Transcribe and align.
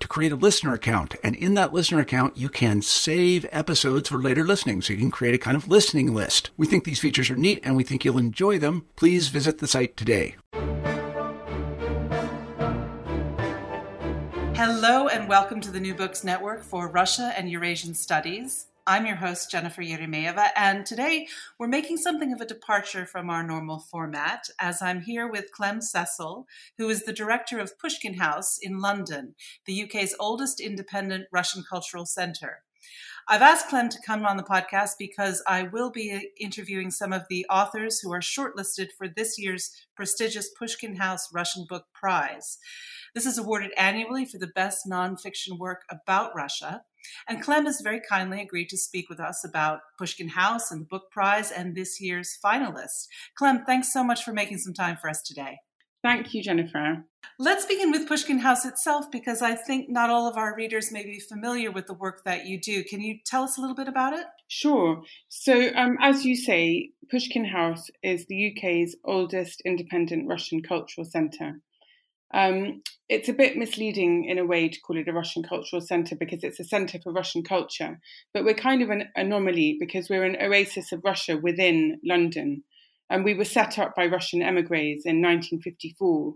to 0.00 0.08
create 0.08 0.32
a 0.32 0.36
listener 0.36 0.74
account. 0.74 1.14
And 1.22 1.34
in 1.36 1.54
that 1.54 1.72
listener 1.72 2.00
account, 2.00 2.36
you 2.36 2.48
can 2.48 2.82
save 2.82 3.46
episodes 3.50 4.08
for 4.08 4.18
later 4.18 4.44
listening. 4.44 4.82
So 4.82 4.92
you 4.92 4.98
can 4.98 5.10
create 5.10 5.34
a 5.34 5.38
kind 5.38 5.56
of 5.56 5.68
listening 5.68 6.14
list. 6.14 6.50
We 6.56 6.66
think 6.66 6.84
these 6.84 7.00
features 7.00 7.30
are 7.30 7.36
neat 7.36 7.60
and 7.62 7.76
we 7.76 7.84
think 7.84 8.04
you'll 8.04 8.18
enjoy 8.18 8.58
them. 8.58 8.86
Please 8.96 9.28
visit 9.28 9.58
the 9.58 9.66
site 9.66 9.96
today. 9.96 10.36
Hello 14.56 15.08
and 15.08 15.28
welcome 15.28 15.60
to 15.60 15.70
the 15.70 15.80
New 15.80 15.94
Books 15.94 16.24
Network 16.24 16.62
for 16.62 16.88
Russia 16.88 17.32
and 17.36 17.50
Eurasian 17.50 17.94
Studies. 17.94 18.65
I'm 18.88 19.04
your 19.04 19.16
host, 19.16 19.50
Jennifer 19.50 19.82
Eremeeva, 19.82 20.50
and 20.54 20.86
today 20.86 21.26
we're 21.58 21.66
making 21.66 21.96
something 21.96 22.32
of 22.32 22.40
a 22.40 22.46
departure 22.46 23.04
from 23.04 23.28
our 23.28 23.42
normal 23.42 23.80
format 23.80 24.48
as 24.60 24.80
I'm 24.80 25.00
here 25.00 25.26
with 25.26 25.50
Clem 25.50 25.80
Cecil, 25.80 26.46
who 26.78 26.88
is 26.88 27.02
the 27.02 27.12
director 27.12 27.58
of 27.58 27.80
Pushkin 27.80 28.14
House 28.14 28.58
in 28.62 28.78
London, 28.78 29.34
the 29.64 29.82
UK's 29.82 30.14
oldest 30.20 30.60
independent 30.60 31.26
Russian 31.32 31.64
cultural 31.68 32.06
centre. 32.06 32.62
I've 33.26 33.42
asked 33.42 33.70
Clem 33.70 33.88
to 33.88 33.98
come 34.06 34.24
on 34.24 34.36
the 34.36 34.44
podcast 34.44 34.92
because 35.00 35.42
I 35.48 35.64
will 35.64 35.90
be 35.90 36.30
interviewing 36.38 36.92
some 36.92 37.12
of 37.12 37.24
the 37.28 37.44
authors 37.50 37.98
who 37.98 38.12
are 38.12 38.20
shortlisted 38.20 38.92
for 38.96 39.08
this 39.08 39.36
year's 39.36 39.72
prestigious 39.96 40.48
Pushkin 40.56 40.94
House 40.94 41.32
Russian 41.34 41.66
Book 41.68 41.86
Prize. 41.92 42.58
This 43.16 43.26
is 43.26 43.36
awarded 43.36 43.72
annually 43.76 44.26
for 44.26 44.38
the 44.38 44.46
best 44.46 44.86
nonfiction 44.86 45.58
work 45.58 45.82
about 45.90 46.36
Russia. 46.36 46.82
And 47.28 47.42
Clem 47.42 47.66
has 47.66 47.80
very 47.80 48.00
kindly 48.00 48.40
agreed 48.40 48.68
to 48.70 48.78
speak 48.78 49.08
with 49.08 49.20
us 49.20 49.44
about 49.44 49.80
Pushkin 49.98 50.28
House 50.28 50.70
and 50.70 50.82
the 50.82 50.86
book 50.86 51.10
prize 51.10 51.50
and 51.50 51.74
this 51.74 52.00
year's 52.00 52.38
finalists. 52.44 53.06
Clem, 53.36 53.64
thanks 53.66 53.92
so 53.92 54.04
much 54.04 54.24
for 54.24 54.32
making 54.32 54.58
some 54.58 54.74
time 54.74 54.96
for 54.96 55.10
us 55.10 55.22
today. 55.22 55.58
Thank 56.02 56.34
you, 56.34 56.42
Jennifer. 56.42 57.04
Let's 57.38 57.66
begin 57.66 57.90
with 57.90 58.06
Pushkin 58.06 58.38
House 58.38 58.64
itself 58.64 59.10
because 59.10 59.42
I 59.42 59.56
think 59.56 59.90
not 59.90 60.08
all 60.08 60.28
of 60.28 60.36
our 60.36 60.54
readers 60.54 60.92
may 60.92 61.04
be 61.04 61.18
familiar 61.18 61.72
with 61.72 61.86
the 61.86 61.94
work 61.94 62.22
that 62.24 62.46
you 62.46 62.60
do. 62.60 62.84
Can 62.84 63.00
you 63.00 63.18
tell 63.26 63.42
us 63.42 63.58
a 63.58 63.60
little 63.60 63.74
bit 63.74 63.88
about 63.88 64.12
it? 64.12 64.24
Sure. 64.46 65.02
So, 65.28 65.70
um, 65.74 65.96
as 66.00 66.24
you 66.24 66.36
say, 66.36 66.90
Pushkin 67.10 67.44
House 67.44 67.90
is 68.04 68.26
the 68.26 68.52
UK's 68.52 68.94
oldest 69.04 69.62
independent 69.64 70.28
Russian 70.28 70.62
cultural 70.62 71.04
centre. 71.04 71.60
Um, 72.32 72.82
it's 73.08 73.28
a 73.28 73.32
bit 73.32 73.56
misleading 73.56 74.24
in 74.24 74.38
a 74.38 74.44
way 74.44 74.68
to 74.68 74.80
call 74.80 74.96
it 74.96 75.08
a 75.08 75.12
Russian 75.12 75.42
cultural 75.42 75.80
centre 75.80 76.16
because 76.16 76.42
it's 76.42 76.58
a 76.58 76.64
centre 76.64 76.98
for 77.02 77.12
Russian 77.12 77.42
culture, 77.44 78.00
but 78.34 78.44
we're 78.44 78.54
kind 78.54 78.82
of 78.82 78.90
an 78.90 79.08
anomaly 79.14 79.76
because 79.78 80.08
we're 80.08 80.24
an 80.24 80.36
oasis 80.42 80.90
of 80.92 81.02
Russia 81.04 81.36
within 81.36 82.00
London. 82.04 82.64
And 83.08 83.24
we 83.24 83.34
were 83.34 83.44
set 83.44 83.78
up 83.78 83.94
by 83.94 84.06
Russian 84.06 84.42
emigres 84.42 85.02
in 85.04 85.22
1954, 85.22 86.34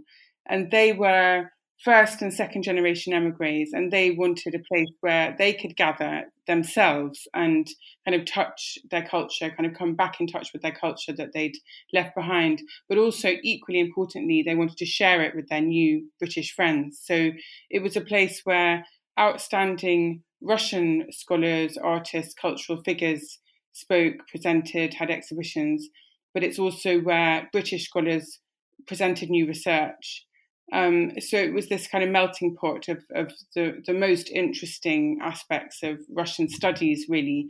and 0.48 0.70
they 0.70 0.92
were 0.92 1.50
first 1.84 2.20
and 2.20 2.32
second 2.32 2.62
generation 2.62 3.12
emigres, 3.12 3.70
and 3.72 3.90
they 3.90 4.10
wanted 4.10 4.54
a 4.54 4.58
place 4.72 4.90
where 5.00 5.34
they 5.38 5.52
could 5.52 5.76
gather 5.76 6.24
themselves 6.46 7.26
and 7.34 7.68
kind 8.04 8.14
of 8.14 8.26
touch 8.26 8.78
their 8.90 9.04
culture, 9.04 9.50
kind 9.50 9.66
of 9.66 9.76
come 9.76 9.94
back 9.94 10.20
in 10.20 10.26
touch 10.26 10.52
with 10.52 10.62
their 10.62 10.74
culture 10.74 11.12
that 11.12 11.32
they'd 11.32 11.56
left 11.92 12.14
behind. 12.14 12.60
But 12.88 12.98
also, 12.98 13.36
equally 13.42 13.80
importantly, 13.80 14.42
they 14.42 14.54
wanted 14.54 14.76
to 14.78 14.86
share 14.86 15.22
it 15.22 15.34
with 15.34 15.48
their 15.48 15.62
new 15.62 16.06
British 16.18 16.54
friends. 16.54 17.00
So 17.02 17.30
it 17.70 17.82
was 17.82 17.96
a 17.96 18.02
place 18.02 18.42
where 18.44 18.84
outstanding 19.18 20.22
Russian 20.42 21.06
scholars, 21.10 21.76
artists, 21.76 22.34
cultural 22.34 22.82
figures 22.82 23.38
spoke, 23.72 24.26
presented, 24.28 24.94
had 24.94 25.10
exhibitions, 25.10 25.88
but 26.34 26.42
it's 26.42 26.58
also 26.58 27.00
where 27.00 27.48
British 27.52 27.86
scholars 27.86 28.40
presented 28.86 29.30
new 29.30 29.46
research. 29.46 30.26
Um, 30.72 31.12
so 31.20 31.36
it 31.36 31.52
was 31.52 31.68
this 31.68 31.86
kind 31.86 32.04
of 32.04 32.10
melting 32.10 32.56
pot 32.56 32.88
of, 32.88 33.02
of 33.14 33.32
the, 33.54 33.82
the 33.86 33.94
most 33.94 34.28
interesting 34.28 35.18
aspects 35.22 35.82
of 35.82 35.98
Russian 36.10 36.48
studies, 36.48 37.06
really, 37.08 37.48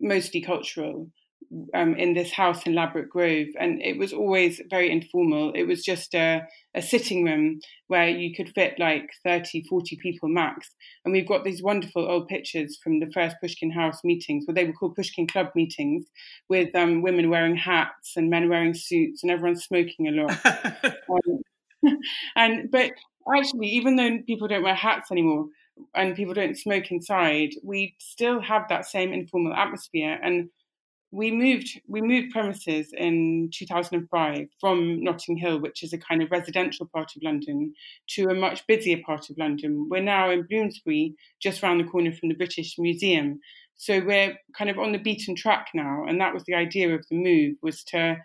mostly 0.00 0.40
cultural, 0.40 1.10
um, 1.74 1.94
in 1.96 2.14
this 2.14 2.32
house 2.32 2.64
in 2.64 2.74
Ladbroke 2.74 3.08
Grove. 3.08 3.48
And 3.58 3.82
it 3.82 3.98
was 3.98 4.12
always 4.12 4.60
very 4.70 4.90
informal. 4.90 5.52
It 5.54 5.64
was 5.64 5.84
just 5.84 6.14
a, 6.14 6.42
a 6.74 6.82
sitting 6.82 7.24
room 7.24 7.60
where 7.88 8.08
you 8.08 8.34
could 8.34 8.50
fit 8.54 8.78
like 8.78 9.10
30, 9.24 9.64
40 9.68 9.96
people 9.96 10.28
max. 10.28 10.70
And 11.04 11.12
we've 11.12 11.26
got 11.26 11.44
these 11.44 11.62
wonderful 11.62 12.08
old 12.08 12.28
pictures 12.28 12.78
from 12.82 13.00
the 13.00 13.10
first 13.12 13.36
Pushkin 13.40 13.72
House 13.72 14.04
meetings, 14.04 14.44
where 14.46 14.54
they 14.54 14.64
were 14.64 14.72
called 14.72 14.96
Pushkin 14.96 15.26
Club 15.26 15.48
meetings, 15.54 16.06
with 16.48 16.74
um, 16.74 17.02
women 17.02 17.30
wearing 17.30 17.56
hats 17.56 18.12
and 18.16 18.30
men 18.30 18.48
wearing 18.48 18.74
suits 18.74 19.22
and 19.22 19.32
everyone 19.32 19.56
smoking 19.56 20.08
a 20.08 20.12
lot. 20.12 20.38
um, 20.84 21.40
and 22.36 22.70
but 22.70 22.92
actually, 23.34 23.68
even 23.68 23.96
though 23.96 24.18
people 24.26 24.48
don't 24.48 24.62
wear 24.62 24.74
hats 24.74 25.10
anymore 25.10 25.46
and 25.94 26.14
people 26.14 26.34
don't 26.34 26.58
smoke 26.58 26.90
inside, 26.90 27.50
we 27.62 27.94
still 27.98 28.40
have 28.40 28.68
that 28.68 28.86
same 28.86 29.12
informal 29.12 29.54
atmosphere. 29.54 30.18
And 30.22 30.50
we 31.12 31.32
moved 31.32 31.80
we 31.88 32.00
moved 32.00 32.30
premises 32.30 32.92
in 32.96 33.50
2005 33.52 34.46
from 34.60 35.02
Notting 35.02 35.36
Hill, 35.36 35.60
which 35.60 35.82
is 35.82 35.92
a 35.92 35.98
kind 35.98 36.22
of 36.22 36.30
residential 36.30 36.86
part 36.86 37.12
of 37.16 37.22
London, 37.22 37.74
to 38.10 38.26
a 38.26 38.34
much 38.34 38.66
busier 38.66 38.98
part 39.04 39.28
of 39.30 39.38
London. 39.38 39.88
We're 39.90 40.02
now 40.02 40.30
in 40.30 40.46
Bloomsbury, 40.48 41.14
just 41.40 41.62
round 41.62 41.80
the 41.80 41.90
corner 41.90 42.12
from 42.12 42.28
the 42.28 42.36
British 42.36 42.76
Museum. 42.78 43.40
So 43.76 44.00
we're 44.04 44.36
kind 44.56 44.70
of 44.70 44.78
on 44.78 44.92
the 44.92 44.98
beaten 44.98 45.34
track 45.34 45.68
now, 45.74 46.04
and 46.06 46.20
that 46.20 46.34
was 46.34 46.44
the 46.44 46.54
idea 46.54 46.94
of 46.94 47.04
the 47.08 47.16
move 47.16 47.56
was 47.62 47.82
to 47.84 48.18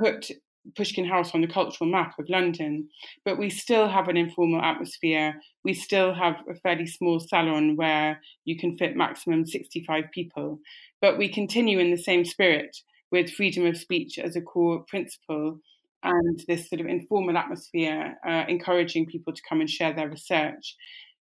put 0.00 0.30
Pushkin 0.76 1.04
House 1.04 1.34
on 1.34 1.40
the 1.40 1.46
cultural 1.46 1.90
map 1.90 2.18
of 2.18 2.28
London, 2.28 2.88
but 3.24 3.38
we 3.38 3.50
still 3.50 3.88
have 3.88 4.08
an 4.08 4.16
informal 4.16 4.60
atmosphere. 4.60 5.40
We 5.64 5.74
still 5.74 6.14
have 6.14 6.36
a 6.48 6.54
fairly 6.54 6.86
small 6.86 7.20
salon 7.20 7.76
where 7.76 8.20
you 8.44 8.58
can 8.58 8.76
fit 8.76 8.96
maximum 8.96 9.46
65 9.46 10.04
people, 10.12 10.60
but 11.00 11.18
we 11.18 11.28
continue 11.28 11.78
in 11.78 11.90
the 11.90 11.96
same 11.96 12.24
spirit 12.24 12.76
with 13.10 13.30
freedom 13.30 13.66
of 13.66 13.76
speech 13.76 14.18
as 14.18 14.36
a 14.36 14.40
core 14.40 14.84
principle 14.86 15.60
and 16.02 16.40
this 16.46 16.68
sort 16.68 16.80
of 16.80 16.86
informal 16.86 17.36
atmosphere, 17.36 18.16
uh, 18.26 18.44
encouraging 18.48 19.06
people 19.06 19.32
to 19.32 19.42
come 19.48 19.60
and 19.60 19.70
share 19.70 19.92
their 19.92 20.08
research. 20.08 20.76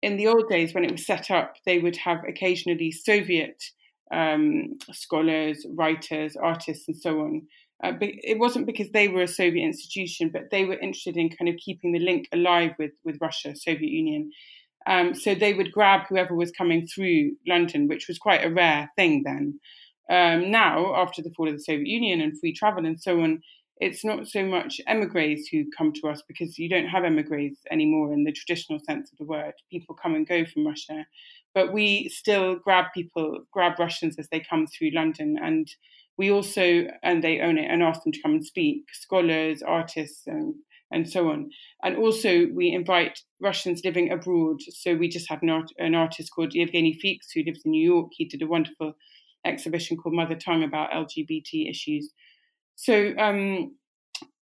In 0.03 0.17
the 0.17 0.27
old 0.27 0.49
days, 0.49 0.75
when 0.75 0.85
it 0.85 0.93
was 0.93 1.07
set 1.07 1.31
up, 1.31 1.55
they 1.65 1.79
would 1.79 1.97
have 1.97 2.19
occasionally 2.29 2.91
Soviet 2.91 3.63
um, 4.13 4.75
scholars, 4.93 5.67
writers, 5.75 6.37
artists, 6.37 6.89
and 6.89 6.97
so 6.97 7.21
on 7.21 7.43
uh, 7.83 7.93
it 8.01 8.39
wasn't 8.39 8.67
because 8.67 8.91
they 8.91 9.09
were 9.09 9.23
a 9.23 9.29
Soviet 9.29 9.65
institution, 9.65 10.31
but 10.33 10.51
they 10.51 10.65
were 10.65 10.79
interested 10.79 11.17
in 11.17 11.29
kind 11.29 11.49
of 11.49 11.57
keeping 11.57 11.93
the 11.93 11.99
link 11.99 12.27
alive 12.33 12.73
with, 12.79 12.93
with 13.05 13.19
Russia, 13.21 13.55
Soviet 13.55 13.91
Union. 13.91 14.31
Um, 14.87 15.15
so 15.15 15.35
they 15.35 15.53
would 15.53 15.73
grab 15.73 16.07
whoever 16.09 16.35
was 16.35 16.53
coming 16.53 16.87
through 16.87 17.33
London, 17.47 17.89
which 17.89 18.09
was 18.09 18.19
quite 18.19 18.45
a 18.45 18.53
rare 18.53 18.91
thing 18.97 19.25
then. 19.25 19.61
Um, 20.09 20.51
now, 20.51 20.95
after 20.95 21.21
the 21.21 21.31
fall 21.37 21.49
of 21.49 21.55
the 21.55 21.63
Soviet 21.63 21.87
Union 21.87 22.21
and 22.21 22.39
free 22.39 22.55
travel 22.55 22.87
and 22.87 23.01
so 23.01 23.21
on, 23.21 23.43
it's 23.79 24.05
not 24.05 24.27
so 24.27 24.43
much 24.45 24.81
emigres 24.87 25.49
who 25.49 25.65
come 25.77 25.93
to 25.93 26.09
us 26.09 26.23
because 26.27 26.59
you 26.59 26.69
don't 26.69 26.89
have 26.89 27.05
emigres 27.05 27.59
anymore 27.71 28.13
in 28.13 28.25
the 28.25 28.33
traditional 28.33 28.79
sense 28.79 29.13
of 29.13 29.19
the 29.19 29.25
word. 29.25 29.53
People 29.71 29.95
come 29.95 30.15
and 30.15 30.27
go 30.27 30.47
from 30.47 30.67
Russia, 30.67 31.05
but 31.55 31.73
we 31.73 32.09
still 32.09 32.57
grab 32.57 32.87
people, 32.95 33.41
grab 33.53 33.79
Russians 33.79 34.19
as 34.19 34.29
they 34.29 34.41
come 34.41 34.67
through 34.67 34.93
London, 34.93 35.37
and 35.43 35.69
we 36.19 36.31
also 36.31 36.87
and 37.03 37.23
they 37.23 37.41
own 37.41 37.59
it 37.59 37.71
and 37.71 37.83
ask 37.83 38.03
them 38.03 38.13
to 38.13 38.23
come 38.23 38.33
and 38.33 38.45
speak, 38.45 38.85
scholars, 38.93 39.63
artists, 39.63 40.27
and 40.27 40.55
and 40.91 41.09
so 41.09 41.31
on. 41.31 41.51
And 41.83 41.97
also, 41.97 42.47
we 42.55 42.71
invite 42.71 43.21
Russians 43.41 43.83
living 43.85 44.13
abroad. 44.13 44.61
So 44.63 44.95
we 44.95 45.09
just 45.09 45.29
had 45.29 45.43
an, 45.43 45.51
art, 45.51 45.71
an 45.79 45.95
artist 45.95 46.31
called 46.33 46.53
Evgeny 46.53 46.97
Fiks 47.05 47.33
who 47.35 47.43
lives 47.43 47.63
in 47.65 47.73
New 47.73 47.85
York. 47.85 48.13
He 48.13 48.27
did 48.27 48.43
a 48.43 48.47
wonderful 48.47 48.95
exhibition 49.45 49.97
called 49.97 50.15
Mother 50.15 50.37
Tongue 50.37 50.63
about 50.63 50.93
LGBT 50.93 51.69
issues. 51.69 52.13
So 52.77 53.15
um, 53.19 53.75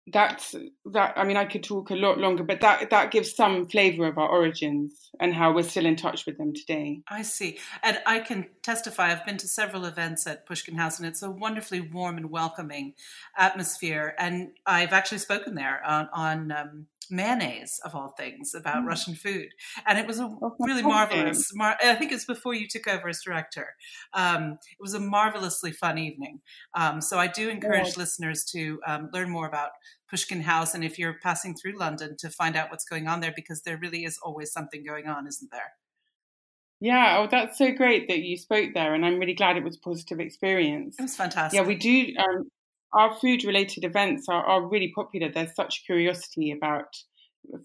that's 0.07 0.55
that. 0.93 1.15
I 1.17 1.25
mean, 1.25 1.37
I 1.37 1.47
could 1.47 1.65
talk 1.65 1.91
a 1.91 1.95
lot 1.95 2.19
longer, 2.19 2.43
but 2.45 2.61
that 2.61 2.91
that 2.91 3.11
gives 3.11 3.35
some 3.35 3.67
flavour 3.67 4.07
of 4.07 4.19
our 4.19 4.29
origins 4.29 5.11
and 5.19 5.33
how 5.33 5.53
we're 5.53 5.63
still 5.63 5.87
in 5.87 5.97
touch 5.97 6.27
with 6.27 6.37
them 6.37 6.53
today. 6.53 7.01
I 7.09 7.23
see, 7.23 7.59
and 7.83 7.99
I 8.05 8.21
can 8.21 8.47
testify. 8.63 9.11
I've 9.11 9.25
been 9.25 9.39
to 9.39 9.49
several 9.49 9.87
events 9.87 10.27
at 10.27 10.47
Pushkin 10.47 10.77
House, 10.77 10.99
and 10.99 11.09
it's 11.09 11.23
a 11.23 11.31
wonderfully 11.31 11.81
warm 11.81 12.19
and 12.19 12.31
welcoming 12.31 12.95
atmosphere. 13.37 14.15
And 14.19 14.51
I've 14.67 14.93
actually 14.93 15.19
spoken 15.19 15.55
there 15.55 15.81
on, 15.87 16.09
on 16.13 16.53
um, 16.53 16.87
mayonnaise 17.11 17.81
of 17.85 17.95
all 17.95 18.15
things 18.17 18.55
about 18.55 18.85
mm. 18.85 18.87
Russian 18.87 19.15
food, 19.15 19.49
and 19.87 19.99
it 19.99 20.07
was 20.07 20.19
a 20.19 20.31
really 20.59 20.83
marvelous. 20.83 21.51
Mar- 21.55 21.79
I 21.83 21.95
think 21.95 22.13
it's 22.13 22.25
before 22.25 22.55
you 22.55 22.67
took 22.69 22.87
over 22.89 23.09
as 23.09 23.21
director. 23.23 23.75
Um, 24.13 24.59
it 24.63 24.81
was 24.81 24.95
a 24.95 25.01
marvelously 25.01 25.73
fun 25.73 25.99
evening. 25.99 26.41
Um, 26.75 27.01
so 27.01 27.19
I 27.19 27.27
do 27.27 27.49
encourage 27.49 27.89
yeah. 27.89 27.99
listeners 27.99 28.45
to 28.53 28.81
um, 28.87 29.11
learn 29.13 29.31
more 29.31 29.47
about 29.47 29.71
Pushkin 30.09 30.43
House, 30.43 30.75
and 30.75 30.85
if 30.85 30.99
you're 30.99 31.19
passing 31.23 31.55
through 31.55 31.79
London, 31.79 32.17
to 32.19 32.31
find 32.31 32.57
out 32.57 32.71
what's 32.71 32.85
going 32.85 33.09
on 33.09 33.21
there 33.21 33.33
because 33.35 33.63
there 33.63 33.79
really 33.79 34.05
is 34.05 34.19
always 34.23 34.53
something 34.53 34.85
going 34.85 35.07
on, 35.07 35.27
isn't 35.27 35.51
there? 35.51 35.73
Yeah, 36.81 37.19
oh, 37.19 37.29
that's 37.31 37.57
so 37.57 37.73
great 37.73 38.09
that 38.09 38.19
you 38.19 38.37
spoke 38.37 38.75
there, 38.75 38.95
and 38.95 39.07
I'm 39.07 39.19
really 39.19 39.35
glad 39.35 39.57
it 39.57 39.65
was 39.65 39.77
a 39.77 39.81
positive 39.81 40.21
experience. 40.21 40.97
It 40.99 41.03
was 41.03 41.17
fantastic. 41.17 41.57
Yeah, 41.59 41.67
we 41.67 41.77
do. 41.77 42.13
Um, 42.19 42.51
our 42.95 43.15
food 43.17 43.45
related 43.45 43.85
events 43.85 44.29
are, 44.29 44.45
are 44.45 44.67
really 44.67 44.93
popular. 44.95 45.31
There's 45.31 45.55
such 45.55 45.85
curiosity 45.87 46.53
about 46.53 46.87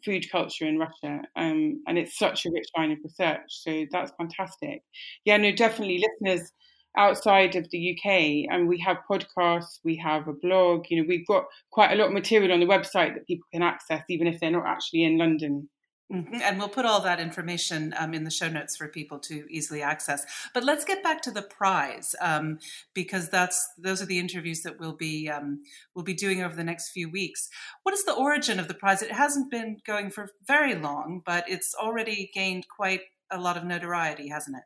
food 0.03 0.29
culture 0.31 0.65
in 0.67 0.77
Russia, 0.77 1.21
um, 1.35 1.81
and 1.87 1.97
it's 1.97 2.17
such 2.17 2.45
a 2.45 2.51
rich 2.51 2.67
line 2.77 2.91
of 2.91 2.97
research. 3.03 3.41
So 3.47 3.85
that's 3.91 4.11
fantastic. 4.17 4.83
Yeah, 5.25 5.37
no, 5.37 5.51
definitely 5.51 6.03
listeners 6.21 6.51
outside 6.97 7.55
of 7.55 7.69
the 7.71 7.95
UK, 7.97 8.51
and 8.51 8.67
we 8.67 8.79
have 8.79 8.97
podcasts, 9.09 9.79
we 9.83 9.95
have 9.97 10.27
a 10.27 10.33
blog. 10.33 10.85
You 10.89 11.01
know, 11.01 11.07
we've 11.07 11.27
got 11.27 11.45
quite 11.71 11.91
a 11.91 11.95
lot 11.95 12.07
of 12.07 12.13
material 12.13 12.51
on 12.51 12.59
the 12.59 12.65
website 12.65 13.13
that 13.13 13.27
people 13.27 13.47
can 13.53 13.61
access, 13.63 14.03
even 14.09 14.27
if 14.27 14.39
they're 14.39 14.51
not 14.51 14.65
actually 14.67 15.03
in 15.03 15.17
London. 15.17 15.69
Mm-hmm. 16.11 16.39
And 16.41 16.57
we'll 16.57 16.69
put 16.69 16.85
all 16.85 17.01
that 17.01 17.19
information 17.19 17.93
um, 17.95 18.15
in 18.15 18.23
the 18.23 18.31
show 18.31 18.49
notes 18.49 18.75
for 18.75 18.87
people 18.87 19.19
to 19.19 19.45
easily 19.47 19.83
access. 19.83 20.25
But 20.55 20.63
let's 20.63 20.83
get 20.83 21.03
back 21.03 21.21
to 21.23 21.31
the 21.31 21.43
prize 21.43 22.15
um, 22.19 22.57
because 22.95 23.29
that's 23.29 23.69
those 23.77 24.01
are 24.01 24.07
the 24.07 24.17
interviews 24.17 24.63
that 24.63 24.79
we'll 24.79 24.95
be 24.95 25.29
um, 25.29 25.61
we'll 25.93 26.05
be 26.05 26.15
doing 26.15 26.41
over 26.41 26.55
the 26.55 26.63
next 26.63 26.89
few 26.89 27.11
weeks. 27.11 27.49
What 27.83 27.93
is 27.93 28.05
the 28.05 28.15
origin 28.15 28.59
of 28.59 28.67
the 28.67 28.73
prize? 28.73 29.03
It 29.03 29.11
hasn't 29.11 29.51
been 29.51 29.77
going 29.85 30.09
for 30.09 30.31
very 30.47 30.73
long, 30.73 31.21
but 31.23 31.47
it's 31.47 31.75
already 31.79 32.31
gained 32.33 32.65
quite 32.75 33.01
a 33.29 33.39
lot 33.39 33.55
of 33.55 33.63
notoriety, 33.63 34.29
hasn't 34.29 34.57
it? 34.57 34.63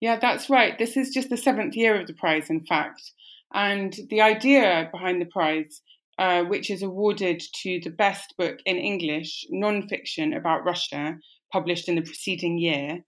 Yeah, 0.00 0.18
that's 0.18 0.50
right. 0.50 0.76
This 0.76 0.96
is 0.96 1.10
just 1.10 1.30
the 1.30 1.36
seventh 1.36 1.76
year 1.76 2.00
of 2.00 2.08
the 2.08 2.14
prize, 2.14 2.50
in 2.50 2.66
fact. 2.66 3.12
And 3.52 3.96
the 4.10 4.20
idea 4.20 4.88
behind 4.90 5.22
the 5.22 5.26
prize 5.26 5.80
uh, 6.18 6.42
which 6.44 6.70
is 6.70 6.82
awarded 6.82 7.42
to 7.62 7.80
the 7.82 7.90
best 7.90 8.34
book 8.38 8.58
in 8.66 8.76
English, 8.76 9.46
non-fiction 9.50 10.32
about 10.32 10.64
Russia, 10.64 11.16
published 11.52 11.88
in 11.88 11.96
the 11.96 12.02
preceding 12.02 12.58
year. 12.58 13.04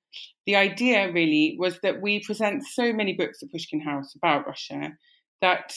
The 0.47 0.57
idea 0.57 1.13
really 1.13 1.57
was 1.59 1.81
that 1.83 2.01
we 2.01 2.25
present 2.25 2.65
so 2.65 2.93
many 2.93 3.15
books 3.15 3.43
at 3.43 3.51
Pushkin 3.51 3.81
House 3.81 4.15
about 4.15 4.47
Russia 4.47 4.93
that 5.43 5.75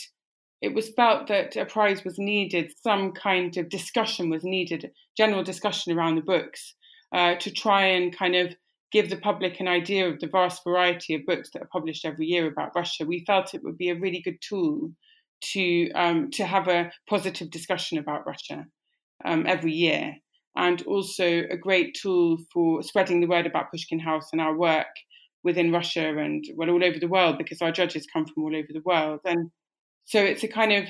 it 0.61 0.73
was 0.73 0.89
felt 0.89 1.27
that 1.27 1.55
a 1.55 1.65
prize 1.65 2.03
was 2.03 2.19
needed, 2.19 2.73
some 2.83 3.13
kind 3.13 3.55
of 3.57 3.69
discussion 3.69 4.29
was 4.29 4.43
needed, 4.43 4.91
general 5.17 5.43
discussion 5.43 5.97
around 5.97 6.15
the 6.15 6.21
books, 6.21 6.75
uh, 7.13 7.35
to 7.35 7.49
try 7.49 7.85
and 7.85 8.15
kind 8.15 8.35
of 8.35 8.55
give 8.91 9.09
the 9.09 9.17
public 9.17 9.59
an 9.59 9.67
idea 9.67 10.07
of 10.09 10.19
the 10.19 10.27
vast 10.27 10.63
variety 10.63 11.13
of 11.15 11.25
books 11.25 11.49
that 11.51 11.61
are 11.61 11.69
published 11.71 12.05
every 12.05 12.25
year 12.25 12.47
about 12.47 12.75
Russia. 12.75 13.05
We 13.05 13.23
felt 13.25 13.53
it 13.53 13.63
would 13.63 13.77
be 13.77 13.89
a 13.89 13.99
really 13.99 14.21
good 14.21 14.39
tool 14.41 14.91
to 15.53 15.91
um, 15.91 16.31
to 16.31 16.45
have 16.45 16.67
a 16.67 16.91
positive 17.09 17.49
discussion 17.49 17.97
about 17.97 18.27
Russia 18.27 18.65
um, 19.25 19.45
every 19.47 19.73
year, 19.73 20.15
and 20.55 20.81
also 20.83 21.43
a 21.49 21.57
great 21.57 21.95
tool 22.01 22.37
for 22.53 22.83
spreading 22.83 23.21
the 23.21 23.27
word 23.27 23.45
about 23.45 23.71
Pushkin 23.71 23.99
House 23.99 24.29
and 24.31 24.41
our 24.41 24.55
work 24.57 24.87
within 25.43 25.71
Russia 25.71 26.17
and 26.17 26.43
well 26.55 26.69
all 26.69 26.83
over 26.83 26.99
the 26.99 27.07
world 27.07 27.37
because 27.37 27.61
our 27.61 27.71
judges 27.71 28.07
come 28.11 28.25
from 28.25 28.43
all 28.43 28.55
over 28.55 28.67
the 28.69 28.83
world, 28.85 29.21
and 29.25 29.49
so 30.05 30.19
it's 30.21 30.43
a 30.43 30.47
kind 30.47 30.73
of 30.73 30.85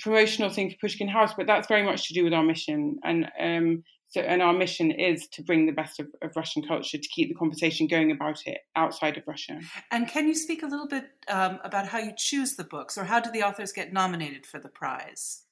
promotional 0.00 0.50
thing 0.50 0.70
for 0.70 0.76
Pushkin 0.80 1.08
House, 1.08 1.32
but 1.36 1.46
that's 1.46 1.68
very 1.68 1.82
much 1.82 2.08
to 2.08 2.14
do 2.14 2.24
with 2.24 2.32
our 2.32 2.42
mission. 2.42 2.98
And 3.04 3.30
um, 3.40 3.82
so, 4.10 4.22
and 4.22 4.40
our 4.40 4.54
mission 4.54 4.90
is 4.90 5.28
to 5.28 5.42
bring 5.42 5.66
the 5.66 5.72
best 5.72 6.00
of, 6.00 6.08
of, 6.22 6.34
Russian 6.34 6.62
culture 6.62 6.96
to 6.96 7.08
keep 7.08 7.28
the 7.28 7.34
conversation 7.34 7.86
going 7.86 8.10
about 8.10 8.46
it 8.46 8.60
outside 8.74 9.18
of 9.18 9.24
Russia. 9.26 9.60
And 9.90 10.08
can 10.08 10.26
you 10.26 10.34
speak 10.34 10.62
a 10.62 10.66
little 10.66 10.88
bit 10.88 11.10
um, 11.28 11.58
about 11.62 11.86
how 11.86 11.98
you 11.98 12.12
choose 12.16 12.56
the 12.56 12.64
books, 12.64 12.96
or 12.96 13.04
how 13.04 13.20
do 13.20 13.30
the 13.30 13.42
authors 13.42 13.70
get 13.70 13.92
nominated 13.92 14.46
for 14.46 14.58
the 14.60 14.70
prize? 14.70 15.42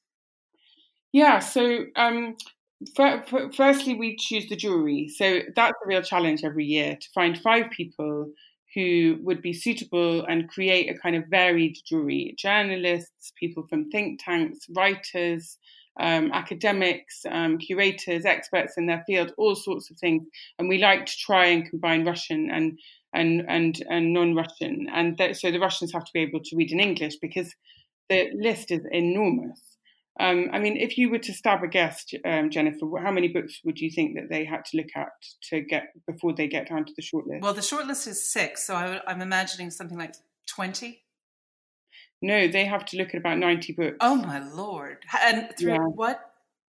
Yeah, 1.12 1.38
so 1.38 1.84
um, 1.96 2.36
for, 2.94 3.24
for, 3.28 3.52
firstly, 3.52 3.94
we 3.94 4.16
choose 4.16 4.48
the 4.48 4.56
jury. 4.56 5.08
So 5.08 5.40
that's 5.54 5.76
a 5.84 5.88
real 5.88 6.02
challenge 6.02 6.42
every 6.42 6.64
year 6.64 6.96
to 6.96 7.08
find 7.14 7.38
five 7.38 7.70
people 7.70 8.30
who 8.74 9.18
would 9.22 9.42
be 9.42 9.52
suitable 9.52 10.24
and 10.26 10.48
create 10.48 10.90
a 10.90 10.98
kind 10.98 11.16
of 11.16 11.24
varied 11.28 11.76
jury 11.86 12.34
journalists, 12.38 13.32
people 13.38 13.66
from 13.68 13.90
think 13.90 14.22
tanks, 14.22 14.60
writers 14.74 15.58
um, 15.98 16.30
academics, 16.32 17.24
um, 17.30 17.58
curators, 17.58 18.24
experts 18.24 18.74
in 18.76 18.86
their 18.86 19.02
field, 19.06 19.32
all 19.38 19.54
sorts 19.54 19.90
of 19.90 19.96
things. 19.98 20.26
And 20.58 20.68
we 20.68 20.78
like 20.78 21.06
to 21.06 21.16
try 21.16 21.46
and 21.46 21.68
combine 21.68 22.04
Russian 22.04 22.50
and 22.50 22.78
and 23.14 23.44
and, 23.48 23.82
and 23.88 24.12
non-Russian, 24.12 24.88
and 24.92 25.16
that, 25.18 25.36
so 25.36 25.50
the 25.50 25.58
Russians 25.58 25.92
have 25.92 26.04
to 26.04 26.10
be 26.12 26.20
able 26.20 26.40
to 26.40 26.56
read 26.56 26.70
in 26.70 26.80
English 26.80 27.16
because 27.16 27.54
the 28.08 28.30
list 28.34 28.70
is 28.70 28.84
enormous. 28.90 29.60
Um, 30.18 30.48
I 30.52 30.58
mean, 30.58 30.76
if 30.76 30.96
you 30.96 31.10
were 31.10 31.18
to 31.18 31.32
stab 31.32 31.62
a 31.62 31.68
guess, 31.68 32.04
um, 32.24 32.50
Jennifer, 32.50 32.86
how 33.02 33.10
many 33.10 33.28
books 33.28 33.60
would 33.64 33.78
you 33.78 33.90
think 33.90 34.16
that 34.16 34.28
they 34.30 34.44
had 34.44 34.64
to 34.66 34.76
look 34.76 34.88
at 34.94 35.08
to 35.50 35.60
get 35.60 35.88
before 36.06 36.34
they 36.34 36.46
get 36.46 36.68
down 36.68 36.84
to 36.84 36.92
the 36.96 37.02
shortlist? 37.02 37.40
Well, 37.40 37.54
the 37.54 37.60
shortlist 37.60 38.06
is 38.06 38.30
six, 38.30 38.66
so 38.66 38.74
I, 38.74 39.00
I'm 39.06 39.22
imagining 39.22 39.70
something 39.70 39.98
like 39.98 40.14
twenty. 40.46 41.05
No, 42.22 42.48
they 42.48 42.64
have 42.64 42.84
to 42.86 42.96
look 42.96 43.08
at 43.08 43.20
about 43.20 43.38
90 43.38 43.72
books. 43.74 43.96
Oh 44.00 44.16
my 44.16 44.42
lord. 44.52 44.98
And 45.22 45.50
through 45.58 45.74
yeah. 45.74 45.78
what 45.94 46.20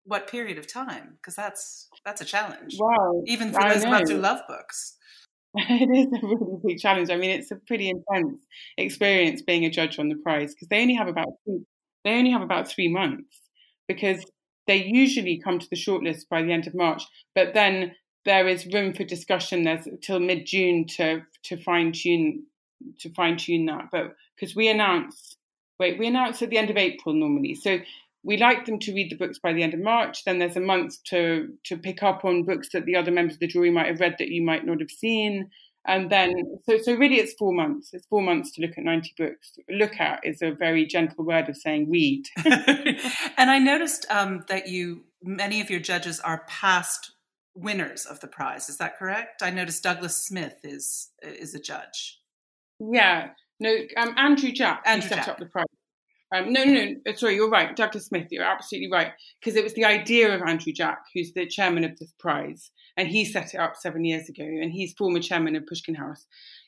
what 0.04 0.26
period 0.30 0.58
of 0.58 0.66
time? 0.66 1.16
Because 1.16 1.34
that's 1.34 1.88
that's 2.04 2.20
a 2.20 2.24
challenge. 2.24 2.76
Wow. 2.78 3.22
Even 3.26 3.52
for 3.52 3.62
those 3.62 3.84
of 3.84 3.90
us 3.90 4.10
who 4.10 4.16
love 4.16 4.40
books. 4.48 4.96
it 5.54 5.90
is 5.90 6.22
a 6.22 6.26
really 6.26 6.60
big 6.66 6.78
challenge. 6.78 7.10
I 7.10 7.16
mean, 7.16 7.30
it's 7.30 7.50
a 7.50 7.56
pretty 7.56 7.90
intense 7.90 8.44
experience 8.76 9.42
being 9.42 9.64
a 9.64 9.70
judge 9.70 9.98
on 9.98 10.08
the 10.08 10.16
prize 10.16 10.54
because 10.54 10.68
they 10.68 10.82
only 10.82 10.94
have 10.94 11.08
about 11.08 11.28
three, 11.44 11.60
they 12.04 12.12
only 12.12 12.30
have 12.30 12.42
about 12.42 12.68
three 12.68 12.88
months 12.88 13.40
because 13.86 14.24
they 14.66 14.84
usually 14.84 15.40
come 15.42 15.58
to 15.58 15.66
the 15.70 15.76
shortlist 15.76 16.28
by 16.30 16.42
the 16.42 16.52
end 16.52 16.66
of 16.66 16.74
March, 16.74 17.02
but 17.34 17.54
then 17.54 17.92
there 18.26 18.46
is 18.46 18.66
room 18.72 18.92
for 18.92 19.04
discussion. 19.04 19.64
There's 19.64 19.88
till 20.02 20.20
mid 20.20 20.46
June 20.46 20.86
to 20.96 21.22
to 21.44 21.56
fine 21.56 21.92
tune 21.92 22.44
to 23.00 23.12
fine 23.14 23.38
tune 23.38 23.66
that, 23.66 23.86
but 23.90 24.14
because 24.36 24.54
we 24.54 24.68
announce 24.68 25.37
wait, 25.78 25.98
we 25.98 26.06
announce 26.06 26.42
at 26.42 26.50
the 26.50 26.58
end 26.58 26.70
of 26.70 26.76
April 26.76 27.14
normally. 27.14 27.54
So 27.54 27.78
we 28.22 28.36
like 28.36 28.66
them 28.66 28.78
to 28.80 28.94
read 28.94 29.10
the 29.10 29.16
books 29.16 29.38
by 29.38 29.52
the 29.52 29.62
end 29.62 29.74
of 29.74 29.80
March. 29.80 30.24
Then 30.24 30.38
there's 30.38 30.56
a 30.56 30.60
month 30.60 31.02
to 31.04 31.48
to 31.64 31.76
pick 31.76 32.02
up 32.02 32.24
on 32.24 32.44
books 32.44 32.70
that 32.72 32.84
the 32.84 32.96
other 32.96 33.10
members 33.10 33.34
of 33.34 33.40
the 33.40 33.46
jury 33.46 33.70
might 33.70 33.86
have 33.86 34.00
read 34.00 34.16
that 34.18 34.28
you 34.28 34.42
might 34.42 34.66
not 34.66 34.80
have 34.80 34.90
seen. 34.90 35.50
And 35.86 36.10
then, 36.10 36.58
so 36.68 36.78
so 36.78 36.94
really, 36.94 37.16
it's 37.16 37.32
four 37.34 37.54
months. 37.54 37.94
It's 37.94 38.06
four 38.06 38.20
months 38.20 38.52
to 38.52 38.60
look 38.60 38.76
at 38.76 38.84
ninety 38.84 39.14
books. 39.16 39.52
Look 39.70 39.98
at 40.00 40.20
is 40.24 40.42
a 40.42 40.50
very 40.50 40.84
gentle 40.84 41.24
word 41.24 41.48
of 41.48 41.56
saying 41.56 41.90
read. 41.90 42.26
and 42.44 43.50
I 43.50 43.58
noticed 43.58 44.04
um, 44.10 44.44
that 44.48 44.68
you 44.68 45.04
many 45.22 45.60
of 45.60 45.70
your 45.70 45.80
judges 45.80 46.20
are 46.20 46.44
past 46.46 47.12
winners 47.54 48.04
of 48.04 48.20
the 48.20 48.26
prize. 48.26 48.68
Is 48.68 48.78
that 48.78 48.98
correct? 48.98 49.42
I 49.42 49.50
noticed 49.50 49.82
Douglas 49.82 50.16
Smith 50.16 50.56
is 50.64 51.10
is 51.22 51.54
a 51.54 51.60
judge. 51.60 52.20
Yeah, 52.80 53.30
no, 53.60 53.74
um, 53.96 54.14
Andrew 54.18 54.52
Jack 54.52 54.82
Andrew 54.84 55.08
set 55.08 55.18
Jack. 55.18 55.28
up 55.28 55.38
the 55.38 55.46
prize. 55.46 55.64
Um, 56.34 56.52
no, 56.52 56.64
no, 56.64 56.72
no. 56.72 56.94
Uh, 57.08 57.16
sorry, 57.16 57.36
you're 57.36 57.48
right. 57.50 57.74
Douglas 57.74 58.06
Smith, 58.06 58.28
you're 58.30 58.44
absolutely 58.44 58.90
right. 58.90 59.12
Because 59.40 59.56
it 59.56 59.64
was 59.64 59.74
the 59.74 59.84
idea 59.84 60.34
of 60.34 60.42
Andrew 60.42 60.72
Jack, 60.72 60.98
who's 61.14 61.32
the 61.32 61.46
chairman 61.46 61.84
of 61.84 61.98
this 61.98 62.12
prize, 62.18 62.70
and 62.96 63.08
he 63.08 63.24
set 63.24 63.54
it 63.54 63.58
up 63.58 63.76
seven 63.76 64.04
years 64.04 64.28
ago, 64.28 64.44
and 64.44 64.70
he's 64.72 64.92
former 64.94 65.20
chairman 65.20 65.56
of 65.56 65.66
Pushkin 65.66 65.94
House. 65.94 66.26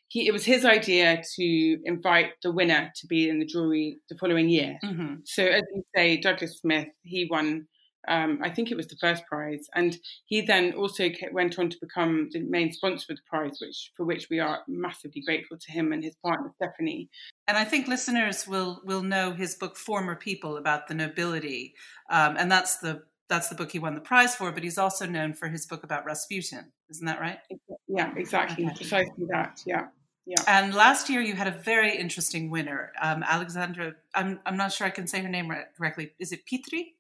he 0.09 0.27
it 0.27 0.33
was 0.33 0.45
his 0.45 0.65
idea 0.65 1.23
to 1.37 1.79
invite 1.85 2.33
the 2.43 2.53
winner 2.53 2.91
to 2.97 3.07
be 3.07 3.29
in 3.29 3.39
the 3.39 3.47
jury 3.47 3.99
the 4.09 4.17
following 4.17 4.49
year. 4.49 4.79
Mm-hmm. 4.85 5.17
So 5.25 5.45
as 5.45 5.63
you 5.75 5.83
say, 5.95 6.17
Douglas 6.17 6.59
Smith, 6.59 6.89
he 7.03 7.29
won. 7.31 7.67
Um, 8.09 8.41
I 8.43 8.49
think 8.49 8.71
it 8.71 8.79
was 8.79 8.87
the 8.87 8.97
first 8.97 9.27
prize, 9.27 9.67
and 9.75 9.99
he 10.25 10.41
then 10.41 10.73
also 10.73 11.11
went 11.33 11.59
on 11.59 11.69
to 11.69 11.77
become 11.83 12.31
the 12.33 12.41
main 12.41 12.73
sponsor 12.73 13.13
of 13.13 13.19
the 13.19 13.23
prize, 13.27 13.59
which 13.61 13.93
for 13.95 14.07
which 14.07 14.29
we 14.31 14.41
are 14.41 14.61
massively 14.67 15.21
grateful 15.21 15.59
to 15.59 15.71
him 15.71 15.93
and 15.93 16.03
his 16.03 16.17
partner 16.25 16.51
Stephanie. 16.57 17.11
And 17.51 17.59
I 17.59 17.65
think 17.65 17.89
listeners 17.89 18.47
will 18.47 18.81
will 18.85 19.03
know 19.03 19.33
his 19.33 19.57
book 19.57 19.77
"Former 19.77 20.15
People" 20.15 20.57
about 20.57 20.87
the 20.87 20.95
nobility, 20.95 21.75
um, 22.09 22.37
and 22.39 22.49
that's 22.51 22.77
the 22.79 23.03
that's 23.29 23.49
the 23.49 23.57
book 23.57 23.73
he 23.73 23.81
won 23.81 23.97
the 23.97 24.01
prize 24.01 24.37
for. 24.37 24.53
But 24.53 24.63
he's 24.63 24.79
also 24.79 25.05
known 25.05 25.33
for 25.35 25.49
his 25.49 25.67
book 25.67 25.83
about 25.83 26.05
Rasputin, 26.05 26.71
isn't 26.91 27.05
that 27.07 27.21
right? 27.21 27.41
Yeah, 27.89 28.13
exactly, 28.17 28.67
Okay. 28.67 28.77
precisely 28.77 29.27
that. 29.31 29.61
Yeah. 29.67 29.89
Yeah. 30.27 30.43
And 30.47 30.73
last 30.75 31.09
year 31.11 31.21
you 31.23 31.35
had 31.35 31.49
a 31.49 31.59
very 31.65 31.97
interesting 31.97 32.51
winner, 32.51 32.93
um, 33.03 33.25
Alexandra. 33.25 33.95
I'm 34.15 34.39
I'm 34.47 34.57
not 34.57 34.73
sure 34.73 34.87
I 34.87 34.91
can 34.91 35.09
say 35.09 35.21
her 35.21 35.29
name 35.29 35.51
right, 35.51 35.67
correctly. 35.77 36.13
Is 36.21 36.31
it 36.31 36.47
Petri? 36.47 36.95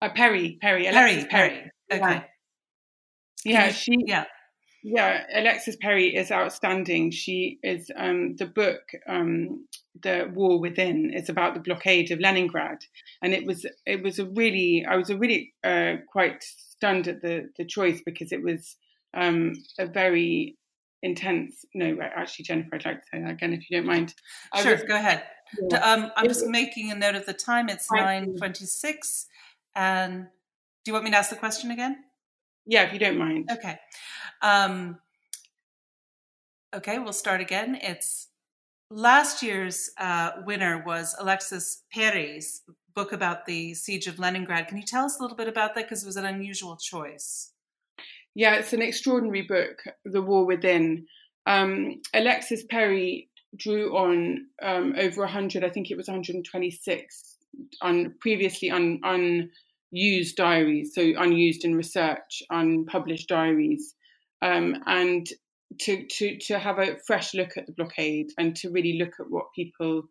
Uh, 0.00 0.08
Peri, 0.08 0.56
Peri, 0.58 0.84
Peri, 0.84 0.86
Alexis 0.86 1.26
Peri. 1.30 1.70
Okay. 1.92 2.24
Yeah, 3.44 3.66
you- 3.66 3.72
she. 3.72 3.96
Yeah. 4.06 4.24
Yeah, 4.84 5.24
Alexis 5.32 5.76
Peri 5.76 6.16
is 6.16 6.32
outstanding. 6.32 7.12
She 7.12 7.60
is 7.62 7.88
um, 7.94 8.34
the 8.34 8.46
book, 8.46 8.80
um, 9.06 9.68
"The 10.00 10.30
War 10.32 10.58
Within," 10.60 11.12
is 11.12 11.28
about 11.28 11.54
the 11.54 11.60
blockade 11.60 12.10
of 12.10 12.20
Leningrad, 12.20 12.78
and 13.22 13.32
it 13.34 13.44
was 13.44 13.66
it 13.86 14.02
was 14.02 14.18
a 14.18 14.26
really 14.26 14.84
I 14.88 14.96
was 14.96 15.10
a 15.10 15.16
really 15.16 15.52
uh, 15.64 15.96
quite 16.10 16.42
stunned 16.42 17.08
at 17.08 17.22
the 17.22 17.50
the 17.58 17.64
choice 17.64 18.00
because 18.04 18.32
it 18.32 18.42
was 18.42 18.76
um, 19.14 19.52
a 19.78 19.86
very 19.86 20.56
intense. 21.02 21.64
No, 21.74 21.98
actually, 22.00 22.44
Jennifer, 22.44 22.76
I'd 22.76 22.84
like 22.84 23.00
to 23.00 23.06
say 23.12 23.20
that 23.22 23.30
again 23.32 23.52
if 23.52 23.68
you 23.70 23.76
don't 23.76 23.86
mind. 23.86 24.14
I 24.52 24.62
Sure. 24.62 24.72
was- 24.72 24.84
Go 24.84 24.94
ahead. 24.96 25.24
yeah. 25.70 25.78
Um, 25.78 26.10
I'm 26.16 26.28
just 26.28 26.46
making 26.46 26.90
a 26.90 26.94
note 26.94 27.14
of 27.16 27.26
the 27.26 27.34
time. 27.34 27.68
It's 27.68 27.90
nine 27.92 28.34
twenty-six. 28.36 29.26
And 29.74 30.24
do 30.84 30.88
you 30.90 30.92
want 30.92 31.04
me 31.04 31.10
to 31.10 31.16
ask 31.16 31.30
the 31.30 31.36
question 31.36 31.70
again? 31.70 32.04
yeah, 32.66 32.82
if 32.84 32.92
you 32.92 32.98
don't 33.00 33.18
mind. 33.18 33.50
Okay. 33.50 33.76
Um, 34.40 34.98
okay, 36.74 36.98
we'll 36.98 37.12
start 37.12 37.40
again. 37.40 37.76
It's 37.80 38.28
last 38.92 39.42
year's 39.42 39.90
uh, 39.98 40.32
winner 40.44 40.82
was 40.84 41.16
Alexis 41.18 41.82
Peri's 41.92 42.62
book 42.94 43.12
about 43.12 43.46
the 43.46 43.74
siege 43.74 44.06
of 44.06 44.18
Leningrad. 44.18 44.68
Can 44.68 44.76
you 44.76 44.84
tell 44.84 45.04
us 45.04 45.18
a 45.18 45.22
little 45.22 45.36
bit 45.36 45.48
about 45.48 45.74
that? 45.74 45.84
Because 45.84 46.02
it 46.02 46.06
was 46.06 46.16
an 46.16 46.26
unusual 46.26 46.76
choice. 46.76 47.52
Yeah, 48.34 48.54
it's 48.54 48.72
an 48.72 48.82
extraordinary 48.82 49.42
book, 49.42 49.82
The 50.04 50.22
War 50.22 50.44
Within. 50.44 51.06
Um, 51.46 52.00
Alexis 52.14 52.64
Peri 52.68 53.28
drew 53.56 53.96
on 53.96 54.46
um, 54.62 54.94
over 54.98 55.22
100, 55.22 55.64
I 55.64 55.70
think 55.70 55.90
it 55.90 55.96
was 55.96 56.08
126, 56.08 57.36
on 57.82 58.14
previously 58.20 58.70
un, 58.70 59.00
unused 59.04 60.36
diaries, 60.36 60.94
so 60.94 61.12
unused 61.18 61.64
in 61.64 61.74
research, 61.74 62.42
unpublished 62.50 63.28
diaries, 63.28 63.94
um, 64.40 64.76
and 64.86 65.26
to, 65.80 66.06
to, 66.06 66.38
to 66.38 66.58
have 66.58 66.78
a 66.78 66.96
fresh 67.06 67.34
look 67.34 67.56
at 67.56 67.66
the 67.66 67.72
blockade 67.72 68.30
and 68.38 68.54
to 68.56 68.70
really 68.70 68.98
look 68.98 69.14
at 69.20 69.30
what 69.30 69.52
people 69.54 70.02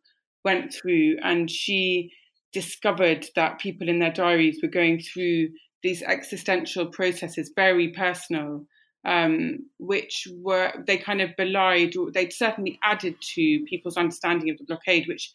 went 0.43 0.73
through. 0.73 1.17
And 1.23 1.49
she 1.49 2.11
discovered 2.53 3.27
that 3.35 3.59
people 3.59 3.87
in 3.87 3.99
their 3.99 4.11
diaries 4.11 4.59
were 4.61 4.69
going 4.69 5.01
through 5.01 5.49
these 5.83 6.01
existential 6.03 6.87
processes, 6.87 7.51
very 7.55 7.89
personal, 7.89 8.65
um, 9.05 9.59
which 9.79 10.27
were 10.35 10.71
they 10.85 10.97
kind 10.97 11.21
of 11.21 11.31
belied 11.37 11.95
or 11.97 12.11
they'd 12.11 12.33
certainly 12.33 12.77
added 12.83 13.15
to 13.35 13.63
people's 13.67 13.97
understanding 13.97 14.49
of 14.49 14.57
the 14.57 14.65
blockade, 14.65 15.07
which 15.07 15.31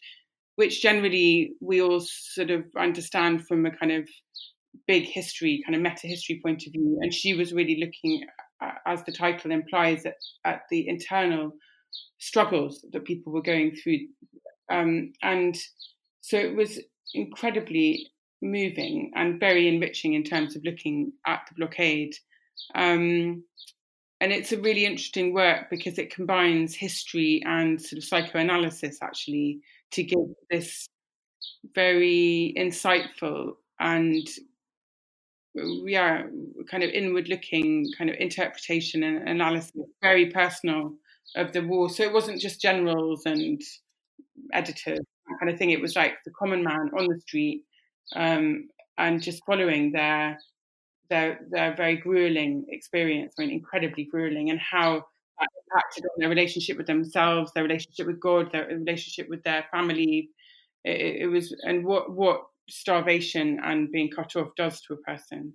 which 0.55 0.81
generally 0.81 1.53
we 1.61 1.81
all 1.81 1.99
sort 1.99 2.49
of 2.49 2.63
understand 2.77 3.45
from 3.45 3.65
a 3.65 3.71
kind 3.71 3.91
of 3.91 4.07
big 4.87 5.03
history, 5.03 5.61
kind 5.65 5.75
of 5.75 5.81
meta 5.81 6.07
history 6.07 6.39
point 6.43 6.63
of 6.65 6.73
view. 6.73 6.97
And 7.01 7.13
she 7.13 7.35
was 7.35 7.53
really 7.53 7.77
looking, 7.79 8.25
as 8.85 9.03
the 9.03 9.11
title 9.11 9.51
implies, 9.51 10.05
at, 10.05 10.17
at 10.45 10.61
the 10.69 10.87
internal 10.87 11.51
struggles 12.19 12.85
that 12.91 13.05
people 13.05 13.31
were 13.31 13.41
going 13.41 13.75
through. 13.75 13.99
Um, 14.69 15.13
and 15.21 15.57
so 16.21 16.37
it 16.37 16.55
was 16.55 16.79
incredibly 17.13 18.07
moving 18.41 19.11
and 19.15 19.39
very 19.39 19.67
enriching 19.67 20.13
in 20.13 20.23
terms 20.23 20.55
of 20.55 20.63
looking 20.63 21.13
at 21.25 21.41
the 21.47 21.55
blockade. 21.55 22.13
Um, 22.75 23.43
and 24.19 24.31
it's 24.31 24.51
a 24.51 24.59
really 24.59 24.85
interesting 24.85 25.33
work 25.33 25.69
because 25.69 25.97
it 25.97 26.13
combines 26.13 26.75
history 26.75 27.43
and 27.45 27.79
sort 27.79 27.99
of 27.99 28.03
psychoanalysis 28.03 28.97
actually 29.01 29.59
to 29.91 30.03
give 30.03 30.19
this 30.49 30.87
very 31.75 32.53
insightful 32.57 33.53
and 33.79 34.27
yeah 35.85 36.23
kind 36.69 36.83
of 36.83 36.89
inward 36.91 37.27
looking 37.29 37.87
kind 37.97 38.09
of 38.09 38.15
interpretation 38.19 39.03
and 39.03 39.27
analysis 39.27 39.71
very 40.01 40.29
personal 40.29 40.93
of 41.35 41.51
the 41.53 41.61
war 41.61 41.89
so 41.89 42.03
it 42.03 42.13
wasn't 42.13 42.39
just 42.39 42.61
generals 42.61 43.25
and 43.25 43.61
editors 44.53 44.99
kind 45.39 45.51
of 45.51 45.57
thing 45.57 45.71
it 45.71 45.81
was 45.81 45.95
like 45.95 46.13
the 46.25 46.31
common 46.31 46.63
man 46.63 46.89
on 46.97 47.07
the 47.07 47.19
street 47.19 47.63
um, 48.15 48.69
and 48.97 49.21
just 49.21 49.45
following 49.45 49.91
their 49.91 50.37
their 51.09 51.39
their 51.49 51.75
very 51.75 51.97
grueling 51.97 52.65
experience, 52.69 53.33
I 53.37 53.43
mean, 53.43 53.51
incredibly 53.51 54.05
grueling, 54.05 54.49
and 54.49 54.59
how 54.59 55.05
that 55.39 55.47
impacted 55.65 56.05
on 56.05 56.19
their 56.19 56.29
relationship 56.29 56.77
with 56.77 56.87
themselves, 56.87 57.51
their 57.53 57.63
relationship 57.63 58.07
with 58.07 58.19
God, 58.19 58.51
their 58.51 58.67
relationship 58.67 59.29
with 59.29 59.43
their 59.43 59.65
family. 59.71 60.29
It, 60.83 61.23
it 61.23 61.27
was, 61.27 61.55
and 61.63 61.85
what 61.85 62.11
what 62.11 62.41
starvation 62.69 63.59
and 63.63 63.91
being 63.91 64.09
cut 64.09 64.35
off 64.35 64.49
does 64.55 64.81
to 64.81 64.93
a 64.93 64.97
person. 64.97 65.53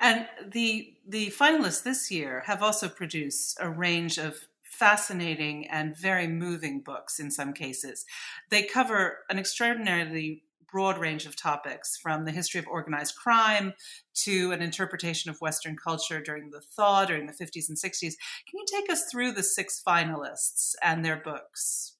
And 0.00 0.26
the 0.50 0.94
the 1.06 1.28
finalists 1.28 1.82
this 1.82 2.10
year 2.10 2.42
have 2.46 2.62
also 2.62 2.88
produced 2.88 3.58
a 3.60 3.68
range 3.68 4.18
of 4.18 4.38
fascinating 4.64 5.68
and 5.68 5.96
very 5.96 6.26
moving 6.26 6.80
books 6.80 7.20
in 7.20 7.30
some 7.30 7.52
cases. 7.52 8.04
They 8.50 8.62
cover 8.62 9.18
an 9.28 9.38
extraordinarily 9.38 10.44
broad 10.72 10.96
range 10.96 11.26
of 11.26 11.36
topics 11.36 11.98
from 11.98 12.24
the 12.24 12.32
history 12.32 12.58
of 12.58 12.66
organized 12.66 13.14
crime 13.14 13.74
to 14.14 14.52
an 14.52 14.62
interpretation 14.62 15.30
of 15.30 15.40
Western 15.42 15.76
culture 15.76 16.20
during 16.22 16.50
the 16.50 16.62
thaw 16.62 17.04
during 17.04 17.26
the 17.26 17.32
50s 17.32 17.68
and 17.68 17.76
60s. 17.76 18.14
Can 18.48 18.54
you 18.54 18.64
take 18.66 18.90
us 18.90 19.04
through 19.10 19.32
the 19.32 19.42
six 19.42 19.82
finalists 19.86 20.74
and 20.82 21.04
their 21.04 21.18
books? 21.18 21.96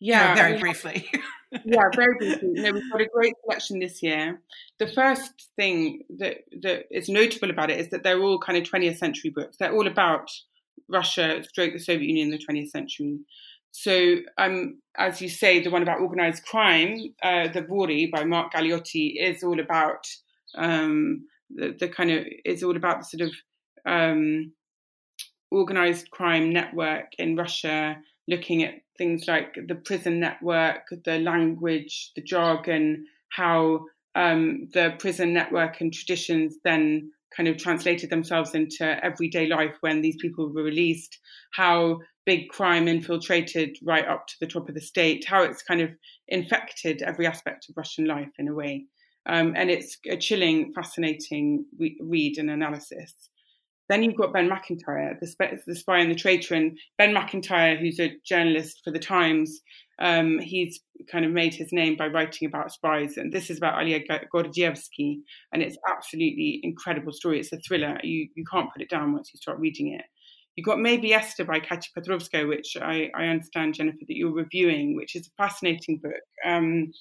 Yeah, 0.00 0.34
very 0.34 0.58
briefly. 0.58 1.10
yeah, 1.64 1.90
very 1.94 2.14
briefly. 2.18 2.48
No, 2.52 2.72
we've 2.72 2.90
got 2.90 3.02
a 3.02 3.06
great 3.06 3.34
selection 3.44 3.78
this 3.78 4.02
year. 4.02 4.40
The 4.78 4.86
first 4.86 5.50
thing 5.56 6.02
that 6.18 6.38
that 6.62 6.86
is 6.90 7.08
notable 7.08 7.50
about 7.50 7.70
it 7.70 7.78
is 7.78 7.90
that 7.90 8.02
they're 8.02 8.20
all 8.20 8.38
kind 8.38 8.58
of 8.58 8.64
20th 8.64 8.96
century 8.96 9.30
books. 9.30 9.58
They're 9.58 9.74
all 9.74 9.86
about 9.86 10.30
Russia, 10.88 11.42
stroke 11.44 11.74
the 11.74 11.78
Soviet 11.78 12.08
Union 12.08 12.32
in 12.32 12.38
the 12.38 12.44
20th 12.44 12.70
century. 12.70 13.18
So, 13.72 14.16
um, 14.36 14.80
as 14.96 15.20
you 15.20 15.28
say, 15.28 15.62
the 15.62 15.70
one 15.70 15.82
about 15.82 16.00
organized 16.00 16.44
crime, 16.44 17.14
uh, 17.22 17.48
the 17.48 17.62
Vory 17.62 18.10
by 18.10 18.24
Mark 18.24 18.52
Galeotti, 18.52 19.14
is 19.20 19.44
all 19.44 19.60
about 19.60 20.06
um, 20.56 21.26
the, 21.50 21.76
the 21.78 21.88
kind 21.88 22.10
of 22.10 22.24
is 22.44 22.62
all 22.62 22.76
about 22.76 23.00
the 23.00 23.04
sort 23.04 23.28
of 23.28 23.32
um, 23.86 24.52
organized 25.50 26.10
crime 26.10 26.52
network 26.52 27.12
in 27.18 27.36
Russia, 27.36 27.96
looking 28.30 28.62
at 28.62 28.74
things 28.96 29.24
like 29.26 29.56
the 29.66 29.74
prison 29.74 30.20
network, 30.20 30.82
the 31.04 31.18
language, 31.18 32.12
the 32.16 32.22
jargon, 32.22 33.04
how 33.30 33.84
um, 34.14 34.68
the 34.72 34.94
prison 34.98 35.34
network 35.34 35.80
and 35.80 35.92
traditions 35.92 36.56
then 36.64 37.10
kind 37.36 37.48
of 37.48 37.56
translated 37.56 38.10
themselves 38.10 38.54
into 38.54 39.04
everyday 39.04 39.46
life 39.46 39.74
when 39.80 40.00
these 40.00 40.16
people 40.16 40.52
were 40.52 40.62
released, 40.62 41.18
how 41.52 41.98
big 42.26 42.48
crime 42.48 42.88
infiltrated 42.88 43.76
right 43.84 44.06
up 44.06 44.26
to 44.26 44.34
the 44.40 44.46
top 44.46 44.68
of 44.68 44.74
the 44.74 44.80
state, 44.80 45.24
how 45.26 45.42
it's 45.42 45.62
kind 45.62 45.80
of 45.80 45.90
infected 46.28 47.02
every 47.02 47.26
aspect 47.26 47.66
of 47.68 47.76
Russian 47.76 48.04
life 48.06 48.30
in 48.38 48.48
a 48.48 48.54
way. 48.54 48.84
Um, 49.26 49.54
and 49.56 49.70
it's 49.70 49.98
a 50.08 50.16
chilling, 50.16 50.72
fascinating 50.72 51.66
re- 51.78 51.98
read 52.00 52.38
and 52.38 52.50
analysis. 52.50 53.14
Then 53.90 54.04
you've 54.04 54.16
got 54.16 54.32
Ben 54.32 54.48
Macintyre, 54.48 55.18
the, 55.20 55.26
sp- 55.26 55.58
the 55.66 55.74
spy 55.74 55.98
and 55.98 56.12
the 56.12 56.14
traitor. 56.14 56.54
And 56.54 56.78
Ben 56.96 57.12
Macintyre, 57.12 57.76
who's 57.76 57.98
a 57.98 58.16
journalist 58.24 58.82
for 58.84 58.92
the 58.92 59.00
Times, 59.00 59.62
um, 59.98 60.38
he's 60.38 60.80
kind 61.10 61.24
of 61.24 61.32
made 61.32 61.54
his 61.54 61.72
name 61.72 61.96
by 61.96 62.06
writing 62.06 62.46
about 62.46 62.70
spies. 62.70 63.16
And 63.16 63.32
this 63.32 63.50
is 63.50 63.58
about 63.58 63.82
Oleg 63.82 64.06
Gordievsky. 64.32 65.16
And 65.52 65.60
it's 65.60 65.76
absolutely 65.88 66.60
incredible 66.62 67.12
story. 67.12 67.40
It's 67.40 67.52
a 67.52 67.58
thriller. 67.58 67.98
You, 68.04 68.28
you 68.36 68.44
can't 68.50 68.72
put 68.72 68.80
it 68.80 68.90
down 68.90 69.12
once 69.12 69.32
you 69.34 69.38
start 69.38 69.58
reading 69.58 69.92
it. 69.92 70.04
You've 70.54 70.66
got 70.66 70.78
Maybe 70.78 71.12
Esther 71.12 71.44
by 71.44 71.58
Katya 71.58 71.90
Petrovska, 71.98 72.48
which 72.48 72.76
I, 72.80 73.10
I 73.16 73.24
understand, 73.24 73.74
Jennifer, 73.74 73.98
that 74.06 74.16
you're 74.16 74.32
reviewing, 74.32 74.94
which 74.94 75.16
is 75.16 75.26
a 75.26 75.42
fascinating 75.42 75.98
book. 75.98 76.22
Um, 76.46 76.92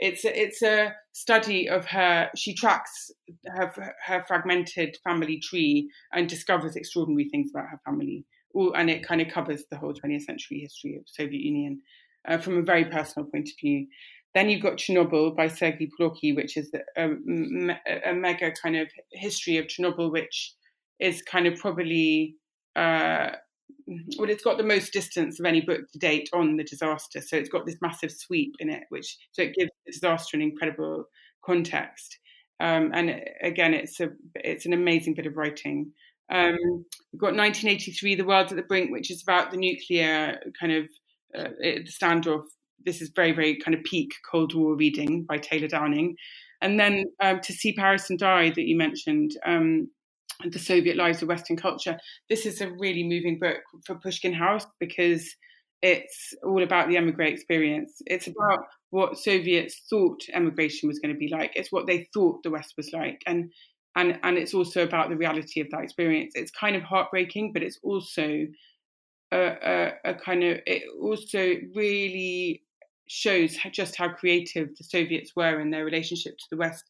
it's 0.00 0.24
a, 0.24 0.40
it's 0.40 0.62
a 0.62 0.94
study 1.12 1.68
of 1.68 1.84
her. 1.86 2.30
She 2.34 2.54
tracks 2.54 3.10
her 3.46 3.94
her 4.06 4.24
fragmented 4.26 4.96
family 5.04 5.38
tree 5.38 5.90
and 6.12 6.28
discovers 6.28 6.74
extraordinary 6.74 7.28
things 7.28 7.50
about 7.50 7.68
her 7.70 7.80
family. 7.84 8.24
all, 8.54 8.72
and 8.74 8.90
it 8.90 9.06
kind 9.06 9.20
of 9.20 9.28
covers 9.28 9.64
the 9.70 9.76
whole 9.76 9.92
20th 9.92 10.22
century 10.22 10.60
history 10.60 10.96
of 10.96 11.04
Soviet 11.06 11.40
Union 11.40 11.82
uh, 12.26 12.38
from 12.38 12.58
a 12.58 12.62
very 12.62 12.86
personal 12.86 13.28
point 13.28 13.48
of 13.48 13.54
view. 13.60 13.86
Then 14.34 14.48
you've 14.48 14.62
got 14.62 14.78
Chernobyl 14.78 15.36
by 15.36 15.48
Sergei 15.48 15.90
Plokhy, 16.00 16.34
which 16.34 16.56
is 16.56 16.72
a, 16.96 17.04
a, 17.04 18.14
mega 18.14 18.52
kind 18.52 18.76
of 18.76 18.88
history 19.12 19.58
of 19.58 19.66
Chernobyl, 19.66 20.12
which 20.12 20.54
is 21.00 21.20
kind 21.22 21.46
of 21.46 21.58
probably 21.58 22.36
uh, 22.76 23.30
well, 24.18 24.30
it's 24.30 24.44
got 24.44 24.56
the 24.56 24.64
most 24.64 24.92
distance 24.92 25.40
of 25.40 25.46
any 25.46 25.60
book 25.60 25.80
to 25.92 25.98
date 25.98 26.28
on 26.32 26.56
the 26.56 26.64
disaster. 26.64 27.20
So 27.20 27.36
it's 27.36 27.48
got 27.48 27.66
this 27.66 27.76
massive 27.82 28.12
sweep 28.12 28.54
in 28.58 28.70
it, 28.70 28.84
which 28.88 29.16
so 29.32 29.42
it 29.42 29.54
gives 29.54 29.70
the 29.86 29.92
disaster 29.92 30.36
an 30.36 30.42
incredible 30.42 31.04
context. 31.44 32.18
Um, 32.60 32.90
and 32.94 33.22
again, 33.42 33.74
it's 33.74 34.00
a 34.00 34.10
it's 34.36 34.66
an 34.66 34.72
amazing 34.72 35.14
bit 35.14 35.26
of 35.26 35.36
writing. 35.36 35.92
Um, 36.32 36.84
we've 37.12 37.20
got 37.20 37.34
1983, 37.34 38.14
The 38.14 38.24
World 38.24 38.50
at 38.50 38.56
the 38.56 38.62
Brink, 38.62 38.92
which 38.92 39.10
is 39.10 39.22
about 39.22 39.50
the 39.50 39.56
nuclear 39.56 40.38
kind 40.60 40.72
of 40.72 40.88
uh, 41.36 41.48
standoff. 41.86 42.44
This 42.84 43.02
is 43.02 43.10
very 43.14 43.32
very 43.32 43.58
kind 43.58 43.74
of 43.74 43.82
peak 43.84 44.12
Cold 44.30 44.54
War 44.54 44.76
reading 44.76 45.24
by 45.28 45.38
Taylor 45.38 45.68
Downing, 45.68 46.14
and 46.60 46.78
then 46.78 47.06
um, 47.20 47.40
To 47.40 47.52
See 47.52 47.72
Paris 47.72 48.10
and 48.10 48.18
Die 48.18 48.50
that 48.50 48.68
you 48.68 48.76
mentioned. 48.76 49.32
The 50.48 50.58
Soviet 50.58 50.96
Lives 50.96 51.22
of 51.22 51.28
Western 51.28 51.56
Culture. 51.56 51.98
This 52.28 52.46
is 52.46 52.60
a 52.60 52.70
really 52.70 53.02
moving 53.02 53.38
book 53.38 53.58
for 53.84 53.96
Pushkin 53.96 54.32
House 54.32 54.66
because 54.78 55.34
it's 55.82 56.34
all 56.42 56.62
about 56.62 56.88
the 56.88 56.96
emigre 56.96 57.24
experience. 57.24 58.02
It's 58.06 58.26
about 58.26 58.60
what 58.90 59.18
Soviets 59.18 59.82
thought 59.88 60.20
emigration 60.32 60.88
was 60.88 60.98
going 60.98 61.14
to 61.14 61.18
be 61.18 61.28
like. 61.28 61.52
It's 61.54 61.72
what 61.72 61.86
they 61.86 62.08
thought 62.12 62.42
the 62.42 62.50
West 62.50 62.74
was 62.76 62.92
like, 62.92 63.22
and 63.26 63.50
and 63.96 64.18
and 64.22 64.36
it's 64.36 64.54
also 64.54 64.82
about 64.82 65.08
the 65.08 65.16
reality 65.16 65.60
of 65.60 65.70
that 65.70 65.82
experience. 65.82 66.32
It's 66.34 66.50
kind 66.50 66.76
of 66.76 66.82
heartbreaking, 66.82 67.52
but 67.52 67.62
it's 67.62 67.78
also 67.82 68.46
a, 69.32 69.38
a, 69.38 69.92
a 70.10 70.14
kind 70.14 70.44
of 70.44 70.60
it 70.66 70.82
also 71.00 71.54
really 71.74 72.62
shows 73.08 73.56
just 73.72 73.96
how 73.96 74.08
creative 74.08 74.68
the 74.76 74.84
Soviets 74.84 75.32
were 75.34 75.60
in 75.60 75.70
their 75.70 75.84
relationship 75.84 76.36
to 76.38 76.46
the 76.50 76.56
West. 76.56 76.84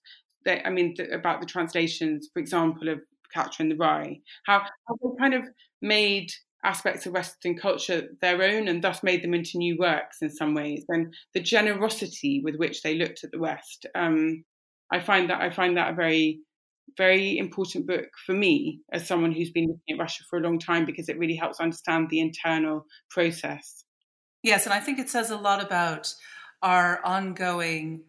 They, 0.45 0.63
I 0.63 0.71
mean, 0.71 0.95
about 1.13 1.41
the 1.41 1.47
translations, 1.47 2.29
for 2.33 2.41
example, 2.41 2.89
of 2.89 3.03
Catcher 3.33 3.63
in 3.63 3.69
the 3.69 3.77
Rye, 3.77 4.21
how, 4.47 4.61
how 4.61 4.95
they 5.03 5.11
kind 5.19 5.35
of 5.35 5.49
made 5.83 6.31
aspects 6.65 7.07
of 7.07 7.15
Western 7.15 7.57
culture 7.57 8.09
their 8.21 8.43
own 8.43 8.69
and 8.69 8.85
thus 8.85 9.03
made 9.03 9.23
them 9.23 9.35
into 9.35 9.59
new 9.59 9.77
works 9.79 10.19
in 10.21 10.31
some 10.31 10.55
ways. 10.55 10.85
And 10.89 11.15
the 11.33 11.41
generosity 11.41 12.43
with 12.45 12.57
which 12.57 12.83
they 12.83 12.97
looked 12.97 13.25
at 13.25 13.31
the 13.31 13.39
West, 13.39 13.87
um, 13.95 14.45
I 14.93 15.01
find 15.01 15.31
that 15.31 15.41
I 15.41 15.51
find 15.51 15.77
that 15.77 15.93
a 15.93 15.97
very 15.97 16.41
very 16.97 17.39
important 17.39 17.87
book 17.87 18.09
for 18.27 18.33
me 18.33 18.81
as 18.93 19.07
someone 19.07 19.33
who's 19.33 19.51
been 19.51 19.67
looking 19.67 19.95
at 19.95 19.99
Russia 19.99 20.25
for 20.29 20.39
a 20.39 20.43
long 20.43 20.59
time 20.59 20.85
because 20.85 21.09
it 21.09 21.19
really 21.19 21.37
helps 21.37 21.61
understand 21.61 22.09
the 22.11 22.21
internal 22.21 22.85
process. 23.11 23.85
Yes, 24.43 24.65
and 24.65 24.73
I 24.73 24.81
think 24.81 24.99
it 24.99 25.09
says 25.09 25.31
a 25.31 25.37
lot 25.37 25.63
about 25.63 26.13
our 26.63 27.01
ongoing 27.05 28.03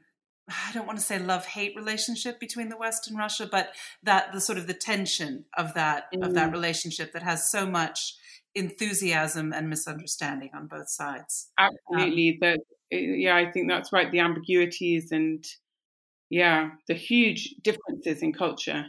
I 0.50 0.72
don't 0.74 0.88
want 0.88 1.00
to 1.00 1.06
say 1.06 1.20
love 1.20 1.46
hate 1.46 1.76
relationship 1.76 2.40
between 2.40 2.70
the 2.70 2.78
West 2.78 3.08
and 3.08 3.18
Russia, 3.18 3.48
but 3.50 3.74
that 4.04 4.34
the 4.34 4.42
sort 4.42 4.58
of 4.58 4.68
the 4.68 4.74
tension 4.74 5.46
of 5.58 5.74
that 5.76 6.06
mm. 6.14 6.26
of 6.26 6.34
that 6.34 6.50
mm. 6.50 6.54
relationship 6.54 7.14
that 7.14 7.24
has 7.24 7.50
so 7.50 7.66
much 7.66 8.16
enthusiasm 8.54 9.54
and 9.54 9.70
misunderstanding 9.70 10.50
on 10.54 10.68
both 10.68 10.90
sides. 10.90 11.50
Absolutely, 11.58 12.32
um, 12.32 12.38
that 12.42 12.60
yeah, 12.92 13.36
I 13.36 13.50
think 13.52 13.70
that's 13.70 13.94
right. 13.94 14.12
The 14.12 14.20
ambiguities 14.20 15.12
and 15.12 15.46
yeah, 16.30 16.72
the 16.88 16.94
huge 16.94 17.56
differences 17.62 18.22
in 18.22 18.34
culture. 18.34 18.86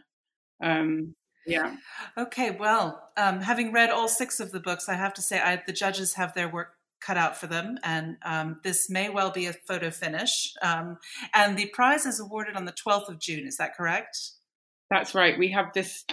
Um, 0.62 1.14
yeah. 1.46 1.74
Okay. 2.16 2.52
Well, 2.52 3.10
um, 3.16 3.40
having 3.40 3.72
read 3.72 3.90
all 3.90 4.08
six 4.08 4.38
of 4.40 4.52
the 4.52 4.60
books, 4.60 4.88
I 4.88 4.94
have 4.94 5.14
to 5.14 5.22
say 5.22 5.40
I, 5.40 5.60
the 5.64 5.72
judges 5.72 6.14
have 6.14 6.34
their 6.34 6.48
work 6.48 6.74
cut 7.04 7.16
out 7.16 7.36
for 7.36 7.46
them, 7.46 7.78
and 7.84 8.16
um, 8.24 8.60
this 8.64 8.88
may 8.88 9.08
well 9.08 9.30
be 9.30 9.46
a 9.46 9.54
photo 9.66 9.90
finish. 9.90 10.52
Um, 10.62 10.98
and 11.34 11.56
the 11.56 11.70
prize 11.72 12.06
is 12.06 12.20
awarded 12.20 12.56
on 12.56 12.64
the 12.64 12.72
12th 12.72 13.08
of 13.08 13.20
June. 13.20 13.46
Is 13.46 13.56
that 13.56 13.76
correct? 13.76 14.16
That's 14.90 15.14
right. 15.14 15.38
We 15.38 15.50
have 15.52 15.66
this 15.74 16.04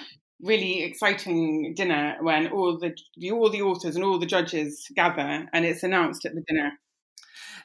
really 0.42 0.84
exciting 0.84 1.74
dinner 1.76 2.16
when 2.22 2.48
all 2.48 2.80
the 2.80 2.96
all 3.32 3.50
the 3.50 3.62
authors 3.62 3.96
and 3.96 4.06
all 4.06 4.20
the 4.20 4.26
judges 4.26 4.86
gather, 4.96 5.48
and 5.54 5.66
it's 5.66 5.84
announced 5.84 6.26
at 6.26 6.34
the 6.34 6.44
dinner 6.48 6.72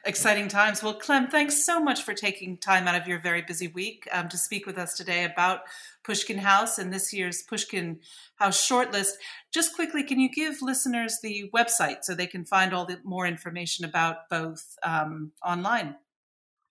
exciting 0.06 0.48
times. 0.48 0.82
Well, 0.82 0.94
Clem, 0.94 1.28
thanks 1.28 1.64
so 1.64 1.80
much 1.80 2.02
for 2.02 2.14
taking 2.14 2.56
time 2.56 2.86
out 2.86 3.00
of 3.00 3.08
your 3.08 3.18
very 3.18 3.42
busy 3.42 3.68
week 3.68 4.08
um, 4.12 4.28
to 4.28 4.36
speak 4.36 4.66
with 4.66 4.78
us 4.78 4.94
today 4.94 5.24
about 5.24 5.60
Pushkin 6.04 6.38
House 6.38 6.78
and 6.78 6.92
this 6.92 7.12
year's 7.12 7.42
Pushkin 7.42 8.00
House 8.36 8.68
shortlist. 8.68 9.12
Just 9.52 9.74
quickly, 9.74 10.02
can 10.02 10.20
you 10.20 10.28
give 10.30 10.62
listeners 10.62 11.18
the 11.22 11.50
website 11.54 11.98
so 12.02 12.14
they 12.14 12.26
can 12.26 12.44
find 12.44 12.72
all 12.72 12.84
the 12.84 13.00
more 13.04 13.26
information 13.26 13.84
about 13.84 14.28
both 14.28 14.76
um, 14.82 15.32
online? 15.44 15.96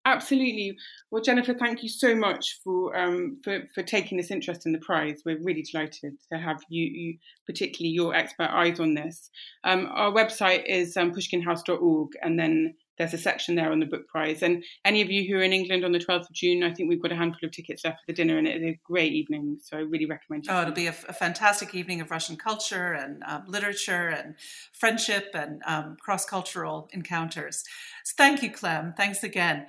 Absolutely. 0.05 0.77
Well, 1.11 1.23
Jennifer, 1.23 1.53
thank 1.53 1.81
you 1.81 1.87
so 1.87 2.13
much 2.13 2.59
for 2.61 2.95
um, 2.95 3.37
for 3.41 3.61
for 3.73 3.83
taking 3.83 4.17
this 4.17 4.31
interest 4.31 4.65
in 4.65 4.73
the 4.73 4.79
prize. 4.79 5.21
We're 5.25 5.41
really 5.41 5.61
delighted 5.61 6.17
to 6.29 6.37
have 6.37 6.61
you, 6.67 6.83
you 6.83 7.17
particularly 7.45 7.93
your 7.93 8.13
expert 8.13 8.49
eyes 8.51 8.81
on 8.81 8.95
this. 8.95 9.29
Um, 9.63 9.87
our 9.93 10.11
website 10.11 10.65
is 10.67 10.97
um, 10.97 11.13
pushkinhouse.org, 11.13 12.09
and 12.21 12.37
then 12.37 12.73
there's 12.97 13.13
a 13.13 13.17
section 13.17 13.55
there 13.55 13.71
on 13.71 13.79
the 13.79 13.85
book 13.85 14.07
prize. 14.07 14.43
And 14.43 14.63
any 14.85 15.01
of 15.01 15.09
you 15.09 15.27
who 15.27 15.39
are 15.39 15.43
in 15.43 15.53
England 15.53 15.83
on 15.83 15.91
the 15.91 15.99
12th 15.99 16.29
of 16.29 16.33
June, 16.33 16.63
I 16.63 16.73
think 16.73 16.89
we've 16.89 17.01
got 17.01 17.11
a 17.11 17.15
handful 17.15 17.47
of 17.47 17.51
tickets 17.51 17.83
left 17.83 17.99
for 17.99 18.05
the 18.07 18.13
dinner, 18.13 18.37
and 18.37 18.47
it's 18.47 18.63
a 18.63 18.79
great 18.83 19.13
evening. 19.13 19.57
So 19.61 19.77
I 19.77 19.81
really 19.81 20.05
recommend. 20.05 20.45
It. 20.45 20.51
Oh, 20.51 20.61
it'll 20.61 20.73
be 20.73 20.87
a, 20.87 20.95
a 21.09 21.13
fantastic 21.13 21.73
evening 21.73 22.01
of 22.01 22.11
Russian 22.11 22.35
culture 22.35 22.93
and 22.93 23.23
um, 23.27 23.43
literature 23.47 24.09
and 24.09 24.35
friendship 24.73 25.31
and 25.33 25.61
um, 25.65 25.97
cross 25.99 26.25
cultural 26.25 26.89
encounters. 26.91 27.63
So 28.03 28.13
thank 28.17 28.43
you, 28.43 28.51
Clem. 28.51 28.93
Thanks 28.95 29.23
again. 29.23 29.67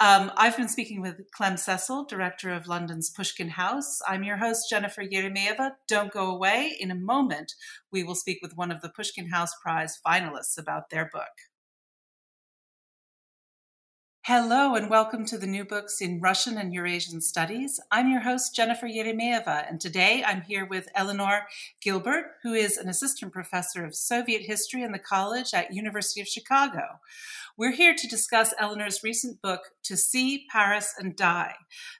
Um, 0.00 0.32
I've 0.36 0.56
been 0.56 0.68
speaking 0.68 1.00
with 1.00 1.30
Clem 1.30 1.56
Cecil, 1.56 2.06
director 2.06 2.50
of 2.50 2.66
London's 2.66 3.10
Pushkin 3.10 3.50
House. 3.50 4.00
I'm 4.06 4.24
your 4.24 4.36
host, 4.36 4.68
Jennifer 4.68 5.04
Eremeeva. 5.04 5.72
Don't 5.88 6.12
go 6.12 6.30
away. 6.30 6.76
In 6.80 6.90
a 6.90 6.96
moment, 6.96 7.54
we 7.92 8.02
will 8.02 8.14
speak 8.14 8.38
with 8.42 8.56
one 8.56 8.72
of 8.72 8.80
the 8.82 8.88
Pushkin 8.88 9.28
House 9.28 9.54
Prize 9.62 10.00
finalists 10.04 10.58
about 10.58 10.90
their 10.90 11.08
book. 11.12 11.51
Hello 14.26 14.76
and 14.76 14.88
welcome 14.88 15.26
to 15.26 15.36
the 15.36 15.48
New 15.48 15.64
Books 15.64 16.00
in 16.00 16.20
Russian 16.20 16.56
and 16.56 16.72
Eurasian 16.72 17.20
Studies. 17.20 17.80
I'm 17.90 18.08
your 18.08 18.20
host, 18.20 18.54
Jennifer 18.54 18.86
Eremeeva, 18.86 19.68
and 19.68 19.80
today 19.80 20.22
I'm 20.24 20.42
here 20.42 20.64
with 20.64 20.88
Eleanor 20.94 21.48
Gilburd, 21.84 22.26
who 22.44 22.54
is 22.54 22.76
an 22.76 22.88
assistant 22.88 23.32
professor 23.32 23.84
of 23.84 23.96
Soviet 23.96 24.42
history 24.42 24.84
in 24.84 24.92
the 24.92 25.00
college 25.00 25.52
at 25.52 25.74
University 25.74 26.20
of 26.20 26.28
Chicago. 26.28 27.00
We're 27.62 27.70
here 27.70 27.94
to 27.94 28.08
discuss 28.08 28.52
Eleanor's 28.58 29.04
recent 29.04 29.40
book, 29.40 29.60
To 29.84 29.96
See 29.96 30.46
Paris 30.50 30.94
and 30.98 31.14
Die, 31.14 31.54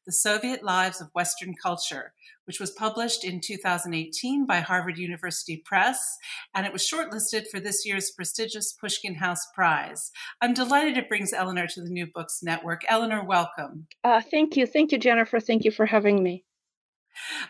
The 0.05 0.11
Soviet 0.11 0.64
Lives 0.64 1.01
of 1.01 1.14
Western 1.14 1.55
Culture, 1.55 2.14
which 2.46 2.59
was 2.59 2.72
published 2.72 3.22
in 3.22 3.40
2018 3.40 4.44
by 4.44 4.59
Harvard 4.59 4.98
University 4.98 5.62
Press, 5.64 6.18
and 6.53 6.66
it 6.66 6.72
was 6.72 6.83
shortlisted 6.83 7.46
for 7.46 7.61
this 7.61 7.87
year's 7.87 8.11
prestigious 8.11 8.72
Pushkin 8.72 9.14
House 9.14 9.46
Prize. 9.55 10.11
I'm 10.40 10.53
delighted 10.53 10.98
it 10.98 11.09
brings 11.09 11.33
Eleanor 11.33 11.68
to 11.68 11.81
the 11.81 11.90
New 11.90 12.09
Books 12.12 12.40
Network. 12.42 12.83
Eleanor, 12.88 13.25
welcome. 13.25 13.87
Uh, 14.03 14.20
thank 14.20 14.57
you. 14.57 14.66
Thank 14.66 14.90
you, 14.90 14.98
Jennifer. 14.98 15.38
Thank 15.38 15.64
you 15.64 15.70
for 15.70 15.87
having 15.87 16.25
me. 16.25 16.42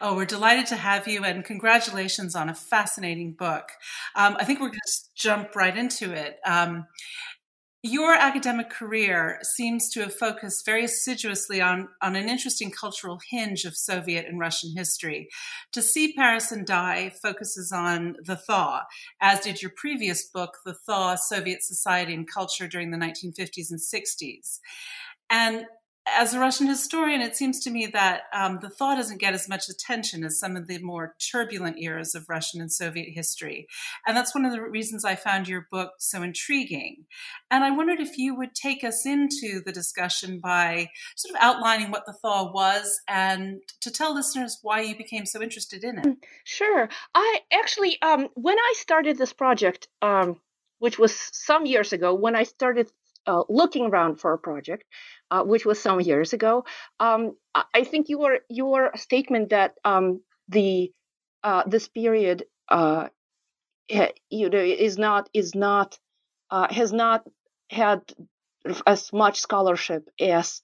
Oh, 0.03 0.17
we're 0.17 0.27
delighted 0.27 0.67
to 0.67 0.77
have 0.77 1.09
you, 1.09 1.25
and 1.25 1.43
congratulations 1.43 2.37
on 2.37 2.51
a 2.51 2.55
fascinating 2.55 3.33
book. 3.33 3.71
Um, 4.15 4.37
I 4.39 4.45
think 4.45 4.61
we're 4.61 4.69
going 4.69 4.81
to 4.85 5.01
jump 5.15 5.57
right 5.57 5.75
into 5.75 6.13
it. 6.13 6.41
Um, 6.45 6.87
your 7.83 8.15
academic 8.15 8.71
career 8.71 9.41
seems 9.43 9.91
to 9.91 10.01
have 10.01 10.15
focused 10.15 10.65
very 10.65 10.85
assiduously 10.85 11.61
on, 11.61 11.89
on 12.01 12.15
an 12.15 12.29
interesting 12.29 12.71
cultural 12.71 13.21
hinge 13.29 13.65
of 13.65 13.77
Soviet 13.77 14.25
and 14.27 14.39
Russian 14.39 14.71
history. 14.77 15.29
To 15.73 15.83
See 15.83 16.13
Paris 16.13 16.53
and 16.53 16.65
Die 16.65 17.13
focuses 17.21 17.73
on 17.73 18.17
the 18.25 18.37
thaw, 18.37 18.83
as 19.21 19.41
did 19.41 19.61
your 19.61 19.73
previous 19.77 20.25
book, 20.25 20.59
The 20.65 20.75
Thaw 20.75 21.17
Soviet 21.17 21.65
Society 21.65 22.15
and 22.15 22.29
Culture 22.29 22.69
during 22.69 22.93
the 22.93 22.99
1950s 22.99 23.73
and 23.73 23.81
60s. 23.81 24.61
And 25.29 25.65
as 26.07 26.35
a 26.35 26.41
Russian 26.41 26.67
historian, 26.67 27.21
it 27.21 27.37
seems 27.37 27.61
to 27.61 27.71
me 27.71 27.87
that 27.87 28.23
um, 28.33 28.59
the 28.61 28.69
thaw 28.69 28.97
doesn't 28.97 29.21
get 29.21 29.35
as 29.35 29.49
much 29.49 29.69
attention 29.69 30.25
as 30.25 30.39
some 30.39 30.57
of 30.57 30.67
the 30.67 30.79
more 30.79 31.15
turbulent 31.19 31.79
eras 31.79 32.15
of 32.15 32.29
Russian 32.29 32.61
and 32.61 32.73
Soviet 32.73 33.13
history. 33.13 33.69
And 34.07 34.17
that's 34.17 34.35
one 34.35 34.45
of 34.45 34.53
the 34.53 34.61
reasons 34.61 35.05
I 35.05 35.15
found 35.15 35.47
your 35.47 35.69
book 35.71 35.93
so 35.99 36.23
intriguing. 36.23 37.05
And 37.51 37.63
I 37.63 37.71
wondered 37.71 38.01
if 38.01 38.19
you 38.19 38.35
would 38.35 38.55
take 38.55 38.83
us 38.83 39.07
into 39.07 39.61
the 39.65 39.73
discussion 39.73 40.41
by 40.41 40.89
sort 41.17 41.35
of 41.35 41.41
outlining 41.41 41.91
what 41.91 42.07
the 42.07 42.15
thaw 42.21 42.53
was 42.53 43.01
and 43.09 43.61
to 43.81 43.91
tell 43.91 44.15
listeners 44.15 44.59
why 44.63 44.81
you 44.81 44.97
became 44.97 45.25
so 45.25 45.41
interested 45.41 45.85
in 45.85 45.99
it. 45.99 46.05
Mm, 46.05 46.17
sure. 46.45 46.89
I 47.15 47.41
actually, 47.53 48.01
um, 48.03 48.29
when 48.35 48.59
I 48.59 48.75
started 48.77 49.19
this 49.19 49.33
project, 49.33 49.89
um, 50.03 50.41
which 50.81 50.99
was 50.99 51.15
some 51.33 51.65
years 51.65 51.93
ago, 51.93 52.13
when 52.13 52.35
I 52.35 52.43
started 52.43 52.91
uh, 53.27 53.45
looking 53.49 53.87
around 53.87 54.17
for 54.17 54.33
a 54.33 54.39
project, 54.39 54.85
uh, 55.33 55.43
which 55.43 55.65
was 55.65 55.81
some 55.81 56.01
years 56.01 56.35
ago. 56.35 56.65
Um, 57.01 57.37
I 57.75 57.85
think 57.85 58.11
your 58.11 58.41
your 58.51 58.93
statement 58.97 59.49
that 59.51 59.75
um, 59.85 60.21
the 60.49 60.93
uh, 61.43 61.63
this 61.67 61.89
period 61.89 62.45
uh, 62.69 63.09
you 63.89 64.51
know 64.51 64.59
is 64.59 64.99
not 64.99 65.31
is 65.33 65.55
not 65.55 65.99
uh, 66.51 66.69
has 66.71 66.93
not 66.93 67.27
had 67.71 68.01
as 68.87 69.11
much 69.13 69.41
scholarship 69.41 70.07
as 70.21 70.61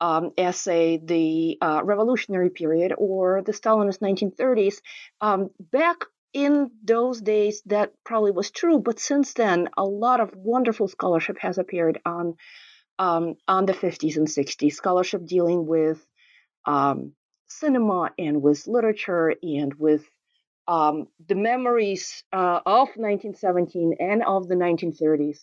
um, 0.00 0.30
as 0.38 0.58
say 0.58 0.96
the 0.96 1.58
uh, 1.60 1.82
revolutionary 1.84 2.50
period 2.50 2.94
or 2.96 3.42
the 3.42 3.52
Stalinist 3.52 4.00
1930s. 4.00 4.76
Um, 5.20 5.50
back 5.60 5.98
in 6.32 6.70
those 6.82 7.20
days, 7.20 7.62
that 7.66 7.92
probably 8.04 8.30
was 8.30 8.50
true, 8.50 8.78
but 8.78 8.98
since 8.98 9.34
then, 9.34 9.68
a 9.76 9.84
lot 9.84 10.20
of 10.20 10.34
wonderful 10.34 10.88
scholarship 10.88 11.38
has 11.40 11.58
appeared 11.58 12.00
on 12.04 12.34
um, 12.98 13.34
on 13.46 13.66
the 13.66 13.74
50s 13.74 14.16
and 14.16 14.26
60s. 14.26 14.72
Scholarship 14.72 15.26
dealing 15.26 15.66
with 15.66 16.04
um, 16.64 17.12
cinema 17.48 18.10
and 18.18 18.42
with 18.42 18.66
literature 18.66 19.34
and 19.42 19.74
with 19.74 20.04
um, 20.68 21.06
the 21.28 21.34
memories 21.34 22.24
uh, 22.32 22.60
of 22.66 22.88
1917 22.96 23.96
and 24.00 24.22
of 24.24 24.48
the 24.48 24.56
1930s 24.56 25.38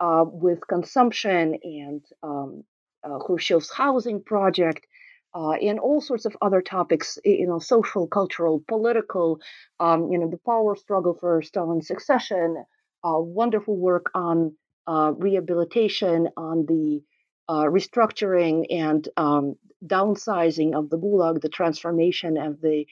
uh, 0.00 0.24
with 0.24 0.66
consumption 0.68 1.58
and 1.62 2.04
um, 2.22 2.62
uh, 3.04 3.18
Khrushchev's 3.18 3.72
housing 3.72 4.22
project, 4.22 4.86
uh, 5.34 5.52
and 5.52 5.78
all 5.78 6.00
sorts 6.00 6.24
of 6.24 6.36
other 6.40 6.62
topics, 6.62 7.18
you 7.24 7.46
know, 7.46 7.58
social, 7.58 8.06
cultural, 8.06 8.62
political, 8.66 9.40
um, 9.78 10.10
you 10.10 10.18
know, 10.18 10.28
the 10.28 10.38
power 10.38 10.74
struggle 10.74 11.14
for 11.14 11.42
Stalin's 11.42 11.86
succession, 11.86 12.64
uh, 13.04 13.18
wonderful 13.18 13.76
work 13.76 14.10
on 14.14 14.54
uh, 14.88 15.12
rehabilitation, 15.16 16.28
on 16.36 16.66
the 16.66 17.02
uh, 17.48 17.64
restructuring 17.76 18.66
and 18.70 19.08
um, 19.16 19.54
downsizing 19.84 20.74
of 20.74 20.90
the 20.90 20.98
Gulag, 20.98 21.40
the 21.40 21.48
transformation 21.48 22.36
of 22.38 22.60
the 22.60 22.86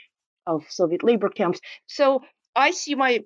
of 0.47 0.65
Soviet 0.69 1.03
labor 1.03 1.29
camps. 1.29 1.61
So 1.87 2.23
I 2.55 2.71
see 2.71 2.95
my 2.95 3.25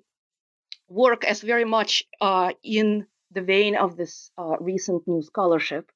work 0.87 1.23
as 1.23 1.41
very 1.41 1.65
much 1.65 2.03
uh, 2.19 2.51
in 2.63 3.05
the 3.31 3.41
vein 3.41 3.75
of 3.75 3.95
this 3.95 4.31
uh, 4.37 4.55
recent 4.59 5.07
new 5.07 5.21
scholarship, 5.21 5.91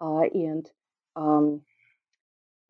uh, 0.00 0.22
and 0.32 0.66
um, 1.16 1.62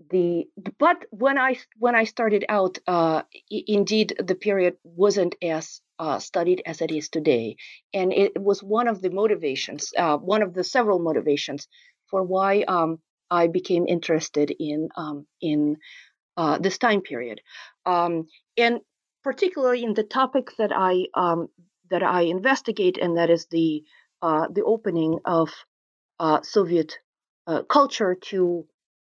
the 0.09 0.47
but 0.79 1.05
when 1.11 1.39
I 1.39 1.57
when 1.79 1.95
I 1.95 2.05
started 2.05 2.45
out, 2.49 2.79
uh, 2.87 3.23
indeed 3.51 4.15
the 4.19 4.35
period 4.35 4.77
wasn't 4.85 5.35
as 5.43 5.81
uh, 5.99 6.19
studied 6.19 6.63
as 6.65 6.81
it 6.81 6.91
is 6.91 7.09
today, 7.09 7.57
and 7.93 8.13
it 8.13 8.41
was 8.41 8.63
one 8.63 8.89
of 8.89 9.03
the 9.03 9.11
motivations, 9.11 9.93
uh, 9.97 10.17
one 10.17 10.43
of 10.43 10.55
the 10.55 10.65
several 10.65 10.99
motivations 10.99 11.69
for 12.11 12.23
why 12.23 12.63
um, 12.63 12.99
I 13.31 13.49
became 13.49 13.87
interested 13.87 14.51
in 14.59 14.89
um, 14.97 15.27
in 15.41 15.77
uh, 16.37 16.59
this 16.59 16.79
time 16.79 17.03
period, 17.03 17.41
um, 17.87 18.27
and 18.57 18.81
particularly 19.23 19.85
in 19.85 19.95
the 19.95 20.05
topic 20.05 20.51
that 20.59 20.73
I 20.75 21.07
um, 21.15 21.49
that 21.91 22.03
I 22.03 22.23
investigate, 22.23 22.99
and 22.99 23.19
that 23.19 23.31
is 23.31 23.47
the 23.51 23.85
uh, 24.23 24.49
the 24.51 24.65
opening 24.65 25.19
of 25.25 25.51
uh, 26.19 26.43
Soviet 26.43 26.99
uh, 27.47 27.63
culture 27.65 28.15
to 28.15 28.67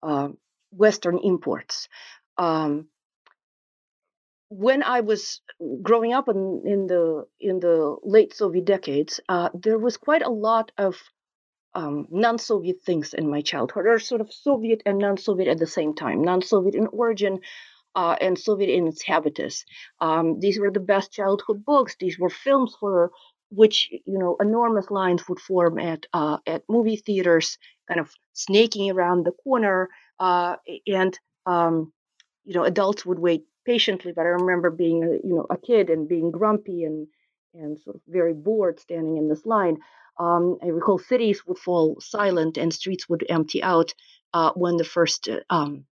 uh, 0.02 0.28
Western 0.72 1.18
imports. 1.18 1.88
Um, 2.38 2.88
when 4.48 4.82
I 4.82 5.00
was 5.00 5.40
growing 5.82 6.12
up 6.12 6.28
in, 6.28 6.62
in, 6.66 6.86
the 6.86 7.26
in 7.40 7.60
the 7.60 7.96
late 8.02 8.34
Soviet 8.34 8.66
decades, 8.66 9.20
uh, 9.28 9.48
there 9.54 9.78
was 9.78 9.96
quite 9.96 10.22
a 10.22 10.30
lot 10.30 10.72
of 10.76 10.96
um, 11.74 12.06
non-Soviet 12.10 12.82
things 12.84 13.14
in 13.14 13.30
my 13.30 13.40
childhood, 13.40 13.86
or 13.86 13.98
sort 13.98 14.20
of 14.20 14.30
Soviet 14.32 14.82
and 14.84 14.98
non-Soviet 14.98 15.48
at 15.48 15.58
the 15.58 15.66
same 15.66 15.94
time. 15.94 16.22
Non-Soviet 16.22 16.74
in 16.74 16.86
origin, 16.88 17.40
uh, 17.94 18.16
and 18.20 18.38
Soviet 18.38 18.70
in 18.70 18.88
its 18.88 19.02
habitus. 19.02 19.64
Um, 20.00 20.38
these 20.40 20.58
were 20.58 20.70
the 20.70 20.80
best 20.80 21.12
childhood 21.12 21.64
books. 21.64 21.96
These 21.98 22.18
were 22.18 22.30
films 22.30 22.76
for 22.78 23.12
which 23.50 23.90
you 23.90 24.18
know 24.18 24.36
enormous 24.40 24.90
lines 24.90 25.28
would 25.28 25.40
form 25.40 25.78
at 25.78 26.06
uh, 26.12 26.38
at 26.46 26.62
movie 26.68 26.96
theaters, 26.96 27.58
kind 27.88 28.00
of 28.00 28.10
snaking 28.32 28.90
around 28.90 29.24
the 29.24 29.32
corner, 29.32 29.88
uh, 30.18 30.56
and 30.86 31.18
um, 31.46 31.92
you 32.44 32.54
know 32.54 32.64
adults 32.64 33.04
would 33.06 33.18
wait 33.18 33.44
patiently. 33.64 34.12
But 34.14 34.22
I 34.22 34.30
remember 34.30 34.70
being 34.70 35.04
a, 35.04 35.08
you 35.26 35.34
know 35.36 35.46
a 35.50 35.56
kid 35.56 35.90
and 35.90 36.08
being 36.08 36.30
grumpy 36.30 36.84
and 36.84 37.06
and 37.54 37.78
sort 37.80 37.96
of 37.96 38.02
very 38.08 38.32
bored 38.32 38.80
standing 38.80 39.16
in 39.16 39.28
this 39.28 39.44
line. 39.44 39.78
Um, 40.18 40.58
I 40.62 40.66
recall 40.66 40.98
cities 40.98 41.46
would 41.46 41.58
fall 41.58 41.96
silent 42.00 42.58
and 42.58 42.72
streets 42.72 43.08
would 43.08 43.24
empty 43.28 43.62
out 43.62 43.94
uh, 44.34 44.52
when 44.54 44.76
the 44.76 44.84
first 44.84 45.28
uh, 45.28 45.40
um, 45.50 45.84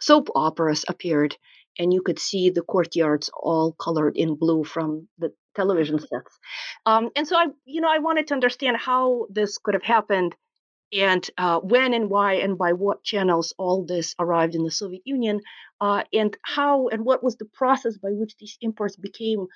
soap 0.00 0.28
operas 0.34 0.84
appeared, 0.88 1.36
and 1.78 1.92
you 1.92 2.02
could 2.02 2.18
see 2.18 2.50
the 2.50 2.62
courtyards 2.62 3.30
all 3.34 3.72
colored 3.72 4.16
in 4.16 4.36
blue 4.36 4.64
from 4.64 5.08
the 5.18 5.32
television 5.54 5.98
sets. 5.98 6.38
Um, 6.86 7.10
and 7.16 7.26
so 7.26 7.36
I, 7.36 7.46
you 7.64 7.80
know, 7.80 7.90
I 7.90 7.98
wanted 7.98 8.26
to 8.28 8.34
understand 8.34 8.76
how 8.76 9.26
this 9.30 9.58
could 9.58 9.74
have 9.74 9.82
happened 9.82 10.34
and 10.92 11.28
uh, 11.38 11.60
when 11.60 11.94
and 11.94 12.10
why 12.10 12.34
and 12.34 12.58
by 12.58 12.72
what 12.72 13.02
channels 13.02 13.54
all 13.58 13.84
this 13.84 14.14
arrived 14.18 14.54
in 14.54 14.64
the 14.64 14.70
Soviet 14.70 15.02
Union, 15.04 15.40
uh, 15.80 16.04
and 16.12 16.36
how 16.42 16.88
and 16.88 17.04
what 17.04 17.24
was 17.24 17.36
the 17.36 17.46
process 17.46 17.96
by 17.96 18.10
which 18.10 18.36
these 18.36 18.58
imports 18.60 18.96
became 18.96 19.46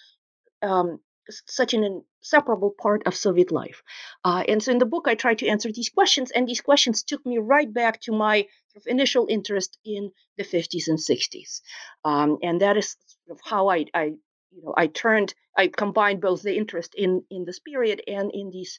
um, 0.62 0.99
such 1.46 1.75
an 1.75 2.05
inseparable 2.22 2.75
part 2.81 3.03
of 3.07 3.14
Soviet 3.14 3.51
life. 3.51 3.83
Uh, 4.25 4.44
and 4.49 4.62
so 4.62 4.72
in 4.72 4.79
the 4.79 4.87
book, 4.87 5.07
I 5.09 5.14
tried 5.14 5.38
to 5.38 5.49
answer 5.49 5.70
these 5.72 5.88
questions, 5.88 6.31
and 6.31 6.49
these 6.49 6.61
questions 6.61 7.03
took 7.03 7.25
me 7.27 7.38
right 7.38 7.72
back 7.72 8.01
to 8.03 8.12
my 8.12 8.46
sort 8.68 8.83
of 8.83 8.87
initial 8.87 9.27
interest 9.29 9.79
in 9.85 10.12
the 10.38 10.44
50s 10.44 10.88
and 10.88 10.99
60s. 10.99 11.61
Um, 12.05 12.38
and 12.42 12.61
that 12.61 12.77
is 12.77 12.96
sort 13.27 13.38
of 13.38 13.40
how 13.44 13.68
I, 13.68 13.87
I, 13.92 14.05
you 14.53 14.62
know, 14.62 14.75
I 14.77 14.87
turned, 14.87 15.35
I 15.57 15.68
combined 15.68 16.20
both 16.20 16.42
the 16.42 16.57
interest 16.57 16.94
in 16.94 17.25
in 17.31 17.44
this 17.44 17.59
period 17.59 18.03
and 18.07 18.31
in 18.33 18.51
these 18.51 18.79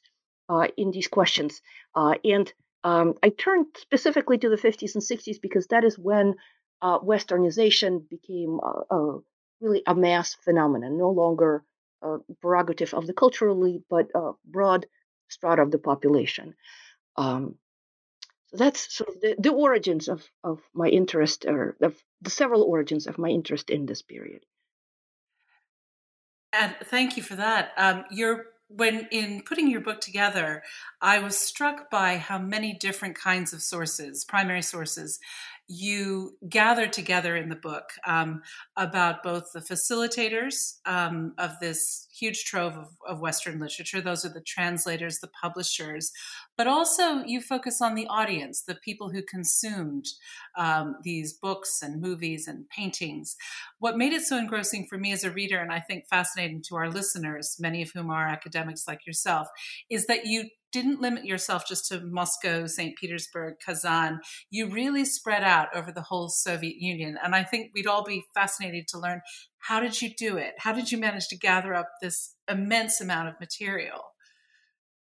in 0.78 0.92
these 0.92 1.08
questions. 1.08 1.62
Uh, 1.96 2.16
and 2.24 2.52
um, 2.84 3.16
I 3.24 3.30
turned 3.30 3.68
specifically 3.78 4.38
to 4.38 4.50
the 4.50 4.56
50s 4.56 4.96
and 4.96 5.04
60s 5.04 5.42
because 5.42 5.68
that 5.68 5.84
is 5.84 5.98
when 5.98 6.36
uh, 6.82 7.00
Westernization 7.00 8.08
became 8.10 8.60
a, 8.64 9.18
really 9.62 9.84
a 9.88 9.96
mass 9.96 10.36
phenomenon, 10.36 10.98
no 10.98 11.10
longer 11.10 11.64
a 12.02 12.18
prerogative 12.42 12.94
of 12.94 13.08
the 13.08 13.14
cultural 13.14 13.56
elite, 13.56 13.84
but 13.90 14.08
a 14.16 14.32
broad 14.46 14.86
strata 15.30 15.62
of 15.62 15.72
the 15.72 15.80
population. 15.80 16.54
Um, 17.16 17.56
so 18.48 18.58
that's 18.58 18.96
sort 18.96 19.10
of 19.10 19.22
the, 19.22 19.36
the 19.38 19.52
origins 19.52 20.08
of, 20.08 20.24
of 20.44 20.62
my 20.74 20.88
interest, 20.88 21.46
or 21.46 21.76
of 21.82 22.02
the 22.22 22.30
several 22.30 22.64
origins 22.64 23.08
of 23.08 23.18
my 23.18 23.30
interest 23.30 23.70
in 23.70 23.86
this 23.86 24.02
period. 24.02 24.46
And 26.54 26.74
thank 26.86 27.18
you 27.18 27.24
for 27.24 27.36
that. 27.36 27.72
Um, 27.76 28.06
you're 28.10 28.46
when 28.70 29.08
in 29.12 29.44
putting 29.44 29.70
your 29.70 29.82
book 29.82 30.02
together, 30.02 30.64
I 31.02 31.20
was 31.20 31.38
struck 31.38 31.90
by 31.90 32.18
how 32.18 32.38
many 32.38 32.74
different 32.74 33.18
kinds 33.18 33.54
of 33.54 33.62
sources, 33.62 34.26
primary 34.26 34.62
sources, 34.62 35.20
you 35.70 36.38
gather 36.48 36.88
together 36.88 37.36
in 37.36 37.50
the 37.50 37.56
book 37.56 37.92
um, 38.06 38.42
about 38.78 39.22
both 39.22 39.52
the 39.54 39.60
facilitators 39.60 40.78
um, 40.86 41.34
of 41.38 41.60
this 41.60 42.08
huge 42.18 42.46
trove 42.46 42.78
of, 42.78 42.88
of, 43.06 43.20
Western 43.20 43.60
literature. 43.60 44.00
Those 44.00 44.24
are 44.24 44.30
the 44.30 44.40
translators, 44.40 45.20
the 45.20 45.28
publishers, 45.28 46.14
but 46.58 46.68
also 46.68 47.24
you 47.24 47.40
focus 47.40 47.82
on 47.82 47.96
the 47.96 48.08
audience, 48.08 48.64
the 48.64 48.76
people 48.76 49.10
who 49.12 49.22
consumed 49.22 50.06
um, 50.58 50.96
these 51.04 51.34
books 51.34 51.82
and 51.82 52.02
movies 52.02 52.48
and 52.48 52.68
paintings. 52.70 53.36
What 53.80 53.98
made 53.98 54.14
it 54.14 54.24
so 54.24 54.38
engrossing 54.38 54.88
for 54.88 54.98
me 54.98 55.12
as 55.12 55.24
a 55.24 55.32
reader, 55.32 55.60
and 55.60 55.72
I 55.72 55.80
think 55.80 56.06
fascinating 56.10 56.64
to 56.70 56.76
our 56.76 56.90
listeners, 56.90 57.56
many 57.60 57.82
of 57.82 57.92
whom 57.94 58.10
are 58.10 58.28
academics 58.28 58.88
like 58.88 59.06
yourself, 59.06 59.48
is 59.90 60.08
that 60.08 60.26
you 60.26 60.50
didn't 60.72 61.02
limit 61.02 61.26
yourself 61.26 61.68
just 61.68 61.88
to 61.88 62.02
Moscow, 62.02 62.66
St. 62.68 62.98
Petersburg, 62.98 63.56
Kazan. 63.66 64.20
You 64.50 64.70
really 64.70 65.06
spread 65.06 65.44
out 65.44 65.70
over 65.74 65.92
the 65.92 66.02
whole 66.02 66.30
Soviet 66.30 66.76
Union. 66.78 67.18
And 67.24 67.34
I 67.34 67.44
think 67.44 67.72
we'd 67.74 67.88
all 67.88 68.04
be 68.04 68.26
fascinated 68.34 68.88
to 68.90 69.00
learn 69.00 69.22
how 69.60 69.80
did 69.80 70.02
you 70.02 70.10
do 70.18 70.38
it? 70.38 70.54
How 70.58 70.74
did 70.74 70.92
you 70.92 70.98
manage 70.98 71.28
to 71.30 71.38
gather 71.38 71.74
up 71.74 71.88
this 72.02 72.36
immense 72.50 73.02
amount 73.02 73.30
of 73.30 73.40
material? 73.40 74.02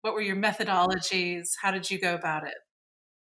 What 0.04 0.16
were 0.16 0.22
your 0.22 0.36
methodologies? 0.36 1.52
How 1.62 1.72
did 1.72 1.90
you 1.90 1.98
go 1.98 2.14
about 2.14 2.46
it? 2.46 2.56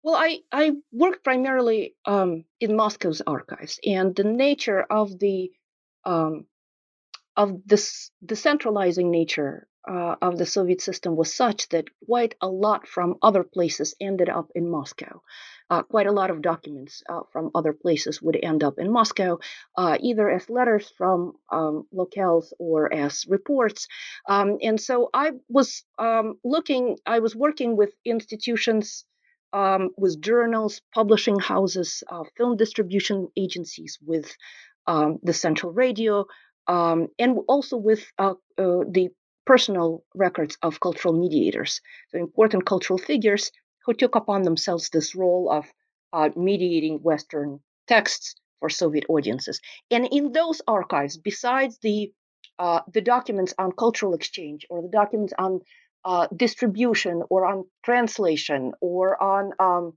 Well, 0.01 0.15
I, 0.15 0.39
I 0.51 0.71
worked 0.91 1.23
primarily 1.23 1.93
um, 2.05 2.43
in 2.59 2.75
Moscow's 2.75 3.21
archives, 3.21 3.79
and 3.85 4.15
the 4.15 4.23
nature 4.23 4.81
of 4.89 5.19
the 5.19 5.51
um, 6.05 6.47
of 7.37 7.61
this 7.67 8.09
decentralizing 8.25 9.11
nature 9.11 9.67
uh, 9.87 10.15
of 10.23 10.39
the 10.39 10.45
Soviet 10.47 10.81
system 10.81 11.15
was 11.15 11.31
such 11.31 11.69
that 11.69 11.85
quite 12.07 12.33
a 12.41 12.47
lot 12.47 12.87
from 12.87 13.17
other 13.21 13.43
places 13.43 13.93
ended 14.01 14.29
up 14.29 14.49
in 14.55 14.67
Moscow. 14.67 15.21
Uh, 15.71 15.83
quite 15.83 16.05
a 16.05 16.11
lot 16.11 16.29
of 16.29 16.41
documents 16.41 17.01
uh, 17.07 17.21
from 17.31 17.49
other 17.55 17.71
places 17.71 18.21
would 18.21 18.37
end 18.43 18.61
up 18.61 18.77
in 18.77 18.91
Moscow, 18.91 19.39
uh, 19.77 19.97
either 20.01 20.29
as 20.29 20.49
letters 20.49 20.91
from 20.97 21.31
um, 21.49 21.87
locales 21.93 22.47
or 22.59 22.93
as 22.93 23.25
reports. 23.29 23.87
Um, 24.27 24.57
and 24.61 24.77
so 24.87 25.09
I 25.13 25.31
was 25.47 25.85
um, 25.97 26.27
looking, 26.43 26.97
I 27.05 27.19
was 27.19 27.35
working 27.35 27.77
with 27.77 27.91
institutions. 28.05 29.05
Um, 29.53 29.89
with 29.97 30.21
journals, 30.21 30.81
publishing 30.93 31.37
houses, 31.37 32.03
uh, 32.09 32.23
film 32.37 32.55
distribution 32.55 33.27
agencies, 33.35 33.99
with 34.01 34.33
um, 34.87 35.19
the 35.23 35.33
Central 35.33 35.73
Radio, 35.73 36.25
um, 36.67 37.09
and 37.19 37.37
also 37.49 37.75
with 37.75 38.03
uh, 38.17 38.35
uh, 38.57 38.83
the 38.89 39.09
personal 39.45 40.05
records 40.15 40.57
of 40.61 40.79
cultural 40.79 41.13
mediators, 41.13 41.81
so 42.11 42.17
important 42.17 42.65
cultural 42.65 42.97
figures 42.97 43.51
who 43.85 43.93
took 43.93 44.15
upon 44.15 44.43
themselves 44.43 44.89
this 44.89 45.15
role 45.15 45.49
of 45.51 45.65
uh, 46.13 46.29
mediating 46.35 46.99
Western 47.01 47.59
texts 47.87 48.35
for 48.59 48.69
Soviet 48.69 49.05
audiences. 49.09 49.59
And 49.89 50.07
in 50.11 50.31
those 50.31 50.61
archives, 50.67 51.17
besides 51.17 51.77
the 51.79 52.11
uh, 52.59 52.81
the 52.93 53.01
documents 53.01 53.53
on 53.57 53.71
cultural 53.71 54.13
exchange 54.13 54.67
or 54.69 54.83
the 54.83 54.87
documents 54.87 55.33
on 55.37 55.61
uh, 56.05 56.27
distribution 56.35 57.23
or 57.29 57.45
on 57.45 57.65
translation 57.83 58.73
or 58.81 59.21
on 59.21 59.51
um, 59.59 59.93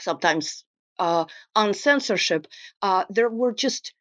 sometimes 0.00 0.64
uh, 0.98 1.26
on 1.54 1.74
censorship, 1.74 2.46
uh, 2.80 3.04
there 3.10 3.28
were 3.28 3.52
just 3.52 3.92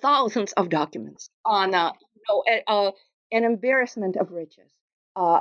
thousands 0.00 0.52
of 0.52 0.68
documents 0.70 1.28
on 1.44 1.74
uh, 1.74 1.92
you 2.14 2.62
know, 2.66 2.92
an 3.32 3.44
embarrassment 3.44 4.16
of 4.16 4.30
riches 4.30 4.70
uh, 5.16 5.40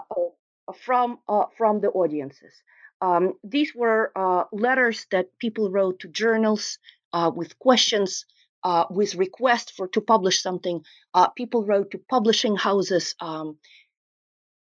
from 0.75 1.19
from 1.57 1.81
the 1.81 1.89
audiences. 1.89 2.53
Um, 3.01 3.33
these 3.43 3.73
were 3.75 4.11
letters 4.51 5.05
that 5.11 5.37
people 5.39 5.69
wrote 5.71 5.99
to 5.99 6.07
journals 6.07 6.79
with 7.35 7.57
questions 7.59 8.25
uh, 8.63 8.85
with 8.89 9.15
requests 9.15 9.71
for 9.71 9.87
to 9.87 10.01
publish 10.01 10.41
something. 10.41 10.83
Uh, 11.13 11.29
people 11.29 11.65
wrote 11.65 11.91
to 11.91 11.99
publishing 12.09 12.55
houses, 12.55 13.15
um, 13.21 13.57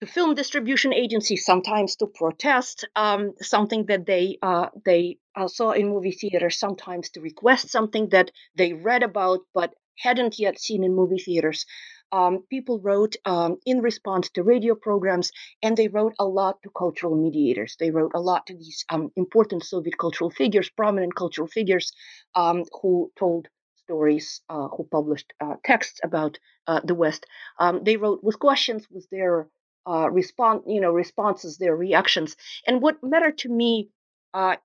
to 0.02 0.08
film 0.08 0.36
distribution 0.36 0.94
agencies, 0.94 1.46
sometimes 1.46 1.96
to 1.96 2.08
protest 2.08 2.86
um, 2.96 3.34
something 3.42 3.86
that 3.86 4.06
they 4.06 4.38
uh, 4.42 4.68
they 4.84 5.18
uh, 5.36 5.48
saw 5.48 5.72
in 5.72 5.90
movie 5.90 6.12
theaters, 6.12 6.60
sometimes 6.60 7.10
to 7.12 7.22
request 7.22 7.70
something 7.70 8.10
that 8.10 8.32
they 8.56 8.74
read 8.74 9.04
about 9.04 9.40
but 9.54 9.74
hadn't 9.98 10.38
yet 10.38 10.60
seen 10.60 10.84
in 10.84 10.94
movie 10.94 11.24
theaters. 11.28 11.66
Um, 12.12 12.44
people 12.50 12.80
wrote 12.80 13.15
um, 13.26 13.58
in 13.65 13.82
response 13.82 14.30
to 14.32 14.44
radio 14.44 14.76
programs, 14.76 15.32
and 15.62 15.76
they 15.76 15.88
wrote 15.88 16.13
a 16.20 16.26
lot 16.26 16.62
to 16.63 16.70
cultural 16.70 17.15
mediators. 17.15 17.76
They 17.80 17.91
wrote 17.91 18.12
a 18.15 18.22
lot 18.22 18.48
to 18.48 18.56
these 18.56 18.86
um, 18.89 19.12
important 19.15 19.63
Soviet 19.65 19.98
cultural 19.98 20.30
figures, 20.30 20.70
prominent 20.70 21.15
cultural 21.15 21.48
figures, 21.48 21.91
um, 22.36 22.63
who 22.82 23.12
told 23.18 23.48
stories, 23.76 24.41
uh, 24.50 24.68
who 24.70 24.84
published 24.86 25.34
uh, 25.41 25.56
texts 25.63 26.00
about 26.04 26.39
uh, 26.68 26.82
the 26.84 26.96
West. 26.96 27.26
Um, 27.60 27.84
they 27.84 27.98
wrote 27.98 28.24
with 28.24 28.39
questions, 28.39 28.88
with 28.89 29.08
their 29.12 29.48
uh, 29.88 30.10
response, 30.10 30.63
you 30.68 30.82
know, 30.82 30.91
responses, 30.91 31.58
their 31.58 31.76
reactions. 31.76 32.36
And 32.68 32.82
what 32.82 33.04
mattered 33.04 33.38
to 33.39 33.50
me 33.50 33.89
uh, 34.34 34.56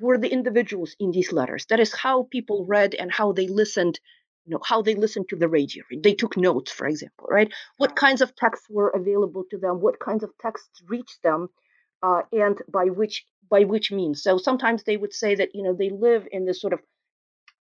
were 0.00 0.18
the 0.18 0.32
individuals 0.32 0.94
in 0.98 1.10
these 1.10 1.32
letters. 1.32 1.66
That 1.66 1.80
is 1.80 1.92
how 1.94 2.22
people 2.30 2.64
read 2.66 2.94
and 2.94 3.12
how 3.12 3.32
they 3.32 3.48
listened. 3.48 4.00
You 4.46 4.52
know, 4.52 4.60
how 4.64 4.82
they 4.82 4.94
listened 4.94 5.28
to 5.28 5.36
the 5.36 5.48
radio. 5.48 5.84
They 6.02 6.14
took 6.14 6.36
notes, 6.36 6.72
for 6.72 6.86
example, 6.86 7.26
right? 7.30 7.52
What 7.76 7.96
kinds 7.96 8.22
of 8.22 8.34
texts 8.34 8.66
were 8.70 8.88
available 8.90 9.44
to 9.50 9.58
them? 9.58 9.80
What 9.80 10.00
kinds 10.00 10.24
of 10.24 10.30
texts 10.40 10.82
reached 10.88 11.22
them? 11.22 11.48
Uh, 12.02 12.22
and 12.32 12.58
by 12.72 12.86
which 12.86 13.26
by 13.50 13.64
which 13.64 13.92
means. 13.92 14.22
So 14.22 14.38
sometimes 14.38 14.84
they 14.84 14.96
would 14.96 15.12
say 15.12 15.34
that 15.34 15.50
you 15.54 15.62
know 15.62 15.74
they 15.74 15.90
live 15.90 16.26
in 16.32 16.46
this 16.46 16.60
sort 16.60 16.72
of 16.72 16.80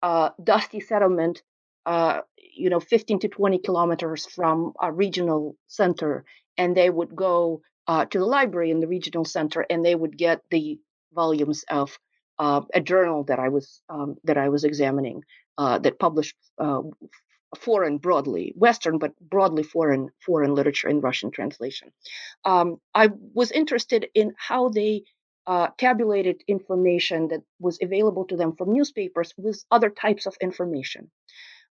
uh, 0.01 0.29
dusty 0.43 0.79
settlement, 0.79 1.43
uh, 1.85 2.21
you 2.37 2.69
know, 2.69 2.79
15 2.79 3.19
to 3.19 3.27
20 3.27 3.59
kilometers 3.59 4.25
from 4.25 4.73
a 4.81 4.91
regional 4.91 5.55
center, 5.67 6.25
and 6.57 6.75
they 6.75 6.89
would 6.89 7.15
go 7.15 7.61
uh, 7.87 8.05
to 8.05 8.19
the 8.19 8.25
library 8.25 8.71
in 8.71 8.79
the 8.79 8.87
regional 8.87 9.25
center, 9.25 9.65
and 9.69 9.85
they 9.85 9.95
would 9.95 10.17
get 10.17 10.41
the 10.51 10.79
volumes 11.13 11.63
of 11.69 11.97
uh, 12.39 12.61
a 12.73 12.81
journal 12.81 13.23
that 13.25 13.39
I 13.39 13.49
was 13.49 13.81
um, 13.89 14.17
that 14.23 14.37
I 14.37 14.49
was 14.49 14.63
examining 14.63 15.23
uh, 15.57 15.79
that 15.79 15.99
published 15.99 16.35
uh, 16.57 16.81
foreign 17.57 17.97
broadly 17.97 18.53
Western, 18.55 18.97
but 18.97 19.13
broadly 19.19 19.63
foreign 19.63 20.09
foreign 20.25 20.55
literature 20.55 20.89
in 20.89 21.01
Russian 21.01 21.31
translation. 21.31 21.91
Um, 22.45 22.77
I 22.93 23.09
was 23.33 23.51
interested 23.51 24.07
in 24.13 24.33
how 24.37 24.69
they 24.69 25.03
uh, 25.45 25.67
tabulated 25.77 26.41
information 26.47 27.27
that 27.27 27.41
was 27.59 27.77
available 27.81 28.25
to 28.25 28.37
them 28.37 28.55
from 28.55 28.73
newspapers 28.73 29.33
with 29.37 29.63
other 29.71 29.89
types 29.89 30.25
of 30.25 30.35
information. 30.41 31.11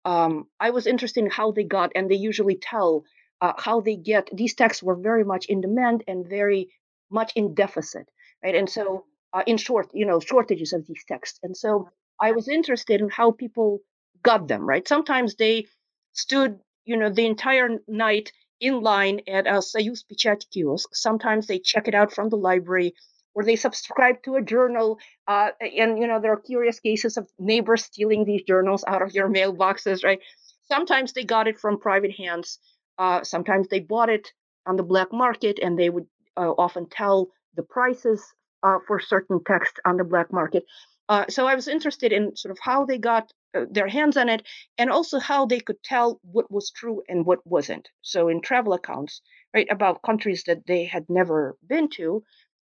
Um, 0.05 0.47
I 0.59 0.69
was 0.69 0.87
interested 0.87 1.23
in 1.23 1.29
how 1.29 1.51
they 1.51 1.63
got, 1.65 1.91
and 1.95 2.09
they 2.09 2.15
usually 2.15 2.55
tell 2.55 3.03
uh, 3.41 3.53
how 3.57 3.81
they 3.81 3.97
get. 3.97 4.29
These 4.33 4.55
texts 4.55 4.81
were 4.81 4.95
very 4.95 5.25
much 5.25 5.45
in 5.47 5.61
demand 5.61 6.03
and 6.07 6.27
very 6.27 6.69
much 7.11 7.33
in 7.35 7.53
deficit, 7.53 8.07
right? 8.43 8.55
And 8.55 8.69
so, 8.69 9.05
uh, 9.33 9.43
in 9.45 9.57
short, 9.57 9.89
you 9.93 10.05
know, 10.05 10.19
shortages 10.19 10.71
of 10.73 10.85
these 10.87 11.03
texts. 11.07 11.39
And 11.43 11.55
so, 11.55 11.89
I 12.21 12.31
was 12.31 12.47
interested 12.47 13.01
in 13.01 13.09
how 13.09 13.31
people 13.31 13.79
got 14.23 14.47
them, 14.47 14.67
right? 14.67 14.87
Sometimes 14.87 15.35
they 15.35 15.65
stood, 16.13 16.59
you 16.85 16.97
know, 16.97 17.09
the 17.09 17.25
entire 17.25 17.69
night 17.87 18.31
in 18.59 18.81
line 18.81 19.21
at 19.27 19.45
a 19.47 19.61
Soyuz 19.61 20.03
Pechat 20.09 20.45
kiosk. 20.51 20.89
Sometimes 20.93 21.47
they 21.47 21.59
check 21.59 21.87
it 21.87 21.93
out 21.93 22.11
from 22.11 22.29
the 22.29 22.37
library 22.37 22.93
or 23.35 23.43
they 23.43 23.55
subscribe 23.55 24.23
to 24.23 24.35
a 24.35 24.41
journal. 24.41 24.97
Uh, 25.27 25.49
and, 25.61 25.99
you 25.99 26.07
know, 26.07 26.19
there 26.19 26.33
are 26.33 26.41
curious 26.41 26.79
cases 26.79 27.17
of 27.17 27.29
neighbors 27.37 27.85
stealing 27.85 28.25
these 28.25 28.41
journals 28.43 28.83
out 28.87 29.03
of 29.03 29.13
your 29.13 29.29
mailboxes, 29.29 30.03
right? 30.03 30.19
Sometimes 30.65 31.13
they 31.13 31.23
got 31.23 31.47
it 31.47 31.59
from 31.59 31.79
private 31.79 32.11
hands. 32.17 32.59
Uh, 32.97 33.23
sometimes 33.23 33.67
they 33.67 33.79
bought 33.79 34.09
it 34.09 34.33
on 34.65 34.75
the 34.75 34.83
black 34.83 35.13
market 35.13 35.59
and 35.61 35.77
they 35.77 35.89
would 35.89 36.07
uh, 36.35 36.51
often 36.57 36.87
tell 36.89 37.27
the 37.55 37.63
prices 37.63 38.23
uh, 38.63 38.77
for 38.87 38.99
certain 38.99 39.39
texts 39.45 39.79
on 39.85 39.97
the 39.97 40.03
black 40.03 40.33
market. 40.33 40.63
Uh, 41.09 41.25
so 41.29 41.47
I 41.47 41.55
was 41.55 41.67
interested 41.67 42.11
in 42.11 42.35
sort 42.35 42.51
of 42.51 42.59
how 42.61 42.85
they 42.85 42.97
got 42.97 43.31
uh, 43.55 43.65
their 43.69 43.87
hands 43.87 44.17
on 44.17 44.29
it 44.29 44.45
and 44.77 44.89
also 44.89 45.19
how 45.19 45.45
they 45.45 45.59
could 45.59 45.81
tell 45.83 46.19
what 46.23 46.51
was 46.51 46.71
true 46.71 47.01
and 47.07 47.25
what 47.25 47.45
wasn't. 47.45 47.87
So 48.01 48.27
in 48.27 48.41
travel 48.41 48.73
accounts, 48.73 49.21
right, 49.53 49.67
about 49.71 50.01
countries 50.01 50.43
that 50.47 50.67
they 50.67 50.85
had 50.85 51.05
never 51.09 51.57
been 51.65 51.89
to, 51.91 52.23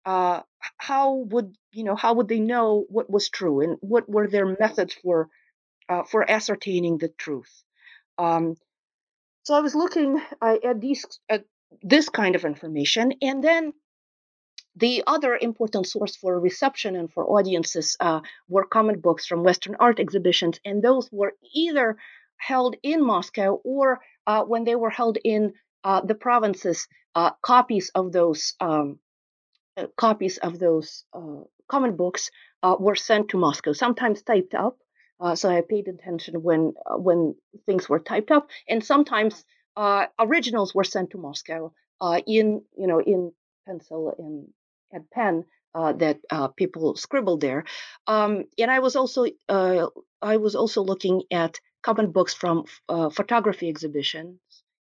uh, 0.09 0.41
how 0.79 1.27
would 1.33 1.55
you 1.73 1.85
know 1.85 1.95
how 1.95 2.15
would 2.15 2.29
they 2.29 2.41
know 2.41 2.87
what 2.89 3.11
was 3.11 3.29
true 3.29 3.61
and 3.61 3.77
what 3.81 4.09
were 4.09 4.27
their 4.27 4.57
methods 4.59 4.95
for 4.95 5.29
uh, 5.89 6.03
for 6.05 6.29
ascertaining 6.31 6.99
the 6.99 7.09
truth 7.19 7.63
um, 8.19 8.55
so 9.43 9.55
i 9.55 9.61
was 9.61 9.75
looking 9.75 10.21
uh, 10.41 10.57
at 10.65 10.81
these 10.81 11.05
at 11.29 11.45
this 11.83 12.09
kind 12.09 12.35
of 12.37 12.45
information 12.45 13.13
and 13.21 13.45
then 13.45 13.73
the 14.79 15.03
other 15.07 15.39
important 15.41 15.87
source 15.87 16.17
for 16.17 16.39
reception 16.39 16.97
and 16.97 17.13
for 17.13 17.25
audiences 17.25 17.97
uh, 18.01 18.21
were 18.49 18.65
comment 18.67 19.03
books 19.03 19.27
from 19.27 19.43
western 19.43 19.77
art 19.81 19.99
exhibitions 20.01 20.61
and 20.65 20.83
those 20.83 21.09
were 21.13 21.35
either 21.55 21.97
held 22.37 22.77
in 22.83 23.05
moscow 23.05 23.61
or 23.65 24.01
uh, 24.27 24.43
when 24.45 24.65
they 24.65 24.77
were 24.77 24.91
held 24.91 25.19
in 25.25 25.53
uh, 25.85 26.01
the 26.01 26.15
provinces 26.15 26.87
copies 27.43 27.91
of 27.97 28.13
those 28.13 28.55
um, 28.61 28.99
uh, 29.79 29.87
copies 29.97 30.39
of 30.39 30.59
those 30.59 31.05
uh, 31.13 31.43
comment 31.69 31.97
books 31.97 32.31
uh, 32.63 32.75
were 32.79 32.97
sent 32.97 33.29
to 33.29 33.39
Moscow, 33.39 33.73
sometimes 33.73 34.23
typed 34.23 34.55
up. 34.55 34.79
so 35.35 35.49
I 35.49 35.63
paid 35.63 35.87
attention 35.89 36.43
when 36.43 36.75
when 37.09 37.37
things 37.67 37.89
were 37.89 38.01
typed 38.01 38.31
up, 38.31 38.49
and 38.69 38.85
sometimes 38.85 39.45
originals 40.19 40.75
were 40.75 40.85
sent 40.95 41.11
to 41.11 41.19
Moscow 41.19 41.73
in 42.27 42.63
you 42.77 42.87
know 42.89 43.01
in 43.01 43.33
pencil 43.67 44.15
and 44.19 44.49
and 44.93 45.11
pen 45.11 45.45
uh, 45.75 45.93
that 45.93 46.19
uh, 46.31 46.49
people 46.49 46.97
scribbled 46.97 47.41
there. 47.41 47.65
Um, 48.07 48.45
and 48.59 48.71
I 48.71 48.79
was 48.81 48.97
also 48.97 49.27
uh, 49.49 49.87
I 50.23 50.37
was 50.39 50.55
also 50.55 50.83
looking 50.83 51.23
at 51.31 51.61
comment 51.83 52.13
books 52.13 52.35
from 52.35 52.65
photography 52.89 53.69
exhibitions 53.69 54.41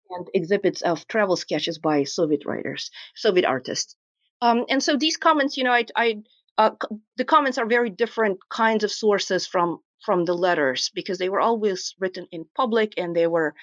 and 0.09 0.27
exhibits 0.33 0.81
of 0.81 1.07
travel 1.07 1.35
sketches 1.35 1.77
by 1.77 2.03
Soviet 2.03 2.45
writers, 2.45 2.91
Soviet 3.15 3.45
artists. 3.45 3.95
Um, 4.41 4.65
and 4.69 4.83
so 4.83 4.97
these 4.97 5.17
comments, 5.17 5.57
you 5.57 5.63
know, 5.63 5.71
I, 5.71 5.85
I 5.95 6.23
uh, 6.57 6.71
the 7.17 7.25
comments 7.25 7.57
are 7.57 7.65
very 7.65 7.89
different 7.89 8.39
kinds 8.49 8.83
of 8.83 8.91
sources 8.91 9.47
from 9.47 9.79
from 10.05 10.25
the 10.25 10.33
letters 10.33 10.91
because 10.93 11.17
they 11.17 11.29
were 11.29 11.39
always 11.39 11.95
written 11.99 12.27
in 12.31 12.45
public 12.55 12.93
and 12.97 13.15
they 13.15 13.25
were 13.25 13.55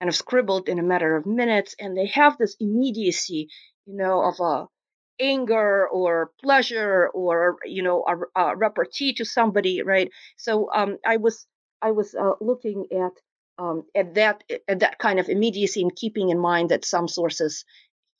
kind 0.00 0.08
of 0.08 0.16
scribbled 0.16 0.68
in 0.68 0.78
a 0.78 0.82
matter 0.82 1.16
of 1.16 1.26
minutes 1.26 1.74
and 1.78 1.96
they 1.96 2.06
have 2.06 2.38
this 2.38 2.56
immediacy, 2.58 3.48
you 3.84 3.96
know, 3.96 4.22
of 4.22 4.40
a 4.40 4.66
anger 5.20 5.88
or 5.88 6.30
pleasure 6.42 7.08
or 7.14 7.56
you 7.64 7.82
know 7.82 8.04
a, 8.08 8.40
a 8.40 8.56
repartee 8.56 9.14
to 9.14 9.24
somebody, 9.24 9.82
right? 9.82 10.10
So 10.36 10.70
um, 10.74 10.98
I 11.06 11.18
was 11.18 11.46
I 11.82 11.92
was 11.92 12.14
uh, 12.14 12.32
looking 12.40 12.86
at 12.92 13.12
um, 13.58 13.84
at 13.94 14.14
that 14.14 14.44
at 14.68 14.80
that 14.80 14.98
kind 14.98 15.20
of 15.20 15.28
immediacy 15.28 15.82
and 15.82 15.94
keeping 15.94 16.30
in 16.30 16.38
mind 16.38 16.70
that 16.70 16.84
some 16.84 17.08
sources 17.08 17.64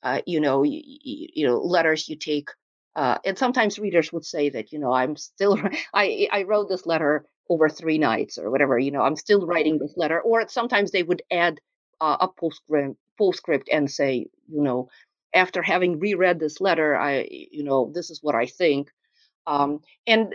uh, 0.03 0.21
you 0.25 0.39
know, 0.39 0.63
you, 0.63 0.81
you, 0.83 1.47
know, 1.47 1.57
letters 1.59 2.09
you 2.09 2.15
take. 2.15 2.49
Uh, 2.95 3.17
and 3.23 3.37
sometimes 3.37 3.79
readers 3.79 4.11
would 4.11 4.25
say 4.25 4.49
that, 4.49 4.71
you 4.71 4.79
know, 4.79 4.91
I'm 4.91 5.15
still, 5.15 5.59
I, 5.93 6.27
I 6.31 6.43
wrote 6.43 6.69
this 6.69 6.85
letter 6.85 7.25
over 7.49 7.69
three 7.69 7.97
nights 7.97 8.37
or 8.37 8.49
whatever, 8.49 8.79
you 8.79 8.91
know, 8.91 9.01
I'm 9.01 9.15
still 9.15 9.45
writing 9.45 9.77
this 9.77 9.93
letter. 9.97 10.19
Or 10.19 10.47
sometimes 10.47 10.91
they 10.91 11.03
would 11.03 11.21
add 11.31 11.59
uh, 11.99 12.17
a 12.21 12.27
postscript, 12.27 12.97
postscript 13.17 13.69
and 13.71 13.89
say, 13.89 14.27
you 14.47 14.61
know, 14.61 14.89
after 15.33 15.61
having 15.61 15.99
reread 15.99 16.39
this 16.39 16.61
letter, 16.61 16.95
I, 16.95 17.27
you 17.29 17.63
know, 17.63 17.91
this 17.93 18.09
is 18.09 18.19
what 18.21 18.35
I 18.35 18.45
think. 18.47 18.89
Um, 19.47 19.79
and 20.07 20.33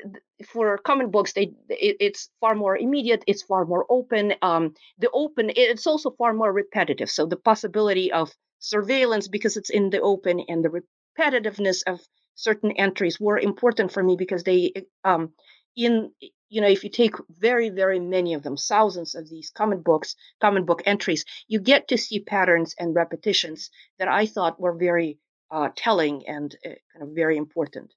for 0.49 0.79
comic 0.79 1.11
books, 1.11 1.33
they 1.33 1.53
it, 1.69 1.97
it's 2.01 2.31
far 2.41 2.55
more 2.55 2.77
immediate. 2.77 3.25
It's 3.27 3.43
far 3.43 3.65
more 3.65 3.87
open. 3.89 4.35
Um, 4.43 4.75
the 4.99 5.11
open 5.13 5.51
it's 5.55 5.87
also 5.87 6.11
far 6.11 6.33
more 6.35 6.53
repetitive. 6.53 7.11
So 7.11 7.27
the 7.27 7.37
possibility 7.37 8.13
of 8.13 8.33
surveillance 8.59 9.29
because 9.29 9.57
it's 9.57 9.71
in 9.71 9.91
the 9.91 10.01
open 10.01 10.41
and 10.49 10.65
the 10.65 10.83
repetitiveness 11.19 11.83
of 11.87 12.01
certain 12.35 12.73
entries 12.73 13.21
were 13.21 13.39
important 13.39 13.93
for 13.93 14.03
me 14.03 14.17
because 14.19 14.43
they 14.43 14.73
um, 15.05 15.33
in 15.77 16.11
you 16.49 16.61
know 16.61 16.69
if 16.69 16.85
you 16.85 16.91
take 16.91 17.15
very 17.29 17.71
very 17.71 18.01
many 18.01 18.35
of 18.35 18.43
them 18.43 18.57
thousands 18.57 19.15
of 19.15 19.29
these 19.29 19.51
comic 19.51 19.83
books 19.85 20.17
comic 20.41 20.65
book 20.65 20.83
entries 20.87 21.25
you 21.49 21.61
get 21.61 21.89
to 21.89 21.99
see 21.99 22.21
patterns 22.21 22.75
and 22.79 22.95
repetitions 22.95 23.71
that 23.99 24.09
i 24.09 24.27
thought 24.27 24.61
were 24.61 24.75
very 24.75 25.19
uh, 25.51 25.69
telling 25.77 26.27
and 26.27 26.57
uh, 26.65 26.71
kind 26.93 27.03
of 27.03 27.11
very 27.15 27.37
important 27.37 27.93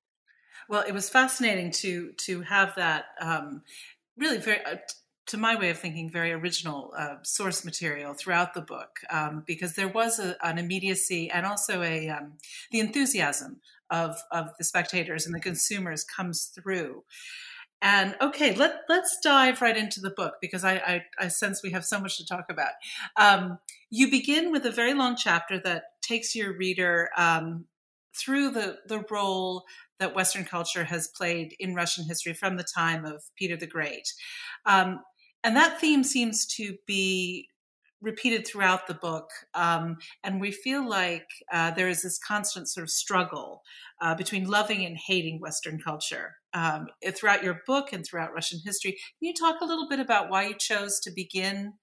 well, 0.70 0.84
it 0.88 0.94
was 0.94 1.10
fascinating 1.10 1.72
to 1.72 2.12
to 2.26 2.42
have 2.42 2.76
that 2.76 3.06
um, 3.20 3.64
really 4.18 4.38
very. 4.38 4.64
Uh, 4.64 4.78
to 5.28 5.38
my 5.38 5.56
way 5.56 5.70
of 5.70 5.78
thinking, 5.78 6.10
very 6.10 6.32
original 6.32 6.92
uh, 6.98 7.18
source 7.22 7.64
material 7.64 8.16
throughout 8.16 8.56
the 8.56 8.62
book, 8.62 8.98
um, 9.12 9.44
because 9.46 9.76
there 9.76 9.88
was 9.88 10.18
a, 10.18 10.36
an 10.44 10.58
immediacy 10.58 11.30
and 11.30 11.46
also 11.46 11.84
a 11.84 12.10
um, 12.10 12.34
the 12.72 12.80
enthusiasm 12.80 13.60
of 13.90 14.18
of 14.32 14.50
the 14.58 14.64
spectators 14.64 15.26
and 15.26 15.36
the 15.36 15.40
consumers 15.40 16.04
comes 16.04 16.46
through. 16.46 17.04
And 17.82 18.16
okay, 18.22 18.54
let 18.56 18.82
let's 18.90 19.20
dive 19.24 19.62
right 19.62 19.78
into 19.78 20.02
the 20.02 20.10
book 20.10 20.36
because 20.42 20.64
I 20.64 20.76
I, 20.76 21.04
I 21.18 21.28
sense 21.30 21.64
we 21.64 21.72
have 21.72 21.86
so 21.86 22.00
much 22.00 22.18
to 22.18 22.26
talk 22.26 22.46
about. 22.50 22.72
Um, 23.16 23.58
you 23.90 24.12
begin 24.12 24.52
with 24.52 24.66
a 24.66 24.72
very 24.72 24.94
long 24.94 25.16
chapter 25.16 25.60
that 25.60 25.84
takes 26.02 26.36
your 26.36 26.58
reader 26.58 27.10
um, 27.18 27.66
through 28.14 28.52
the 28.52 28.80
the 28.88 29.04
role 29.10 29.64
that 30.00 30.16
Western 30.16 30.46
culture 30.46 30.84
has 30.86 31.08
played 31.08 31.56
in 31.60 31.76
Russian 31.76 32.06
history 32.06 32.34
from 32.34 32.58
the 32.58 32.64
time 32.64 33.06
of 33.06 33.24
Peter 33.38 33.56
the 33.56 33.68
Great. 33.68 34.14
Um, 34.66 35.02
and 35.44 35.56
that 35.56 35.80
theme 35.80 36.04
seems 36.04 36.46
to 36.58 36.76
be 36.86 37.48
repeated 38.02 38.48
throughout 38.48 38.88
the 38.88 38.94
book. 38.94 39.30
Um, 39.54 39.98
and 40.24 40.40
we 40.40 40.52
feel 40.52 40.88
like 40.88 41.28
uh, 41.52 41.72
there 41.72 41.90
is 41.90 42.02
this 42.02 42.18
constant 42.18 42.70
sort 42.70 42.84
of 42.84 42.90
struggle 42.90 43.62
uh, 44.02 44.16
between 44.16 44.50
loving 44.50 44.86
and 44.86 44.98
hating 44.98 45.40
Western 45.40 45.80
culture 45.80 46.36
um, 46.54 46.88
throughout 47.16 47.44
your 47.44 47.62
book 47.68 47.94
and 47.94 48.06
throughout 48.06 48.34
Russian 48.34 48.60
history. 48.64 48.92
Can 48.92 49.28
you 49.28 49.34
talk 49.34 49.62
a 49.62 49.66
little 49.66 49.88
bit 49.88 50.00
about 50.00 50.30
why 50.30 50.48
you 50.48 50.56
chose 50.56 51.00
to 51.02 51.12
begin 51.12 51.74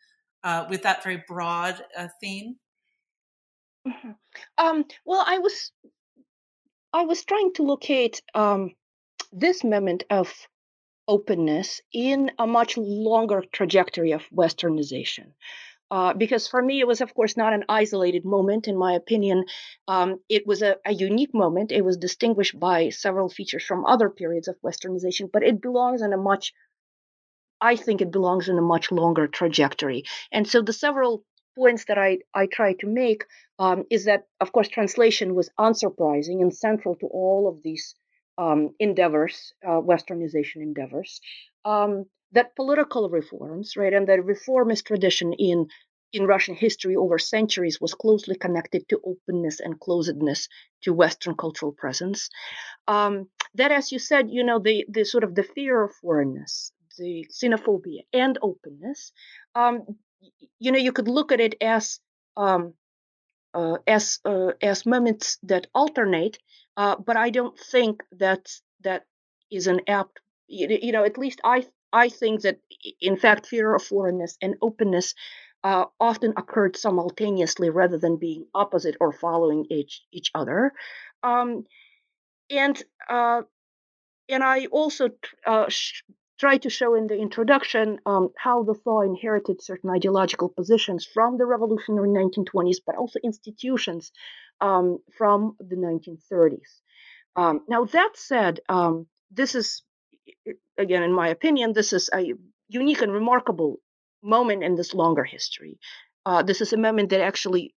uh, 0.45 0.67
with 0.69 0.83
that 0.83 1.03
very 1.03 1.23
broad 1.27 1.83
uh, 1.97 2.09
theme? 2.21 2.57
Mm-hmm. 3.87 4.11
Um, 4.59 4.85
well, 5.05 5.23
I 5.27 5.39
was 5.39 5.71
I 6.93 7.03
was 7.03 7.25
trying 7.25 7.53
to 7.55 7.63
locate 7.63 8.23
um, 8.35 8.73
this 9.33 9.63
moment 9.63 10.05
of 10.11 10.33
openness 11.09 11.81
in 11.93 12.33
a 12.39 12.47
much 12.47 12.77
longer 12.77 13.43
trajectory 13.53 14.13
of 14.13 14.23
westernization. 14.35 15.33
Uh, 15.91 16.13
because 16.15 16.49
for 16.49 16.61
me, 16.61 16.81
it 16.81 16.87
was, 16.87 17.01
of 17.01 17.15
course, 17.15 17.37
not 17.37 17.53
an 17.53 17.65
isolated 17.69 18.25
moment. 18.25 18.67
In 18.67 18.77
my 18.77 18.95
opinion, 18.95 19.45
um, 19.87 20.19
it 20.29 20.47
was 20.47 20.63
a, 20.63 20.77
a, 20.85 20.93
unique 20.93 21.33
moment. 21.33 21.71
It 21.71 21.85
was 21.85 21.97
distinguished 21.97 22.59
by 22.59 22.89
several 22.89 23.29
features 23.29 23.65
from 23.65 23.85
other 23.85 24.11
periods 24.11 24.49
of 24.49 24.61
westernization, 24.63 25.31
but 25.33 25.45
it 25.45 25.63
belongs 25.63 26.03
in 26.03 26.13
a 26.13 26.17
much, 26.17 26.53
I 27.61 27.77
think 27.77 28.01
it 28.01 28.11
belongs 28.11 28.49
in 28.49 28.59
a 28.59 28.63
much 28.63 28.91
longer 28.91 29.29
trajectory. 29.29 30.03
And 30.33 30.49
so 30.49 30.61
the 30.61 30.73
several 30.73 31.25
points 31.57 31.85
that 31.85 31.99
I, 31.99 32.19
I 32.35 32.47
try 32.47 32.75
to 32.81 32.87
make 32.87 33.25
um, 33.61 33.85
is 33.89 34.07
that, 34.07 34.25
of 34.41 34.51
course, 34.51 34.69
translation 34.69 35.37
was 35.37 35.51
unsurprising 35.59 36.43
and 36.43 36.55
central 36.55 36.97
to 36.97 37.07
all 37.07 37.49
of 37.49 37.63
these 37.63 37.95
um, 38.39 38.75
endeavors, 38.79 39.55
uh, 39.65 39.81
westernization 39.81 40.57
endeavors. 40.57 41.21
Um, 41.65 42.07
that 42.37 42.57
political 42.57 43.11
reforms, 43.11 43.77
right, 43.77 43.95
and 43.95 44.09
the 44.09 44.23
reformist 44.23 44.87
tradition 44.87 45.33
in 45.35 45.69
in 46.13 46.27
Russian 46.27 46.55
history 46.55 46.97
over 46.97 47.19
centuries 47.19 47.81
was 47.81 47.95
closely 47.95 48.37
connected 48.37 48.89
to 48.89 49.01
openness 49.05 49.61
and 49.61 49.81
closedness 49.81 50.49
to 50.85 50.95
Western 50.95 51.35
cultural 51.37 51.73
presence. 51.73 52.31
Um, 52.89 53.29
that, 53.55 53.73
as 53.73 53.93
you 53.93 53.99
said, 53.99 54.31
you 54.31 54.45
know, 54.45 54.59
the 54.61 54.87
the 54.89 55.05
sort 55.05 55.25
of 55.25 55.35
the 55.35 55.43
fear 55.43 55.83
of 55.85 55.95
foreignness, 56.03 56.73
the 56.99 57.27
xenophobia 57.33 58.03
and 58.13 58.39
openness. 58.43 59.13
Um, 59.55 59.75
you 60.59 60.73
know, 60.73 60.79
you 60.79 60.93
could 60.93 61.09
look 61.09 61.33
at 61.33 61.41
it 61.41 61.55
as 61.61 62.01
um, 62.37 62.75
uh, 63.55 63.79
as 63.87 64.21
uh, 64.25 64.53
as 64.63 64.87
moments 64.87 65.39
that 65.45 65.67
alternate, 65.75 66.39
uh, 66.77 66.97
but 66.97 67.17
I 67.17 67.31
don't 67.31 67.59
think 67.59 68.03
that 68.13 68.49
that 68.83 69.05
is 69.51 69.67
an 69.67 69.81
apt. 69.89 70.21
You 70.49 70.93
know, 70.93 71.05
at 71.05 71.19
least 71.19 71.41
I 71.45 71.67
I 71.93 72.09
think 72.09 72.43
that 72.43 72.61
in 73.01 73.17
fact 73.17 73.47
fear 73.47 73.75
of 73.75 73.83
foreignness 73.83 74.37
and 74.43 74.57
openness 74.63 75.15
uh, 75.65 75.87
often 76.01 76.33
occurred 76.37 76.77
simultaneously 76.77 77.71
rather 77.71 77.99
than 77.99 78.19
being 78.19 78.47
opposite 78.55 78.97
or 79.01 79.13
following 79.13 79.67
each 79.71 80.03
each 80.13 80.31
other. 80.35 80.73
Um, 81.23 81.65
and 82.51 82.83
uh, 83.09 83.43
and 84.29 84.43
I 84.43 84.67
also 84.67 85.11
uh, 85.47 85.69
sh- 85.69 86.03
try 86.39 86.59
to 86.59 86.71
show 86.71 86.95
in 86.95 87.07
the 87.07 87.17
introduction 87.17 87.99
um, 88.07 88.31
how 88.37 88.63
the 88.63 88.75
Thaw 88.75 89.03
inherited 89.03 89.63
certain 89.63 89.91
ideological 89.91 90.49
positions 90.49 91.07
from 91.07 91.39
the 91.39 91.47
revolutionary 91.47 92.09
1920s, 92.09 92.79
but 92.85 92.97
also 92.97 93.19
institutions 93.25 94.13
um, 94.61 94.99
from 95.17 95.57
the 95.61 95.77
1930s. 95.77 96.81
Um, 97.37 97.61
now, 97.69 97.85
that 97.85 98.13
said, 98.15 98.61
um, 98.69 99.07
this 99.31 99.55
is, 99.55 99.83
again, 100.79 101.03
in 101.03 101.13
my 101.13 101.29
opinion, 101.29 101.73
this 101.73 101.93
is 101.93 102.11
a 102.13 102.33
unique 102.69 103.03
and 103.03 103.13
remarkable 103.13 103.81
moment 104.23 104.65
in 104.65 104.75
this 104.75 104.95
longer 104.95 105.25
history. 105.25 105.79
Uh, 106.25 106.43
this 106.43 106.61
is 106.61 106.73
a 106.73 106.77
moment 106.77 107.11
that 107.11 107.21
actually 107.21 107.75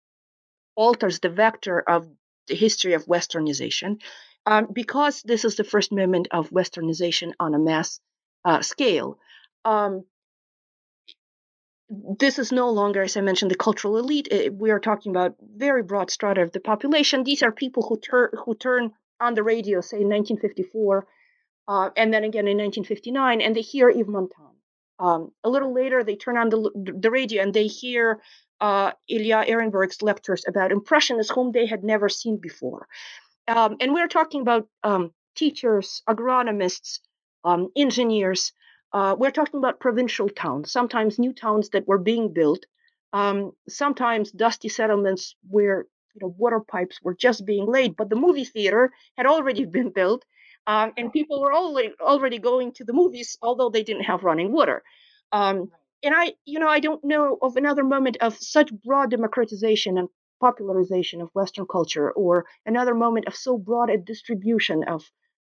alters 0.75 1.19
the 1.19 1.29
vector 1.29 1.79
of 1.79 2.07
the 2.47 2.55
history 2.55 2.93
of 2.93 3.05
Westernization. 3.05 3.99
Um, 4.45 4.67
because 4.71 5.21
this 5.23 5.43
is 5.43 5.55
the 5.55 5.65
first 5.65 5.91
moment 5.91 6.29
of 6.31 6.51
Westernization 6.51 7.33
on 7.37 7.53
a 7.53 7.59
mass 7.59 7.99
uh, 8.45 8.61
scale. 8.61 9.19
Um, 9.65 10.05
this 11.89 12.39
is 12.39 12.51
no 12.51 12.69
longer, 12.69 13.03
as 13.03 13.17
I 13.17 13.21
mentioned, 13.21 13.51
the 13.51 13.55
cultural 13.55 13.97
elite. 13.97 14.29
We 14.53 14.71
are 14.71 14.79
talking 14.79 15.09
about 15.11 15.35
very 15.41 15.83
broad 15.83 16.11
strata 16.11 16.41
of 16.41 16.51
the 16.51 16.59
population. 16.59 17.23
These 17.23 17.43
are 17.43 17.51
people 17.51 17.83
who 17.87 17.99
turn 17.99 18.29
who 18.45 18.55
turn 18.55 18.91
on 19.19 19.33
the 19.33 19.43
radio, 19.43 19.81
say 19.81 19.97
in 19.97 20.09
1954, 20.09 21.07
uh, 21.67 21.89
and 21.95 22.13
then 22.13 22.23
again 22.23 22.47
in 22.47 22.57
1959, 22.57 23.41
and 23.41 23.55
they 23.55 23.61
hear 23.61 23.89
Yves 23.89 24.07
Montand. 24.07 24.55
Um, 24.99 25.31
a 25.43 25.49
little 25.49 25.73
later, 25.73 26.03
they 26.03 26.15
turn 26.15 26.37
on 26.37 26.49
the, 26.49 26.71
the 27.01 27.11
radio 27.11 27.43
and 27.43 27.53
they 27.53 27.67
hear 27.67 28.19
uh, 28.59 28.91
Ilya 29.07 29.45
Ehrenburg's 29.47 30.01
lectures 30.01 30.43
about 30.47 30.71
impressionists 30.71 31.31
whom 31.31 31.51
they 31.51 31.67
had 31.67 31.83
never 31.83 32.09
seen 32.09 32.37
before. 32.37 32.87
Um, 33.47 33.77
and 33.79 33.93
we're 33.93 34.07
talking 34.07 34.41
about 34.41 34.67
um, 34.83 35.13
teachers, 35.35 36.01
agronomists, 36.09 36.99
um, 37.43 37.69
engineers. 37.75 38.51
Uh, 38.93 39.15
we're 39.17 39.31
talking 39.31 39.57
about 39.59 39.79
provincial 39.79 40.29
towns, 40.29 40.71
sometimes 40.71 41.19
new 41.19 41.33
towns 41.33 41.69
that 41.69 41.87
were 41.87 41.97
being 41.99 42.33
built, 42.33 42.65
um, 43.13 43.51
sometimes 43.69 44.31
dusty 44.31 44.69
settlements 44.69 45.35
where 45.49 45.85
you 46.13 46.21
know 46.21 46.33
water 46.37 46.59
pipes 46.59 46.99
were 47.03 47.13
just 47.15 47.45
being 47.45 47.65
laid, 47.65 47.95
but 47.95 48.09
the 48.09 48.15
movie 48.15 48.45
theater 48.45 48.91
had 49.17 49.25
already 49.25 49.65
been 49.77 49.91
built, 49.91 50.25
um, 50.67 50.91
and 50.97 51.13
people 51.13 51.41
were 51.41 51.53
already 51.53 51.93
already 52.01 52.39
going 52.39 52.73
to 52.73 52.83
the 52.85 52.93
movies, 52.93 53.37
although 53.41 53.69
they 53.69 53.83
didn't 53.83 54.03
have 54.03 54.23
running 54.23 54.51
water. 54.51 54.83
Um, 55.31 55.71
and 56.03 56.13
I, 56.15 56.33
you 56.45 56.59
know, 56.59 56.67
I 56.67 56.79
don't 56.79 57.03
know 57.03 57.37
of 57.41 57.57
another 57.57 57.83
moment 57.83 58.17
of 58.21 58.37
such 58.37 58.71
broad 58.85 59.09
democratization 59.09 59.97
and 59.97 60.09
popularization 60.41 61.21
of 61.21 61.29
Western 61.33 61.65
culture, 61.65 62.11
or 62.11 62.45
another 62.65 62.93
moment 62.93 63.27
of 63.27 63.35
so 63.35 63.57
broad 63.57 63.89
a 63.89 63.97
distribution 63.97 64.83
of 64.83 65.03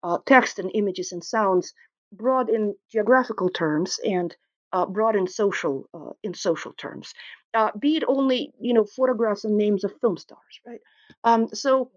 uh, 0.03 0.17
text 0.25 0.57
and 0.59 0.71
images 0.73 1.11
and 1.11 1.23
sounds, 1.23 1.73
broad 2.13 2.49
in 2.49 2.73
geographical 2.91 3.49
terms 3.49 3.99
and 4.03 4.35
uh, 4.73 4.85
broad 4.85 5.15
in 5.15 5.27
social 5.27 5.87
uh, 5.93 6.13
in 6.23 6.33
social 6.33 6.73
terms. 6.73 7.13
Uh, 7.53 7.69
be 7.77 7.97
it 7.97 8.03
only 8.07 8.53
you 8.59 8.73
know 8.73 8.85
photographs 8.85 9.43
and 9.43 9.57
names 9.57 9.83
of 9.83 9.93
film 9.99 10.17
stars, 10.17 10.61
right? 10.65 10.79
Um, 11.25 11.49
so 11.53 11.91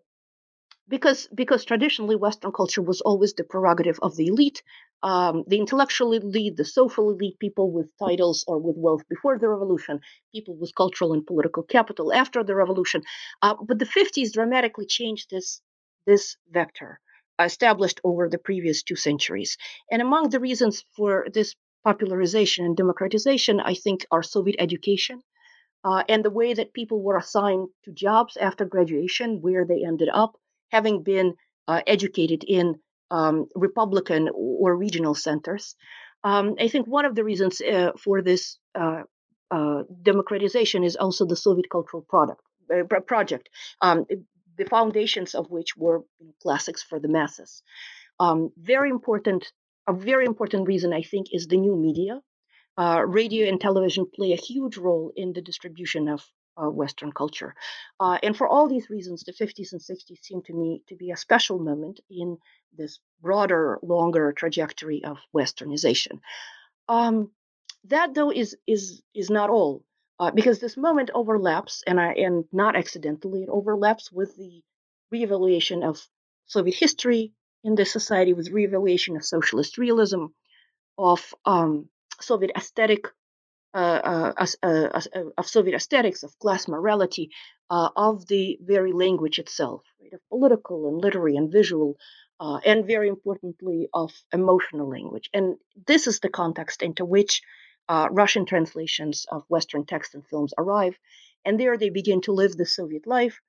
because 0.88 1.29
because 1.35 1.64
traditionally 1.64 2.16
Western 2.16 2.53
culture 2.53 2.82
was 2.82 3.01
always 3.01 3.35
the 3.35 3.45
prerogative 3.45 3.99
of 4.03 4.16
the 4.16 4.26
elite, 4.26 4.62
um, 5.03 5.45
the 5.47 5.59
intellectual 5.59 6.12
elite, 6.12 6.57
the 6.57 6.64
social 6.64 7.11
elite, 7.11 7.39
people 7.39 7.70
with 7.70 7.89
titles 7.99 8.45
or 8.47 8.59
with 8.59 8.76
wealth 8.76 9.03
before 9.09 9.39
the 9.39 9.49
revolution, 9.49 10.01
people 10.32 10.57
with 10.57 10.74
cultural 10.74 11.12
and 11.12 11.26
political 11.26 11.62
capital 11.62 12.12
after 12.12 12.45
the 12.45 12.55
revolution. 12.55 13.03
Uh, 13.43 13.55
but 13.62 13.78
the 13.78 13.87
50s 13.87 14.32
dramatically 14.32 14.87
changed 14.87 15.30
this 15.30 15.61
this 16.07 16.37
vector 16.51 17.01
established 17.39 18.01
over 18.05 18.28
the 18.28 18.39
previous 18.39 18.82
two 18.82 18.97
centuries. 18.97 19.57
And 19.91 20.01
among 20.01 20.30
the 20.30 20.41
reasons 20.41 20.85
for 20.97 21.26
this 21.32 21.55
popularization 21.82 22.64
and 22.64 22.76
democratization, 22.76 23.61
I 23.61 23.74
think, 23.74 24.07
are 24.11 24.22
Soviet 24.22 24.57
education 24.59 25.22
uh, 25.85 26.03
and 26.09 26.24
the 26.24 26.30
way 26.30 26.55
that 26.55 26.72
people 26.72 27.03
were 27.03 27.16
assigned 27.18 27.68
to 27.85 27.93
jobs 27.93 28.37
after 28.37 28.64
graduation, 28.64 29.41
where 29.43 29.64
they 29.66 29.85
ended 29.85 30.09
up, 30.12 30.37
having 30.71 31.03
been 31.03 31.35
uh, 31.69 31.81
educated 31.87 32.45
in 32.45 32.77
um, 33.11 33.47
republican 33.55 34.29
or 34.35 34.77
regional 34.77 35.15
centers. 35.15 35.77
Um, 36.25 36.55
I 36.59 36.69
think 36.69 36.87
one 36.87 37.05
of 37.05 37.15
the 37.15 37.25
reasons 37.25 37.61
uh, 37.61 37.93
for 38.03 38.23
this 38.23 38.59
uh, 38.75 39.03
uh, 39.51 39.83
democratization 40.03 40.83
is 40.83 40.97
also 40.97 41.27
the 41.27 41.37
Soviet 41.37 41.69
cultural 41.71 42.03
product 42.09 42.41
uh, 42.75 43.01
project, 43.01 43.51
um, 43.83 44.07
the 44.57 44.65
foundations 44.65 45.35
of 45.35 45.51
which 45.51 45.77
were 45.77 46.03
classics 46.43 46.83
for 46.83 46.99
the 46.99 47.09
masses. 47.09 47.62
Um, 48.19 48.51
very 48.57 48.89
important, 48.89 49.53
a 49.87 49.93
very 49.93 50.25
important 50.25 50.67
reason 50.67 50.93
I 50.95 51.03
think 51.03 51.27
is 51.33 51.47
the 51.47 51.59
new 51.59 51.77
media. 51.77 52.21
Radio 52.79 53.47
and 53.47 53.61
television 53.61 54.07
play 54.17 54.33
a 54.33 54.37
huge 54.37 54.77
role 54.79 55.12
in 55.15 55.33
the 55.35 55.43
distribution 55.43 56.09
of 56.09 56.25
uh, 56.57 56.68
Western 56.68 57.12
culture. 57.12 57.55
Uh, 58.00 58.18
and 58.22 58.36
for 58.36 58.48
all 58.48 58.68
these 58.68 58.90
reasons, 58.90 59.22
the 59.22 59.32
50s 59.32 59.72
and 59.72 59.80
60s 59.80 60.22
seem 60.22 60.42
to 60.42 60.52
me 60.52 60.82
to 60.88 60.96
be 60.96 61.11
a 61.11 61.16
special 61.16 61.59
moment 61.59 62.00
in 62.11 62.38
this 62.76 62.98
broader, 63.20 63.78
longer 63.82 64.32
trajectory 64.32 65.05
of 65.05 65.18
Westernization. 65.34 66.20
Um, 66.88 67.30
that, 67.84 68.14
though, 68.14 68.30
is 68.30 68.57
is 68.66 69.02
is 69.14 69.30
not 69.30 69.50
all, 69.50 69.84
uh, 70.18 70.30
because 70.30 70.59
this 70.59 70.76
moment 70.76 71.11
overlaps, 71.14 71.82
and 71.86 72.00
I, 72.00 72.12
and 72.12 72.44
not 72.52 72.76
accidentally, 72.76 73.42
it 73.42 73.48
overlaps 73.48 74.11
with 74.11 74.36
the 74.36 74.62
reevaluation 75.12 75.86
of 75.86 76.00
Soviet 76.46 76.76
history 76.76 77.32
in 77.62 77.74
this 77.74 77.92
society, 77.92 78.32
with 78.32 78.52
reevaluation 78.52 79.16
of 79.16 79.24
socialist 79.24 79.78
realism, 79.78 80.26
of 80.98 81.34
um, 81.44 81.88
Soviet 82.20 82.52
aesthetic 82.57 83.07
Uh, 83.75 84.33
uh, 84.37 84.47
uh, 84.62 85.01
of 85.37 85.49
Soviet 85.49 85.75
aesthetics, 85.75 86.22
of 86.22 86.39
class 86.39 86.68
morality, 86.68 87.31
of 87.68 88.25
the 88.29 88.57
very 88.62 88.93
language 88.93 89.41
itself, 89.41 89.83
right, 90.01 90.12
of 90.12 90.20
political 90.29 90.87
and 90.89 91.03
literary 91.03 91.35
and 91.35 91.51
visual, 91.51 91.97
and 92.41 92.87
very 92.87 93.09
importantly, 93.09 93.89
of 93.93 94.12
emotional 94.33 94.89
language. 94.89 95.29
And 95.35 95.57
this 95.89 96.07
is 96.07 96.20
the 96.20 96.29
context 96.29 96.83
into 96.83 97.05
which 97.05 97.43
Russian 97.89 98.47
translations 98.47 99.27
of 99.29 99.43
Western 99.49 99.85
texts 99.87 100.14
and 100.14 100.25
films 100.25 100.55
arrive. 100.57 100.97
And 101.45 101.59
there 101.59 101.77
they 101.77 101.91
begin 101.91 102.20
to 102.22 102.33
live 102.33 102.57
the 102.57 102.66
Soviet 102.66 103.09
life. 103.09 103.41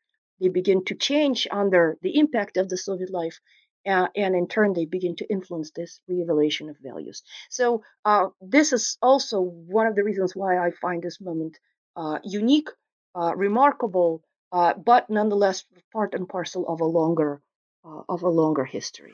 They 0.42 0.50
begin 0.50 0.84
to 0.86 0.96
change 0.96 1.48
under 1.52 2.00
the 2.02 2.18
impact 2.18 2.58
of 2.58 2.68
the 2.68 2.78
Soviet 2.78 3.12
life 3.12 3.40
uh, 3.88 4.08
and 4.16 4.36
in 4.36 4.48
turn 4.48 4.74
they 4.74 4.86
begin 4.86 5.16
to 5.18 5.30
influence 5.30 5.72
this 5.72 6.00
reevaluation 6.10 6.70
of 6.70 6.78
values. 6.82 7.24
So 7.50 7.84
uh, 8.06 8.28
this 8.42 8.74
is 8.74 8.98
also 9.02 9.42
one 9.42 9.88
of 9.88 9.96
the 9.96 10.04
reasons 10.04 10.36
why 10.36 10.58
I 10.58 10.72
find 10.72 11.02
this 11.02 11.22
moment 11.22 11.58
uh, 11.96 12.20
unique, 12.24 12.70
uh, 13.16 13.34
remarkable, 13.36 14.22
uh, 14.52 14.74
but 14.74 15.10
nonetheless 15.10 15.66
part 15.94 16.14
and 16.14 16.28
parcel 16.28 16.68
of 16.68 16.82
a 16.82 16.86
longer 16.86 17.42
uh, 17.86 18.02
of 18.10 18.24
a 18.24 18.30
longer 18.30 18.66
history. 18.66 19.14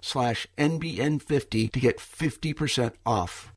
slash 0.01 0.47
NBN50 0.57 1.71
to 1.71 1.79
get 1.79 1.97
50% 1.97 2.93
off. 3.05 3.53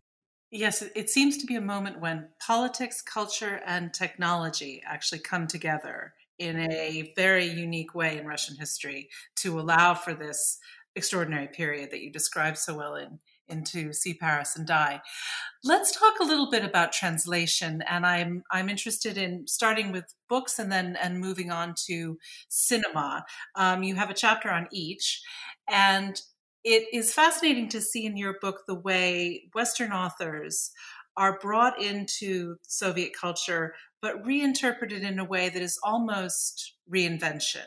Yes, 0.51 0.83
it 0.95 1.11
seems 1.11 1.37
to 1.39 1.47
be 1.47 1.57
a 1.57 1.61
moment 1.61 2.01
when 2.01 2.29
politics, 2.45 3.03
culture, 3.03 3.61
and 3.67 3.93
technology 3.93 4.83
actually 4.87 5.19
come 5.19 5.49
together 5.49 6.15
in 6.39 6.61
a 6.71 7.13
very 7.17 7.47
unique 7.47 7.95
way 7.95 8.19
in 8.19 8.27
Russian 8.27 8.57
history 8.57 9.09
to 9.37 9.59
allow 9.59 9.95
for 9.95 10.15
this 10.15 10.59
extraordinary 10.95 11.49
period 11.49 11.91
that 11.91 12.03
you 12.03 12.13
described 12.13 12.59
so 12.59 12.77
well 12.77 12.95
in 12.95 13.19
into 13.49 13.93
See 13.93 14.15
Paris 14.15 14.57
and 14.57 14.67
Die. 14.67 15.03
Let's 15.63 15.93
talk 15.93 16.15
a 16.21 16.25
little 16.25 16.51
bit 16.51 16.65
about 16.65 16.93
translation, 16.93 17.83
and 17.89 18.07
I'm 18.07 18.43
I'm 18.51 18.69
interested 18.69 19.19
in 19.19 19.47
starting 19.47 19.93
with 19.93 20.15
books 20.29 20.59
and 20.59 20.71
then 20.71 20.97
and 21.03 21.19
moving 21.19 21.51
on 21.51 21.75
to 21.87 22.19
cinema. 22.49 23.25
Um, 23.55 23.83
you 23.83 23.97
have 23.97 24.11
a 24.11 24.15
chapter 24.15 24.51
on 24.51 24.69
each, 24.73 25.23
and 25.69 26.21
it 26.65 26.89
is 26.93 27.13
fascinating 27.13 27.69
to 27.69 27.81
see 27.81 28.07
in 28.07 28.17
your 28.17 28.37
book 28.41 28.63
the 28.67 28.75
way 28.75 29.49
Western 29.55 29.93
authors 29.93 30.71
are 31.17 31.39
brought 31.39 31.81
into 31.81 32.57
Soviet 32.63 33.13
culture, 33.19 33.75
but 34.01 34.25
reinterpreted 34.27 35.03
in 35.03 35.19
a 35.19 35.25
way 35.25 35.49
that 35.49 35.63
is 35.63 35.79
almost 35.85 36.75
reinvention. 36.93 37.67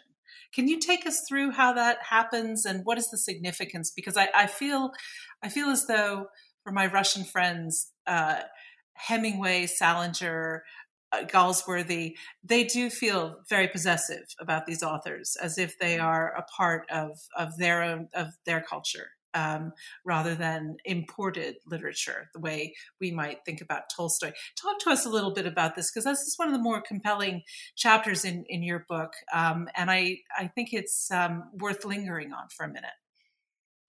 Can 0.53 0.67
you 0.67 0.79
take 0.79 1.05
us 1.05 1.23
through 1.27 1.51
how 1.51 1.73
that 1.73 1.99
happens 2.09 2.65
and 2.65 2.83
what 2.85 2.97
is 2.97 3.09
the 3.09 3.17
significance? 3.17 3.91
Because 3.95 4.17
I, 4.17 4.29
I 4.35 4.47
feel, 4.47 4.91
I 5.43 5.49
feel 5.49 5.67
as 5.67 5.85
though 5.85 6.27
for 6.63 6.71
my 6.71 6.87
Russian 6.87 7.23
friends, 7.23 7.91
uh, 8.07 8.41
Hemingway, 8.93 9.67
Salinger, 9.67 10.63
Galsworthy, 11.13 12.15
they 12.43 12.63
do 12.65 12.89
feel 12.89 13.37
very 13.49 13.67
possessive 13.67 14.25
about 14.39 14.65
these 14.65 14.83
authors, 14.83 15.37
as 15.41 15.57
if 15.57 15.77
they 15.79 15.97
are 15.97 16.33
a 16.35 16.43
part 16.43 16.85
of 16.91 17.11
of 17.37 17.57
their 17.57 17.81
own 17.81 18.09
of 18.13 18.27
their 18.45 18.61
culture 18.61 19.11
um, 19.33 19.71
rather 20.03 20.35
than 20.35 20.77
imported 20.85 21.55
literature, 21.65 22.29
the 22.33 22.39
way 22.39 22.73
we 22.99 23.11
might 23.11 23.39
think 23.45 23.61
about 23.61 23.83
Tolstoy. 23.95 24.31
Talk 24.61 24.79
to 24.79 24.89
us 24.89 25.05
a 25.05 25.09
little 25.09 25.33
bit 25.33 25.45
about 25.45 25.75
this, 25.75 25.91
because 25.91 26.05
this 26.05 26.21
is 26.21 26.37
one 26.37 26.47
of 26.47 26.53
the 26.53 26.61
more 26.61 26.81
compelling 26.81 27.43
chapters 27.75 28.25
in, 28.25 28.45
in 28.49 28.63
your 28.63 28.85
book. 28.89 29.13
Um, 29.33 29.69
and 29.75 29.91
I, 29.91 30.19
I 30.37 30.47
think 30.47 30.69
it's 30.73 31.11
um, 31.11 31.43
worth 31.53 31.85
lingering 31.85 32.33
on 32.33 32.47
for 32.55 32.65
a 32.65 32.69
minute. 32.69 32.89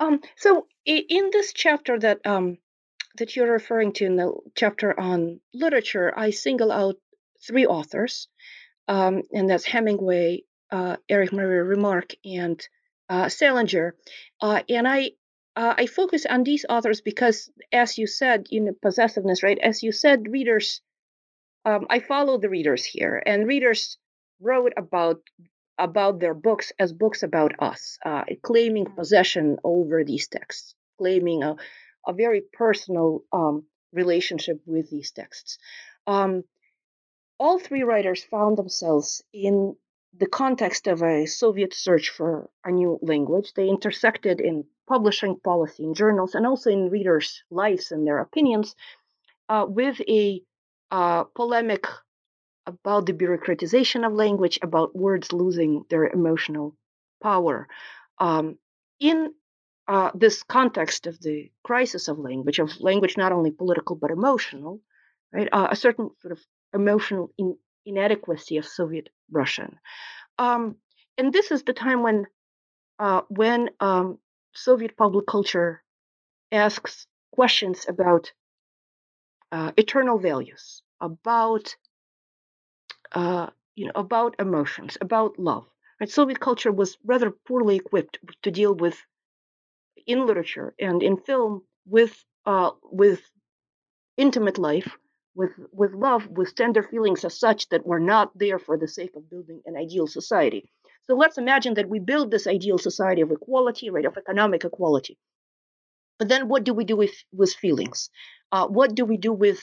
Um, 0.01 0.21
so 0.37 0.67
in 0.85 1.31
this 1.33 1.53
chapter 1.53 1.99
that 1.99 2.21
um, 2.25 2.59
that 3.17 3.35
you're 3.35 3.51
referring 3.51 3.93
to 3.95 4.05
in 4.05 4.17
the 4.17 4.33
chapter 4.55 4.99
on 4.99 5.41
literature, 5.53 6.13
I 6.17 6.31
single 6.31 6.71
out 6.71 6.97
three 7.49 7.67
authors, 7.67 8.29
um, 8.87 9.23
and 9.33 9.51
that's 9.51 9.65
Hemingway, 9.65 10.43
uh, 10.71 10.97
Erich 11.09 11.33
Maria 11.33 11.65
Remarque, 11.65 12.15
and 12.25 12.61
uh, 13.09 13.29
Salinger. 13.29 13.97
Uh, 14.41 14.63
and 14.69 14.87
I 14.87 15.13
uh, 15.57 15.75
I 15.77 15.87
focus 15.87 16.25
on 16.25 16.45
these 16.45 16.65
authors 16.69 17.01
because, 17.01 17.51
as 17.73 17.99
you 17.99 18.07
said, 18.07 18.47
you 18.51 18.61
know, 18.61 18.75
possessiveness, 18.81 19.43
right? 19.43 19.59
As 19.59 19.83
you 19.83 19.91
said, 19.91 20.29
readers, 20.31 20.81
um, 21.65 21.89
I 21.91 21.99
follow 21.99 22.39
the 22.39 22.49
readers 22.49 22.85
here, 22.85 23.21
and 23.27 23.49
readers 23.49 23.99
wrote 24.41 24.75
about 24.77 25.21
about 25.79 26.21
their 26.21 26.35
books 26.35 26.73
as 26.79 26.93
books 26.93 27.23
about 27.23 27.53
us, 27.59 27.99
uh, 28.05 28.25
claiming 28.43 28.85
mm-hmm. 28.85 28.95
possession 28.95 29.59
over 29.65 30.05
these 30.05 30.29
texts, 30.29 30.75
claiming 30.99 31.43
a, 31.43 31.57
a 32.07 32.13
very 32.13 32.43
personal 32.53 33.23
um, 33.33 33.65
relationship 33.93 34.61
with 34.67 34.91
these 34.91 35.13
texts. 35.13 35.59
Um, 36.07 36.45
all 37.39 37.59
three 37.59 37.83
writers 37.83 38.23
found 38.25 38.57
themselves 38.57 39.23
in 39.33 39.77
the 40.17 40.27
context 40.27 40.87
of 40.87 41.03
a 41.03 41.27
Soviet 41.27 41.75
search 41.75 42.11
for 42.11 42.51
a 42.65 42.71
new 42.71 42.99
language. 43.03 43.53
They 43.55 43.69
intersected 43.69 44.41
in 44.41 44.65
publishing 44.89 45.39
policy 45.39 45.85
in 45.85 45.95
journals 45.95 46.35
and 46.35 46.47
also 46.47 46.71
in 46.71 46.91
readers' 46.91 47.45
lives 47.51 47.93
and 47.93 48.07
their 48.07 48.19
opinions 48.19 48.75
uh, 49.49 49.67
with 49.69 50.01
a 50.09 50.43
uh, 50.91 51.25
polemic 51.25 51.87
about 52.67 53.07
the 53.07 53.13
bureaucratization 53.13 54.07
of 54.07 54.13
language, 54.13 54.59
about 54.63 54.97
words 54.97 55.33
losing 55.33 55.85
their 55.91 56.07
emotional 56.09 56.75
power. 57.23 57.69
Um, 58.19 58.59
in 59.01 59.33
uh, 59.87 60.11
this 60.15 60.43
context 60.43 61.07
of 61.07 61.19
the 61.21 61.51
crisis 61.63 62.09
of 62.09 62.19
language, 62.19 62.59
of 62.59 62.79
language 62.81 63.17
not 63.17 63.33
only 63.33 63.51
political 63.51 63.97
but 63.97 64.11
emotional, 64.11 64.81
right? 65.33 65.49
Uh, 65.51 65.69
a 65.71 65.77
certain 65.77 66.11
sort 66.21 66.33
of 66.33 66.41
emotional 66.75 67.33
in, 67.39 67.57
inadequacy 67.87 68.57
of 68.59 68.67
Soviet 68.67 69.09
Russian. 69.31 69.79
Um, 70.39 70.77
and 71.17 71.33
this 71.33 71.51
is 71.51 71.63
the 71.63 71.73
time 71.73 72.03
when 72.03 72.27
uh, 72.99 73.23
when 73.29 73.71
um, 73.81 74.19
Soviet 74.55 74.97
public 74.97 75.27
culture 75.27 75.83
asks 76.53 77.07
questions 77.33 77.87
about 77.89 78.33
uh, 79.53 79.73
eternal 79.77 80.19
values, 80.19 80.83
about 81.01 81.77
uh, 83.13 83.49
you 83.75 83.87
know, 83.87 83.93
about 83.95 84.37
emotions, 84.39 84.99
about 85.01 85.39
love. 85.39 85.67
Right? 86.01 86.11
Soviet 86.11 86.41
culture 86.41 86.73
was 86.73 86.99
rather 87.05 87.31
poorly 87.31 87.77
equipped 87.77 88.19
to 88.43 88.51
deal 88.51 88.75
with 88.75 88.97
in 90.07 90.27
literature 90.27 90.75
and 90.81 91.03
in 91.03 91.17
film 91.17 91.63
with 91.87 92.25
uh, 92.47 92.71
with 92.83 93.21
intimate 94.17 94.59
life, 94.59 94.97
with 95.39 95.55
with 95.81 95.93
love, 96.07 96.23
with 96.39 96.55
tender 96.55 96.83
feelings 96.83 97.25
as 97.25 97.39
such 97.47 97.69
that 97.69 97.87
were 97.91 98.05
not 98.13 98.27
there 98.43 98.59
for 98.59 98.77
the 98.77 98.89
sake 98.99 99.15
of 99.17 99.31
building 99.31 99.61
an 99.69 99.77
ideal 99.85 100.09
society. 100.19 100.63
So 101.07 101.15
let's 101.23 101.39
imagine 101.39 101.75
that 101.75 101.89
we 101.89 102.01
build 102.01 102.31
this 102.31 102.47
ideal 102.57 102.79
society 102.79 103.23
of 103.23 103.31
equality, 103.31 103.89
right, 103.89 104.05
of 104.11 104.17
economic 104.17 104.65
equality. 104.65 105.17
But 106.19 106.29
then 106.29 106.49
what 106.49 106.65
do 106.65 106.75
we 106.75 106.85
do 106.85 106.97
with, 106.97 107.15
with 107.33 107.53
feelings? 107.55 108.11
Uh, 108.51 108.67
what 108.67 108.95
do 108.99 109.05
we 109.05 109.17
do 109.17 109.33
with 109.33 109.61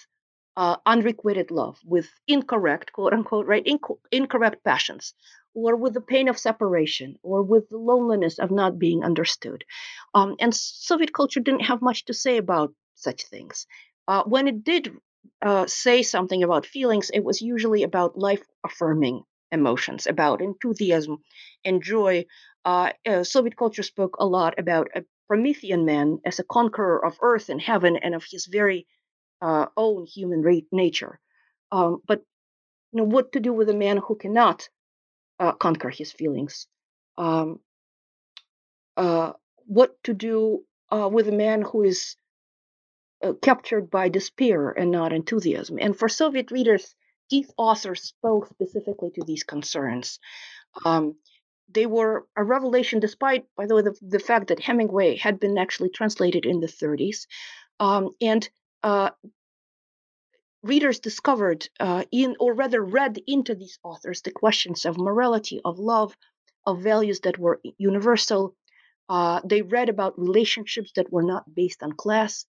uh, 0.56 0.78
unrequited 0.86 1.52
love, 1.52 1.78
with 1.84 2.08
incorrect, 2.36 2.94
quote 2.94 3.14
unquote, 3.14 3.46
right, 3.46 3.66
inc- 3.66 4.00
incorrect 4.12 4.64
passions, 4.64 5.14
or 5.54 5.76
with 5.76 5.94
the 5.94 6.08
pain 6.14 6.30
of 6.30 6.38
separation, 6.38 7.18
or 7.22 7.44
with 7.44 7.68
the 7.70 7.78
loneliness 7.78 8.40
of 8.40 8.50
not 8.50 8.80
being 8.80 9.04
understood? 9.04 9.66
Um, 10.14 10.36
and 10.40 10.56
Soviet 10.56 11.14
culture 11.14 11.42
didn't 11.42 11.68
have 11.70 11.82
much 11.82 12.06
to 12.06 12.14
say 12.14 12.38
about 12.38 12.74
such 12.96 13.26
things. 13.26 13.68
Uh, 14.08 14.24
when 14.24 14.48
it 14.48 14.64
did 14.64 14.84
uh, 15.42 15.66
say 15.68 16.02
something 16.02 16.44
about 16.44 16.66
feelings, 16.66 17.10
it 17.14 17.24
was 17.24 17.42
usually 17.42 17.84
about 17.84 18.18
life 18.18 18.44
affirming 18.66 19.24
emotions, 19.52 20.08
about 20.08 20.42
enthusiasm 20.42 21.18
and 21.64 21.82
joy. 21.84 22.26
Uh, 22.64 22.92
uh, 23.08 23.24
Soviet 23.24 23.56
culture 23.58 23.84
spoke 23.84 24.18
a 24.20 24.26
lot 24.26 24.60
about 24.60 24.90
a 24.96 25.04
Promethean 25.28 25.86
man 25.86 26.20
as 26.26 26.40
a 26.40 26.44
conqueror 26.44 27.04
of 27.04 27.18
earth 27.22 27.50
and 27.50 27.62
heaven 27.62 27.96
and 27.98 28.14
of 28.16 28.24
his 28.30 28.46
very 28.46 28.88
uh, 29.42 29.68
own 29.78 30.06
human 30.06 30.42
ra- 30.42 30.70
nature. 30.72 31.20
Um, 31.72 32.02
but 32.08 32.22
you 32.92 33.00
know 33.00 33.06
what 33.06 33.32
to 33.34 33.40
do 33.40 33.54
with 33.54 33.70
a 33.70 33.74
man 33.74 33.98
who 33.98 34.16
cannot 34.16 34.70
uh, 35.40 35.54
conquer 35.54 35.90
his 35.90 36.12
feelings? 36.12 36.68
Um, 37.18 37.60
what 39.68 39.96
to 40.04 40.14
do 40.14 40.64
with 40.92 41.28
a 41.28 41.32
man 41.32 41.62
who 41.62 41.84
is 41.84 42.16
uh, 43.26 43.34
captured 43.42 43.90
by 43.90 44.10
despair 44.10 44.72
and 44.72 44.92
not 44.92 45.14
enthusiasm? 45.14 45.78
And 45.80 45.98
for 45.98 46.10
Soviet 46.10 46.52
readers, 46.52 46.96
these 47.30 47.52
authors 47.58 48.04
spoke 48.04 48.48
specifically 48.48 49.12
to 49.16 49.24
these 49.26 49.44
concerns. 49.44 50.20
Um, 50.86 51.16
they 51.70 51.86
were 51.86 52.28
a 52.36 52.44
revelation, 52.44 53.00
despite, 53.00 53.46
by 53.58 53.66
the 53.66 53.76
way, 53.76 53.82
the, 53.82 53.96
the, 54.02 54.20
fact 54.20 54.48
that 54.48 54.60
Hemingway 54.60 55.18
had 55.18 55.40
been 55.40 55.58
actually 55.58 55.90
translated 55.90 56.46
in 56.46 56.60
the 56.60 56.68
30s. 56.68 57.26
Um, 57.80 58.12
and 58.22 58.48
uh, 58.84 59.10
readers 60.62 61.00
discovered 61.00 61.68
uh, 61.80 62.04
in, 62.12 62.36
or 62.40 62.54
rather 62.54 62.84
read 62.84 63.20
into 63.28 63.56
these 63.56 63.80
authors, 63.84 64.22
the 64.22 64.32
questions 64.32 64.86
of 64.86 64.98
morality, 64.98 65.62
of 65.66 65.80
love, 65.80 66.16
of 66.66 66.82
values 66.82 67.22
that 67.22 67.38
were 67.38 67.62
universal. 67.78 68.56
Uh, 69.10 69.42
they 69.46 69.62
read 69.62 69.90
about 69.90 70.20
relationships 70.20 70.92
that 70.96 71.12
were 71.12 71.24
not 71.24 71.54
based 71.54 71.84
on 71.84 71.92
class. 71.92 72.46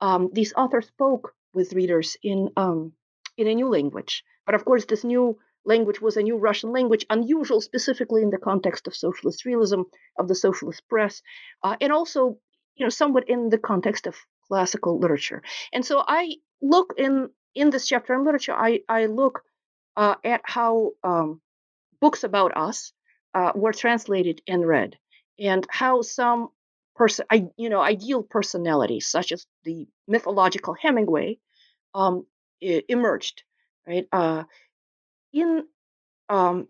Um, 0.00 0.30
these 0.32 0.52
authors 0.54 0.86
spoke 0.86 1.34
with 1.54 1.72
readers 1.72 2.16
in 2.22 2.50
um, 2.56 2.92
in 3.36 3.46
a 3.46 3.54
new 3.54 3.68
language, 3.68 4.24
but 4.46 4.54
of 4.54 4.64
course, 4.64 4.84
this 4.84 5.04
new 5.04 5.38
language 5.64 6.00
was 6.00 6.16
a 6.16 6.22
new 6.22 6.36
Russian 6.36 6.72
language, 6.72 7.06
unusual 7.10 7.60
specifically 7.60 8.22
in 8.22 8.30
the 8.30 8.38
context 8.38 8.86
of 8.86 8.96
socialist 8.96 9.44
realism, 9.44 9.82
of 10.18 10.28
the 10.28 10.34
socialist 10.34 10.82
press, 10.88 11.22
uh, 11.62 11.76
and 11.80 11.92
also, 11.92 12.38
you 12.76 12.84
know, 12.84 12.90
somewhat 12.90 13.28
in 13.28 13.50
the 13.50 13.58
context 13.58 14.06
of 14.06 14.16
classical 14.48 14.98
literature. 14.98 15.42
And 15.72 15.84
so 15.84 16.02
I 16.06 16.36
look 16.62 16.94
in 16.96 17.30
in 17.54 17.70
this 17.70 17.86
chapter 17.86 18.14
on 18.14 18.24
literature, 18.24 18.54
I 18.54 18.80
I 18.88 19.06
look 19.06 19.42
uh, 19.96 20.14
at 20.24 20.40
how 20.44 20.92
um, 21.04 21.40
books 22.00 22.24
about 22.24 22.56
us 22.56 22.92
uh, 23.34 23.52
were 23.54 23.72
translated 23.72 24.40
and 24.46 24.66
read, 24.66 24.96
and 25.38 25.66
how 25.70 26.02
some 26.02 26.48
person, 26.98 27.26
you 27.56 27.70
know, 27.70 27.80
ideal 27.80 28.22
personalities 28.22 29.06
such 29.08 29.32
as 29.32 29.46
the 29.64 29.86
mythological 30.06 30.74
Hemingway 30.74 31.38
um, 31.94 32.26
emerged, 32.60 33.42
right? 33.86 34.06
Uh, 34.12 34.44
in 35.32 35.64
um, 36.28 36.66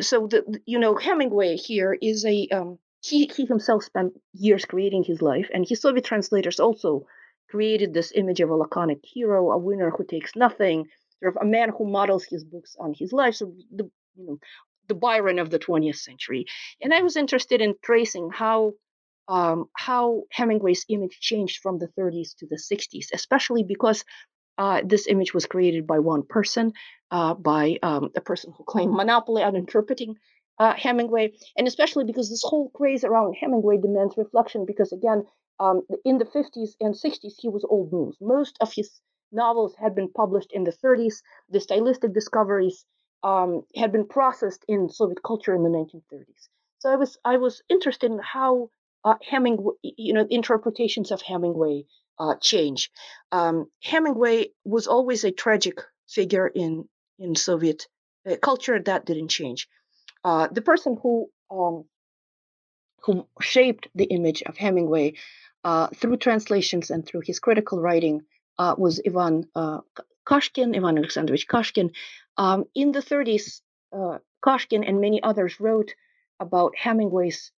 so 0.00 0.26
the 0.26 0.60
you 0.66 0.78
know 0.78 0.94
Hemingway 0.94 1.56
here 1.56 1.96
is 2.00 2.24
a 2.24 2.48
um, 2.48 2.78
he 3.02 3.30
he 3.34 3.46
himself 3.46 3.84
spent 3.84 4.12
years 4.32 4.64
creating 4.64 5.04
his 5.04 5.22
life, 5.22 5.48
and 5.54 5.66
his 5.66 5.80
Soviet 5.80 6.04
translators 6.04 6.60
also 6.60 7.06
created 7.50 7.94
this 7.94 8.12
image 8.14 8.40
of 8.40 8.50
a 8.50 8.54
laconic 8.54 8.98
hero, 9.02 9.52
a 9.52 9.58
winner 9.58 9.90
who 9.90 10.04
takes 10.04 10.36
nothing, 10.36 10.86
sort 11.20 11.36
of 11.36 11.42
a 11.42 11.46
man 11.46 11.70
who 11.70 11.86
models 11.90 12.24
his 12.24 12.44
books 12.44 12.76
on 12.78 12.94
his 12.98 13.12
life. 13.12 13.34
So 13.34 13.54
the 13.74 13.90
you 14.16 14.26
know 14.26 14.38
the 14.88 14.94
Byron 14.94 15.38
of 15.38 15.48
the 15.48 15.58
20th 15.58 15.96
century, 15.96 16.44
and 16.82 16.92
I 16.92 17.02
was 17.02 17.16
interested 17.16 17.62
in 17.62 17.74
tracing 17.82 18.30
how 18.32 18.74
um, 19.28 19.66
how 19.76 20.24
Hemingway's 20.30 20.84
image 20.88 21.18
changed 21.20 21.60
from 21.62 21.78
the 21.78 21.88
30s 21.88 22.34
to 22.38 22.46
the 22.46 22.58
60s, 22.58 23.08
especially 23.12 23.62
because 23.62 24.04
uh, 24.58 24.82
this 24.84 25.06
image 25.06 25.34
was 25.34 25.46
created 25.46 25.86
by 25.86 25.98
one 25.98 26.22
person, 26.22 26.72
uh, 27.10 27.34
by 27.34 27.78
um, 27.82 28.10
a 28.16 28.20
person 28.20 28.52
who 28.56 28.64
claimed 28.64 28.92
monopoly 28.92 29.42
on 29.42 29.56
interpreting 29.56 30.16
uh, 30.58 30.74
Hemingway, 30.74 31.32
and 31.56 31.66
especially 31.66 32.04
because 32.04 32.30
this 32.30 32.44
whole 32.44 32.70
craze 32.70 33.02
around 33.04 33.34
Hemingway 33.34 33.78
demands 33.78 34.16
reflection. 34.16 34.64
Because 34.64 34.92
again, 34.92 35.24
um, 35.58 35.82
in 36.04 36.18
the 36.18 36.24
50s 36.24 36.76
and 36.80 36.94
60s, 36.94 37.34
he 37.38 37.48
was 37.48 37.64
old 37.68 37.92
news. 37.92 38.16
Most 38.20 38.56
of 38.60 38.72
his 38.72 39.00
novels 39.32 39.74
had 39.76 39.94
been 39.94 40.10
published 40.12 40.52
in 40.52 40.64
the 40.64 40.72
30s. 40.72 41.22
The 41.50 41.60
stylistic 41.60 42.12
discoveries 42.12 42.84
um, 43.24 43.62
had 43.74 43.90
been 43.90 44.06
processed 44.06 44.64
in 44.68 44.88
Soviet 44.88 45.22
culture 45.24 45.54
in 45.54 45.62
the 45.64 45.70
1930s. 45.70 46.48
So 46.78 46.90
I 46.90 46.96
was 46.96 47.18
I 47.24 47.38
was 47.38 47.62
interested 47.68 48.12
in 48.12 48.18
how 48.18 48.68
uh, 49.04 49.16
Hemingway, 49.22 49.74
you 49.82 50.14
know, 50.14 50.26
interpretations 50.28 51.10
of 51.10 51.20
Hemingway 51.22 51.84
uh, 52.18 52.34
change. 52.40 52.90
Um, 53.32 53.66
Hemingway 53.82 54.50
was 54.64 54.86
always 54.86 55.24
a 55.24 55.30
tragic 55.30 55.80
figure 56.08 56.46
in 56.46 56.88
in 57.18 57.34
Soviet 57.34 57.86
uh, 58.28 58.36
culture. 58.36 58.80
That 58.80 59.04
didn't 59.04 59.28
change. 59.28 59.68
Uh, 60.24 60.48
the 60.50 60.62
person 60.62 60.96
who 61.02 61.28
um, 61.50 61.84
who 63.02 63.26
shaped 63.40 63.88
the 63.94 64.04
image 64.04 64.42
of 64.42 64.56
Hemingway 64.56 65.14
uh, 65.62 65.88
through 65.88 66.16
translations 66.16 66.90
and 66.90 67.06
through 67.06 67.22
his 67.26 67.38
critical 67.38 67.80
writing 67.80 68.22
uh, 68.58 68.74
was 68.78 69.00
Ivan 69.06 69.44
Kashkin, 70.26 70.74
Ivan 70.74 70.96
Alexandrovich 70.96 71.46
Kashkin. 71.46 71.90
Um, 72.38 72.64
in 72.74 72.92
the 72.92 73.00
30s, 73.00 73.60
Kashkin 74.42 74.88
and 74.88 75.00
many 75.00 75.22
others 75.22 75.60
wrote 75.60 75.94
about 76.40 76.74
Hemingway's 76.76 77.52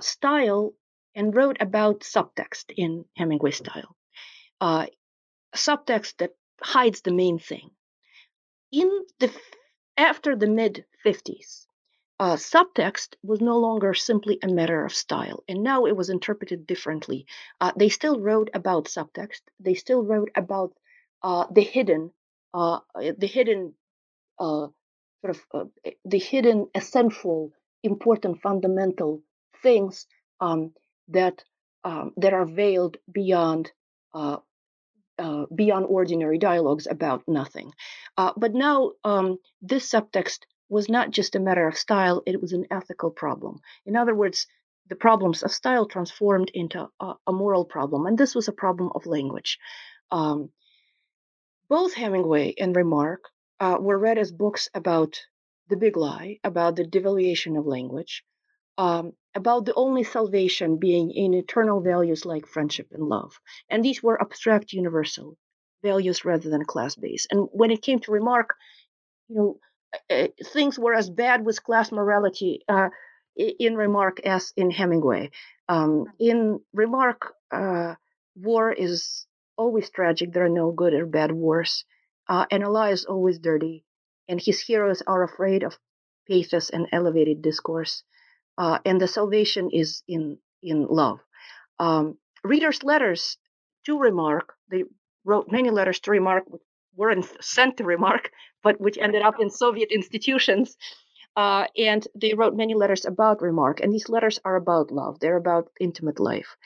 style 0.00 0.74
and 1.14 1.34
wrote 1.34 1.56
about 1.60 2.00
subtext 2.00 2.66
in 2.76 3.04
Hemingway 3.16 3.50
style. 3.50 3.96
Uh, 4.60 4.86
subtext 5.54 6.16
that 6.18 6.32
hides 6.62 7.00
the 7.00 7.12
main 7.12 7.38
thing. 7.38 7.70
In 8.70 9.06
the 9.18 9.32
after 9.96 10.36
the 10.36 10.46
mid 10.46 10.84
50s, 11.04 11.66
uh, 12.20 12.36
subtext 12.36 13.14
was 13.22 13.40
no 13.40 13.58
longer 13.58 13.94
simply 13.94 14.38
a 14.42 14.48
matter 14.48 14.84
of 14.84 14.94
style, 14.94 15.42
and 15.48 15.62
now 15.62 15.86
it 15.86 15.96
was 15.96 16.10
interpreted 16.10 16.66
differently. 16.66 17.26
Uh, 17.60 17.72
they 17.76 17.88
still 17.88 18.20
wrote 18.20 18.50
about 18.54 18.84
subtext. 18.84 19.42
They 19.58 19.74
still 19.74 20.02
wrote 20.02 20.30
about 20.34 20.72
uh, 21.22 21.46
the 21.50 21.62
hidden, 21.62 22.12
uh, 22.54 22.80
the 22.94 23.26
hidden, 23.26 23.74
uh, 24.38 24.68
sort 25.20 25.36
of 25.36 25.46
uh, 25.54 25.90
the 26.04 26.18
hidden, 26.18 26.68
essential, 26.74 27.52
important, 27.82 28.40
fundamental 28.40 29.22
things 29.62 30.06
um, 30.40 30.72
that 31.08 31.42
um, 31.84 32.12
that 32.16 32.32
are 32.32 32.44
veiled 32.44 32.96
beyond 33.10 33.70
uh, 34.14 34.38
uh, 35.18 35.46
beyond 35.54 35.86
ordinary 35.88 36.38
dialogues 36.38 36.86
about 36.86 37.22
nothing. 37.26 37.72
Uh, 38.16 38.32
but 38.36 38.54
now 38.54 38.92
um, 39.04 39.38
this 39.62 39.90
subtext 39.90 40.40
was 40.68 40.88
not 40.88 41.10
just 41.10 41.34
a 41.34 41.40
matter 41.40 41.66
of 41.66 41.76
style; 41.76 42.22
it 42.26 42.40
was 42.40 42.52
an 42.52 42.66
ethical 42.70 43.10
problem. 43.10 43.60
In 43.86 43.96
other 43.96 44.14
words, 44.14 44.46
the 44.88 44.96
problems 44.96 45.42
of 45.42 45.52
style 45.52 45.86
transformed 45.86 46.50
into 46.54 46.88
a, 47.00 47.14
a 47.26 47.32
moral 47.32 47.64
problem, 47.64 48.06
and 48.06 48.18
this 48.18 48.34
was 48.34 48.48
a 48.48 48.52
problem 48.52 48.90
of 48.94 49.06
language. 49.06 49.58
Um, 50.10 50.50
both 51.68 51.92
Hemingway 51.94 52.54
and 52.58 52.74
Remarque 52.74 53.28
uh, 53.60 53.76
were 53.78 53.98
read 53.98 54.18
as 54.18 54.32
books 54.32 54.70
about 54.72 55.20
the 55.68 55.76
big 55.76 55.96
lie, 55.96 56.38
about 56.42 56.76
the 56.76 56.84
devaluation 56.84 57.58
of 57.58 57.66
language, 57.66 58.24
um, 58.78 59.12
about 59.34 59.66
the 59.66 59.74
only 59.74 60.04
salvation 60.04 60.78
being 60.78 61.10
in 61.10 61.34
eternal 61.34 61.80
values 61.80 62.24
like 62.24 62.46
friendship 62.46 62.88
and 62.92 63.02
love. 63.02 63.38
And 63.68 63.84
these 63.84 64.02
were 64.02 64.20
abstract, 64.20 64.72
universal 64.72 65.36
values 65.82 66.24
rather 66.24 66.48
than 66.48 66.64
class 66.64 66.96
based. 66.96 67.28
And 67.30 67.48
when 67.52 67.70
it 67.70 67.82
came 67.82 68.00
to 68.00 68.12
Remarque, 68.12 68.54
you 69.28 69.36
know, 69.36 69.58
uh, 70.10 70.28
things 70.52 70.78
were 70.78 70.94
as 70.94 71.10
bad 71.10 71.44
with 71.44 71.62
class 71.62 71.92
morality 71.92 72.62
uh, 72.68 72.88
in 73.36 73.76
Remarque 73.76 74.20
as 74.20 74.52
in 74.56 74.70
Hemingway. 74.70 75.30
Um, 75.68 76.06
in 76.18 76.60
Remarque, 76.72 77.32
uh, 77.52 77.94
war 78.36 78.72
is 78.72 79.26
always 79.56 79.90
tragic. 79.90 80.32
There 80.32 80.44
are 80.44 80.48
no 80.48 80.72
good 80.72 80.94
or 80.94 81.06
bad 81.06 81.32
wars. 81.32 81.84
Uh, 82.28 82.46
and 82.50 82.64
Allah 82.64 82.90
is 82.90 83.04
always 83.06 83.38
dirty. 83.38 83.84
And 84.28 84.40
his 84.40 84.60
heroes 84.60 85.02
are 85.06 85.22
afraid 85.22 85.62
of 85.62 85.78
pathos 86.28 86.70
and 86.70 86.86
elevated 86.92 87.42
discourse. 87.42 88.02
Uh, 88.58 88.78
and 88.84 89.00
the 89.00 89.06
salvation 89.06 89.70
is 89.72 90.02
in, 90.08 90.36
in 90.62 90.84
love. 90.88 91.20
Um, 91.78 92.18
readers' 92.42 92.82
letters 92.82 93.38
to 93.86 93.98
Remarque, 93.98 94.52
they 94.68 94.82
wrote 95.24 95.50
many 95.50 95.70
letters 95.70 96.00
to 96.00 96.10
Remarque, 96.10 96.48
weren't 96.96 97.24
sent 97.40 97.76
to 97.76 97.84
Remarque, 97.84 98.32
but 98.64 98.80
which 98.80 98.98
ended 98.98 99.22
up 99.22 99.36
in 99.40 99.48
Soviet 99.48 99.90
institutions. 99.92 100.76
Uh, 101.36 101.66
and 101.76 102.08
they 102.16 102.34
wrote 102.34 102.56
many 102.56 102.74
letters 102.74 103.04
about 103.04 103.40
Remarque. 103.40 103.80
And 103.80 103.92
these 103.92 104.08
letters 104.08 104.40
are 104.44 104.56
about 104.56 104.90
love, 104.90 105.20
they're 105.20 105.36
about 105.36 105.70
intimate 105.78 106.18
life. 106.18 106.56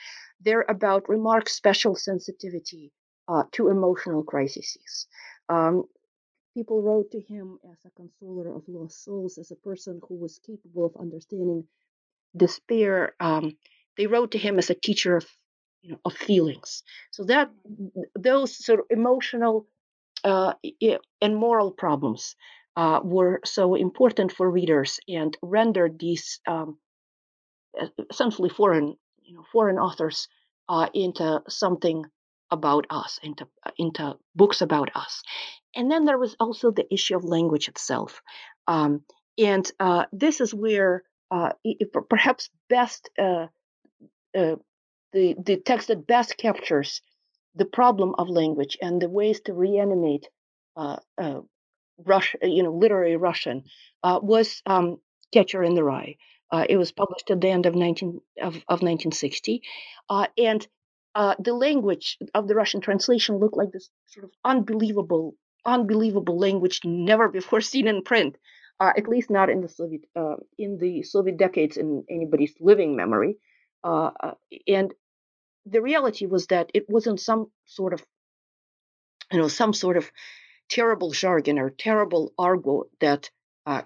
They're 0.41 0.65
about 0.67 1.07
Remarque's 1.07 1.53
special 1.53 1.95
sensitivity 1.95 2.91
uh, 3.27 3.43
to 3.51 3.69
emotional 3.69 4.23
crises. 4.23 5.07
Um, 5.47 5.83
people 6.55 6.81
wrote 6.81 7.11
to 7.11 7.21
him 7.21 7.59
as 7.71 7.77
a 7.85 7.91
consoler 7.91 8.55
of 8.55 8.63
lost 8.67 9.03
souls, 9.03 9.37
as 9.37 9.51
a 9.51 9.55
person 9.55 10.01
who 10.07 10.15
was 10.15 10.39
capable 10.39 10.85
of 10.85 10.95
understanding 10.99 11.65
despair. 12.35 13.13
Um, 13.19 13.57
they 13.97 14.07
wrote 14.07 14.31
to 14.31 14.37
him 14.37 14.57
as 14.57 14.69
a 14.69 14.75
teacher 14.75 15.17
of, 15.17 15.25
you 15.81 15.91
know, 15.91 15.99
of 16.05 16.13
feelings. 16.13 16.83
So 17.11 17.23
that 17.25 17.51
those 18.17 18.63
sort 18.63 18.79
of 18.79 18.85
emotional 18.89 19.67
uh, 20.23 20.53
and 21.21 21.35
moral 21.35 21.71
problems 21.71 22.35
uh, 22.75 23.01
were 23.03 23.41
so 23.45 23.75
important 23.75 24.31
for 24.31 24.49
readers 24.49 24.99
and 25.07 25.37
rendered 25.41 25.99
these 25.99 26.39
um, 26.47 26.77
essentially 28.09 28.49
foreign 28.49 28.95
you 29.23 29.35
know 29.35 29.43
foreign 29.51 29.77
authors 29.77 30.27
uh, 30.69 30.87
into 30.93 31.41
something 31.47 32.05
about 32.51 32.85
us, 32.89 33.19
into 33.23 33.47
uh, 33.65 33.71
into 33.77 34.15
books 34.35 34.61
about 34.61 34.91
us. 34.95 35.23
And 35.75 35.89
then 35.89 36.05
there 36.05 36.19
was 36.19 36.35
also 36.39 36.71
the 36.71 36.91
issue 36.93 37.15
of 37.15 37.23
language 37.23 37.67
itself, 37.67 38.21
um, 38.67 39.01
and 39.37 39.69
uh, 39.79 40.05
this 40.11 40.39
is 40.41 40.53
where 40.53 41.03
perhaps 42.09 42.49
best 42.69 43.09
uh, 43.19 43.47
uh, 44.37 44.55
the 45.13 45.35
the 45.45 45.57
text 45.57 45.87
that 45.87 46.07
best 46.07 46.37
captures 46.37 47.01
the 47.55 47.65
problem 47.65 48.15
of 48.17 48.29
language 48.29 48.77
and 48.81 49.01
the 49.01 49.09
ways 49.09 49.41
to 49.41 49.53
reanimate 49.53 50.27
uh, 50.75 50.97
Rush, 52.05 52.35
you 52.41 52.63
know, 52.63 52.73
literary 52.73 53.15
Russian 53.15 53.63
was 54.03 54.61
um, 54.65 54.97
Catcher 55.31 55.63
in 55.63 55.75
the 55.75 55.83
Rye. 55.83 56.17
Uh, 56.51 56.65
it 56.69 56.77
was 56.77 56.91
published 56.91 57.31
at 57.31 57.41
the 57.41 57.49
end 57.49 57.65
of 57.65 57.75
19 57.75 58.19
of, 58.41 58.55
of 58.55 58.81
1960, 58.83 59.63
uh, 60.09 60.27
and 60.37 60.67
uh, 61.15 61.35
the 61.39 61.53
language 61.53 62.17
of 62.35 62.47
the 62.47 62.55
Russian 62.55 62.79
translation 62.79 63.37
looked 63.37 63.57
like 63.57 63.71
this 63.71 63.89
sort 64.05 64.25
of 64.25 64.31
unbelievable, 64.45 65.35
unbelievable 65.65 66.37
language 66.37 66.81
never 66.83 67.27
before 67.27 67.61
seen 67.71 67.87
in 67.87 68.03
print. 68.03 68.37
Uh, 68.83 68.91
at 68.97 69.07
least 69.07 69.29
not 69.29 69.49
in 69.49 69.61
the 69.61 69.69
Soviet 69.69 70.03
uh, 70.21 70.37
in 70.57 70.71
the 70.83 71.03
Soviet 71.03 71.37
decades 71.37 71.77
in 71.77 72.03
anybody's 72.09 72.55
living 72.59 72.91
memory. 72.97 73.37
Uh, 73.81 74.11
and 74.67 74.93
the 75.73 75.81
reality 75.81 76.25
was 76.25 76.47
that 76.47 76.67
it 76.73 76.85
wasn't 76.89 77.19
some 77.29 77.43
sort 77.65 77.93
of, 77.93 78.01
you 79.31 79.39
know, 79.39 79.47
some 79.47 79.73
sort 79.73 79.95
of 79.95 80.11
terrible 80.67 81.11
jargon 81.11 81.59
or 81.59 81.69
terrible 81.69 82.33
argot 82.37 82.87
that 82.99 83.29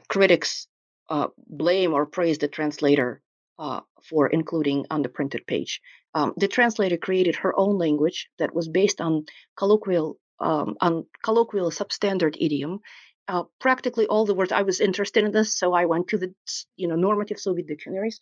critics 0.07 0.67
uh, 1.09 1.27
blame 1.63 1.93
or 1.93 2.05
praise 2.05 2.39
the 2.39 2.47
translator 2.47 3.21
uh, 3.59 3.81
for 4.09 4.27
including 4.27 4.85
on 4.89 5.01
the 5.03 5.09
printed 5.17 5.45
page. 5.45 5.81
Um, 6.15 6.33
the 6.37 6.47
translator 6.47 6.97
created 6.97 7.35
her 7.35 7.53
own 7.63 7.77
language 7.77 8.29
that 8.39 8.55
was 8.55 8.67
based 8.67 8.99
on 8.99 9.25
colloquial 9.55 10.17
um, 10.39 10.75
on 10.81 11.05
colloquial 11.23 11.71
substandard 11.71 12.35
idiom. 12.39 12.79
Uh, 13.27 13.43
practically 13.59 14.07
all 14.07 14.25
the 14.25 14.33
words 14.33 14.53
I 14.53 14.61
was 14.61 14.79
interested 14.79 15.25
in 15.25 15.31
this, 15.31 15.53
so 15.53 15.73
I 15.73 15.85
went 15.85 16.07
to 16.09 16.17
the 16.17 16.33
you 16.77 16.87
know 16.87 16.95
normative 16.95 17.39
Soviet 17.39 17.67
dictionaries, 17.67 18.19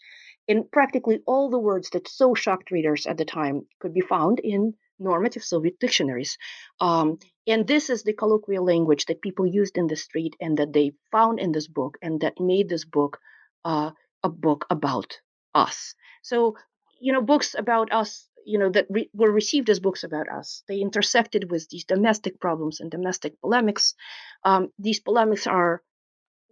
and 0.47 0.69
practically 0.71 1.19
all 1.27 1.49
the 1.49 1.59
words 1.59 1.89
that 1.91 2.07
so 2.07 2.33
shocked 2.33 2.71
readers 2.71 3.05
at 3.05 3.17
the 3.17 3.25
time 3.25 3.67
could 3.79 3.93
be 3.93 4.01
found 4.01 4.39
in 4.39 4.73
normative 4.99 5.43
Soviet 5.43 5.79
dictionaries. 5.79 6.37
Um, 6.79 7.19
and 7.47 7.67
this 7.67 7.89
is 7.89 8.03
the 8.03 8.13
colloquial 8.13 8.65
language 8.65 9.05
that 9.05 9.21
people 9.21 9.45
used 9.45 9.77
in 9.77 9.87
the 9.87 9.95
street 9.95 10.35
and 10.39 10.57
that 10.57 10.73
they 10.73 10.93
found 11.11 11.39
in 11.39 11.51
this 11.51 11.67
book 11.67 11.97
and 12.01 12.21
that 12.21 12.39
made 12.39 12.69
this 12.69 12.85
book 12.85 13.19
uh, 13.63 13.91
a 14.23 14.29
book 14.29 14.65
about 14.69 15.19
us. 15.53 15.93
So, 16.21 16.55
you 16.99 17.13
know, 17.13 17.21
books 17.21 17.55
about 17.57 17.91
us, 17.91 18.27
you 18.45 18.57
know, 18.59 18.69
that 18.69 18.87
re- 18.89 19.09
were 19.13 19.31
received 19.31 19.69
as 19.69 19.79
books 19.79 20.03
about 20.03 20.29
us, 20.29 20.63
they 20.67 20.79
intersected 20.79 21.51
with 21.51 21.67
these 21.69 21.85
domestic 21.85 22.39
problems 22.39 22.79
and 22.79 22.91
domestic 22.91 23.39
polemics. 23.41 23.95
Um, 24.43 24.71
these 24.79 24.99
polemics 24.99 25.47
are 25.47 25.81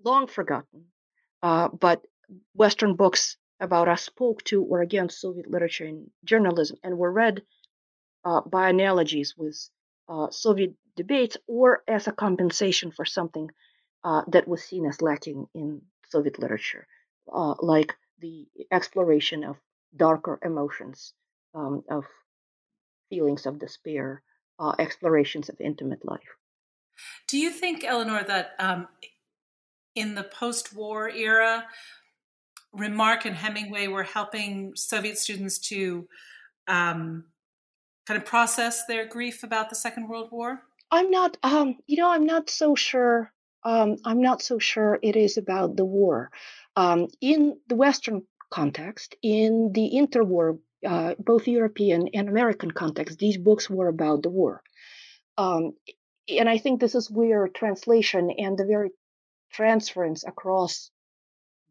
long 0.03 0.27
forgotten, 0.27 0.85
uh, 1.41 1.69
but 1.69 2.03
Western 2.55 2.95
books 2.95 3.37
about 3.59 3.87
us 3.87 4.03
spoke 4.03 4.43
to 4.45 4.63
or 4.63 4.81
against 4.81 5.21
Soviet 5.21 5.49
literature 5.49 5.85
and 5.85 6.09
journalism 6.25 6.77
and 6.83 6.97
were 6.97 7.11
read 7.11 7.43
uh, 8.25 8.41
by 8.41 8.69
analogies 8.69 9.35
with 9.37 9.57
uh, 10.09 10.29
Soviet 10.31 10.75
debates 10.95 11.37
or 11.47 11.83
as 11.87 12.07
a 12.07 12.11
compensation 12.11 12.91
for 12.91 13.05
something 13.05 13.49
uh, 14.03 14.23
that 14.27 14.47
was 14.47 14.63
seen 14.63 14.85
as 14.85 15.01
lacking 15.01 15.47
in 15.53 15.81
Soviet 16.09 16.39
literature, 16.39 16.87
uh, 17.31 17.55
like 17.61 17.95
the 18.19 18.47
exploration 18.71 19.43
of 19.43 19.57
darker 19.95 20.39
emotions, 20.43 21.13
um, 21.53 21.83
of 21.89 22.05
feelings 23.09 23.45
of 23.45 23.59
despair, 23.59 24.21
uh, 24.59 24.73
explorations 24.79 25.49
of 25.49 25.59
intimate 25.61 26.05
life. 26.05 26.21
Do 27.27 27.37
you 27.37 27.51
think, 27.51 27.83
Eleanor, 27.83 28.23
that 28.23 28.51
um, 28.59 28.87
in 29.95 30.15
the 30.15 30.23
post 30.23 30.75
war 30.75 31.09
era, 31.09 31.65
Remarque 32.71 33.25
and 33.25 33.35
Hemingway 33.35 33.87
were 33.87 34.03
helping 34.03 34.73
Soviet 34.75 35.17
students 35.17 35.59
to 35.69 36.07
um, 36.67 37.25
kind 38.05 38.17
of 38.19 38.25
process 38.25 38.85
their 38.85 39.05
grief 39.05 39.43
about 39.43 39.69
the 39.69 39.75
Second 39.75 40.07
World 40.09 40.29
War? 40.31 40.61
I'm 40.91 41.09
not, 41.09 41.37
um, 41.43 41.77
you 41.87 41.97
know, 41.97 42.09
I'm 42.09 42.25
not 42.25 42.49
so 42.49 42.75
sure. 42.75 43.31
Um, 43.63 43.97
I'm 44.05 44.21
not 44.21 44.41
so 44.41 44.59
sure 44.59 44.99
it 45.01 45.15
is 45.15 45.37
about 45.37 45.77
the 45.77 45.85
war. 45.85 46.31
Um, 46.75 47.07
in 47.21 47.57
the 47.67 47.75
Western 47.75 48.23
context, 48.51 49.15
in 49.23 49.71
the 49.73 49.91
interwar, 49.95 50.59
uh, 50.85 51.15
both 51.19 51.47
European 51.47 52.09
and 52.13 52.29
American 52.29 52.71
context, 52.71 53.19
these 53.19 53.37
books 53.37 53.69
were 53.69 53.87
about 53.87 54.23
the 54.23 54.29
war. 54.29 54.61
Um, 55.37 55.73
and 56.27 56.47
I 56.47 56.57
think 56.57 56.79
this 56.79 56.95
is 56.95 57.09
where 57.09 57.47
translation 57.47 58.31
and 58.31 58.57
the 58.57 58.65
very 58.65 58.91
transference 59.51 60.23
across 60.23 60.91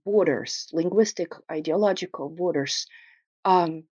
borders, 0.04 0.68
linguistic, 0.72 1.32
ideological 1.50 2.28
borders, 2.28 2.86
um, 3.44 3.84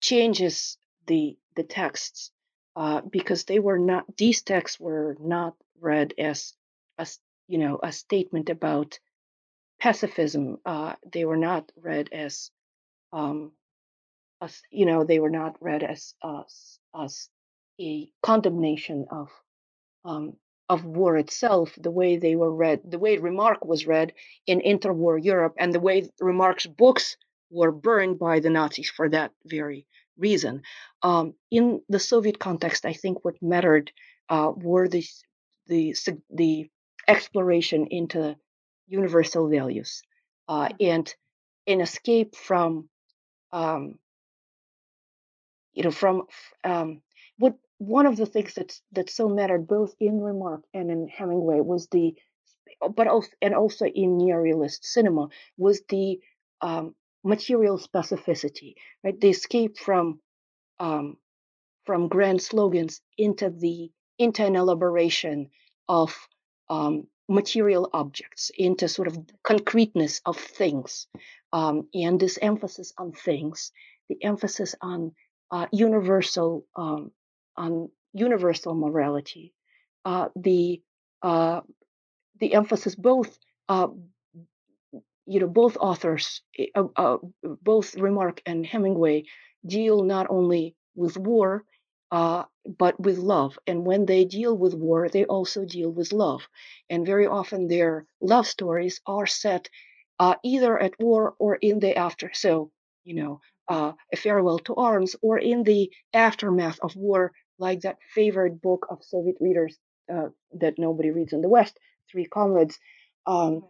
changes 0.00 0.78
the 1.06 1.36
the 1.54 1.62
texts 1.62 2.30
uh, 2.76 3.00
because 3.00 3.44
they 3.44 3.58
were 3.58 3.78
not 3.78 4.04
these 4.16 4.42
texts 4.42 4.78
were 4.78 5.16
not 5.20 5.54
read 5.80 6.12
as 6.18 6.54
a 6.98 7.06
you 7.48 7.58
know 7.58 7.78
a 7.82 7.92
statement 7.92 8.50
about 8.50 8.98
pacifism. 9.80 10.58
Uh, 10.64 10.94
they 11.12 11.24
were 11.24 11.36
not 11.36 11.70
read 11.76 12.08
as 12.12 12.50
um, 13.12 13.52
as 14.40 14.62
you 14.70 14.86
know 14.86 15.04
they 15.04 15.18
were 15.18 15.30
not 15.30 15.56
read 15.60 15.82
as 15.82 16.14
as, 16.22 16.78
as 16.94 17.28
a 17.80 18.10
condemnation 18.22 19.06
of 19.10 19.28
um, 20.04 20.36
of 20.68 20.84
war 20.84 21.16
itself, 21.16 21.72
the 21.80 21.90
way 21.90 22.16
they 22.16 22.34
were 22.34 22.52
read, 22.52 22.80
the 22.84 22.98
way 22.98 23.18
Remarque 23.18 23.64
was 23.64 23.86
read 23.86 24.12
in 24.46 24.60
interwar 24.60 25.22
Europe, 25.22 25.54
and 25.58 25.72
the 25.72 25.80
way 25.80 26.08
Remarque's 26.20 26.66
books 26.66 27.16
were 27.50 27.70
burned 27.70 28.18
by 28.18 28.40
the 28.40 28.50
Nazis 28.50 28.90
for 28.90 29.08
that 29.08 29.32
very 29.44 29.86
reason. 30.18 30.62
Um, 31.02 31.34
in 31.50 31.82
the 31.88 32.00
Soviet 32.00 32.38
context, 32.38 32.84
I 32.84 32.92
think 32.92 33.24
what 33.24 33.40
mattered 33.40 33.92
uh, 34.28 34.52
were 34.56 34.88
the, 34.88 35.04
the, 35.68 35.94
the 36.30 36.68
exploration 37.06 37.86
into 37.90 38.36
universal 38.88 39.48
values 39.48 40.02
uh, 40.48 40.70
and 40.80 41.14
an 41.66 41.80
escape 41.80 42.34
from, 42.34 42.88
um, 43.52 43.98
you 45.76 45.84
know, 45.84 45.90
from 45.92 46.22
um, 46.64 47.02
what 47.38 47.54
one 47.78 48.06
of 48.06 48.16
the 48.16 48.26
things 48.26 48.54
that's 48.54 48.82
that 48.92 49.10
so 49.10 49.28
mattered 49.28 49.68
both 49.68 49.94
in 50.00 50.20
Remarque 50.20 50.64
and 50.74 50.90
in 50.90 51.06
Hemingway 51.06 51.60
was 51.60 51.86
the, 51.88 52.14
but 52.94 53.06
also 53.06 53.28
and 53.42 53.54
also 53.54 53.84
in 53.84 54.18
neorealist 54.18 54.78
cinema 54.82 55.28
was 55.58 55.82
the 55.88 56.18
um, 56.62 56.94
material 57.22 57.78
specificity, 57.78 58.74
right? 59.04 59.20
The 59.20 59.28
escape 59.28 59.78
from 59.78 60.20
um, 60.80 61.18
from 61.84 62.08
grand 62.08 62.42
slogans 62.42 63.02
into 63.18 63.50
the 63.50 63.90
into 64.18 64.44
an 64.44 64.56
elaboration 64.56 65.50
of 65.88 66.16
um, 66.70 67.06
material 67.28 67.90
objects, 67.92 68.50
into 68.56 68.88
sort 68.88 69.08
of 69.08 69.18
concreteness 69.42 70.22
of 70.24 70.38
things, 70.38 71.06
um, 71.52 71.88
and 71.92 72.18
this 72.18 72.38
emphasis 72.40 72.94
on 72.96 73.12
things, 73.12 73.72
the 74.08 74.16
emphasis 74.24 74.74
on 74.80 75.12
uh, 75.50 75.66
universal 75.72 76.66
um, 76.76 77.10
on 77.56 77.90
universal 78.12 78.74
morality. 78.74 79.52
Uh, 80.04 80.28
the 80.36 80.82
uh, 81.22 81.60
the 82.40 82.54
emphasis 82.54 82.94
both 82.94 83.38
uh, 83.68 83.88
you 85.26 85.40
know 85.40 85.48
both 85.48 85.76
authors 85.78 86.42
eh, 86.58 86.66
uh, 86.74 86.84
uh, 86.96 87.18
both 87.62 87.94
Remarque 87.96 88.42
and 88.46 88.64
Hemingway 88.64 89.24
deal 89.66 90.02
not 90.04 90.26
only 90.30 90.76
with 90.94 91.16
war 91.16 91.64
but 92.78 92.98
with 93.00 93.18
love. 93.18 93.58
And 93.66 93.84
when 93.86 94.06
they 94.06 94.24
deal 94.24 94.56
with 94.56 94.74
war 94.74 95.08
they 95.08 95.24
also 95.24 95.64
deal 95.64 95.90
with 95.90 96.12
love. 96.12 96.42
And 96.90 97.06
very 97.06 97.26
often 97.26 97.68
their 97.68 98.06
love 98.20 98.46
stories 98.46 99.00
are 99.06 99.26
set 99.26 99.68
either 100.42 100.78
at 100.78 100.98
war 101.00 101.34
or 101.38 101.56
in 101.56 101.80
the 101.80 101.96
after. 101.96 102.30
So 102.34 102.70
you 103.04 103.14
know 103.14 103.40
uh, 103.68 103.92
a 104.12 104.16
farewell 104.16 104.58
to 104.58 104.74
arms 104.74 105.16
or 105.22 105.38
in 105.38 105.62
the 105.62 105.90
aftermath 106.14 106.78
of 106.82 106.94
war 106.96 107.32
like 107.58 107.80
that 107.80 107.98
favorite 108.14 108.60
book 108.60 108.86
of 108.90 109.02
soviet 109.02 109.36
readers 109.40 109.78
that 110.52 110.74
nobody 110.78 111.10
reads 111.10 111.32
in 111.32 111.40
the 111.40 111.48
west 111.48 111.78
three 112.10 112.26
comrades 112.26 112.78
um, 113.26 113.62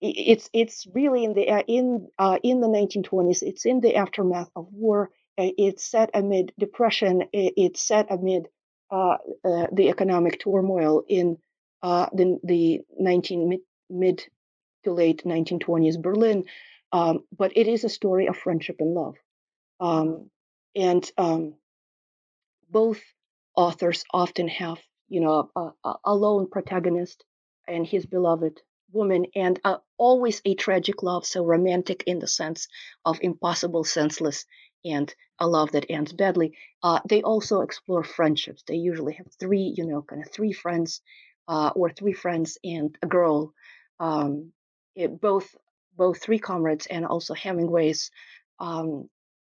it's 0.00 0.48
it's 0.52 0.86
really 0.94 1.24
in 1.24 1.34
the 1.34 1.48
uh, 1.50 1.62
in 1.66 2.08
uh, 2.18 2.38
in 2.42 2.60
the 2.60 2.68
1920s. 2.68 3.42
It's 3.42 3.66
in 3.66 3.80
the 3.80 3.96
aftermath 3.96 4.50
of 4.54 4.68
war. 4.72 5.10
Uh, 5.36 5.50
it's 5.58 5.84
set 5.84 6.10
amid 6.14 6.52
depression. 6.58 7.24
It's 7.32 7.80
set 7.80 8.06
amid 8.10 8.48
uh, 8.90 9.16
uh, 9.44 9.66
the 9.72 9.88
economic 9.88 10.40
turmoil 10.40 11.02
in 11.08 11.38
uh, 11.82 12.06
the 12.12 12.38
the 12.44 12.80
19 12.98 13.48
mid, 13.48 13.60
mid 13.90 14.24
to 14.84 14.92
late 14.92 15.24
1920s 15.24 16.00
Berlin. 16.00 16.44
Um, 16.92 17.24
but 17.36 17.52
it 17.56 17.68
is 17.68 17.84
a 17.84 17.88
story 17.88 18.26
of 18.26 18.36
friendship 18.36 18.76
and 18.80 18.94
love, 18.94 19.16
um, 19.80 20.30
and 20.76 21.10
um, 21.18 21.54
both 22.70 23.00
authors 23.56 24.04
often 24.12 24.48
have 24.48 24.78
you 25.08 25.20
know 25.20 25.50
a, 25.56 25.94
a 26.04 26.14
lone 26.14 26.48
protagonist 26.48 27.24
and 27.66 27.86
his 27.86 28.06
beloved 28.06 28.60
woman 28.92 29.26
and 29.34 29.60
uh, 29.64 29.76
always 29.98 30.40
a 30.44 30.54
tragic 30.54 31.02
love 31.02 31.26
so 31.26 31.44
romantic 31.44 32.04
in 32.06 32.18
the 32.18 32.26
sense 32.26 32.68
of 33.04 33.18
impossible 33.22 33.84
senseless 33.84 34.46
and 34.84 35.14
a 35.40 35.46
love 35.46 35.72
that 35.72 35.86
ends 35.90 36.12
badly. 36.12 36.56
Uh, 36.82 37.00
they 37.08 37.20
also 37.22 37.60
explore 37.60 38.02
friendships. 38.04 38.62
They 38.66 38.76
usually 38.76 39.14
have 39.14 39.26
three 39.38 39.74
you 39.76 39.86
know 39.86 40.02
kind 40.02 40.22
of 40.22 40.30
three 40.30 40.52
friends 40.52 41.00
uh, 41.48 41.70
or 41.74 41.90
three 41.90 42.12
friends 42.12 42.58
and 42.64 42.96
a 43.02 43.06
girl 43.06 43.52
um, 44.00 44.52
it, 44.94 45.20
both 45.20 45.54
both 45.98 46.22
three 46.22 46.38
comrades 46.38 46.86
and 46.86 47.04
also 47.04 47.34
hemingway's 47.34 48.10
um, 48.60 49.08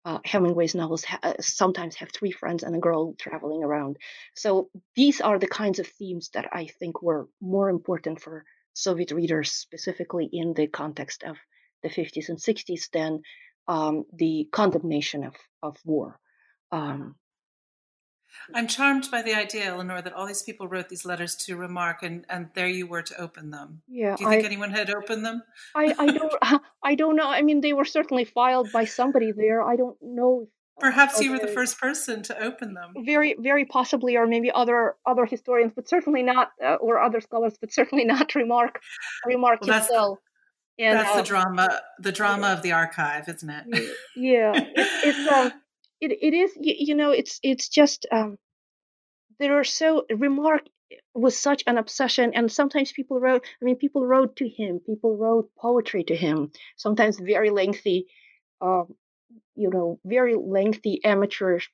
uh, 0.06 0.20
Hemingway's 0.24 0.76
novels 0.76 1.04
ha- 1.04 1.20
uh, 1.24 1.34
sometimes 1.40 1.96
have 1.96 2.12
three 2.12 2.32
friends 2.32 2.62
and 2.62 2.76
a 2.76 2.80
girl 2.80 3.16
traveling 3.16 3.64
around. 3.64 3.98
So 4.36 4.70
these 4.96 5.20
are 5.20 5.40
the 5.40 5.48
kinds 5.48 5.80
of 5.80 5.88
themes 5.88 6.30
that 6.36 6.48
I 6.54 6.68
think 6.80 7.02
were 7.02 7.28
more 7.42 7.70
important 7.70 8.22
for 8.22 8.46
Soviet 8.74 9.12
readers, 9.12 9.52
specifically 9.52 10.30
in 10.32 10.54
the 10.54 10.68
context 10.68 11.24
of 11.24 11.38
the 11.82 11.90
50s 11.90 12.30
and 12.30 12.38
60s, 12.38 12.92
than 12.92 13.22
um, 13.68 14.06
the 14.14 14.48
condemnation 14.52 15.24
of, 15.24 15.36
of 15.64 15.78
war. 15.84 16.20
Um, 16.72 17.16
I'm 18.54 18.68
charmed 18.68 19.10
by 19.12 19.22
the 19.22 19.34
idea, 19.34 19.66
Eleanor, 19.66 20.02
that 20.02 20.14
all 20.14 20.26
these 20.28 20.44
people 20.44 20.68
wrote 20.68 20.90
these 20.90 21.06
letters 21.06 21.36
to 21.38 21.56
Remarque, 21.58 22.04
and, 22.04 22.26
and 22.30 22.50
there 22.54 22.68
you 22.68 22.88
were 22.88 23.02
to 23.02 23.22
open 23.22 23.50
them. 23.52 23.82
Yeah. 23.88 24.16
Do 24.16 24.24
you 24.24 24.30
think 24.30 24.44
I, 24.44 24.46
anyone 24.46 24.72
had 24.72 24.90
opened 24.90 25.26
them? 25.26 25.42
I, 25.74 25.96
I 25.98 26.06
don't. 26.08 26.34
I 26.84 26.96
don't 26.96 27.16
know. 27.16 27.28
I 27.28 27.42
mean, 27.42 27.62
they 27.62 27.74
were 27.74 27.86
certainly 27.86 28.26
filed 28.26 28.72
by 28.72 28.86
somebody 28.86 29.32
there. 29.32 29.62
I 29.62 29.76
don't 29.76 29.98
know. 30.02 30.48
Perhaps 30.78 31.22
you 31.22 31.32
were 31.32 31.40
the 31.40 31.48
first 31.48 31.80
person 31.80 32.22
to 32.24 32.38
open 32.44 32.74
them. 32.74 32.94
Very, 33.06 33.36
very 33.40 33.64
possibly, 33.64 34.18
or 34.18 34.28
maybe 34.28 34.52
other 34.52 34.96
other 35.06 35.26
historians, 35.26 35.72
but 35.76 35.88
certainly 35.88 36.22
not, 36.22 36.52
uh, 36.64 36.76
or 36.76 37.00
other 37.00 37.22
scholars, 37.22 37.54
but 37.60 37.72
certainly 37.72 38.04
not 38.16 38.36
remark 38.36 38.82
Remarque 39.26 39.62
Well, 39.62 39.68
that's- 39.70 39.88
himself. 39.88 40.20
And, 40.78 41.00
That's 41.00 41.12
uh, 41.12 41.22
the 41.22 41.24
drama, 41.24 41.82
the 42.00 42.12
drama 42.12 42.48
of 42.48 42.62
the 42.62 42.74
archive, 42.74 43.30
isn't 43.30 43.50
it? 43.50 43.90
Yeah 44.18 44.52
it's, 44.54 45.06
it's 45.06 45.32
um 45.32 45.54
it, 46.02 46.12
it 46.12 46.34
is 46.34 46.52
you, 46.60 46.76
you 46.78 46.96
know 46.96 47.12
it's 47.12 47.40
it's 47.44 47.70
just 47.70 48.06
um 48.12 48.38
there 49.40 49.60
are 49.60 49.64
so 49.64 50.06
Remarque 50.10 50.68
was 51.14 51.38
such 51.38 51.64
an 51.68 51.78
obsession 51.78 52.34
and 52.36 52.52
sometimes 52.52 52.92
people 52.92 53.20
wrote 53.20 53.44
i 53.62 53.66
mean 53.66 53.76
people 53.76 54.06
wrote 54.06 54.36
to 54.36 54.48
him 54.48 54.80
people 54.86 55.18
wrote 55.18 55.50
poetry 55.58 56.04
to 56.04 56.16
him 56.16 56.52
sometimes 56.78 57.20
very 57.20 57.50
lengthy 57.50 58.06
um 58.62 58.94
you 59.56 59.70
know 59.70 60.00
very 60.06 60.36
lengthy 60.36 61.04
amateurish 61.04 61.72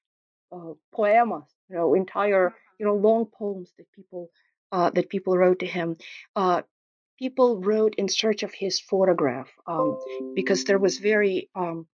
uh, 0.54 0.74
poemas 0.94 1.44
you 1.70 1.76
know 1.76 1.94
entire 1.94 2.54
you 2.80 2.86
know 2.86 2.96
long 2.96 3.26
poems 3.26 3.72
that 3.78 3.86
people 3.92 4.30
uh, 4.72 4.90
that 4.92 5.10
people 5.10 5.38
wrote 5.38 5.60
to 5.60 5.66
him. 5.66 5.98
Uh, 6.36 6.62
people 7.20 7.62
wrote 7.62 7.96
in 7.98 8.08
search 8.08 8.44
of 8.44 8.54
his 8.54 8.80
photograph 8.80 9.50
um, 9.68 10.00
because 10.36 10.64
there 10.64 10.80
was 10.80 10.98
very 10.98 11.50
um, 11.56 11.86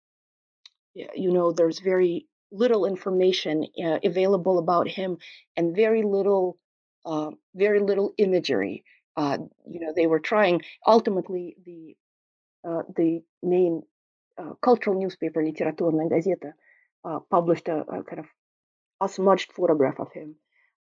you 0.96 1.32
know 1.32 1.52
there's 1.52 1.78
very 1.78 2.26
little 2.50 2.84
information 2.84 3.66
uh, 3.82 3.98
available 4.04 4.58
about 4.58 4.86
him 4.86 5.16
and 5.56 5.74
very 5.74 6.02
little 6.02 6.58
uh, 7.06 7.30
very 7.54 7.80
little 7.80 8.12
imagery 8.18 8.84
uh, 9.16 9.38
you 9.68 9.80
know 9.80 9.92
they 9.94 10.06
were 10.06 10.20
trying 10.20 10.60
ultimately 10.86 11.56
the 11.64 11.96
uh, 12.68 12.82
the 12.96 13.22
main 13.42 13.82
uh, 14.38 14.52
cultural 14.62 14.98
newspaper 14.98 15.42
Literaturная 15.42 16.08
Газета 16.08 16.54
uh, 17.04 17.18
published 17.30 17.68
a, 17.68 17.80
a 17.80 18.04
kind 18.04 18.20
of 18.20 18.26
a 19.00 19.08
smudged 19.08 19.52
photograph 19.52 19.98
of 19.98 20.12
him 20.12 20.36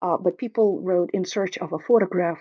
uh, 0.02 0.16
but 0.16 0.38
people 0.38 0.80
wrote 0.80 1.10
in 1.12 1.24
search 1.24 1.58
of 1.58 1.72
a 1.72 1.78
photograph 1.78 2.38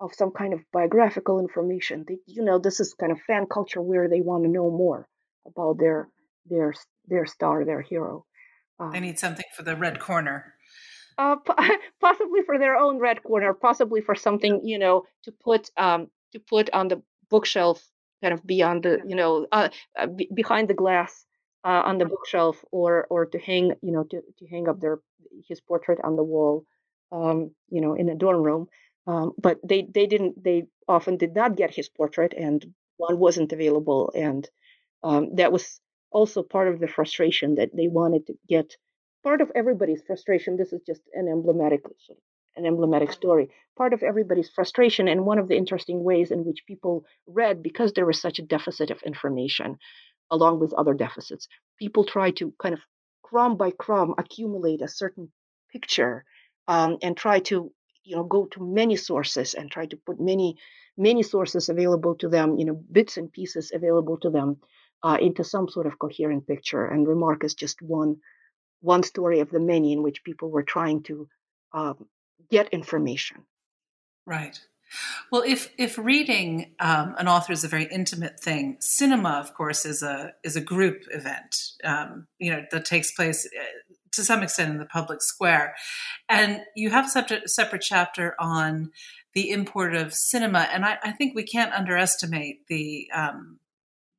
of 0.00 0.12
some 0.12 0.32
kind 0.32 0.52
of 0.52 0.60
biographical 0.72 1.38
information 1.38 2.04
they, 2.06 2.18
you 2.26 2.44
know 2.44 2.58
this 2.58 2.80
is 2.80 2.94
kind 2.94 3.12
of 3.12 3.20
fan 3.20 3.46
culture 3.46 3.80
where 3.80 4.08
they 4.08 4.20
want 4.20 4.42
to 4.44 4.50
know 4.50 4.70
more 4.70 5.08
about 5.46 5.78
their 5.78 6.08
their 6.49 6.73
their 7.07 7.25
star 7.25 7.65
their 7.65 7.81
hero 7.81 8.25
um, 8.79 8.91
They 8.91 8.99
need 9.01 9.19
something 9.19 9.45
for 9.55 9.63
the 9.63 9.75
red 9.75 9.99
corner. 9.99 10.53
uh, 11.17 11.35
possibly 12.01 12.41
for 12.45 12.57
their 12.57 12.75
own 12.77 12.97
red 12.99 13.21
corner, 13.23 13.53
possibly 13.53 14.01
for 14.01 14.15
something 14.15 14.61
you 14.63 14.79
know 14.79 15.03
to 15.23 15.31
put 15.31 15.69
um 15.77 16.07
to 16.33 16.39
put 16.39 16.69
on 16.71 16.87
the 16.87 17.01
bookshelf, 17.29 17.83
kind 18.21 18.33
of 18.33 18.45
beyond 18.45 18.83
the 18.83 18.99
you 19.05 19.15
know 19.15 19.45
uh, 19.51 19.69
uh, 19.99 20.07
be- 20.07 20.29
behind 20.33 20.67
the 20.69 20.73
glass 20.83 21.25
uh, 21.65 21.81
on 21.89 21.97
the 21.97 22.05
bookshelf, 22.05 22.63
or 22.71 23.05
or 23.09 23.25
to 23.25 23.39
hang 23.39 23.73
you 23.81 23.91
know 23.91 24.03
to 24.11 24.21
to 24.37 24.47
hang 24.47 24.67
up 24.69 24.79
their 24.79 24.99
his 25.49 25.59
portrait 25.61 25.99
on 26.03 26.15
the 26.15 26.23
wall, 26.23 26.63
um 27.11 27.51
you 27.69 27.81
know 27.81 27.93
in 27.95 28.09
a 28.09 28.15
dorm 28.15 28.41
room. 28.41 28.67
Um, 29.07 29.33
but 29.41 29.57
they 29.69 29.87
they 29.95 30.05
didn't 30.07 30.41
they 30.43 30.67
often 30.87 31.17
did 31.17 31.33
not 31.35 31.57
get 31.57 31.75
his 31.75 31.89
portrait, 31.89 32.33
and 32.37 32.63
one 32.97 33.17
wasn't 33.19 33.51
available, 33.53 34.11
and 34.15 34.47
um, 35.03 35.35
that 35.35 35.51
was 35.51 35.81
also 36.11 36.43
part 36.43 36.67
of 36.67 36.79
the 36.79 36.87
frustration 36.87 37.55
that 37.55 37.75
they 37.75 37.87
wanted 37.87 38.25
to 38.27 38.33
get 38.47 38.75
part 39.23 39.41
of 39.41 39.51
everybody's 39.55 40.01
frustration 40.05 40.57
this 40.57 40.73
is 40.73 40.81
just 40.85 41.01
an 41.13 41.27
emblematic 41.27 41.81
an 42.55 42.65
emblematic 42.65 43.11
story 43.11 43.49
part 43.77 43.93
of 43.93 44.03
everybody's 44.03 44.49
frustration 44.49 45.07
and 45.07 45.25
one 45.25 45.39
of 45.39 45.47
the 45.47 45.57
interesting 45.57 46.03
ways 46.03 46.31
in 46.31 46.45
which 46.45 46.65
people 46.67 47.05
read 47.27 47.61
because 47.63 47.93
there 47.93 48.05
was 48.05 48.19
such 48.21 48.39
a 48.39 48.43
deficit 48.55 48.91
of 48.91 49.01
information 49.03 49.77
along 50.31 50.59
with 50.59 50.73
other 50.73 50.93
deficits 50.93 51.47
people 51.77 52.03
try 52.03 52.31
to 52.31 52.53
kind 52.61 52.73
of 52.73 52.81
crumb 53.23 53.57
by 53.57 53.71
crumb 53.71 54.13
accumulate 54.17 54.81
a 54.81 54.87
certain 54.87 55.31
picture 55.71 56.25
um, 56.67 56.97
and 57.01 57.15
try 57.15 57.39
to 57.39 57.71
you 58.03 58.15
know 58.15 58.23
go 58.23 58.45
to 58.45 58.65
many 58.65 58.95
sources 58.95 59.53
and 59.53 59.69
try 59.69 59.85
to 59.85 59.97
put 60.05 60.19
many 60.19 60.57
many 60.97 61.23
sources 61.23 61.69
available 61.69 62.15
to 62.15 62.27
them 62.27 62.57
you 62.57 62.65
know 62.65 62.81
bits 62.91 63.17
and 63.17 63.31
pieces 63.31 63.71
available 63.73 64.17
to 64.17 64.29
them 64.29 64.57
uh, 65.03 65.17
into 65.19 65.43
some 65.43 65.67
sort 65.69 65.87
of 65.87 65.99
coherent 65.99 66.47
picture 66.47 66.85
and 66.85 67.07
Remarque 67.07 67.43
is 67.43 67.53
just 67.53 67.81
one 67.81 68.17
one 68.81 69.03
story 69.03 69.41
of 69.41 69.49
the 69.49 69.59
many 69.59 69.91
in 69.91 70.03
which 70.03 70.23
people 70.23 70.49
were 70.49 70.63
trying 70.63 71.03
to 71.03 71.27
um, 71.73 72.07
get 72.49 72.69
information 72.69 73.43
Right. 74.29 74.59
Well, 75.31 75.41
if 75.43 75.71
if 75.79 75.97
reading 75.97 76.75
um, 76.79 77.15
an 77.17 77.27
author 77.27 77.51
is 77.51 77.63
a 77.63 77.67
very 77.67 77.87
intimate 77.91 78.39
thing, 78.39 78.77
cinema, 78.79 79.31
of 79.31 79.55
course, 79.55 79.83
is 79.83 80.03
a 80.03 80.33
is 80.43 80.55
a 80.55 80.61
group 80.61 81.01
event. 81.11 81.55
Um, 81.83 82.27
you 82.37 82.51
know 82.51 82.63
that 82.71 82.85
takes 82.85 83.11
place 83.11 83.47
uh, 83.47 83.93
to 84.11 84.23
some 84.23 84.43
extent 84.43 84.71
in 84.71 84.77
the 84.77 84.85
public 84.85 85.23
square, 85.23 85.73
and 86.27 86.61
you 86.75 86.91
have 86.91 87.05
a 87.05 87.47
separate 87.47 87.81
chapter 87.81 88.35
on 88.39 88.91
the 89.33 89.49
import 89.49 89.95
of 89.95 90.13
cinema, 90.13 90.67
and 90.71 90.85
I, 90.85 90.99
I 91.03 91.11
think 91.11 91.35
we 91.35 91.43
can't 91.43 91.73
underestimate 91.73 92.67
the 92.67 93.09
um, 93.11 93.59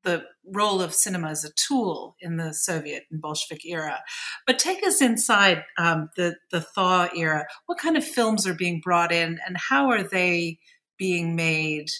the 0.02 0.24
role 0.44 0.80
of 0.80 0.94
cinema 0.94 1.28
as 1.28 1.44
a 1.44 1.52
tool 1.52 2.16
in 2.20 2.36
the 2.36 2.52
Soviet 2.52 3.04
and 3.10 3.20
Bolshevik 3.20 3.64
era. 3.64 4.02
But 4.46 4.58
take 4.58 4.86
us 4.86 5.00
inside 5.00 5.64
um, 5.78 6.10
the 6.16 6.36
the 6.50 6.60
thaw 6.60 7.08
era. 7.14 7.46
What 7.66 7.78
kind 7.78 7.96
of 7.96 8.04
films 8.04 8.46
are 8.46 8.54
being 8.54 8.80
brought 8.80 9.12
in, 9.12 9.38
and 9.46 9.56
how 9.56 9.90
are 9.90 10.02
they 10.02 10.58
being 10.98 11.36
made 11.36 11.90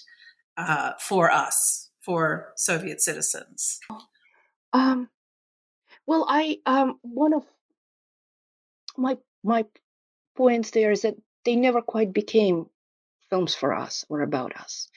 uh, 0.57 0.93
for 0.99 1.31
us, 1.31 1.91
for 2.01 2.53
Soviet 2.57 3.01
citizens? 3.01 3.81
um, 4.73 5.09
well 6.07 6.25
i 6.29 6.59
um, 6.67 6.99
one 7.03 7.33
of 7.33 7.45
my 8.97 9.17
my 9.43 9.65
points 10.37 10.71
there 10.71 10.91
is 10.91 11.03
that 11.03 11.17
they 11.45 11.57
never 11.57 11.81
quite 11.81 12.13
became 12.13 12.67
films 13.31 13.55
for 13.55 13.75
us 13.75 14.05
or 14.09 14.21
about 14.21 14.55
us. 14.57 14.89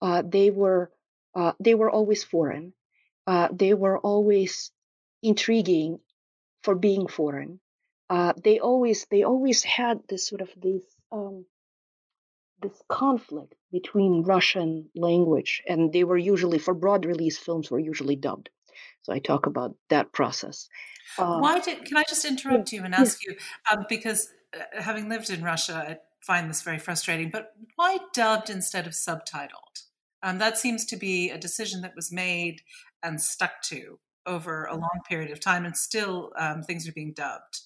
Uh, 0.00 0.22
they 0.26 0.50
were 0.50 0.90
uh, 1.34 1.52
they 1.60 1.74
were 1.74 1.90
always 1.90 2.24
foreign. 2.24 2.72
Uh, 3.26 3.48
they 3.52 3.74
were 3.74 3.98
always 3.98 4.70
intriguing 5.22 5.98
for 6.62 6.74
being 6.74 7.06
foreign. 7.06 7.60
Uh, 8.10 8.32
they 8.42 8.58
always 8.58 9.06
they 9.10 9.22
always 9.22 9.62
had 9.62 10.00
this 10.08 10.26
sort 10.26 10.40
of 10.40 10.50
this 10.60 10.82
um, 11.10 11.46
this 12.60 12.82
conflict 12.88 13.54
between 13.70 14.22
Russian 14.22 14.90
language, 14.94 15.62
and 15.66 15.92
they 15.92 16.04
were 16.04 16.18
usually 16.18 16.58
for 16.58 16.74
broad 16.74 17.06
release 17.06 17.38
films 17.38 17.70
were 17.70 17.78
usually 17.78 18.16
dubbed. 18.16 18.50
So 19.02 19.12
I 19.12 19.18
talk 19.18 19.46
about 19.46 19.74
that 19.88 20.12
process. 20.12 20.68
Uh, 21.18 21.38
Why 21.38 21.60
did? 21.60 21.84
Can 21.84 21.96
I 21.96 22.04
just 22.08 22.24
interrupt 22.24 22.72
yeah, 22.72 22.80
you 22.80 22.84
and 22.84 22.94
ask 22.94 23.18
yeah. 23.24 23.32
you 23.32 23.38
um, 23.70 23.86
because 23.88 24.28
uh, 24.54 24.80
having 24.80 25.08
lived 25.08 25.30
in 25.30 25.42
Russia, 25.42 25.74
I 25.74 25.98
find 26.20 26.48
this 26.48 26.62
very 26.62 26.78
frustrating. 26.78 27.30
But 27.30 27.52
why 27.76 27.98
dubbed 28.12 28.50
instead 28.50 28.86
of 28.86 28.92
subtitled? 28.92 29.86
Um, 30.22 30.38
that 30.38 30.58
seems 30.58 30.84
to 30.86 30.96
be 30.96 31.30
a 31.30 31.38
decision 31.38 31.80
that 31.82 31.96
was 31.96 32.12
made 32.12 32.60
and 33.02 33.20
stuck 33.20 33.60
to 33.62 33.98
over 34.26 34.66
a 34.66 34.76
long 34.76 35.00
period 35.08 35.30
of 35.32 35.40
time, 35.40 35.64
and 35.64 35.76
still 35.76 36.32
um, 36.38 36.62
things 36.62 36.88
are 36.88 36.92
being 36.92 37.12
dubbed, 37.12 37.60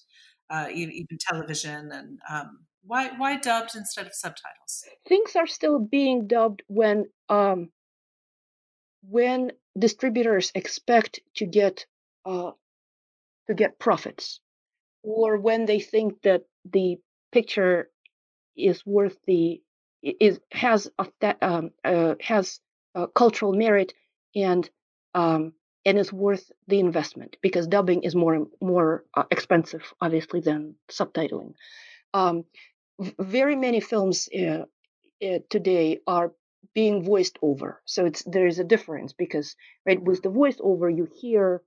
uh, 0.49 0.67
even, 0.73 0.93
even, 0.93 1.17
television. 1.19 1.91
And 1.91 2.19
um, 2.29 2.59
why 2.83 3.09
why 3.17 3.37
dubbed 3.37 3.75
instead 3.75 4.07
of 4.07 4.13
subtitles? 4.13 4.83
Things 5.07 5.35
are 5.35 5.47
still 5.47 5.79
being 5.79 6.27
dubbed 6.27 6.63
when 6.67 7.05
um, 7.29 7.69
when 9.03 9.51
distributors 9.77 10.51
expect 10.55 11.19
to 11.35 11.45
get 11.45 11.85
uh, 12.25 12.51
to 13.47 13.53
get 13.53 13.79
profits, 13.79 14.39
or 15.03 15.37
when 15.37 15.65
they 15.65 15.79
think 15.79 16.21
that 16.23 16.41
the 16.65 16.97
picture 17.31 17.89
is 18.55 18.83
worth 18.85 19.17
the 19.27 19.61
is 20.01 20.39
has 20.51 20.89
that 21.21 21.37
um, 21.41 21.71
uh, 21.83 22.15
has 22.21 22.59
cultural 23.15 23.53
merit 23.53 23.93
and 24.35 24.69
um, 25.13 25.53
and 25.85 25.97
is 25.97 26.11
worth 26.11 26.51
the 26.67 26.79
investment 26.79 27.37
because 27.41 27.67
dubbing 27.67 28.03
is 28.03 28.15
more 28.15 28.47
more 28.61 29.05
uh, 29.15 29.23
expensive, 29.31 29.93
obviously, 30.01 30.41
than 30.41 30.75
subtitling. 30.91 31.53
Um, 32.13 32.45
very 33.19 33.55
many 33.55 33.79
films 33.79 34.29
uh, 34.35 34.65
uh, 35.25 35.39
today 35.49 35.99
are 36.07 36.33
being 36.75 37.03
voiced 37.03 37.37
over, 37.41 37.81
so 37.85 38.05
it's 38.05 38.23
there 38.25 38.47
is 38.47 38.59
a 38.59 38.63
difference 38.63 39.13
because 39.13 39.55
right 39.85 40.01
with 40.01 40.21
the 40.23 40.29
voiceover 40.29 40.95
you 40.95 41.07
hear 41.21 41.61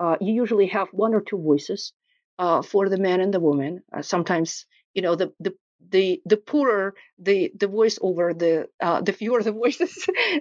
uh, 0.00 0.16
you 0.20 0.32
usually 0.34 0.66
have 0.66 0.88
one 0.92 1.14
or 1.14 1.20
two 1.20 1.38
voices 1.38 1.92
for 2.64 2.88
the 2.88 2.98
man 2.98 3.20
and 3.20 3.32
the 3.34 3.40
woman. 3.40 3.82
Sometimes 4.02 4.66
you 4.94 5.02
know 5.02 5.16
the 5.16 5.32
the 5.40 5.54
the 5.90 6.20
the 6.24 6.36
poorer 6.36 6.94
the 7.18 7.52
the 7.56 7.66
voiceover, 7.66 8.36
the 8.38 8.68
uh, 8.80 9.00
the 9.00 9.12
fewer 9.12 9.42
the 9.42 9.52
voices, 9.62 9.94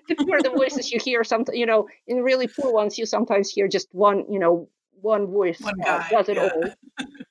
the 0.08 0.16
fewer 0.16 0.42
the 0.42 0.50
voices 0.56 0.92
you 0.92 1.00
hear. 1.04 1.24
Some 1.24 1.46
you 1.52 1.66
know, 1.66 1.88
in 2.08 2.18
really 2.18 2.48
poor 2.48 2.72
ones, 2.72 2.98
you 2.98 3.06
sometimes 3.06 3.50
hear 3.50 3.68
just 3.68 3.88
one 3.92 4.26
you 4.32 4.40
know 4.40 4.70
one 5.02 5.28
voice 5.28 5.60
one 5.60 5.82
uh, 5.86 6.08
does 6.10 6.30
it 6.30 6.38
yeah. 6.38 6.50
all. 6.54 6.64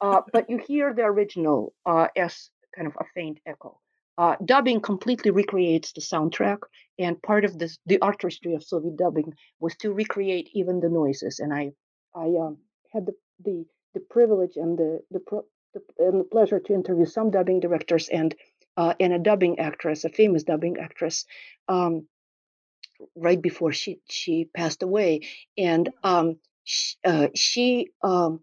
Uh, 0.01 0.21
but 0.33 0.51
you 0.51 0.59
hear 0.59 0.93
the 0.93 1.03
original 1.03 1.73
uh, 1.87 2.09
as 2.17 2.51
kind 2.75 2.89
of 2.89 2.97
a 2.99 3.05
faint 3.15 3.39
echo. 3.47 3.79
Uh, 4.19 4.35
dubbing 4.45 4.81
completely 4.81 5.31
recreates 5.31 5.93
the 5.93 6.01
soundtrack, 6.01 6.59
and 6.99 7.23
part 7.23 7.45
of 7.45 7.57
this, 7.57 7.79
the 7.87 8.01
artistry 8.01 8.55
of 8.55 8.65
Soviet 8.65 8.97
dubbing 8.97 9.33
was 9.61 9.77
to 9.77 9.93
recreate 9.93 10.51
even 10.55 10.81
the 10.81 10.89
noises. 10.89 11.39
And 11.39 11.55
I, 11.55 11.71
I 12.17 12.27
um, 12.41 12.59
had 12.93 13.07
the, 13.07 13.13
the 13.45 13.65
the 13.95 14.01
privilege 14.01 14.57
and 14.57 14.77
the 14.77 15.01
the 15.11 15.21
pro- 15.21 15.47
the, 15.75 15.83
and 15.99 16.21
the 16.21 16.25
pleasure 16.25 16.61
to 16.61 16.75
interview 16.75 17.07
some 17.07 17.31
dubbing 17.31 17.61
directors 17.61 18.09
and 18.09 18.35
uh, 18.77 18.95
and 18.99 19.13
a 19.13 19.19
dubbing 19.19 19.59
actress, 19.59 20.05
a 20.05 20.09
famous 20.09 20.45
dubbing 20.45 20.79
actress, 20.79 21.27
um, 21.69 22.07
right 23.15 23.41
before 23.41 23.73
she 23.73 24.01
she 24.09 24.49
passed 24.55 24.83
away, 24.83 25.21
and 25.59 25.91
um, 26.03 26.37
she, 26.65 26.97
uh, 27.05 27.29
she 27.35 27.91
um, 28.03 28.41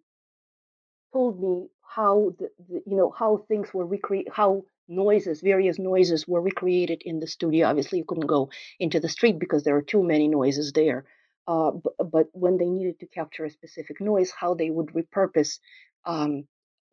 told 1.14 1.42
me 1.42 1.68
how 1.82 2.34
the, 2.38 2.50
the, 2.70 2.82
you 2.86 2.96
know 2.96 3.10
how 3.10 3.38
things 3.48 3.74
were 3.74 3.86
recreated, 3.86 4.32
how 4.34 4.64
noises, 4.88 5.42
various 5.42 5.80
noises 5.80 6.28
were 6.28 6.42
recreated 6.42 7.02
in 7.04 7.20
the 7.20 7.28
studio. 7.28 7.68
Obviously, 7.68 8.00
you 8.00 8.06
couldn't 8.06 8.28
go 8.28 8.50
into 8.80 9.00
the 9.00 9.10
street 9.10 9.40
because 9.40 9.64
there 9.64 9.76
are 9.76 9.82
too 9.82 10.04
many 10.04 10.28
noises 10.28 10.72
there. 10.74 11.06
Uh, 11.48 11.72
but, 11.72 12.12
but, 12.12 12.28
when 12.34 12.58
they 12.58 12.70
needed 12.70 13.00
to 13.00 13.08
capture 13.08 13.46
a 13.46 13.50
specific 13.50 14.00
noise, 14.00 14.32
how 14.32 14.54
they 14.54 14.70
would 14.70 14.88
repurpose 14.88 15.58
um, 16.06 16.44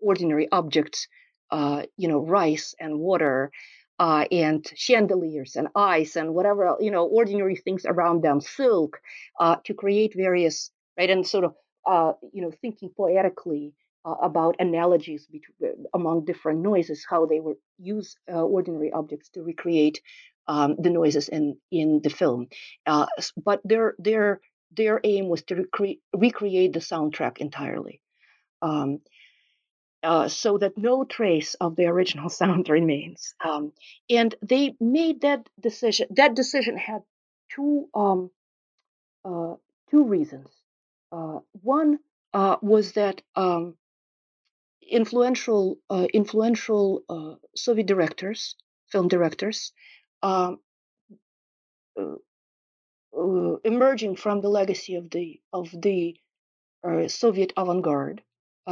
ordinary 0.01 0.49
objects, 0.53 1.09
uh, 1.51 1.83
you 1.97 2.09
know, 2.09 2.19
rice 2.19 2.75
and 2.81 2.99
water, 2.99 3.51
uh, 3.99 4.25
and 4.31 4.67
chandeliers 4.75 5.57
and 5.57 5.69
ice 5.75 6.17
and 6.17 6.35
whatever, 6.35 6.77
you 6.81 6.91
know, 6.91 7.07
ordinary 7.07 7.57
things 7.57 7.85
around 7.87 8.23
them, 8.23 8.41
silk, 8.41 9.01
uh, 9.41 9.57
to 9.65 9.75
create 9.75 10.13
various, 10.15 10.71
right, 10.99 11.11
and 11.11 11.27
sort 11.27 11.45
of, 11.45 11.55
uh, 11.87 12.13
you 12.33 12.43
know, 12.43 12.53
thinking 12.61 12.91
poetically 12.97 13.73
uh, 14.05 14.15
about 14.23 14.57
analogies 14.59 15.27
between, 15.27 15.87
among 15.95 16.25
different 16.25 16.61
noises, 16.61 17.07
how 17.09 17.27
they 17.27 17.41
would 17.41 17.57
use 17.79 18.17
uh, 18.31 18.43
ordinary 18.43 18.93
objects 18.93 19.31
to 19.31 19.43
recreate 19.43 20.01
um, 20.49 20.77
the 20.79 20.91
noises 20.91 21.29
in 21.29 21.57
in 21.71 22.01
the 22.03 22.11
film. 22.11 22.47
but 22.85 23.61
their 23.65 23.95
their 23.99 24.41
their 24.77 25.01
aim 25.05 25.29
was 25.29 25.43
to 25.45 25.55
recre- 25.55 26.01
recreate 26.15 26.73
the 26.73 26.81
soundtrack 26.81 27.39
entirely. 27.39 28.01
Um, 28.63 29.01
uh, 30.07 30.29
so 30.29 30.57
that 30.59 30.79
no 30.79 31.05
trace 31.05 31.55
of 31.55 31.75
the 31.75 31.87
original 31.87 32.29
sound 32.41 32.69
remains. 32.69 33.35
Um, 33.45 33.73
and 34.09 34.35
they 34.41 34.77
made 34.81 35.23
that 35.23 35.49
decision. 35.61 36.07
That 36.11 36.35
decision 36.37 36.77
had 36.77 37.03
two 37.51 37.89
um, 37.93 38.31
uh, 39.25 39.55
two 39.91 40.05
reasons. 40.05 40.49
Uh, 41.11 41.41
one 41.63 41.99
uh, 42.33 42.57
was 42.63 42.93
that 42.93 43.23
um, 43.35 43.75
influential 44.89 45.79
uh, 45.91 46.07
influential 46.15 47.03
Soviet 47.57 47.87
directors, 47.87 48.55
film 48.87 49.09
directors, 49.09 49.73
um, 50.23 50.61
emerging 53.65 54.15
from 54.15 54.41
the 54.41 54.49
legacy 54.49 54.95
of 54.95 55.11
the 55.11 55.41
of 55.53 55.69
the 55.73 56.17
Soviet 57.09 57.53
avant-garde, 57.57 58.23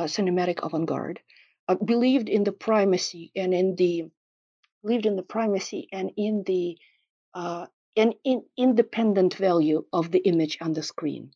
cinematic 0.03 0.65
avant-garde, 0.65 1.21
uh, 1.69 1.77
believed 1.77 2.29
in 2.29 2.45
the 2.45 2.53
primacy 2.53 3.33
and 3.37 3.55
in 3.55 3.77
the 3.77 4.05
believed 4.83 5.07
in 5.07 5.17
the 5.17 5.23
primacy 5.23 5.89
and 5.93 6.11
in 6.17 6.43
the 6.47 6.77
uh, 7.35 7.67
an 7.97 8.13
in, 8.25 8.43
independent 8.57 9.35
value 9.35 9.85
of 9.93 10.11
the 10.11 10.19
image 10.19 10.59
on 10.61 10.73
the 10.73 10.83
screen. 10.83 11.31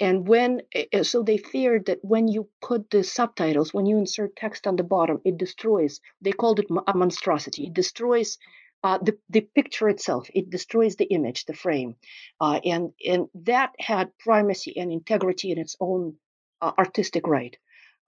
And 0.00 0.26
when 0.26 0.62
uh, 0.92 1.02
so 1.04 1.22
they 1.22 1.38
feared 1.38 1.86
that 1.86 2.00
when 2.02 2.28
you 2.28 2.48
put 2.60 2.90
the 2.90 3.04
subtitles, 3.04 3.72
when 3.72 3.86
you 3.86 3.96
insert 3.98 4.36
text 4.36 4.66
on 4.66 4.76
the 4.76 4.82
bottom, 4.82 5.20
it 5.24 5.38
destroys. 5.38 6.00
They 6.20 6.32
called 6.32 6.58
it 6.58 6.66
a 6.86 6.94
monstrosity. 6.94 7.66
It 7.66 7.74
destroys. 7.74 8.38
Uh, 8.82 8.96
the, 9.02 9.18
the 9.28 9.42
picture 9.42 9.90
itself, 9.90 10.30
it 10.34 10.48
destroys 10.48 10.96
the 10.96 11.04
image, 11.04 11.44
the 11.44 11.52
frame, 11.52 11.96
uh, 12.40 12.58
and 12.64 12.94
and 13.06 13.28
that 13.34 13.72
had 13.78 14.16
primacy 14.18 14.74
and 14.78 14.90
integrity 14.90 15.50
in 15.52 15.58
its 15.58 15.76
own 15.80 16.16
uh, 16.62 16.72
artistic 16.78 17.26
right. 17.26 17.58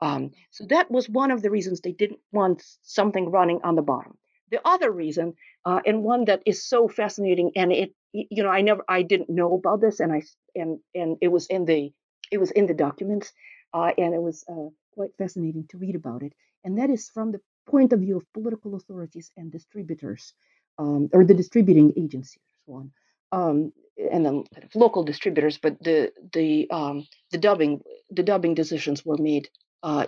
Um, 0.03 0.33
so 0.51 0.67
that 0.69 0.91
was 0.91 1.09
one 1.09 1.31
of 1.31 1.43
the 1.43 1.51
reasons 1.51 1.81
they 1.81 1.93
didn't 1.93 2.21
want 2.33 2.63
something 2.83 3.31
running 3.31 3.61
on 3.63 3.77
the 3.77 3.83
bottom. 3.83 4.19
The 4.51 4.61
other 4.67 4.91
reason, 4.91 5.35
uh, 5.65 5.81
and 5.87 6.03
one 6.03 6.25
that 6.27 6.43
is 6.45 6.69
so 6.69 6.89
fascinating, 6.89 7.53
and 7.57 7.73
it, 7.73 7.95
you 8.13 8.43
know, 8.43 8.51
I 8.51 8.63
never, 8.63 8.83
I 8.89 9.03
didn't 9.03 9.31
know 9.31 9.55
about 9.55 9.81
this, 9.81 10.01
and 10.01 10.13
I, 10.13 10.23
and 10.55 10.81
and 10.95 11.17
it 11.23 11.29
was 11.29 11.47
in 11.47 11.65
the, 11.65 11.93
it 12.33 12.39
was 12.39 12.51
in 12.51 12.67
the 12.67 12.75
documents, 12.75 13.33
uh, 13.73 13.93
and 13.97 14.13
it 14.13 14.21
was 14.21 14.45
uh, 14.51 14.69
quite 14.95 15.13
fascinating 15.17 15.67
to 15.71 15.79
read 15.79 15.97
about 15.97 16.23
it. 16.23 16.35
And 16.65 16.79
that 16.79 16.91
is 16.91 17.09
from 17.09 17.33
the 17.33 17.41
point 17.67 17.93
of 17.93 18.01
view 18.01 18.17
of 18.17 18.33
political 18.35 18.75
authorities 18.75 19.31
and 19.37 19.51
distributors, 19.53 20.35
um, 20.79 21.09
or 21.15 21.25
the 21.25 21.35
distributing 21.35 21.93
agencies, 21.97 22.43
one, 22.67 22.91
um, 23.31 23.73
and 23.97 24.27
then 24.27 24.45
kind 24.53 24.65
of 24.65 24.75
local 24.75 25.05
distributors. 25.05 25.59
But 25.59 25.83
the 25.83 26.13
the 26.35 26.69
um, 26.71 27.07
the 27.31 27.39
dubbing 27.39 27.83
the 28.11 28.25
dubbing 28.25 28.55
decisions 28.55 29.07
were 29.07 29.17
made 29.17 29.49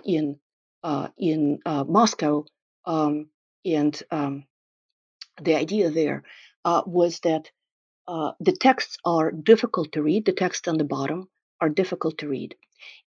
in 0.03 0.39
uh, 0.83 1.07
in 1.17 1.59
uh, 1.65 1.83
Moscow, 1.83 2.45
um, 2.85 3.27
and 3.65 4.01
um, 4.11 4.45
the 5.41 5.55
idea 5.55 5.89
there 5.89 6.23
was 6.85 7.19
that 7.21 7.49
the 8.39 8.55
texts 8.59 8.97
are 9.03 9.31
difficult 9.31 9.91
to 9.93 10.03
read. 10.03 10.25
The 10.25 10.33
text 10.33 10.67
on 10.67 10.77
the 10.77 10.83
bottom 10.83 11.27
are 11.59 11.69
difficult 11.69 12.19
to 12.19 12.27
read, 12.27 12.55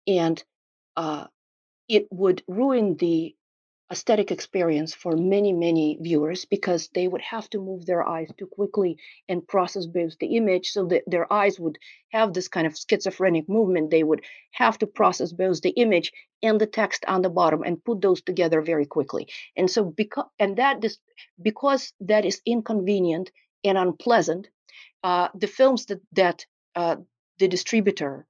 and 0.07 0.43
it 1.87 2.07
would 2.11 2.43
ruin 2.47 2.97
the 2.97 3.35
aesthetic 3.89 4.31
experience 4.31 4.93
for 4.93 5.15
many, 5.15 5.53
many 5.53 5.97
viewers 6.01 6.43
because 6.45 6.89
they 6.89 7.07
would 7.07 7.21
have 7.21 7.49
to 7.49 7.59
move 7.59 7.85
their 7.85 8.05
eyes 8.07 8.29
too 8.37 8.47
quickly 8.47 8.97
and 9.29 9.47
process 9.47 9.85
both 9.85 10.17
the 10.19 10.35
image 10.35 10.71
so 10.71 10.85
that 10.85 11.03
their 11.07 11.31
eyes 11.31 11.57
would 11.59 11.77
have 12.11 12.33
this 12.33 12.49
kind 12.49 12.67
of 12.67 12.77
schizophrenic 12.77 13.47
movement. 13.47 13.89
They 13.89 14.03
would 14.03 14.25
have 14.51 14.77
to 14.79 14.87
process 14.87 15.31
both 15.31 15.61
the 15.61 15.69
image 15.69 16.11
and 16.43 16.59
the 16.59 16.67
text 16.67 17.05
on 17.07 17.21
the 17.21 17.29
bottom 17.29 17.63
and 17.63 17.83
put 17.83 18.01
those 18.01 18.21
together 18.21 18.61
very 18.61 18.85
quickly. 18.85 19.27
And 19.55 19.71
so 19.71 19.85
because 19.85 20.25
and 20.37 20.57
that 20.57 20.83
is 20.83 20.99
because 21.41 21.93
that 22.01 22.25
is 22.25 22.41
inconvenient 22.45 23.31
and 23.63 23.77
unpleasant, 23.77 24.49
uh, 25.03 25.29
the 25.33 25.47
films 25.47 25.85
that 25.85 26.01
that 26.11 26.45
uh, 26.75 26.97
the 27.39 27.47
distributor 27.47 28.27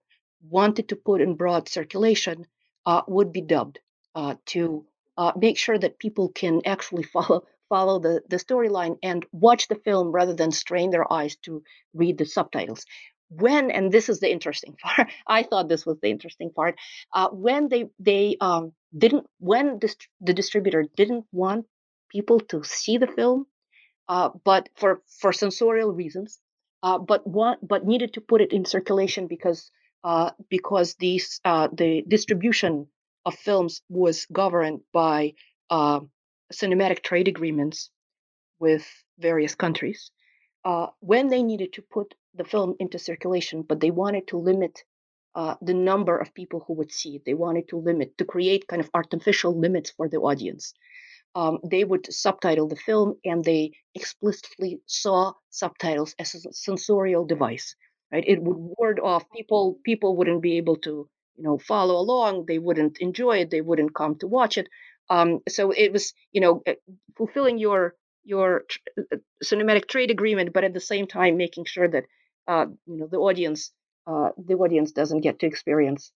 wanted 0.50 0.90
to 0.90 0.96
put 0.96 1.22
in 1.22 1.36
broad 1.36 1.68
circulation 1.68 2.46
uh, 2.86 3.02
would 3.08 3.32
be 3.32 3.42
dubbed 3.42 3.80
uh, 4.16 4.36
to 4.46 4.86
uh, 5.18 5.32
make 5.36 5.58
sure 5.58 5.78
that 5.78 6.00
people 6.00 6.30
can 6.30 6.62
actually 6.66 7.04
follow 7.04 7.44
follow 7.70 8.00
the, 8.00 8.22
the 8.30 8.38
storyline 8.38 8.98
and 9.04 9.26
watch 9.34 9.68
the 9.68 9.76
film 9.76 10.10
rather 10.10 10.34
than 10.34 10.52
strain 10.52 10.90
their 10.90 11.12
eyes 11.12 11.36
to 11.36 11.62
read 11.94 12.18
the 12.18 12.26
subtitles. 12.26 12.86
When 13.30 13.72
and 13.72 13.92
this 13.92 14.08
is 14.08 14.22
the 14.22 14.32
interesting 14.32 14.78
part, 14.82 15.10
I 15.28 15.44
thought 15.44 15.68
this 15.68 15.86
was 15.86 16.00
the 16.00 16.10
interesting 16.10 16.52
part. 16.52 16.76
Uh, 17.14 17.30
when 17.30 17.68
they 17.68 17.90
they 18.00 18.38
um, 18.40 18.72
didn't 18.98 19.26
when 19.40 19.80
dist- 19.80 20.08
the 20.22 20.34
distributor 20.34 20.86
didn't 20.96 21.26
want 21.32 21.66
people 22.10 22.40
to 22.40 22.64
see 22.64 22.98
the 22.98 23.08
film, 23.08 23.48
uh, 24.08 24.30
but 24.46 24.70
for 24.76 25.02
for 25.20 25.34
censorial 25.34 25.92
reasons, 25.94 26.40
uh, 26.84 26.98
but 26.98 27.28
want 27.28 27.66
but 27.68 27.86
needed 27.86 28.14
to 28.14 28.22
put 28.22 28.42
it 28.42 28.54
in 28.54 28.64
circulation 28.66 29.28
because 29.28 29.72
uh, 30.04 30.32
because 30.50 30.96
these 30.96 31.42
uh, 31.44 31.68
the 31.74 32.04
distribution 32.08 32.88
of 33.28 33.36
films 33.36 33.82
was 33.90 34.26
governed 34.32 34.80
by 34.94 35.34
uh, 35.70 36.00
cinematic 36.54 37.04
trade 37.04 37.28
agreements 37.28 37.92
with 38.60 38.86
various 39.20 39.54
countries. 39.54 40.12
Uh, 40.64 40.88
when 41.02 41.28
they 41.28 41.44
needed 41.44 41.74
to 41.74 41.82
put 41.82 42.16
the 42.34 42.46
film 42.46 42.76
into 42.80 42.98
circulation, 42.98 43.64
but 43.68 43.80
they 43.82 43.92
wanted 43.92 44.28
to 44.28 44.38
limit 44.38 44.84
uh, 45.36 45.56
the 45.62 45.74
number 45.74 46.18
of 46.18 46.34
people 46.34 46.64
who 46.66 46.74
would 46.74 46.92
see 46.92 47.18
it, 47.18 47.26
they 47.26 47.34
wanted 47.34 47.68
to 47.68 47.78
limit, 47.78 48.18
to 48.18 48.26
create 48.26 48.68
kind 48.68 48.82
of 48.82 48.90
artificial 48.94 49.54
limits 49.60 49.92
for 49.92 50.08
the 50.08 50.18
audience. 50.18 50.74
Um, 51.36 51.60
they 51.64 51.84
would 51.84 52.12
subtitle 52.12 52.68
the 52.68 52.84
film 52.88 53.16
and 53.26 53.44
they 53.44 53.74
explicitly 53.94 54.80
saw 54.88 55.34
subtitles 55.50 56.16
as 56.18 56.34
a 56.34 56.54
censorial 56.54 57.26
device 57.26 57.76
right 58.12 58.24
it 58.28 58.42
would 58.42 58.58
ward 58.58 59.00
off 59.00 59.30
people 59.36 59.78
people 59.84 60.16
wouldn't 60.16 60.42
be 60.42 60.58
able 60.58 60.78
to 60.78 61.10
you 61.38 61.44
know 61.44 61.58
follow 61.58 61.96
along 61.96 62.46
they 62.48 62.60
wouldn't 62.60 62.98
enjoy 63.00 63.38
it 63.40 63.50
they 63.52 63.62
wouldn't 63.62 63.96
come 63.96 64.16
to 64.18 64.28
watch 64.28 64.58
it. 64.58 64.68
Um, 65.10 65.40
so 65.48 65.72
it 65.72 65.94
was 65.94 66.14
you 66.32 66.42
know 66.42 66.62
eh, 66.66 66.76
fulfilling 67.18 67.58
your 67.58 67.96
your 68.24 68.64
uh, 68.98 69.18
cinematic 69.44 69.88
trade 69.88 70.12
agreement 70.12 70.54
but 70.54 70.64
at 70.66 70.74
the 70.74 70.82
same 70.82 71.08
time 71.08 71.38
making 71.38 71.66
sure 71.66 71.88
that 71.88 72.06
uh, 72.48 72.66
you 72.86 72.98
know 72.98 73.08
the 73.08 73.18
audience 73.18 73.72
uh, 74.08 74.30
the 74.38 74.56
audience 74.56 74.92
doesn't 74.92 75.22
get 75.22 75.40
to 75.40 75.46
experience 75.48 76.12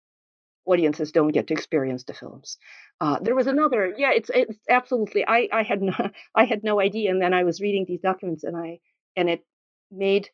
audiences 0.65 1.11
don't 1.11 1.29
get 1.29 1.47
to 1.47 1.53
experience 1.53 2.03
the 2.03 2.13
films. 2.13 2.57
Uh, 2.99 3.17
there 3.19 3.35
was 3.35 3.47
another 3.47 3.93
yeah 3.97 4.11
it's 4.13 4.29
it's 4.33 4.59
absolutely 4.69 5.25
i 5.27 5.47
i 5.51 5.63
had 5.63 5.81
no 5.81 5.93
i 6.35 6.45
had 6.45 6.63
no 6.63 6.79
idea 6.79 7.09
and 7.09 7.21
then 7.21 7.33
i 7.33 7.43
was 7.43 7.59
reading 7.61 7.85
these 7.87 8.01
documents 8.01 8.43
and 8.43 8.55
i 8.55 8.79
and 9.15 9.29
it 9.29 9.43
made 9.91 10.29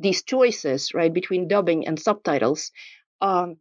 these 0.00 0.22
choices 0.24 0.94
right 0.94 1.12
between 1.12 1.46
dubbing 1.48 1.86
and 1.86 1.98
subtitles 2.00 2.72
um, 3.20 3.56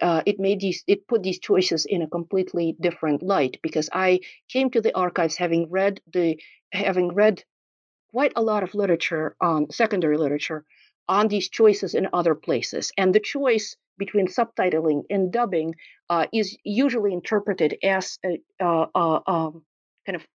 uh, 0.00 0.22
it 0.26 0.38
made 0.38 0.60
these 0.60 0.82
it 0.86 1.06
put 1.06 1.22
these 1.22 1.38
choices 1.38 1.86
in 1.86 2.02
a 2.02 2.08
completely 2.08 2.76
different 2.80 3.22
light 3.22 3.58
because 3.62 3.88
I 3.92 4.20
came 4.48 4.70
to 4.70 4.80
the 4.80 4.96
archives 4.96 5.36
having 5.36 5.70
read 5.70 6.00
the 6.12 6.40
having 6.72 7.14
read 7.14 7.44
quite 8.12 8.32
a 8.36 8.42
lot 8.42 8.62
of 8.62 8.74
literature 8.74 9.36
on 9.40 9.70
secondary 9.70 10.16
literature 10.16 10.64
on 11.08 11.28
these 11.28 11.48
choices 11.50 11.94
in 11.94 12.08
other 12.12 12.34
places, 12.34 12.92
and 12.96 13.14
the 13.14 13.20
choice 13.20 13.76
between 13.98 14.26
subtitling 14.26 15.02
and 15.10 15.32
dubbing 15.32 15.74
uh, 16.10 16.26
is 16.32 16.56
usually 16.64 17.12
interpreted 17.12 17.76
as 17.82 18.18
a 18.24 18.40
uh, 18.60 18.86
uh 18.94 19.20
um, 19.26 19.62
kind 20.06 20.16
of 20.16 20.26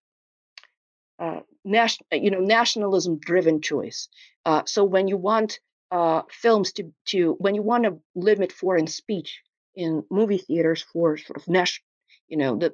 uh, 1.19 1.41
you 2.11 2.31
know, 2.31 2.39
nationalism 2.39 3.19
driven 3.19 3.61
choice. 3.61 4.07
Uh, 4.45 4.63
so 4.65 4.83
when 4.83 5.07
you 5.07 5.17
want 5.17 5.59
uh, 5.91 6.21
films 6.29 6.71
to, 6.73 6.91
to 7.05 7.35
when 7.39 7.55
you 7.55 7.61
want 7.61 7.83
to 7.83 7.99
limit 8.15 8.51
foreign 8.51 8.87
speech 8.87 9.41
in 9.75 10.03
movie 10.09 10.37
theaters 10.37 10.83
for 10.93 11.17
sort 11.17 11.37
of 11.37 11.47
national, 11.47 11.85
you 12.27 12.37
know, 12.37 12.57
the 12.57 12.73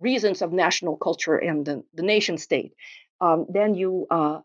reasons 0.00 0.42
of 0.42 0.52
national 0.52 0.96
culture 0.96 1.36
and 1.36 1.64
the, 1.66 1.82
the 1.94 2.02
nation 2.02 2.38
state, 2.38 2.72
um, 3.20 3.46
then 3.48 3.74
you 3.74 4.06
uh, 4.10 4.40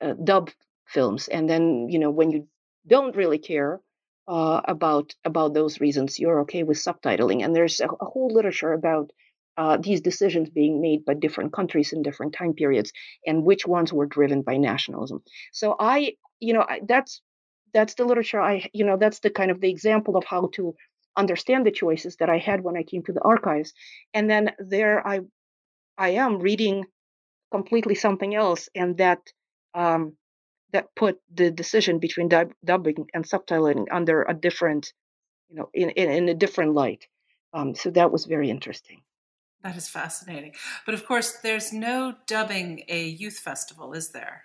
uh, 0.00 0.12
dub 0.22 0.50
films, 0.86 1.28
and 1.28 1.48
then 1.48 1.88
you 1.88 1.98
know 1.98 2.10
when 2.10 2.30
you 2.30 2.48
don't 2.86 3.16
really 3.16 3.38
care 3.38 3.80
uh, 4.28 4.60
about 4.64 5.14
about 5.24 5.54
those 5.54 5.80
reasons, 5.80 6.18
you're 6.18 6.40
okay 6.40 6.64
with 6.64 6.78
subtitling. 6.78 7.44
And 7.44 7.54
there's 7.54 7.80
a, 7.80 7.86
a 7.86 8.04
whole 8.04 8.32
literature 8.32 8.72
about 8.72 9.10
uh, 9.56 9.78
these 9.78 10.00
decisions 10.00 10.50
being 10.50 10.80
made 10.80 11.04
by 11.04 11.14
different 11.14 11.52
countries 11.52 11.92
in 11.92 12.02
different 12.02 12.34
time 12.34 12.52
periods 12.52 12.92
and 13.26 13.44
which 13.44 13.66
ones 13.66 13.92
were 13.92 14.06
driven 14.06 14.42
by 14.42 14.56
nationalism 14.56 15.22
so 15.52 15.74
i 15.80 16.12
you 16.40 16.52
know 16.52 16.64
I, 16.68 16.80
that's 16.86 17.20
that's 17.72 17.94
the 17.94 18.04
literature 18.04 18.40
i 18.40 18.68
you 18.72 18.84
know 18.84 18.96
that's 18.96 19.20
the 19.20 19.30
kind 19.30 19.50
of 19.50 19.60
the 19.60 19.70
example 19.70 20.16
of 20.16 20.24
how 20.24 20.50
to 20.54 20.74
understand 21.16 21.66
the 21.66 21.70
choices 21.70 22.16
that 22.16 22.30
i 22.30 22.38
had 22.38 22.62
when 22.62 22.76
i 22.76 22.82
came 22.82 23.02
to 23.04 23.12
the 23.12 23.22
archives 23.22 23.72
and 24.14 24.30
then 24.30 24.52
there 24.58 25.06
i 25.06 25.20
i 25.98 26.10
am 26.10 26.38
reading 26.38 26.84
completely 27.50 27.94
something 27.94 28.34
else 28.34 28.68
and 28.74 28.98
that 28.98 29.20
um 29.74 30.16
that 30.72 30.94
put 30.94 31.20
the 31.32 31.50
decision 31.50 31.98
between 31.98 32.28
dub- 32.28 32.52
dubbing 32.64 33.06
and 33.14 33.24
subtitling 33.24 33.86
under 33.90 34.22
a 34.22 34.34
different 34.34 34.92
you 35.48 35.56
know 35.56 35.70
in, 35.72 35.90
in, 35.90 36.10
in 36.10 36.28
a 36.28 36.34
different 36.34 36.74
light 36.74 37.06
um, 37.54 37.74
so 37.74 37.90
that 37.90 38.12
was 38.12 38.26
very 38.26 38.50
interesting 38.50 39.00
that 39.62 39.76
is 39.76 39.88
fascinating. 39.88 40.54
But 40.84 40.94
of 40.94 41.04
course, 41.06 41.38
there's 41.42 41.72
no 41.72 42.14
dubbing 42.28 42.84
a 42.88 43.04
youth 43.08 43.38
festival, 43.38 43.94
is 43.94 44.10
there? 44.10 44.44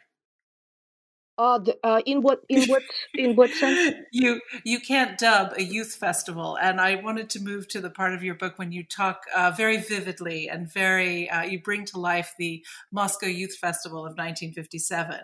Uh, 1.37 1.57
the, 1.57 1.77
uh, 1.83 2.01
in 2.05 2.21
what 2.21 2.41
in 2.49 2.67
what 2.69 2.83
in 3.15 3.35
what 3.35 3.49
sense? 3.51 3.95
you 4.11 4.39
you 4.63 4.79
can't 4.79 5.17
dub 5.17 5.53
a 5.57 5.63
youth 5.63 5.95
festival, 5.95 6.57
and 6.61 6.79
I 6.79 6.95
wanted 6.95 7.29
to 7.31 7.39
move 7.39 7.67
to 7.69 7.81
the 7.81 7.89
part 7.89 8.13
of 8.13 8.21
your 8.21 8.35
book 8.35 8.59
when 8.59 8.71
you 8.71 8.83
talk 8.83 9.23
uh, 9.35 9.51
very 9.55 9.77
vividly 9.77 10.49
and 10.49 10.71
very 10.71 11.29
uh, 11.29 11.43
you 11.43 11.61
bring 11.61 11.85
to 11.85 11.99
life 11.99 12.33
the 12.37 12.63
Moscow 12.91 13.27
Youth 13.27 13.55
Festival 13.55 13.99
of 13.99 14.11
1957. 14.11 15.19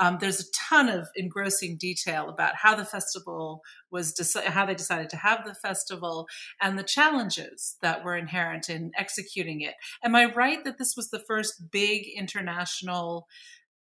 Um, 0.00 0.18
there's 0.20 0.40
a 0.40 0.50
ton 0.52 0.88
of 0.88 1.08
engrossing 1.14 1.76
detail 1.76 2.28
about 2.28 2.56
how 2.56 2.74
the 2.74 2.84
festival 2.84 3.62
was 3.90 4.12
deci- 4.14 4.44
how 4.44 4.66
they 4.66 4.74
decided 4.74 5.10
to 5.10 5.16
have 5.16 5.44
the 5.46 5.54
festival 5.54 6.26
and 6.60 6.76
the 6.76 6.82
challenges 6.82 7.76
that 7.82 8.04
were 8.04 8.16
inherent 8.16 8.68
in 8.68 8.90
executing 8.98 9.60
it. 9.60 9.74
Am 10.02 10.16
I 10.16 10.24
right 10.34 10.64
that 10.64 10.78
this 10.78 10.96
was 10.96 11.10
the 11.10 11.20
first 11.20 11.70
big 11.70 12.08
international 12.16 13.28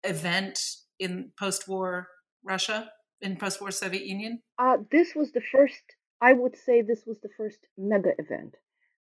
event 0.03 0.59
in 1.00 1.32
post-war 1.38 2.08
Russia, 2.43 2.91
in 3.22 3.38
post-war 3.38 3.72
Soviet 3.72 4.06
Union? 4.06 4.41
Uh, 4.58 4.78
this 4.91 5.14
was 5.16 5.32
the 5.32 5.41
first. 5.41 5.84
I 6.22 6.34
would 6.34 6.58
say 6.58 6.82
this 6.82 7.04
was 7.06 7.20
the 7.22 7.30
first 7.38 7.60
mega 7.78 8.12
event 8.20 8.56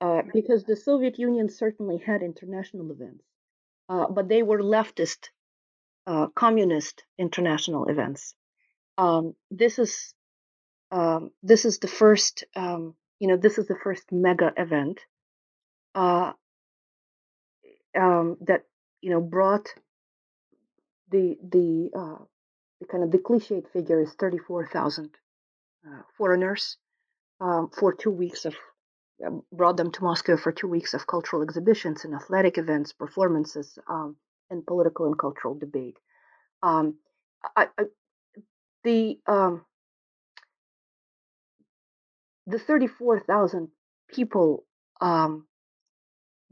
uh, 0.01 0.23
because 0.33 0.65
the 0.65 0.77
Soviet 0.77 1.19
Union 1.19 1.49
certainly 1.49 1.99
had 1.99 2.23
international 2.23 2.91
events, 2.91 3.25
uh, 3.89 4.07
but 4.09 4.29
they 4.29 4.43
were 4.43 4.61
leftist, 4.61 5.29
uh, 6.07 6.27
communist 6.35 7.05
international 7.19 7.87
events. 7.87 8.35
Um, 8.99 9.35
this 9.51 9.79
is 9.79 10.15
um, 10.91 11.31
this 11.43 11.65
is 11.65 11.79
the 11.79 11.89
first. 11.89 12.45
Um, 12.57 12.95
you 13.19 13.29
know, 13.29 13.37
this 13.37 13.57
is 13.59 13.69
the 13.69 13.77
first 13.85 14.11
mega 14.11 14.53
event 14.57 15.01
uh, 15.95 16.33
um, 17.97 18.37
that 18.41 18.65
you 19.01 19.11
know 19.11 19.21
brought 19.21 19.69
the 21.13 21.39
the 21.43 21.91
uh, 21.97 22.25
the 22.81 22.87
kind 22.87 23.05
of 23.05 23.13
the 23.13 23.19
cliched 23.19 23.69
figure 23.73 24.01
is 24.01 24.13
34,000 24.15 25.11
uh, 25.87 26.03
foreigners 26.19 26.79
um, 27.41 27.71
for 27.71 27.95
two 27.95 28.11
weeks 28.11 28.47
of 28.47 28.55
um, 29.27 29.43
brought 29.53 29.77
them 29.77 29.93
to 29.93 30.05
Moscow 30.05 30.37
for 30.37 30.53
two 30.53 30.69
weeks 30.69 30.95
of 30.95 31.07
cultural 31.07 31.43
exhibitions 31.43 32.05
and 32.05 32.15
athletic 32.15 32.59
events, 32.59 32.93
performances, 32.93 33.79
um, 33.89 34.17
and 34.51 34.67
political 34.67 35.07
and 35.07 35.19
cultural 35.19 35.55
debate. 35.55 35.99
Um, 36.63 36.97
I, 37.57 37.69
I, 37.79 37.85
the 38.85 39.19
um, 39.27 39.65
the 42.47 42.59
34,000 42.59 43.69
people, 44.11 44.65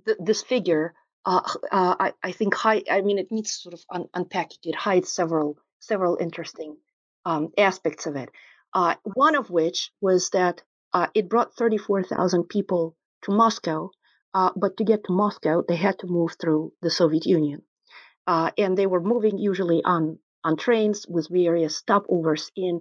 th- 0.06 0.18
this 0.20 0.42
figure 0.42 0.94
uh, 1.24 1.42
uh, 1.70 1.94
I, 2.00 2.12
I, 2.22 2.32
think 2.32 2.54
high, 2.54 2.82
I 2.90 3.02
mean, 3.02 3.18
it 3.18 3.30
needs 3.30 3.52
sort 3.52 3.74
of 3.74 3.84
un- 3.90 4.08
unpacking. 4.14 4.58
It 4.64 4.74
hides 4.74 5.12
several 5.12 5.58
several 5.80 6.16
interesting 6.16 6.76
um, 7.24 7.52
aspects 7.58 8.06
of 8.06 8.16
it. 8.16 8.30
Uh, 8.74 8.94
one 9.02 9.34
of 9.34 9.50
which 9.50 9.90
was 10.00 10.30
that 10.30 10.62
uh, 10.92 11.08
it 11.14 11.28
brought 11.28 11.54
34,000 11.54 12.44
people 12.48 12.96
to 13.22 13.32
Moscow 13.32 13.90
Uh, 14.32 14.50
but 14.54 14.76
to 14.76 14.84
get 14.84 15.02
to 15.04 15.12
Moscow, 15.12 15.62
they 15.66 15.76
had 15.76 15.98
to 15.98 16.06
move 16.06 16.32
through 16.40 16.72
the 16.82 16.90
Soviet 16.90 17.26
Union. 17.26 17.62
And 18.26 18.78
they 18.78 18.86
were 18.86 19.02
moving 19.02 19.38
usually 19.38 19.82
on, 19.84 20.18
on 20.44 20.56
trains 20.56 21.04
with 21.08 21.26
various 21.28 21.82
stopovers 21.82 22.50
in 22.54 22.80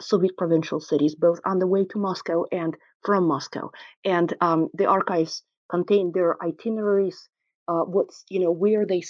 Soviet 0.00 0.36
provincial 0.36 0.80
cities, 0.80 1.14
both 1.14 1.40
on 1.44 1.58
the 1.60 1.68
way 1.68 1.84
to 1.86 1.98
Moscow 1.98 2.44
and 2.50 2.76
from 3.06 3.28
Moscow. 3.28 3.70
And 4.04 4.28
um, 4.40 4.60
the 4.74 4.86
archives 4.86 5.44
contain 5.70 6.10
their 6.12 6.34
itineraries, 6.42 7.28
uh, 7.68 7.84
what's 7.84 8.24
you 8.28 8.40
know 8.40 8.50
where 8.50 8.86
they 8.86 9.02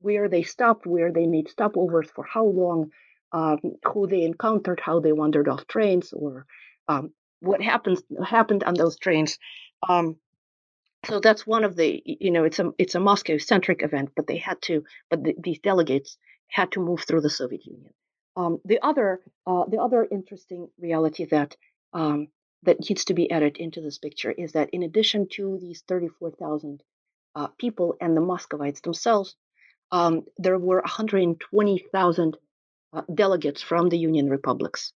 where 0.00 0.28
they 0.28 0.42
stopped, 0.42 0.86
where 0.86 1.12
they 1.12 1.26
made 1.26 1.48
stopovers, 1.48 2.10
for 2.10 2.24
how 2.24 2.44
long, 2.44 2.90
um, 3.32 3.58
who 3.84 4.06
they 4.06 4.22
encountered, 4.22 4.80
how 4.80 5.00
they 5.00 5.12
wandered 5.12 5.48
off 5.48 5.66
trains, 5.66 6.12
or 6.12 6.46
um, 6.88 7.12
what 7.40 7.62
happens 7.62 8.02
happened 8.24 8.64
on 8.64 8.74
those 8.74 8.98
trains. 8.98 9.38
Um, 9.88 10.16
so 11.06 11.20
that's 11.20 11.46
one 11.46 11.64
of 11.64 11.76
the 11.76 12.02
you 12.04 12.30
know 12.30 12.44
it's 12.44 12.58
a 12.58 12.72
it's 12.78 12.94
a 12.94 13.00
Moscow 13.00 13.38
centric 13.38 13.82
event, 13.82 14.10
but 14.16 14.26
they 14.26 14.38
had 14.38 14.60
to 14.62 14.84
but 15.08 15.22
the, 15.22 15.34
these 15.38 15.60
delegates 15.60 16.18
had 16.48 16.72
to 16.72 16.80
move 16.80 17.04
through 17.06 17.20
the 17.20 17.30
Soviet 17.30 17.64
Union. 17.64 17.92
Um, 18.36 18.58
the 18.64 18.80
other 18.82 19.20
uh, 19.46 19.64
the 19.68 19.78
other 19.78 20.06
interesting 20.10 20.68
reality 20.78 21.24
that 21.26 21.56
um, 21.92 22.28
that 22.64 22.80
needs 22.88 23.04
to 23.06 23.14
be 23.14 23.30
added 23.30 23.56
into 23.56 23.80
this 23.80 23.98
picture 23.98 24.32
is 24.32 24.52
that 24.52 24.70
in 24.70 24.82
addition 24.82 25.28
to 25.28 25.58
these 25.60 25.82
34,000 25.88 26.82
uh, 27.36 27.48
people 27.58 27.96
and 28.00 28.16
the 28.16 28.20
Muscovites 28.20 28.80
themselves, 28.80 29.36
um, 29.92 30.24
there 30.38 30.58
were 30.58 30.80
120,000 30.80 32.36
uh, 32.92 33.02
delegates 33.14 33.62
from 33.62 33.88
the 33.88 33.98
Union 33.98 34.28
republics 34.28 34.92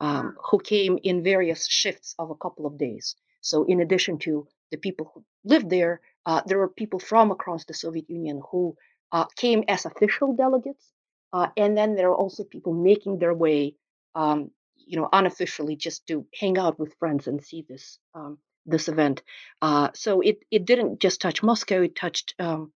um, 0.00 0.36
who 0.50 0.58
came 0.58 0.98
in 1.02 1.22
various 1.22 1.68
shifts 1.68 2.14
of 2.18 2.30
a 2.30 2.36
couple 2.36 2.64
of 2.64 2.78
days. 2.78 3.16
So, 3.42 3.64
in 3.64 3.80
addition 3.80 4.18
to 4.20 4.46
the 4.70 4.76
people 4.78 5.10
who 5.12 5.24
lived 5.44 5.68
there, 5.68 6.00
uh, 6.26 6.42
there 6.46 6.58
were 6.58 6.68
people 6.68 7.00
from 7.00 7.30
across 7.30 7.64
the 7.64 7.74
Soviet 7.74 8.08
Union 8.08 8.40
who 8.50 8.76
uh, 9.12 9.26
came 9.36 9.64
as 9.68 9.84
official 9.84 10.34
delegates. 10.34 10.92
Uh, 11.32 11.48
and 11.56 11.76
then 11.76 11.94
there 11.94 12.10
are 12.10 12.16
also 12.16 12.44
people 12.44 12.72
making 12.72 13.18
their 13.18 13.34
way, 13.34 13.74
um, 14.14 14.50
you 14.76 14.98
know, 14.98 15.08
unofficially 15.12 15.76
just 15.76 16.06
to 16.06 16.26
hang 16.38 16.58
out 16.58 16.78
with 16.78 16.94
friends 16.98 17.26
and 17.26 17.42
see 17.42 17.64
this 17.68 17.98
um, 18.14 18.38
this 18.70 18.88
event. 18.88 19.22
Uh, 19.62 19.90
so 19.94 20.20
it 20.20 20.38
it 20.50 20.64
didn't 20.64 21.00
just 21.00 21.20
touch 21.20 21.42
Moscow; 21.42 21.82
it 21.82 21.96
touched 21.96 22.34
um, 22.38 22.72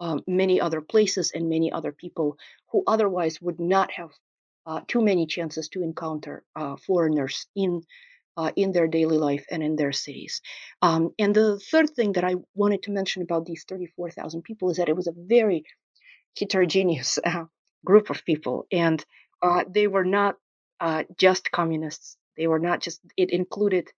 um, 0.00 0.22
many 0.26 0.60
other 0.60 0.80
places 0.80 1.32
and 1.34 1.48
many 1.48 1.72
other 1.72 1.92
people 1.92 2.36
who 2.70 2.82
otherwise 2.86 3.40
would 3.40 3.60
not 3.60 3.90
have 3.92 4.10
uh, 4.66 4.80
too 4.86 5.02
many 5.02 5.26
chances 5.26 5.68
to 5.70 5.82
encounter 5.82 6.44
uh, 6.54 6.76
foreigners 6.76 7.46
in 7.56 7.82
uh, 8.36 8.52
in 8.54 8.70
their 8.70 8.86
daily 8.86 9.18
life 9.18 9.46
and 9.50 9.62
in 9.62 9.74
their 9.74 9.92
cities. 9.92 10.40
Um, 10.82 11.10
and 11.18 11.34
the 11.34 11.58
third 11.58 11.90
thing 11.90 12.12
that 12.12 12.24
I 12.24 12.36
wanted 12.54 12.82
to 12.84 12.92
mention 12.92 13.22
about 13.22 13.46
these 13.46 13.64
34,000 13.64 14.42
people 14.42 14.70
is 14.70 14.76
that 14.76 14.88
it 14.88 14.94
was 14.94 15.08
a 15.08 15.14
very 15.16 15.64
heterogeneous 16.38 17.18
uh, 17.24 17.44
group 17.84 18.10
of 18.10 18.24
people, 18.24 18.66
and 18.70 19.04
uh, 19.42 19.64
they 19.68 19.86
were 19.86 20.04
not 20.04 20.36
just 21.16 21.50
communists. 21.50 22.16
They 22.36 22.46
were 22.46 22.60
not 22.60 22.80
just. 22.80 23.00
It 23.16 23.30
included, 23.30 23.88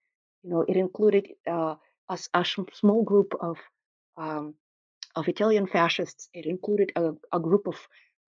you 0.42 0.50
know, 0.50 0.64
it 0.66 0.76
included 0.76 1.28
a, 1.46 1.76
a, 2.08 2.44
small 2.72 3.02
group 3.02 3.34
of 3.40 3.56
um, 4.16 4.54
of 5.16 5.28
Italian 5.28 5.66
fascists. 5.66 6.28
It 6.32 6.46
included 6.46 6.92
a, 6.96 7.12
a 7.32 7.40
group 7.40 7.66
of 7.66 7.76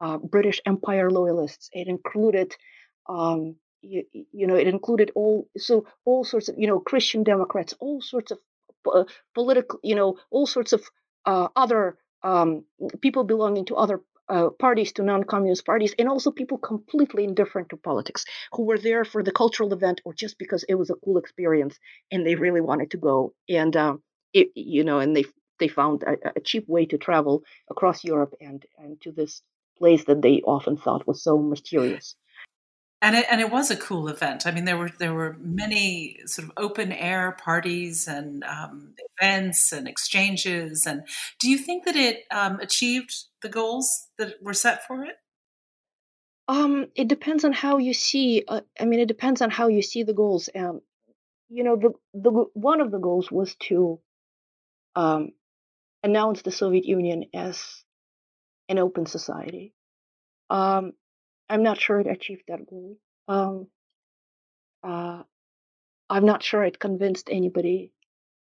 uh, 0.01 0.19
British 0.19 0.61
Empire 0.67 1.11
loyalists. 1.11 1.71
It 1.73 1.89
included, 1.89 2.55
um, 3.09 3.57
you, 3.81 4.05
you, 4.13 4.47
know, 4.47 4.57
it 4.57 4.67
included 4.67 5.13
all 5.15 5.49
so 5.57 5.87
all 6.05 6.25
sorts 6.25 6.49
of 6.49 6.57
you 6.59 6.67
know 6.67 6.81
Christian 6.81 7.23
Democrats, 7.23 7.75
all 7.81 8.01
sorts 8.01 8.33
of 8.33 8.39
uh, 8.93 9.05
political, 9.35 9.81
you 9.83 9.95
know, 9.95 10.19
all 10.31 10.47
sorts 10.47 10.73
of 10.73 10.83
uh, 11.25 11.49
other 11.57 11.99
um, 12.23 12.65
people 13.01 13.25
belonging 13.25 13.65
to 13.67 13.77
other 13.77 14.01
uh, 14.33 14.49
parties 14.59 14.93
to 14.93 15.03
non-communist 15.03 15.67
parties 15.67 15.95
and 15.99 16.09
also 16.09 16.31
people 16.31 16.57
completely 16.57 17.25
indifferent 17.25 17.69
to 17.69 17.77
politics 17.77 18.25
who 18.53 18.65
were 18.65 18.79
there 18.79 19.05
for 19.05 19.23
the 19.23 19.31
cultural 19.33 19.73
event 19.73 20.01
or 20.05 20.15
just 20.15 20.39
because 20.39 20.65
it 20.71 20.75
was 20.75 20.91
a 20.91 20.95
cool 21.05 21.19
experience 21.19 21.79
and 22.11 22.27
they 22.27 22.35
really 22.35 22.63
wanted 22.63 22.91
to 22.91 22.97
go 22.97 23.35
and 23.49 23.77
um, 23.77 24.03
it, 24.33 24.49
you 24.55 24.85
know 24.85 24.99
and 25.01 25.15
they 25.15 25.25
they 25.59 25.69
found 25.69 26.03
a, 26.03 26.17
a, 26.37 26.41
cheap 26.41 26.67
way 26.67 26.87
to 26.87 26.99
travel 26.99 27.43
across 27.71 28.03
Europe 28.03 28.35
and, 28.41 28.65
and 28.79 29.01
to 29.01 29.13
this 29.13 29.43
place 29.79 30.05
that 30.05 30.23
they 30.23 30.41
often 30.45 30.77
thought 30.77 31.07
was 31.07 31.23
so 31.23 31.39
mysterious. 31.39 32.17
And 33.03 33.17
it, 33.17 33.27
and 33.29 33.41
it 33.41 33.51
was 33.51 33.69
a 33.69 33.77
cool 33.77 34.07
event. 34.07 34.47
I 34.47 34.53
mean, 34.53 34.65
there 34.65 34.79
were 34.79 34.91
there 35.01 35.13
were 35.13 35.37
many 35.41 36.21
sort 36.27 36.47
of 36.47 36.53
open 36.57 36.93
air 36.93 37.33
parties 37.33 38.07
and 38.07 38.45
um, 38.45 38.95
events 39.19 39.73
and 39.73 39.89
exchanges. 39.89 40.87
And 40.87 41.03
do 41.41 41.51
you 41.51 41.59
think 41.59 41.85
that 41.85 41.97
it 41.97 42.23
um, 42.31 42.61
achieved 42.61 43.13
the 43.43 43.49
goals 43.49 44.07
that 44.19 44.37
were 44.41 44.55
set 44.55 44.87
for 44.87 45.05
it? 45.05 45.17
Um, 46.47 46.87
it 46.95 47.09
depends 47.09 47.45
on 47.45 47.53
how 47.53 47.79
you 47.79 47.93
see. 47.93 48.45
Uh, 48.47 48.61
I 48.79 48.85
mean, 48.85 49.01
it 49.01 49.09
depends 49.09 49.43
on 49.43 49.51
how 49.51 49.67
you 49.67 49.83
see 49.83 50.05
the 50.05 50.15
goals. 50.15 50.49
Um, 50.55 50.81
you 51.49 51.65
know, 51.65 51.77
the 51.77 51.93
the 52.15 52.31
one 52.55 52.81
of 52.81 52.93
the 52.93 52.99
goals 52.99 53.33
was 53.33 53.57
to 53.67 53.99
um, 54.95 55.31
announced 56.05 56.45
the 56.45 56.53
Soviet 56.53 56.85
Union 56.85 57.25
as 57.35 57.85
an 58.69 58.79
open 58.79 59.07
society. 59.07 59.75
Um, 60.51 60.93
I'm 61.53 61.63
not 61.63 61.79
sure 61.79 62.01
it 62.01 62.07
achieved 62.07 62.45
that 62.49 62.67
goal. 62.67 62.97
Um, 63.29 63.67
uh, 64.83 65.23
I'm 66.09 66.25
not 66.25 66.43
sure 66.43 66.65
it 66.65 66.79
convinced 66.79 67.29
anybody 67.31 67.93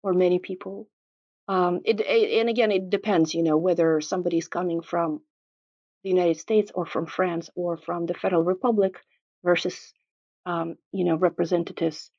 or 0.02 0.12
many 0.12 0.40
people. 0.40 0.88
Um, 1.46 1.82
it, 1.84 2.00
it, 2.00 2.40
and 2.40 2.48
again, 2.48 2.72
it 2.72 2.90
depends, 2.90 3.32
you 3.32 3.44
know, 3.44 3.58
whether 3.58 4.00
somebody's 4.00 4.48
coming 4.48 4.82
from 4.82 5.20
the 6.02 6.10
United 6.10 6.40
States 6.40 6.72
or 6.74 6.84
from 6.84 7.06
France 7.06 7.48
or 7.54 7.76
from 7.76 8.06
the 8.06 8.14
Federal 8.14 8.42
Republic 8.42 8.96
versus, 9.44 9.92
um, 10.44 10.74
you 10.90 11.04
know, 11.04 11.14
representatives, 11.14 12.10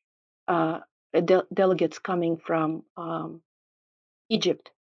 uh, 0.48 0.80
de- 1.14 1.48
delegates 1.54 2.00
coming 2.00 2.38
from 2.38 2.84
um, 2.96 3.42
Egypt 4.30 4.72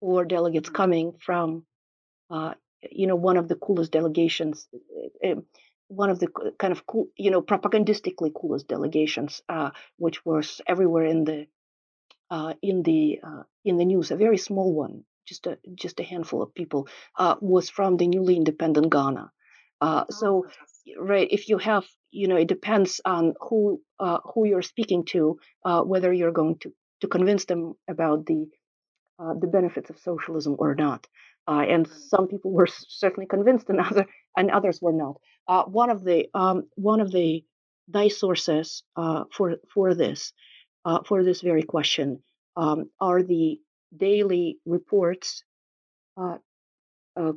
or 0.00 0.24
delegates 0.24 0.70
mm-hmm. 0.70 0.76
coming 0.76 1.12
from, 1.24 1.64
uh, 2.30 2.54
you 2.90 3.06
know, 3.06 3.16
one 3.16 3.36
of 3.36 3.48
the 3.48 3.56
coolest 3.56 3.92
delegations, 3.92 4.68
uh, 5.24 5.36
one 5.88 6.10
of 6.10 6.18
the 6.18 6.28
kind 6.58 6.72
of 6.72 6.86
cool, 6.86 7.06
you 7.16 7.30
know, 7.30 7.42
propagandistically 7.42 8.32
coolest 8.34 8.68
delegations, 8.68 9.42
uh, 9.48 9.70
which 9.98 10.24
was 10.24 10.60
everywhere 10.66 11.04
in 11.04 11.24
the 11.24 11.46
uh, 12.30 12.54
in 12.62 12.82
the 12.82 13.20
uh, 13.22 13.42
in 13.64 13.76
the 13.76 13.84
news. 13.84 14.10
A 14.10 14.16
very 14.16 14.38
small 14.38 14.72
one, 14.72 15.04
just 15.26 15.46
a 15.46 15.58
just 15.74 16.00
a 16.00 16.04
handful 16.04 16.42
of 16.42 16.54
people, 16.54 16.88
uh, 17.18 17.36
was 17.40 17.68
from 17.68 17.96
the 17.96 18.06
newly 18.06 18.36
independent 18.36 18.90
Ghana. 18.90 19.30
Oh, 19.84 20.04
so, 20.10 20.46
right, 20.96 21.26
if 21.30 21.48
you 21.48 21.58
have, 21.58 21.84
you 22.12 22.28
know, 22.28 22.36
it 22.36 22.46
depends 22.46 23.00
on 23.04 23.34
who 23.40 23.80
who 23.98 24.46
you're 24.46 24.62
speaking 24.62 25.04
to, 25.06 25.38
whether 25.64 26.12
you're 26.12 26.32
going 26.32 26.58
to 26.60 26.72
to 27.00 27.08
convince 27.08 27.44
them 27.46 27.74
about 27.88 28.26
the 28.26 28.46
uh, 29.18 29.34
the 29.34 29.46
benefits 29.46 29.90
of 29.90 29.98
socialism 29.98 30.56
or 30.58 30.74
not. 30.74 31.06
Uh, 31.48 31.64
and 31.68 31.88
some 31.88 32.28
people 32.28 32.52
were 32.52 32.68
certainly 32.88 33.26
convinced, 33.26 33.68
and 33.68 33.80
other 33.80 34.06
and 34.36 34.50
others 34.50 34.80
were 34.80 34.92
not. 34.92 35.16
Uh, 35.48 35.64
one 35.64 35.90
of 35.90 36.04
the 36.04 36.26
um, 36.34 36.68
one 36.76 37.00
of 37.00 37.10
the 37.10 37.44
nice 37.92 38.18
sources 38.18 38.84
uh, 38.96 39.24
for 39.32 39.56
for 39.74 39.94
this 39.94 40.32
uh, 40.84 41.00
for 41.06 41.24
this 41.24 41.40
very 41.40 41.62
question 41.62 42.22
um, 42.56 42.90
are 43.00 43.22
the 43.22 43.58
daily 43.96 44.58
reports 44.64 45.42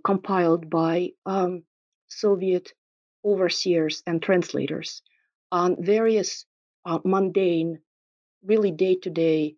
compiled 0.05 0.69
by 0.69 1.09
um, 1.25 1.63
Soviet 2.07 2.71
overseers 3.25 4.03
and 4.05 4.21
translators 4.21 5.01
on 5.51 5.83
various 5.83 6.45
mundane, 7.03 7.79
really 8.43 8.71
day 8.71 8.95
to 8.95 9.09
day 9.09 9.55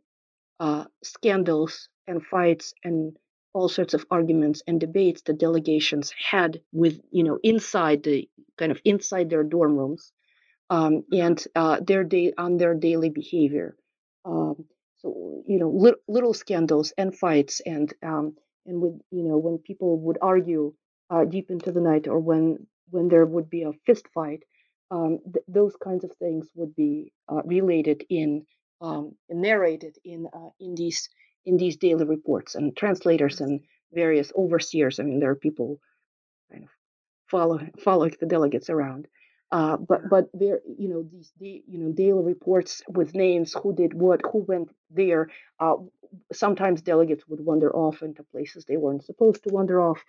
scandals 1.04 1.90
and 2.08 2.26
fights 2.26 2.74
and 2.84 3.16
all 3.58 3.70
sorts 3.70 3.94
of 3.96 4.06
arguments 4.12 4.62
and 4.68 4.80
debates 4.80 5.22
the 5.24 5.34
delegations 5.46 6.14
had 6.32 6.62
with 6.82 6.96
you 7.12 7.24
know 7.24 7.40
inside 7.44 8.04
the 8.04 8.30
kind 8.60 8.72
of 8.74 8.80
inside 8.86 9.30
their 9.30 9.44
dorm 9.56 9.76
rooms 9.82 10.04
um, 10.70 11.04
and 11.12 11.46
uh, 11.56 11.80
their 11.86 12.04
day 12.04 12.34
on 12.38 12.58
their 12.58 12.76
daily 12.76 13.10
behavior. 13.10 13.76
Um, 14.26 14.66
so 14.98 15.44
you 15.48 15.60
know 15.60 15.72
li- 15.72 16.04
little 16.08 16.34
scandals 16.34 16.94
and 16.98 17.18
fights 17.18 17.62
and 17.66 17.94
um, 18.04 18.36
and 18.66 18.82
with 18.82 18.96
you 19.12 19.24
know 19.24 19.38
when 19.38 19.58
people 19.60 19.98
would 20.00 20.18
argue 20.22 20.74
uh, 21.10 21.26
deep 21.26 21.50
into 21.50 21.72
the 21.72 21.82
night 21.82 22.08
or 22.08 22.20
when 22.20 22.68
when 22.92 23.08
there 23.10 23.26
would 23.26 23.50
be 23.50 23.64
a 23.64 23.74
fist 23.86 24.06
fight, 24.14 24.44
um, 24.92 25.20
th- 25.34 25.46
those 25.48 25.76
kinds 25.84 26.04
of 26.04 26.12
things 26.18 26.50
would 26.56 26.76
be 26.76 27.12
uh, 27.32 27.42
related 27.46 28.04
in 28.10 28.46
um, 28.82 29.16
narrated 29.30 29.98
in 30.04 30.28
uh, 30.34 30.50
in 30.60 30.76
these 30.76 31.10
in 31.48 31.58
these 31.58 31.78
daily 31.78 32.06
reports 32.06 32.56
and 32.56 32.76
translators 32.76 33.40
and 33.40 33.62
various 33.94 34.32
overseers. 34.36 35.00
I 35.00 35.04
mean, 35.04 35.20
there 35.20 35.32
are 35.32 35.36
people 35.48 35.80
kind 36.52 36.66
of 36.66 36.70
follow 37.28 37.60
following 37.84 38.16
the 38.20 38.26
delegates 38.26 38.70
around. 38.70 39.08
Uh, 39.50 39.78
but 39.78 40.02
but 40.10 40.26
there, 40.34 40.60
you 40.78 40.90
know, 40.90 41.08
these 41.10 41.32
you 41.40 41.78
know 41.80 41.92
daily 41.94 42.22
reports 42.22 42.82
with 42.90 43.16
names, 43.16 43.56
who 43.64 43.74
did 43.74 43.94
what, 43.94 44.20
who 44.30 44.40
went 44.40 44.70
there. 44.92 45.30
Uh, 45.58 45.76
sometimes 46.34 46.82
delegates 46.82 47.26
would 47.28 47.40
wander 47.40 47.74
off 47.74 48.02
into 48.02 48.24
places 48.24 48.66
they 48.66 48.78
weren't 48.78 49.06
supposed 49.06 49.44
to 49.44 49.54
wander 49.54 49.82
off. 49.82 50.04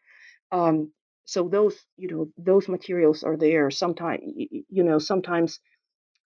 Um, 0.50 0.90
so 1.24 1.48
those 1.48 1.76
you 1.96 2.08
know 2.08 2.28
those 2.36 2.68
materials 2.68 3.22
are 3.22 3.36
there. 3.36 3.70
Sometimes 3.70 4.22
you 4.26 4.82
know 4.82 4.98
sometimes 4.98 5.60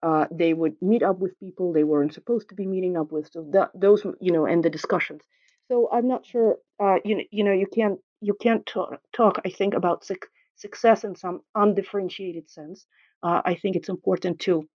uh, 0.02 0.26
they 0.30 0.52
would 0.54 0.76
meet 0.80 1.02
up 1.02 1.18
with 1.18 1.38
people 1.40 1.72
they 1.72 1.84
weren't 1.84 2.14
supposed 2.14 2.48
to 2.48 2.54
be 2.54 2.66
meeting 2.66 2.96
up 2.96 3.10
with. 3.12 3.30
So 3.32 3.48
that 3.52 3.70
those 3.74 4.04
you 4.20 4.32
know 4.32 4.46
and 4.46 4.64
the 4.64 4.70
discussions. 4.70 5.22
So 5.68 5.88
I'm 5.92 6.08
not 6.08 6.26
sure. 6.26 6.58
Uh, 6.80 6.96
you 7.04 7.24
you 7.30 7.44
know 7.44 7.52
you 7.52 7.66
can't 7.66 7.98
you 8.20 8.34
can't 8.34 8.64
talk, 8.66 9.00
talk 9.12 9.40
I 9.44 9.50
think 9.50 9.74
about 9.74 10.04
su- 10.04 10.16
success 10.56 11.04
in 11.04 11.16
some 11.16 11.40
undifferentiated 11.54 12.50
sense. 12.50 12.86
Uh, 13.22 13.42
I 13.44 13.54
think 13.54 13.76
it's 13.76 13.88
important 13.88 14.40
to 14.40 14.68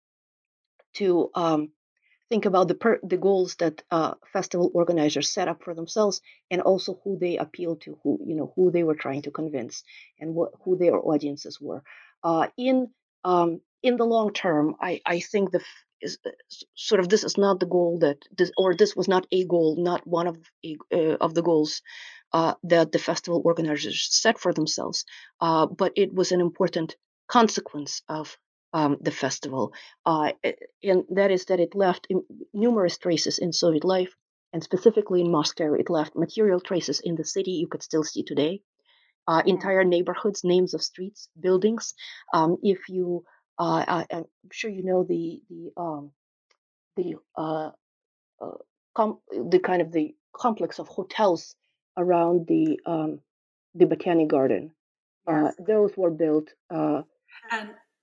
to 0.95 1.31
um, 1.35 1.71
think 2.31 2.47
about 2.47 2.69
the 2.69 2.75
per- 2.75 3.01
the 3.03 3.17
goals 3.17 3.57
that 3.57 3.83
uh, 3.91 4.15
festival 4.33 4.71
organizers 4.75 5.31
set 5.31 5.49
up 5.49 5.63
for 5.63 5.75
themselves, 5.75 6.21
and 6.51 6.63
also 6.63 7.01
who 7.05 7.19
they 7.19 7.37
appeal 7.37 7.77
to, 7.77 7.99
who 8.03 8.19
you 8.27 8.35
know 8.35 8.53
who 8.57 8.71
they 8.71 8.83
were 8.83 8.95
trying 8.95 9.23
to 9.23 9.31
convince, 9.31 9.85
and 10.19 10.35
what 10.35 10.53
who 10.65 10.77
their 10.77 10.97
audiences 10.99 11.61
were. 11.61 11.83
Uh, 12.23 12.49
in 12.57 12.89
um, 13.25 13.61
in 13.83 13.97
the 13.97 14.05
long 14.05 14.33
term, 14.33 14.77
I 14.81 15.01
I 15.07 15.21
think 15.21 15.51
the 15.51 15.63
is 16.01 16.19
uh, 16.27 16.31
sort 16.75 17.01
of 17.01 17.09
this 17.09 17.25
is 17.25 17.37
not 17.37 17.61
the 17.61 17.67
goal 17.67 17.99
that 18.01 18.19
this 18.37 18.51
or 18.57 18.75
this 18.75 18.97
was 18.97 19.09
not 19.09 19.27
a 19.33 19.45
goal, 19.45 19.77
not 19.79 20.07
one 20.07 20.27
of 20.27 20.37
uh, 20.93 21.17
of 21.21 21.35
the 21.35 21.43
goals 21.43 21.83
uh, 22.33 22.55
that 22.65 22.93
the 22.93 22.99
festival 22.99 23.43
organizers 23.45 24.09
set 24.11 24.39
for 24.39 24.53
themselves, 24.53 25.05
uh, 25.41 25.67
but 25.67 25.93
it 25.97 26.15
was 26.15 26.33
an 26.33 26.41
important 26.41 26.97
consequence 27.29 28.03
of 28.09 28.37
um, 28.73 28.97
the 29.01 29.11
festival, 29.11 29.73
uh, 30.07 30.33
and 30.83 31.05
that 31.11 31.31
is 31.31 31.47
that 31.47 31.61
it 31.61 31.75
left 31.75 32.07
numerous 32.55 32.99
traces 32.99 33.39
in 33.39 33.53
Soviet 33.53 33.85
life, 33.85 34.15
and 34.53 34.63
specifically 34.63 35.21
in 35.21 35.31
Moscow, 35.31 35.75
it 35.75 35.91
left 35.91 36.17
material 36.17 36.61
traces 36.61 37.01
in 37.01 37.17
the 37.17 37.25
city 37.25 37.53
you 37.53 37.67
could 37.67 37.83
still 37.83 38.05
see 38.05 38.23
today. 38.23 38.63
Uh, 39.29 39.43
entire 39.47 39.85
neighborhoods, 39.85 40.43
names 40.43 40.75
of 40.75 40.83
streets, 40.83 41.29
buildings. 41.39 41.95
Um, 42.33 42.57
if 42.63 42.89
you, 42.89 43.23
uh, 43.61 43.85
I, 43.87 44.07
am 44.11 44.25
sure 44.51 44.71
you 44.71 44.83
know 44.83 45.05
the 45.05 45.43
the 45.51 45.71
um, 45.77 46.13
the 46.97 47.17
uh, 47.37 47.71
uh, 48.41 48.59
com- 48.97 49.21
the 49.31 49.59
kind 49.59 49.83
of 49.83 49.93
the 49.93 50.15
complex 50.35 50.79
of 50.79 50.89
hotels 50.89 51.55
around 51.99 52.47
the 52.47 52.81
um, 52.87 53.21
the 53.75 53.85
Botanic 53.85 54.29
Garden. 54.29 54.73
Uh, 55.29 55.43
yes. 55.45 55.55
those 55.67 55.93
were 55.95 56.11
built. 56.11 56.49
and 56.71 57.05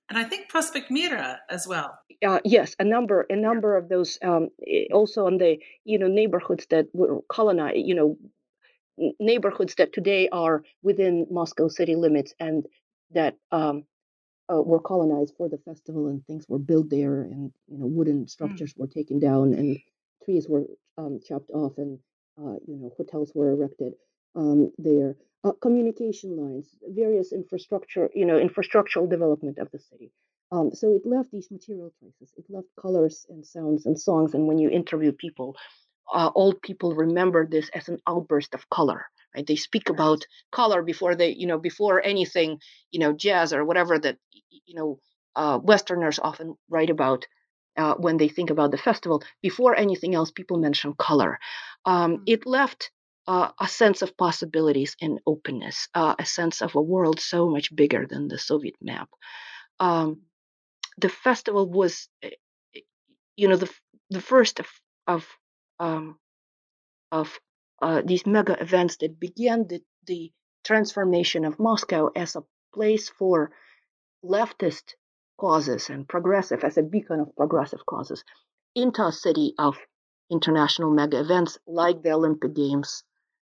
and 0.08 0.16
I 0.16 0.24
think 0.24 0.48
Prospect 0.48 0.90
Mira 0.92 1.40
as 1.50 1.66
well. 1.66 1.98
Uh, 2.24 2.38
yes, 2.44 2.76
a 2.78 2.84
number, 2.84 3.26
a 3.28 3.36
number 3.36 3.76
of 3.76 3.88
those. 3.88 4.16
Um, 4.22 4.50
also 4.92 5.26
on 5.26 5.38
the 5.38 5.58
you 5.84 5.98
know 5.98 6.06
neighborhoods 6.06 6.66
that 6.70 6.86
were 6.92 7.20
colonized, 7.28 7.78
you 7.78 7.96
know, 7.96 8.16
neighborhoods 9.18 9.74
that 9.74 9.92
today 9.92 10.28
are 10.30 10.62
within 10.84 11.26
Moscow 11.32 11.66
city 11.66 11.96
limits 11.96 12.32
and 12.38 12.64
that 13.12 13.36
um, 13.50 13.84
uh, 14.52 14.62
were 14.62 14.80
colonized 14.80 15.34
for 15.36 15.48
the 15.48 15.58
festival, 15.58 16.08
and 16.08 16.24
things 16.26 16.46
were 16.48 16.58
built 16.58 16.90
there, 16.90 17.22
and 17.22 17.52
you 17.68 17.78
know 17.78 17.86
wooden 17.86 18.24
mm. 18.24 18.30
structures 18.30 18.74
mm. 18.74 18.78
were 18.78 18.86
taken 18.86 19.18
down, 19.18 19.54
and 19.54 19.78
trees 20.24 20.48
were 20.48 20.64
um, 20.96 21.20
chopped 21.26 21.50
off, 21.50 21.78
and 21.78 21.98
uh, 22.38 22.56
you 22.66 22.76
know 22.76 22.92
hotels 22.96 23.32
were 23.34 23.50
erected 23.50 23.94
um, 24.34 24.70
there 24.78 25.16
uh, 25.44 25.52
communication 25.60 26.36
lines, 26.36 26.68
various 26.88 27.32
infrastructure, 27.32 28.10
you 28.14 28.26
know, 28.26 28.38
infrastructural 28.38 29.08
development 29.08 29.58
of 29.58 29.70
the 29.70 29.78
city. 29.78 30.10
Um, 30.50 30.72
so 30.72 30.94
it 30.94 31.06
left 31.06 31.30
these 31.30 31.50
material 31.50 31.92
traces. 32.00 32.32
It 32.36 32.46
left 32.48 32.68
colors 32.80 33.26
and 33.28 33.44
sounds 33.44 33.86
and 33.86 33.98
songs. 34.00 34.34
And 34.34 34.46
when 34.46 34.58
you 34.58 34.70
interview 34.70 35.12
people, 35.12 35.56
uh, 36.12 36.30
old 36.34 36.60
people 36.62 36.94
remember 36.94 37.46
this 37.46 37.68
as 37.74 37.88
an 37.88 37.98
outburst 38.06 38.54
of 38.54 38.68
color. 38.70 39.04
Right? 39.34 39.46
They 39.46 39.56
speak 39.56 39.88
about 39.88 40.26
color 40.50 40.82
before 40.82 41.14
they, 41.14 41.30
you 41.30 41.46
know, 41.46 41.58
before 41.58 42.02
anything, 42.02 42.60
you 42.90 43.00
know, 43.00 43.12
jazz 43.12 43.52
or 43.52 43.64
whatever 43.64 43.98
that, 43.98 44.16
you 44.66 44.74
know, 44.74 45.00
uh, 45.36 45.58
Westerners 45.62 46.18
often 46.18 46.56
write 46.68 46.90
about. 46.90 47.26
Uh, 47.76 47.94
when 47.94 48.16
they 48.16 48.26
think 48.26 48.50
about 48.50 48.72
the 48.72 48.76
festival, 48.76 49.22
before 49.40 49.76
anything 49.76 50.12
else, 50.12 50.32
people 50.32 50.58
mention 50.58 50.94
color. 50.94 51.38
Um, 51.84 52.16
mm. 52.16 52.22
it 52.26 52.44
left 52.44 52.90
uh, 53.28 53.50
a 53.60 53.68
sense 53.68 54.00
of 54.00 54.16
possibilities 54.16 54.96
and 55.02 55.20
openness, 55.26 55.88
uh, 55.94 56.14
a 56.18 56.24
sense 56.24 56.62
of 56.62 56.74
a 56.74 56.80
world 56.80 57.20
so 57.20 57.48
much 57.48 57.76
bigger 57.76 58.06
than 58.06 58.26
the 58.26 58.38
Soviet 58.38 58.74
map. 58.80 59.10
Um, 59.78 60.22
the 60.96 61.10
festival 61.10 61.70
was, 61.70 62.08
eh, 62.22 62.30
eh, 62.74 62.80
you 63.36 63.48
know, 63.48 63.56
the 63.56 63.70
the 64.10 64.22
first 64.22 64.60
of 64.60 64.68
of 65.06 65.28
um, 65.78 66.18
of 67.12 67.38
uh, 67.80 68.02
these 68.04 68.26
mega 68.26 68.60
events 68.60 68.96
that 68.98 69.20
began 69.20 69.66
the, 69.66 69.82
the 70.06 70.32
transformation 70.64 71.44
of 71.44 71.58
Moscow 71.58 72.10
as 72.14 72.36
a 72.36 72.44
place 72.74 73.08
for 73.08 73.50
leftist 74.24 74.94
causes 75.38 75.88
and 75.88 76.08
progressive, 76.08 76.64
as 76.64 76.76
a 76.76 76.82
beacon 76.82 77.20
of 77.20 77.36
progressive 77.36 77.86
causes, 77.86 78.24
into 78.74 79.02
a 79.02 79.12
city 79.12 79.54
of 79.58 79.76
international 80.30 80.90
mega 80.90 81.20
events 81.20 81.58
like 81.66 82.02
the 82.02 82.10
Olympic 82.12 82.54
Games, 82.54 83.04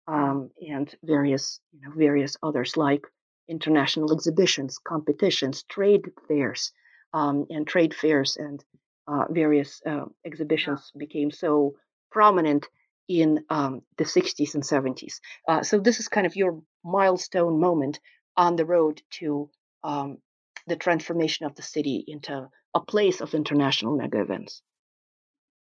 um, 0.06 0.50
and 0.68 0.94
various 1.02 1.60
you 1.72 1.80
know 1.82 1.92
various 1.96 2.36
others 2.42 2.76
like 2.76 3.06
international 3.48 4.12
exhibitions, 4.12 4.78
competitions, 4.78 5.62
trade 5.64 6.10
fairs, 6.26 6.72
um, 7.12 7.46
and 7.50 7.66
trade 7.66 7.94
fairs 7.94 8.36
and 8.36 8.64
uh, 9.06 9.24
various 9.30 9.82
uh, 9.86 10.06
exhibitions 10.24 10.90
yeah. 10.94 10.98
became 10.98 11.30
so 11.30 11.74
prominent 12.10 12.66
in 13.08 13.44
um, 13.50 13.82
the 13.98 14.04
60s 14.04 14.54
and 14.54 14.62
70s. 14.62 15.20
Uh, 15.48 15.62
so 15.62 15.78
this 15.78 16.00
is 16.00 16.08
kind 16.08 16.26
of 16.26 16.36
your 16.36 16.60
milestone 16.84 17.60
moment 17.60 18.00
on 18.36 18.56
the 18.56 18.64
road 18.64 19.02
to 19.10 19.50
um, 19.82 20.18
the 20.66 20.76
transformation 20.76 21.46
of 21.46 21.54
the 21.54 21.62
city 21.62 22.04
into 22.06 22.48
a 22.74 22.80
place 22.80 23.20
of 23.20 23.34
international 23.34 23.96
mega 23.96 24.20
events 24.20 24.62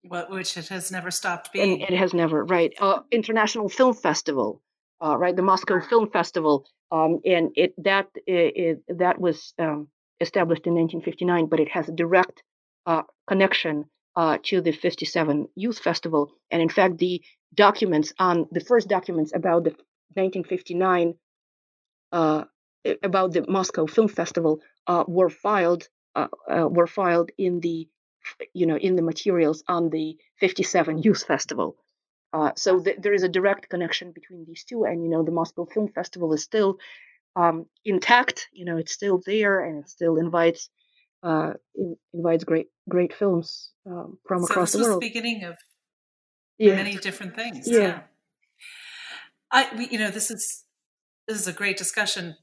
What, 0.03 0.29
which 0.31 0.57
it 0.57 0.67
has 0.69 0.91
never 0.91 1.11
stopped 1.11 1.53
being. 1.53 1.83
And 1.83 1.93
it 1.93 1.97
has 1.97 2.13
never, 2.13 2.43
right? 2.43 2.73
Uh, 2.79 3.01
International 3.11 3.69
Film 3.69 3.93
Festival, 3.93 4.61
uh, 5.03 5.17
right? 5.17 5.35
The 5.35 5.41
Moscow 5.41 5.81
Film 5.81 6.09
Festival, 6.09 6.65
um, 6.91 7.19
and 7.25 7.51
it 7.55 7.73
that 7.83 8.07
it, 8.27 8.81
it 8.87 8.97
that 8.97 9.19
was 9.19 9.53
um, 9.59 9.87
established 10.19 10.65
in 10.65 10.73
1959, 10.73 11.47
but 11.47 11.59
it 11.59 11.69
has 11.69 11.89
a 11.89 11.91
direct 11.91 12.43
uh, 12.85 13.03
connection 13.27 13.85
uh, 14.15 14.37
to 14.43 14.61
the 14.61 14.71
57 14.71 15.47
Youth 15.55 15.79
Festival, 15.79 16.31
and 16.51 16.61
in 16.61 16.69
fact, 16.69 16.97
the 16.97 17.21
documents 17.53 18.13
on 18.19 18.47
the 18.51 18.59
first 18.59 18.87
documents 18.87 19.31
about 19.33 19.63
the 19.63 19.71
1959 20.15 21.15
uh, 22.11 22.43
about 23.01 23.33
the 23.33 23.45
Moscow 23.47 23.87
Film 23.87 24.07
Festival 24.07 24.59
uh, 24.87 25.03
were 25.07 25.29
filed 25.29 25.87
were 26.47 26.85
filed 26.85 27.31
in 27.37 27.59
the 27.59 27.87
you 28.53 28.65
know, 28.65 28.77
in 28.77 28.95
the 28.95 29.01
materials 29.01 29.63
on 29.67 29.89
the 29.89 30.17
57 30.39 30.99
Youth 30.99 31.23
Festival. 31.25 31.75
Uh, 32.31 32.51
so 32.55 32.79
th- 32.81 32.97
there 32.99 33.13
is 33.13 33.23
a 33.23 33.29
direct 33.29 33.69
connection 33.69 34.11
between 34.11 34.45
these 34.45 34.63
two, 34.63 34.85
and 34.85 35.03
you 35.03 35.09
know, 35.09 35.23
the 35.23 35.31
Moscow 35.31 35.65
Film 35.65 35.87
Festival 35.89 36.33
is 36.33 36.43
still 36.43 36.77
um, 37.35 37.65
intact. 37.85 38.49
You 38.51 38.65
know, 38.65 38.77
it's 38.77 38.91
still 38.91 39.21
there, 39.25 39.59
and 39.59 39.83
it 39.83 39.89
still 39.89 40.17
invites 40.17 40.69
uh, 41.23 41.53
in, 41.75 41.95
invites 42.13 42.43
great 42.43 42.67
great 42.89 43.13
films 43.13 43.71
um, 43.85 44.17
from 44.27 44.43
so 44.43 44.45
across 44.45 44.73
the 44.73 44.79
world. 44.79 45.01
the 45.01 45.07
beginning 45.07 45.43
of 45.43 45.57
yeah. 46.57 46.75
many 46.75 46.95
different 46.97 47.35
things. 47.35 47.67
Yeah. 47.67 47.79
yeah. 47.79 47.99
I, 49.51 49.87
you 49.91 49.99
know, 49.99 50.09
this 50.09 50.31
is 50.31 50.63
this 51.27 51.39
is 51.39 51.47
a 51.47 51.53
great 51.53 51.77
discussion 51.77 52.35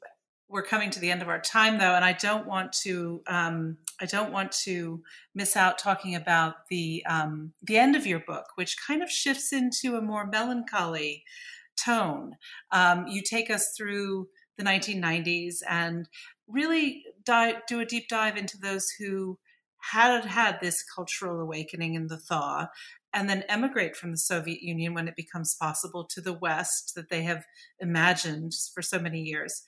we're 0.51 0.63
coming 0.63 0.91
to 0.91 0.99
the 0.99 1.11
end 1.11 1.23
of 1.23 1.29
our 1.29 1.41
time 1.41 1.79
though 1.79 1.95
and 1.95 2.05
i 2.05 2.13
don't 2.13 2.47
want 2.47 2.73
to 2.73 3.23
um, 3.29 3.77
i 4.01 4.07
don't 4.07 4.33
want 4.33 4.51
to 4.51 5.01
miss 5.35 5.57
out 5.57 5.79
talking 5.79 6.15
about 6.15 6.67
the 6.69 7.05
um, 7.09 7.53
the 7.63 7.79
end 7.79 7.97
of 7.97 8.07
your 8.07 8.21
book 8.21 8.47
which 8.57 8.77
kind 8.85 9.03
of 9.03 9.11
shifts 9.11 9.53
into 9.53 9.97
a 9.97 10.03
more 10.03 10.27
melancholy 10.27 11.25
tone 11.77 12.35
um, 12.73 13.07
you 13.07 13.23
take 13.23 13.49
us 13.49 13.73
through 13.77 14.29
the 14.59 14.65
1990s 14.65 15.59
and 15.69 16.09
really 16.49 17.05
dive, 17.31 17.57
do 17.69 17.81
a 17.81 17.87
deep 17.87 18.09
dive 18.09 18.37
into 18.37 18.59
those 18.59 18.91
who 18.99 19.39
had 19.79 20.25
had 20.25 20.59
this 20.61 20.83
cultural 20.83 21.41
awakening 21.41 21.95
in 21.95 22.09
the 22.09 22.19
thaw 22.19 22.67
and 23.13 23.29
then 23.29 23.45
emigrate 23.49 23.97
from 23.97 24.11
the 24.11 24.19
Soviet 24.19 24.63
Union 24.63 24.95
when 24.95 25.09
it 25.09 25.17
becomes 25.17 25.55
possible 25.55 26.05
to 26.05 26.21
the 26.21 26.33
West 26.33 26.93
that 26.95 27.09
they 27.09 27.23
have 27.23 27.45
imagined 27.79 28.53
for 28.75 28.83
so 28.83 28.99
many 28.99 29.21
years 29.21 29.63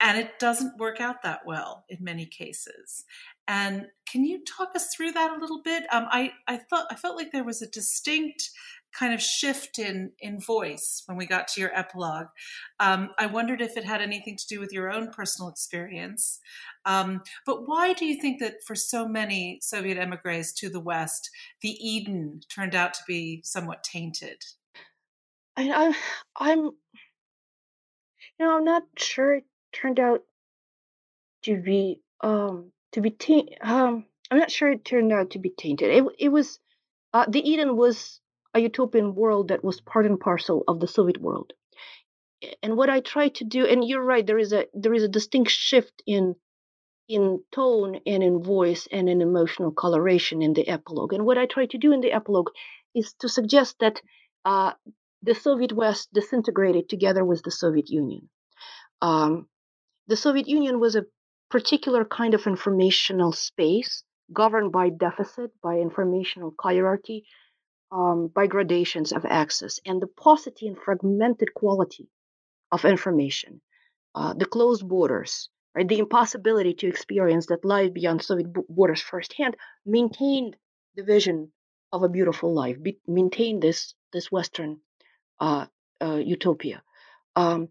and 0.00 0.18
it 0.18 0.38
doesn't 0.38 0.78
work 0.78 1.00
out 1.00 1.22
that 1.22 1.40
well 1.46 1.84
in 1.88 1.98
many 2.00 2.24
cases. 2.24 3.04
And 3.46 3.86
can 4.10 4.24
you 4.24 4.42
talk 4.44 4.70
us 4.74 4.88
through 4.94 5.12
that 5.12 5.36
a 5.36 5.40
little 5.40 5.62
bit? 5.62 5.84
Um, 5.92 6.06
I 6.10 6.32
I 6.48 6.56
thought 6.56 6.86
I 6.90 6.94
felt 6.94 7.16
like 7.16 7.32
there 7.32 7.44
was 7.44 7.60
a 7.60 7.68
distinct 7.68 8.50
kind 8.98 9.14
of 9.14 9.22
shift 9.22 9.78
in 9.78 10.12
in 10.20 10.40
voice 10.40 11.02
when 11.06 11.16
we 11.16 11.26
got 11.26 11.48
to 11.48 11.60
your 11.60 11.76
epilogue. 11.78 12.26
Um, 12.78 13.10
I 13.18 13.26
wondered 13.26 13.60
if 13.60 13.76
it 13.76 13.84
had 13.84 14.00
anything 14.00 14.36
to 14.36 14.46
do 14.46 14.60
with 14.60 14.72
your 14.72 14.90
own 14.90 15.10
personal 15.10 15.48
experience. 15.48 16.40
Um, 16.84 17.22
but 17.46 17.68
why 17.68 17.92
do 17.92 18.04
you 18.04 18.20
think 18.20 18.40
that 18.40 18.64
for 18.66 18.74
so 18.74 19.06
many 19.06 19.58
Soviet 19.62 19.98
emigres 19.98 20.52
to 20.54 20.68
the 20.68 20.80
West, 20.80 21.30
the 21.62 21.76
Eden 21.80 22.40
turned 22.52 22.74
out 22.74 22.94
to 22.94 23.00
be 23.06 23.42
somewhat 23.44 23.84
tainted? 23.84 24.42
I, 25.56 25.70
I'm, 25.70 25.94
I'm, 26.36 26.58
you 26.58 26.72
know, 28.38 28.56
I'm 28.56 28.64
not 28.64 28.84
sure 28.96 29.34
it 29.34 29.44
turned 29.72 30.00
out 30.00 30.22
to 31.42 31.56
be 31.56 32.00
um 32.22 32.70
to 32.92 33.00
be 33.00 33.10
tainted. 33.10 33.58
Um, 33.62 34.06
I'm 34.30 34.38
not 34.38 34.50
sure 34.50 34.70
it 34.70 34.84
turned 34.84 35.12
out 35.12 35.30
to 35.30 35.38
be 35.38 35.50
tainted. 35.50 35.90
It 35.90 36.04
it 36.18 36.28
was 36.28 36.58
uh, 37.12 37.26
the 37.28 37.48
Eden 37.48 37.76
was 37.76 38.20
a 38.54 38.60
utopian 38.60 39.14
world 39.14 39.48
that 39.48 39.64
was 39.64 39.80
part 39.80 40.06
and 40.06 40.18
parcel 40.18 40.64
of 40.66 40.80
the 40.80 40.88
Soviet 40.88 41.20
world. 41.20 41.52
And 42.62 42.76
what 42.76 42.90
I 42.90 43.00
try 43.00 43.28
to 43.28 43.44
do, 43.44 43.66
and 43.66 43.86
you're 43.86 44.02
right, 44.02 44.26
there 44.26 44.38
is 44.38 44.52
a 44.52 44.66
there 44.72 44.94
is 44.94 45.02
a 45.02 45.08
distinct 45.08 45.50
shift 45.50 46.02
in 46.06 46.36
in 47.08 47.42
tone 47.52 48.00
and 48.06 48.22
in 48.22 48.42
voice 48.42 48.88
and 48.90 49.08
in 49.08 49.20
emotional 49.20 49.72
coloration 49.72 50.42
in 50.42 50.54
the 50.54 50.68
epilogue. 50.68 51.12
And 51.12 51.26
what 51.26 51.38
I 51.38 51.46
try 51.46 51.66
to 51.66 51.78
do 51.78 51.92
in 51.92 52.00
the 52.00 52.12
epilogue 52.12 52.50
is 52.94 53.14
to 53.20 53.28
suggest 53.28 53.76
that 53.80 54.00
uh, 54.44 54.72
the 55.22 55.34
Soviet 55.34 55.72
West 55.72 56.08
disintegrated 56.12 56.88
together 56.88 57.24
with 57.24 57.42
the 57.42 57.50
Soviet 57.50 57.88
Union. 57.88 58.30
Um, 59.02 59.48
the 60.06 60.16
Soviet 60.16 60.48
Union 60.48 60.80
was 60.80 60.96
a 60.96 61.06
particular 61.50 62.04
kind 62.04 62.32
of 62.32 62.46
informational 62.46 63.32
space 63.32 64.04
governed 64.32 64.72
by 64.72 64.88
deficit, 64.88 65.50
by 65.62 65.78
informational 65.78 66.54
hierarchy, 66.60 67.24
um, 67.92 68.28
by 68.28 68.46
gradations 68.46 69.12
of 69.12 69.24
access, 69.24 69.80
and 69.84 70.00
the 70.00 70.06
paucity 70.06 70.68
and 70.68 70.78
fragmented 70.78 71.54
quality 71.54 72.08
of 72.70 72.84
information, 72.84 73.60
uh, 74.14 74.34
the 74.34 74.46
closed 74.46 74.86
borders, 74.88 75.48
right, 75.74 75.88
the 75.88 75.98
impossibility 75.98 76.74
to 76.74 76.88
experience 76.88 77.46
that 77.46 77.64
life 77.64 77.92
beyond 77.92 78.22
Soviet 78.22 78.52
borders 78.68 79.00
firsthand, 79.00 79.56
maintained 79.84 80.56
the 80.94 81.02
vision 81.02 81.52
of 81.92 82.02
a 82.02 82.08
beautiful 82.08 82.54
life, 82.54 82.80
be, 82.82 82.98
maintained 83.06 83.62
this 83.62 83.94
this 84.12 84.30
Western 84.30 84.80
uh, 85.40 85.66
uh, 86.00 86.16
utopia. 86.16 86.82
Um, 87.36 87.68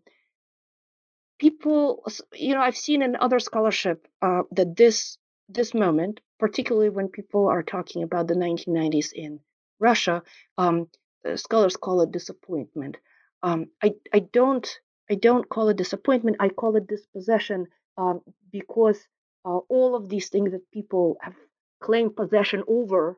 people, 1.39 2.03
you 2.33 2.53
know, 2.53 2.61
I've 2.61 2.77
seen 2.77 3.01
in 3.01 3.15
other 3.15 3.39
scholarship 3.39 4.07
uh, 4.21 4.43
that 4.51 4.75
this 4.75 5.17
this 5.47 5.73
moment, 5.73 6.19
particularly 6.39 6.89
when 6.89 7.07
people 7.07 7.47
are 7.47 7.63
talking 7.63 8.03
about 8.03 8.27
the 8.27 8.35
1990s 8.35 9.11
in 9.13 9.39
Russia, 9.79 10.23
um, 10.57 10.87
scholars 11.35 11.77
call 11.77 12.01
it 12.01 12.11
disappointment. 12.11 12.97
Um, 13.43 13.67
I 13.81 13.95
I 14.13 14.19
don't 14.19 14.67
I 15.09 15.15
don't 15.15 15.47
call 15.49 15.69
it 15.69 15.77
disappointment. 15.77 16.37
I 16.39 16.49
call 16.49 16.75
it 16.75 16.87
dispossession 16.87 17.67
um, 17.97 18.21
because 18.51 18.99
uh, 19.45 19.59
all 19.69 19.95
of 19.95 20.09
these 20.09 20.29
things 20.29 20.51
that 20.51 20.71
people 20.71 21.17
have 21.21 21.35
claimed 21.81 22.15
possession 22.15 22.63
over 22.67 23.17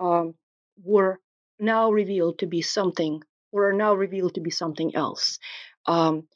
um, 0.00 0.34
were 0.82 1.20
now 1.58 1.90
revealed 1.90 2.38
to 2.40 2.46
be 2.46 2.62
something 2.62 3.22
or 3.52 3.68
are 3.68 3.72
now 3.72 3.94
revealed 3.94 4.34
to 4.34 4.40
be 4.40 4.50
something 4.50 4.94
else. 4.94 5.38
Um, 5.86 6.28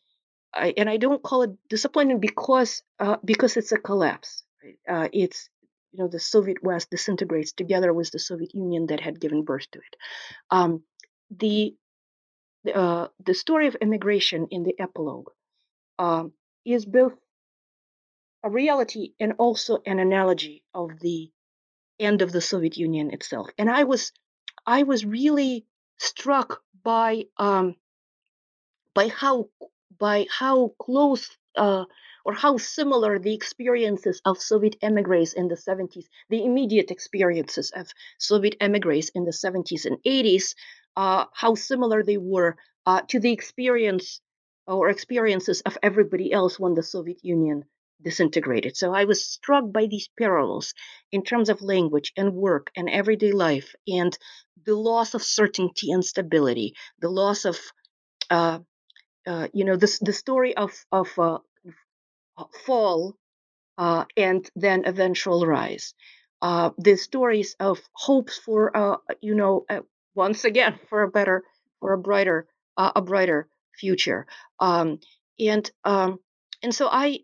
I, 0.55 0.75
and 0.77 0.89
I 0.89 0.97
don't 0.97 1.23
call 1.23 1.43
it 1.43 1.51
disappointment 1.69 2.21
because 2.21 2.83
uh, 2.99 3.17
because 3.25 3.57
it's 3.57 3.73
a 3.73 3.79
collapse. 3.79 4.43
Uh, 4.89 5.09
it's 5.13 5.49
you 5.97 6.03
know 6.03 6.09
the 6.09 6.21
Soviet 6.21 6.63
West 6.63 6.91
disintegrates 6.91 7.53
together 7.53 7.93
with 7.93 8.11
the 8.11 8.19
Soviet 8.19 8.55
Union 8.55 8.87
that 8.87 9.01
had 9.01 9.21
given 9.21 9.45
birth 9.45 9.71
to 9.73 9.79
it. 9.79 9.97
Um, 10.51 10.83
the 11.31 11.75
uh, 12.75 13.09
the 13.25 13.35
story 13.35 13.67
of 13.69 13.77
immigration 13.77 14.49
in 14.51 14.63
the 14.63 14.75
epilogue 14.79 15.31
um, 15.99 16.33
is 16.65 16.85
both 16.85 17.15
a 18.43 18.51
reality 18.51 19.13
and 19.21 19.35
also 19.39 19.79
an 19.87 19.99
analogy 19.99 20.63
of 20.75 20.91
the 21.01 21.31
end 21.99 22.23
of 22.23 22.33
the 22.33 22.41
Soviet 22.41 22.77
Union 22.77 23.13
itself. 23.13 23.49
And 23.57 23.71
I 23.71 23.85
was 23.85 24.13
I 24.67 24.83
was 24.83 25.05
really 25.05 25.65
struck 25.99 26.61
by 26.83 27.25
um, 27.39 27.77
by 28.95 29.09
how 29.09 29.49
by 29.99 30.27
how 30.31 30.75
close 30.79 31.31
uh, 31.57 31.85
or 32.27 32.33
how 32.33 32.57
similar 32.57 33.21
the 33.21 33.33
experiences 33.33 34.21
of 34.25 34.43
Soviet 34.43 34.75
emigres 34.83 35.33
in 35.33 35.47
the 35.47 35.55
70s, 35.55 36.07
the 36.29 36.45
immediate 36.45 36.91
experiences 36.91 37.71
of 37.71 37.87
Soviet 38.19 38.57
emigres 38.61 39.11
in 39.15 39.25
the 39.25 39.31
70s 39.31 39.87
and 39.87 39.99
80s, 40.03 40.57
uh, 40.97 41.27
how 41.33 41.55
similar 41.55 42.03
they 42.03 42.17
were 42.17 42.57
uh, 42.85 43.03
to 43.03 43.21
the 43.21 43.31
experience 43.31 44.21
or 44.67 44.89
experiences 44.89 45.61
of 45.61 45.79
everybody 45.85 46.33
else 46.33 46.59
when 46.59 46.75
the 46.75 46.83
Soviet 46.83 47.25
Union 47.25 47.63
disintegrated. 48.03 48.77
So 48.77 48.93
I 48.93 49.05
was 49.05 49.25
struck 49.25 49.71
by 49.73 49.87
these 49.87 50.09
parallels 50.19 50.75
in 51.13 51.23
terms 51.23 51.49
of 51.49 51.63
language 51.63 52.13
and 52.17 52.35
work 52.35 52.73
and 52.77 52.91
everyday 52.91 53.31
life 53.31 53.77
and 53.87 54.17
the 54.65 54.75
loss 54.75 55.15
of 55.15 55.23
certainty 55.23 55.93
and 55.93 56.05
stability, 56.05 56.75
the 57.01 57.09
loss 57.09 57.45
of, 57.45 57.57
uh, 58.31 58.59
uh, 59.29 59.47
you 59.55 59.65
know, 59.65 59.77
the, 59.77 59.99
the 60.03 60.13
story 60.13 60.57
of, 60.57 60.73
of 60.91 61.17
uh, 61.19 61.39
fall 62.65 63.17
uh, 63.79 64.05
and 64.17 64.49
then 64.57 64.85
eventual 64.87 65.47
rise. 65.47 65.95
Uh, 66.43 66.71
the 66.79 66.97
stories 66.97 67.57
of 67.61 67.81
hopes 67.93 68.39
for, 68.39 68.77
uh, 68.77 68.97
you 69.21 69.35
know, 69.35 69.67
once 70.15 70.45
again 70.45 70.79
for 70.89 71.03
a 71.03 71.11
better, 71.11 71.43
for 71.81 71.93
a 71.93 71.99
brighter, 71.99 72.47
a 72.77 73.03
brighter 73.03 73.49
future. 73.79 74.27
Um, 74.61 75.01
and 75.39 75.71
um, 75.85 76.19
and 76.63 76.75
so 76.75 76.89
I 76.91 77.21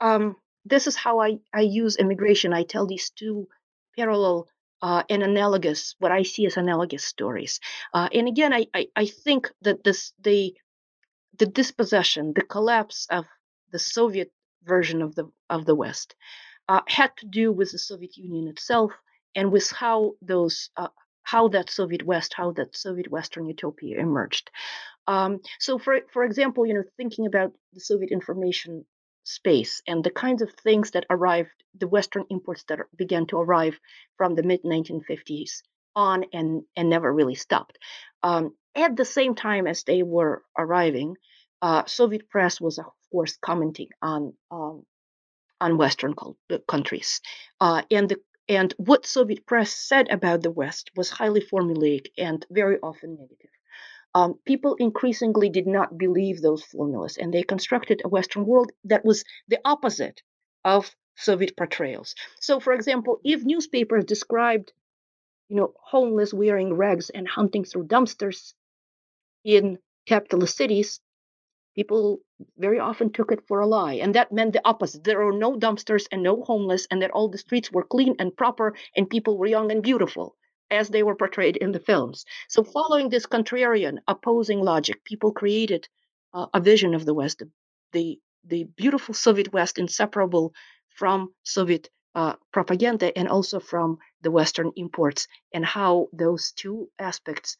um, 0.00 0.36
this 0.64 0.86
is 0.86 0.96
how 0.96 1.20
I, 1.20 1.38
I 1.54 1.60
use 1.60 1.96
immigration. 1.96 2.52
I 2.52 2.64
tell 2.64 2.86
these 2.86 3.10
two 3.10 3.48
parallel 3.96 4.48
uh, 4.82 5.02
and 5.08 5.22
analogous, 5.22 5.94
what 5.98 6.12
I 6.12 6.22
see 6.22 6.44
as 6.46 6.56
analogous 6.56 7.04
stories. 7.04 7.60
Uh, 7.94 8.08
and 8.12 8.28
again, 8.28 8.52
I, 8.52 8.66
I, 8.74 8.88
I, 8.94 9.06
think 9.06 9.50
that 9.62 9.82
this 9.84 10.12
the 10.20 10.54
the 11.38 11.46
dispossession, 11.46 12.32
the 12.34 12.42
collapse 12.42 13.06
of 13.10 13.24
the 13.72 13.78
Soviet 13.78 14.30
version 14.66 15.02
of 15.02 15.14
the 15.14 15.30
of 15.48 15.64
the 15.64 15.74
West, 15.74 16.14
uh, 16.68 16.80
had 16.88 17.16
to 17.18 17.26
do 17.26 17.52
with 17.52 17.72
the 17.72 17.78
Soviet 17.78 18.16
Union 18.16 18.48
itself 18.48 18.92
and 19.34 19.52
with 19.52 19.70
how 19.70 20.14
those 20.22 20.70
uh, 20.76 20.88
how 21.22 21.48
that 21.48 21.70
Soviet 21.70 22.04
West, 22.04 22.34
how 22.34 22.52
that 22.52 22.76
Soviet 22.76 23.10
Western 23.10 23.46
utopia 23.46 23.98
emerged. 23.98 24.50
Um, 25.06 25.40
so, 25.58 25.78
for 25.78 26.00
for 26.12 26.24
example, 26.24 26.66
you 26.66 26.74
know, 26.74 26.84
thinking 26.96 27.26
about 27.26 27.52
the 27.72 27.80
Soviet 27.80 28.10
information 28.10 28.84
space 29.24 29.82
and 29.88 30.04
the 30.04 30.10
kinds 30.10 30.40
of 30.40 30.52
things 30.52 30.92
that 30.92 31.04
arrived, 31.10 31.50
the 31.76 31.88
Western 31.88 32.24
imports 32.30 32.62
that 32.68 32.78
began 32.96 33.26
to 33.26 33.38
arrive 33.38 33.78
from 34.16 34.34
the 34.34 34.42
mid 34.42 34.62
1950s 34.62 35.62
on 35.96 36.24
and, 36.32 36.62
and 36.76 36.88
never 36.88 37.12
really 37.12 37.34
stopped. 37.34 37.78
Um, 38.22 38.54
at 38.76 38.96
the 38.96 39.04
same 39.04 39.34
time 39.34 39.66
as 39.66 39.82
they 39.82 40.02
were 40.02 40.42
arriving, 40.56 41.16
uh, 41.62 41.84
Soviet 41.86 42.28
press 42.28 42.60
was, 42.60 42.78
of 42.78 42.86
course, 43.10 43.36
commenting 43.40 43.88
on 44.02 44.34
um, 44.50 44.84
on 45.60 45.78
Western 45.78 46.14
uh, 46.18 46.58
countries, 46.68 47.20
uh, 47.60 47.82
and 47.90 48.10
the, 48.10 48.20
and 48.48 48.74
what 48.76 49.06
Soviet 49.06 49.46
press 49.46 49.72
said 49.72 50.08
about 50.10 50.42
the 50.42 50.50
West 50.50 50.90
was 50.96 51.10
highly 51.10 51.40
formulaic 51.40 52.06
and 52.18 52.44
very 52.50 52.78
often 52.82 53.16
negative 53.18 53.50
um, 54.16 54.38
people 54.46 54.76
increasingly 54.76 55.50
did 55.50 55.66
not 55.66 55.98
believe 55.98 56.40
those 56.40 56.64
formulas, 56.64 57.18
and 57.18 57.34
they 57.34 57.42
constructed 57.42 58.00
a 58.02 58.08
Western 58.08 58.46
world 58.46 58.72
that 58.84 59.04
was 59.04 59.24
the 59.48 59.60
opposite 59.62 60.22
of 60.64 60.90
Soviet 61.16 61.54
portrayals. 61.54 62.14
So, 62.40 62.58
for 62.58 62.72
example, 62.72 63.20
if 63.24 63.44
newspapers 63.44 64.06
described, 64.06 64.72
you 65.50 65.56
know, 65.56 65.74
homeless 65.78 66.32
wearing 66.32 66.72
rags 66.72 67.10
and 67.10 67.28
hunting 67.28 67.64
through 67.64 67.88
dumpsters 67.88 68.54
in 69.44 69.78
capitalist 70.06 70.56
cities, 70.56 70.98
people 71.76 72.20
very 72.58 72.78
often 72.80 73.12
took 73.12 73.30
it 73.32 73.46
for 73.46 73.60
a 73.60 73.66
lie. 73.66 73.94
And 73.94 74.14
that 74.14 74.32
meant 74.32 74.52
the 74.54 74.66
opposite. 74.66 75.04
There 75.04 75.24
were 75.24 75.32
no 75.32 75.56
dumpsters 75.56 76.06
and 76.10 76.22
no 76.22 76.42
homeless, 76.42 76.86
and 76.90 77.02
that 77.02 77.12
all 77.12 77.28
the 77.28 77.38
streets 77.38 77.70
were 77.70 77.84
clean 77.84 78.16
and 78.18 78.36
proper, 78.36 78.74
and 78.96 79.08
people 79.10 79.38
were 79.38 79.46
young 79.46 79.70
and 79.70 79.82
beautiful 79.82 80.36
as 80.70 80.88
they 80.88 81.02
were 81.04 81.14
portrayed 81.16 81.56
in 81.56 81.72
the 81.72 81.80
films. 81.80 82.24
So, 82.48 82.64
following 82.64 83.08
this 83.10 83.26
contrarian, 83.26 83.98
opposing 84.08 84.60
logic, 84.62 85.04
people 85.04 85.32
created 85.32 85.88
uh, 86.34 86.46
a 86.54 86.60
vision 86.60 86.94
of 86.94 87.04
the 87.04 87.14
West, 87.14 87.42
the 87.92 88.18
the 88.44 88.64
beautiful 88.64 89.14
Soviet 89.14 89.52
West, 89.52 89.78
inseparable 89.78 90.54
from 90.90 91.34
Soviet 91.42 91.90
uh, 92.14 92.34
propaganda 92.52 93.16
and 93.18 93.28
also 93.28 93.58
from 93.60 93.98
the 94.22 94.30
Western 94.30 94.72
imports, 94.76 95.26
and 95.52 95.64
how 95.64 96.08
those 96.12 96.52
two 96.52 96.88
aspects, 96.98 97.56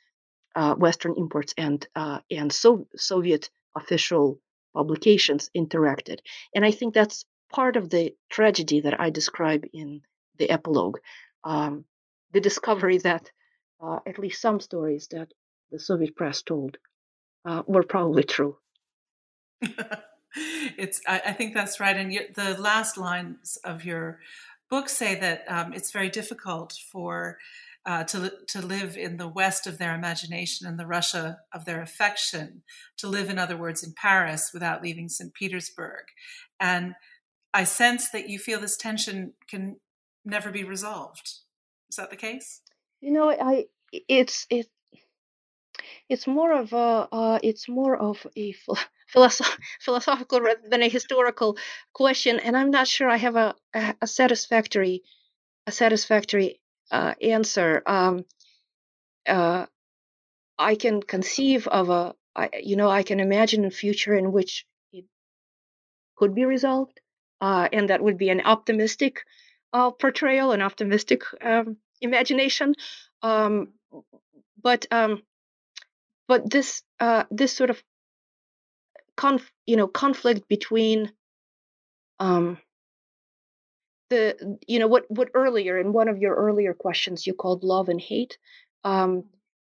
uh, 0.56 0.74
Western 0.76 1.14
imports 1.16 1.55
and 1.59 1.86
uh, 1.97 2.20
and 2.30 2.52
so- 2.52 2.88
Soviet 2.97 3.51
official 3.77 4.40
publications 4.74 5.51
interacted. 5.57 6.19
And 6.55 6.65
I 6.65 6.70
think 6.70 6.94
that's 6.94 7.24
part 7.53 7.77
of 7.77 7.89
the 7.90 8.15
tragedy 8.31 8.81
that 8.81 9.01
I 9.01 9.11
describe 9.11 9.65
in 9.73 10.03
the 10.39 10.51
epilogue. 10.51 10.98
Um, 11.44 11.85
the 12.32 12.40
discovery 12.40 12.98
that 12.98 13.31
uh, 13.81 14.01
at 14.07 14.19
least 14.19 14.40
some 14.40 14.61
stories 14.61 15.09
that 15.12 15.28
the 15.70 15.78
Soviet 15.78 16.16
press 16.16 16.43
told 16.43 16.77
uh, 17.44 17.62
were 17.66 17.82
probably 17.82 18.24
true. 18.24 18.57
it's 20.77 21.01
I, 21.07 21.23
I, 21.27 21.32
think 21.32 21.55
that's 21.55 21.81
right. 21.81 21.97
And 21.97 22.12
you, 22.12 22.20
the 22.35 22.61
last 22.61 22.98
lines 22.98 23.59
of 23.65 23.85
your 23.85 24.20
book 24.69 24.89
say 24.89 25.15
that 25.15 25.44
um, 25.48 25.73
it's 25.73 25.93
very 25.93 26.11
difficult 26.11 26.74
for 26.93 27.39
uh, 27.86 28.02
to 28.02 28.32
to 28.48 28.60
live 28.60 28.96
in 28.96 29.16
the 29.16 29.28
West 29.28 29.66
of 29.66 29.78
their 29.78 29.94
imagination 29.94 30.66
and 30.66 30.78
the 30.78 30.86
Russia 30.86 31.38
of 31.54 31.64
their 31.64 31.80
affection, 31.80 32.62
to 32.98 33.08
live, 33.08 33.30
in 33.30 33.38
other 33.38 33.56
words, 33.56 33.84
in 33.84 33.94
Paris 33.94 34.50
without 34.52 34.82
leaving 34.82 35.08
St. 35.08 35.32
Petersburg. 35.32 36.04
And 36.58 36.94
I 37.54 37.64
sense 37.64 38.10
that 38.10 38.28
you 38.28 38.38
feel 38.38 38.60
this 38.60 38.76
tension 38.76 39.34
can 39.48 39.76
never 40.24 40.50
be 40.50 40.64
resolved. 40.64 41.30
Is 41.88 41.96
that 41.96 42.10
the 42.10 42.16
case? 42.16 42.60
You 43.00 43.12
know, 43.12 43.30
I 43.30 43.66
it's 43.92 44.46
it 44.50 44.66
it's 46.08 46.26
more 46.26 46.52
of 46.52 46.72
a 46.72 47.08
uh, 47.12 47.38
it's 47.42 47.68
more 47.68 47.96
of 47.96 48.26
a 48.36 48.54
philosoph- 49.14 49.58
philosophical 49.80 50.40
rather 50.40 50.68
than 50.68 50.82
a 50.82 50.88
historical 50.88 51.56
question, 51.92 52.40
and 52.40 52.56
I'm 52.56 52.72
not 52.72 52.88
sure 52.88 53.08
I 53.08 53.16
have 53.16 53.36
a, 53.36 53.54
a 54.02 54.06
satisfactory 54.08 55.02
a 55.68 55.72
satisfactory 55.72 56.60
uh, 56.90 57.14
answer. 57.20 57.82
Um, 57.86 58.24
uh, 59.26 59.66
I 60.58 60.74
can 60.74 61.02
conceive 61.02 61.66
of 61.66 61.90
a, 61.90 62.14
I, 62.34 62.50
you 62.62 62.76
know, 62.76 62.88
I 62.88 63.02
can 63.02 63.20
imagine 63.20 63.64
a 63.64 63.70
future 63.70 64.14
in 64.14 64.32
which 64.32 64.66
it 64.92 65.04
could 66.16 66.34
be 66.34 66.44
resolved, 66.44 67.00
uh, 67.40 67.68
and 67.72 67.90
that 67.90 68.02
would 68.02 68.18
be 68.18 68.30
an 68.30 68.40
optimistic 68.40 69.24
uh, 69.72 69.90
portrayal, 69.90 70.52
an 70.52 70.62
optimistic 70.62 71.22
um, 71.42 71.76
imagination. 72.00 72.74
Um, 73.22 73.72
but 74.62 74.86
um, 74.90 75.22
but 76.28 76.48
this 76.50 76.82
uh, 77.00 77.24
this 77.30 77.52
sort 77.52 77.70
of 77.70 77.82
conf, 79.16 79.50
you 79.66 79.76
know 79.76 79.88
conflict 79.88 80.48
between 80.48 81.12
um, 82.18 82.58
the 84.11 84.59
you 84.66 84.78
know 84.78 84.87
what 84.89 85.05
what 85.09 85.31
earlier 85.35 85.78
in 85.78 85.93
one 85.93 86.09
of 86.09 86.19
your 86.19 86.35
earlier 86.35 86.74
questions 86.74 87.27
you 87.27 87.35
called 87.35 87.65
love 87.65 87.89
and 87.89 88.01
hate 88.01 88.39
um, 88.85 89.24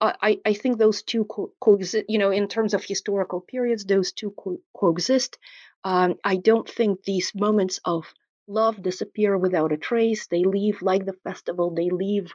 I, 0.02 0.42
I 0.44 0.54
think 0.54 0.78
those 0.78 1.02
two 1.02 1.24
co- 1.26 1.54
coexist 1.62 2.06
you 2.10 2.18
know 2.18 2.32
in 2.32 2.48
terms 2.50 2.74
of 2.74 2.84
historical 2.84 3.40
periods 3.42 3.86
those 3.86 4.12
two 4.12 4.32
co- 4.32 4.60
coexist. 4.76 5.38
Um, 5.86 6.16
i 6.24 6.36
don't 6.38 6.68
think 6.70 7.04
these 7.04 7.32
moments 7.36 7.80
of 7.86 8.14
love 8.48 8.82
disappear 8.82 9.38
without 9.38 9.72
a 9.72 9.78
trace. 9.78 10.28
They 10.28 10.44
leave 10.44 10.82
like 10.82 11.06
the 11.06 11.18
festival 11.24 11.72
they 11.74 11.90
leave 11.90 12.34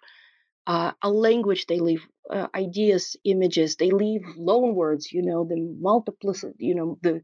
uh, 0.66 0.92
a 1.02 1.10
language 1.10 1.66
they 1.66 1.80
leave 1.80 2.06
uh, 2.30 2.48
ideas 2.54 3.16
images 3.24 3.76
they 3.76 3.90
leave 3.90 4.22
loan 4.36 4.74
words 4.74 5.12
you 5.12 5.22
know 5.22 5.44
the 5.44 5.60
multiplicity 5.80 6.56
you 6.66 6.74
know 6.74 6.98
the 7.02 7.22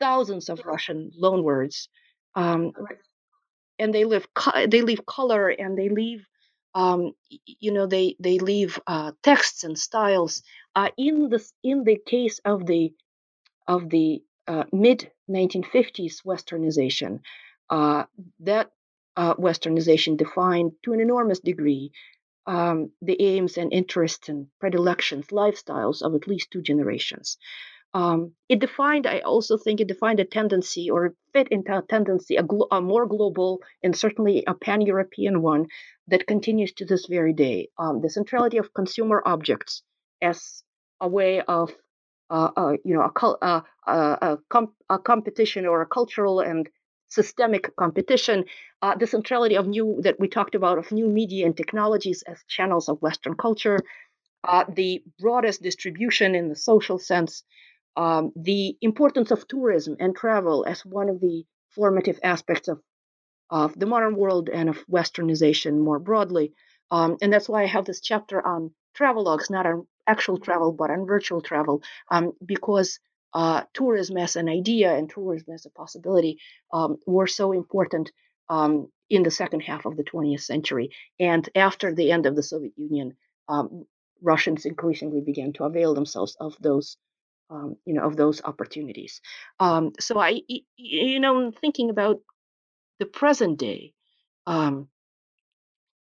thousands 0.00 0.48
of 0.48 0.64
russian 0.66 1.10
loan 1.16 1.42
words. 1.44 1.88
Um, 2.34 2.72
and 3.78 3.94
they 3.94 4.04
leave 4.04 4.26
they 4.68 4.82
leave 4.82 5.06
color 5.06 5.48
and 5.48 5.76
they 5.78 5.88
leave 5.88 6.26
um, 6.74 7.12
you 7.46 7.72
know 7.72 7.86
they 7.86 8.16
they 8.20 8.38
leave 8.38 8.78
uh, 8.86 9.12
texts 9.22 9.64
and 9.64 9.78
styles 9.78 10.42
uh, 10.74 10.90
in 10.96 11.28
the 11.28 11.44
in 11.62 11.84
the 11.84 11.98
case 12.06 12.40
of 12.44 12.66
the 12.66 12.92
of 13.66 13.88
the 13.90 14.22
uh, 14.46 14.64
mid 14.72 15.10
1950s 15.30 16.24
westernization 16.24 17.20
uh, 17.70 18.04
that 18.40 18.70
uh, 19.16 19.34
westernization 19.34 20.16
defined 20.16 20.72
to 20.84 20.92
an 20.92 21.00
enormous 21.00 21.40
degree 21.40 21.90
um, 22.46 22.92
the 23.02 23.20
aims 23.20 23.56
and 23.58 23.72
interests 23.72 24.28
and 24.28 24.46
predilections 24.60 25.28
lifestyles 25.28 26.02
of 26.02 26.14
at 26.14 26.28
least 26.28 26.50
two 26.50 26.62
generations 26.62 27.38
um, 27.96 28.32
it 28.50 28.58
defined, 28.58 29.06
I 29.06 29.20
also 29.20 29.56
think 29.56 29.80
it 29.80 29.88
defined 29.88 30.20
a 30.20 30.26
tendency 30.26 30.90
or 30.90 31.14
fit 31.32 31.48
into 31.48 31.78
a 31.78 31.80
tendency, 31.80 32.36
a, 32.36 32.42
glo- 32.42 32.68
a 32.70 32.78
more 32.82 33.06
global 33.06 33.62
and 33.82 33.96
certainly 33.96 34.44
a 34.46 34.52
pan 34.52 34.82
European 34.82 35.40
one 35.40 35.68
that 36.08 36.26
continues 36.26 36.74
to 36.74 36.84
this 36.84 37.06
very 37.06 37.32
day. 37.32 37.68
Um, 37.78 38.02
the 38.02 38.10
centrality 38.10 38.58
of 38.58 38.74
consumer 38.74 39.22
objects 39.24 39.82
as 40.20 40.62
a 41.00 41.08
way 41.08 41.40
of, 41.40 41.72
uh, 42.28 42.50
uh, 42.54 42.72
you 42.84 42.94
know, 42.96 43.10
a, 43.10 43.26
uh, 43.26 43.62
uh, 43.86 44.16
a, 44.20 44.38
com- 44.50 44.74
a, 44.90 44.98
competition 44.98 45.64
or 45.64 45.80
a 45.80 45.86
cultural 45.86 46.40
and 46.40 46.68
systemic 47.08 47.74
competition. 47.76 48.44
Uh, 48.82 48.94
the 48.94 49.06
centrality 49.06 49.56
of 49.56 49.66
new, 49.66 49.98
that 50.02 50.20
we 50.20 50.28
talked 50.28 50.54
about, 50.54 50.76
of 50.76 50.92
new 50.92 51.08
media 51.08 51.46
and 51.46 51.56
technologies 51.56 52.22
as 52.26 52.44
channels 52.46 52.90
of 52.90 53.00
Western 53.00 53.36
culture. 53.36 53.78
Uh, 54.44 54.64
the 54.68 55.02
broadest 55.18 55.62
distribution 55.62 56.34
in 56.34 56.48
the 56.50 56.54
social 56.54 56.98
sense, 56.98 57.42
um, 57.96 58.32
the 58.36 58.76
importance 58.80 59.30
of 59.30 59.48
tourism 59.48 59.96
and 59.98 60.14
travel 60.14 60.64
as 60.66 60.84
one 60.84 61.08
of 61.08 61.20
the 61.20 61.44
formative 61.70 62.18
aspects 62.22 62.68
of, 62.68 62.80
of 63.50 63.78
the 63.78 63.86
modern 63.86 64.16
world 64.16 64.48
and 64.48 64.68
of 64.68 64.86
westernization 64.86 65.78
more 65.78 65.98
broadly. 65.98 66.52
Um, 66.90 67.16
and 67.20 67.32
that's 67.32 67.48
why 67.48 67.62
I 67.62 67.66
have 67.66 67.84
this 67.84 68.00
chapter 68.00 68.44
on 68.46 68.72
travelogues, 68.96 69.50
not 69.50 69.66
on 69.66 69.86
actual 70.06 70.38
travel, 70.38 70.72
but 70.72 70.90
on 70.90 71.06
virtual 71.06 71.40
travel, 71.40 71.82
um, 72.10 72.32
because 72.44 73.00
uh, 73.34 73.62
tourism 73.74 74.16
as 74.16 74.36
an 74.36 74.48
idea 74.48 74.94
and 74.94 75.10
tourism 75.10 75.52
as 75.54 75.66
a 75.66 75.70
possibility 75.70 76.38
um, 76.72 76.96
were 77.06 77.26
so 77.26 77.52
important 77.52 78.12
um, 78.48 78.88
in 79.10 79.22
the 79.22 79.30
second 79.30 79.60
half 79.60 79.84
of 79.84 79.96
the 79.96 80.04
20th 80.04 80.42
century. 80.42 80.90
And 81.18 81.48
after 81.54 81.94
the 81.94 82.12
end 82.12 82.26
of 82.26 82.36
the 82.36 82.42
Soviet 82.42 82.72
Union, 82.76 83.16
um, 83.48 83.86
Russians 84.22 84.64
increasingly 84.64 85.20
began 85.20 85.52
to 85.54 85.64
avail 85.64 85.94
themselves 85.94 86.36
of 86.40 86.56
those 86.60 86.96
um, 87.50 87.76
you 87.84 87.94
know 87.94 88.02
of 88.06 88.16
those 88.16 88.42
opportunities. 88.42 89.20
Um, 89.60 89.92
so 90.00 90.18
i 90.18 90.40
you 90.76 91.20
know 91.20 91.50
thinking 91.50 91.90
about 91.90 92.20
the 92.98 93.06
present 93.06 93.58
day 93.58 93.92
um, 94.46 94.88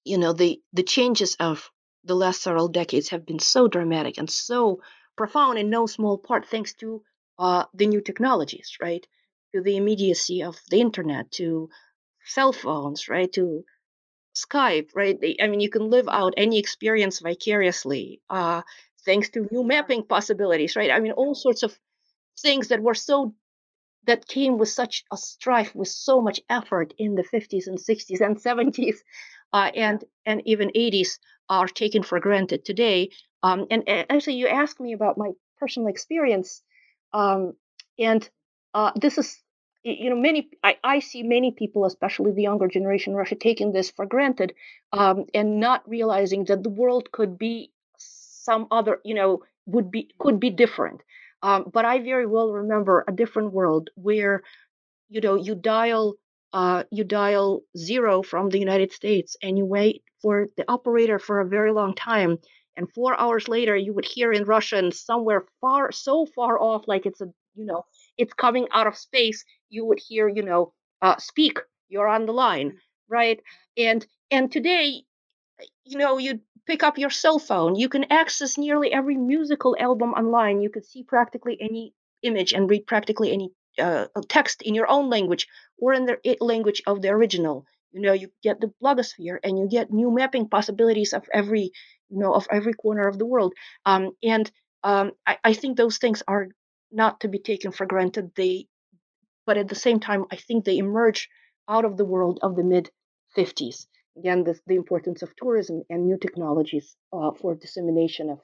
you 0.05 0.19
know 0.19 0.33
the 0.33 0.61
the 0.73 0.83
changes 0.83 1.37
of 1.41 1.71
the 2.05 2.15
last 2.15 2.43
several 2.43 2.69
decades 2.69 3.09
have 3.09 3.25
been 3.27 3.39
so 3.39 3.67
dramatic 3.69 4.19
and 4.19 4.31
so 4.31 4.81
profound 5.17 5.59
in 5.59 5.71
no 5.71 5.87
small 5.87 6.19
part 6.19 6.47
thanks 6.47 6.75
to 6.75 7.03
uh, 7.39 7.65
the 7.75 7.87
new 7.87 8.01
technologies 8.01 8.77
right? 8.81 9.07
To 9.55 9.63
the 9.63 9.77
immediacy 9.77 10.43
of 10.43 10.59
the 10.71 10.81
internet 10.81 11.31
to 11.33 11.71
cell 12.25 12.53
phones 12.53 13.09
right? 13.09 13.33
To 13.35 13.65
skype 14.37 14.91
right? 14.95 15.19
I 15.41 15.47
mean 15.49 15.61
you 15.61 15.71
can 15.71 15.91
live 15.91 16.09
out 16.09 16.35
any 16.37 16.59
experience 16.59 17.21
vicariously 17.21 18.21
uh, 18.31 18.63
thanks 19.05 19.31
to 19.31 19.49
new 19.51 19.65
mapping 19.65 20.05
possibilities, 20.05 20.77
right? 20.77 20.91
I 20.91 21.01
mean, 21.01 21.13
all 21.13 21.35
sorts 21.35 21.63
of 21.63 21.79
things 22.41 22.69
that 22.69 22.83
were 22.83 22.95
so 22.95 23.35
that 24.07 24.27
came 24.27 24.59
with 24.59 24.69
such 24.69 25.05
a 25.13 25.17
strife, 25.17 25.75
with 25.75 25.89
so 25.89 26.21
much 26.21 26.41
effort 26.51 26.93
in 26.99 27.15
the 27.15 27.23
50s 27.23 27.67
and 27.67 27.79
60s 27.79 28.21
and 28.21 28.37
70s, 28.37 28.97
uh, 29.53 29.71
and 29.75 30.05
and 30.27 30.43
even 30.45 30.71
80s 30.77 31.19
are 31.49 31.69
taken 31.69 32.03
for 32.03 32.21
granted 32.21 32.65
today. 32.65 33.11
Um, 33.43 33.67
and, 33.71 33.89
and, 33.89 34.07
actually, 34.11 34.35
you 34.35 34.49
asked 34.49 34.81
me 34.81 34.93
about 34.93 35.19
my 35.19 35.31
personal 35.59 35.89
experience, 35.89 36.63
um, 37.13 37.55
and 37.99 38.29
uh, 38.73 38.93
this 38.97 39.19
is 39.19 39.41
you 39.85 40.09
know 40.09 40.17
many 40.17 40.49
I, 40.63 40.79
I, 40.83 40.99
see 41.01 41.23
many 41.23 41.53
people 41.53 41.85
especially 41.85 42.33
the 42.33 42.43
younger 42.43 42.69
generation 42.69 43.13
in 43.13 43.19
russia 43.19 43.35
taking 43.35 43.73
this 43.73 43.91
for 43.91 44.07
granted 44.07 44.55
um, 44.93 45.27
and 45.35 45.61
not 45.61 45.87
realizing 45.87 46.45
that 46.45 46.63
the 46.63 46.71
world 46.71 47.13
could 47.13 47.37
be 47.39 47.71
some 48.45 48.67
other, 48.71 49.01
you 49.05 49.15
know, 49.15 49.43
would 49.67 49.91
be 49.91 50.11
could 50.19 50.41
be 50.41 50.51
different. 50.51 51.01
Um, 51.43 51.67
but 51.73 51.85
I 51.85 52.01
very 52.01 52.27
well 52.27 52.51
remember 52.53 53.05
a 53.09 53.13
different 53.13 53.53
world 53.53 53.91
where, 53.97 54.43
you 55.09 55.21
know, 55.21 55.35
you 55.37 55.55
dial 55.55 56.15
uh, 56.53 56.85
you 56.91 57.05
dial 57.05 57.63
zero 57.77 58.23
from 58.23 58.49
the 58.51 58.59
United 58.59 58.93
States 58.93 59.37
and 59.43 59.59
you 59.59 59.65
wait 59.67 60.03
for 60.23 60.49
the 60.57 60.65
operator 60.69 61.19
for 61.19 61.41
a 61.41 61.49
very 61.49 61.73
long 61.73 61.95
time. 61.95 62.39
And 62.77 62.91
four 62.93 63.19
hours 63.21 63.49
later, 63.49 63.77
you 63.77 63.93
would 63.95 64.05
hear 64.05 64.33
in 64.33 64.45
Russian 64.45 64.93
somewhere 64.93 65.45
far, 65.61 65.93
so 65.93 66.27
far 66.27 66.61
off, 66.61 66.89
like 66.89 67.07
it's 67.07 67.21
a, 67.21 67.27
you 67.55 67.65
know, 67.67 67.85
it's 68.19 68.33
coming 68.35 68.67
out 68.73 68.87
of 68.87 68.97
space. 68.97 69.45
You 69.69 69.85
would 69.87 70.01
hear, 70.01 70.29
you 70.29 70.43
know, 70.43 70.73
uh, 71.03 71.17
speak. 71.19 71.59
You're 71.89 72.09
on 72.09 72.27
the 72.27 72.33
line, 72.33 72.79
right? 73.09 73.41
And 73.77 74.07
and 74.31 74.51
today, 74.51 75.03
you 75.85 75.99
know, 75.99 76.19
you 76.19 76.41
pick 76.67 76.83
up 76.83 76.99
your 76.99 77.11
cell 77.11 77.39
phone. 77.39 77.77
You 77.77 77.89
can 77.89 78.05
access 78.11 78.59
nearly 78.59 78.93
every 78.93 79.17
musical 79.17 79.77
album 79.79 80.13
online. 80.13 80.61
You 80.61 80.71
could 80.71 80.87
see 80.87 81.03
practically 81.03 81.57
any 81.61 81.95
image 82.23 82.53
and 82.53 82.69
read 82.71 82.87
practically 82.87 83.33
any 83.33 83.51
uh, 83.79 84.07
text 84.29 84.63
in 84.63 84.75
your 84.75 84.89
own 84.89 85.11
language 85.11 85.47
or 85.79 85.93
in 85.93 86.07
the 86.07 86.19
language 86.41 86.83
of 86.87 87.03
the 87.03 87.09
original. 87.11 87.67
You 87.93 88.01
know, 88.01 88.13
you 88.13 88.31
get 88.43 88.61
the 88.61 88.73
blogosphere 88.83 89.39
and 89.45 89.59
you 89.59 89.69
get 89.69 89.93
new 89.93 90.11
mapping 90.11 90.49
possibilities 90.49 91.13
of 91.13 91.29
every, 91.33 91.71
you 92.09 92.19
know, 92.19 92.33
of 92.35 92.47
every 92.51 92.75
corner 92.75 93.07
of 93.07 93.19
the 93.19 93.27
world. 93.27 93.55
Um, 93.85 94.13
and 94.23 94.51
um, 94.83 95.13
I, 95.27 95.39
I 95.45 95.53
think 95.53 95.77
those 95.77 95.99
things 95.99 96.23
are 96.27 96.49
not 96.91 97.21
to 97.21 97.29
be 97.29 97.39
taken 97.39 97.73
for 97.73 97.87
granted. 97.87 98.33
They, 98.35 98.67
but 99.47 99.59
at 99.59 99.69
the 99.69 99.75
same 99.75 100.01
time, 100.01 100.25
I 100.31 100.37
think 100.37 100.65
they 100.65 100.79
emerge 100.79 101.29
out 101.69 101.85
of 101.85 101.97
the 101.97 102.05
world 102.05 102.39
of 102.43 102.57
the 102.57 102.65
mid 102.65 102.91
50s. 103.37 103.87
Again, 104.17 104.45
the, 104.45 104.59
the 104.67 104.75
importance 104.75 105.23
of 105.23 105.35
tourism 105.37 105.83
and 105.91 106.07
new 106.07 106.19
technologies 106.19 106.97
uh, 107.13 107.33
for 107.33 107.55
dissemination 107.55 108.31
of, 108.31 108.41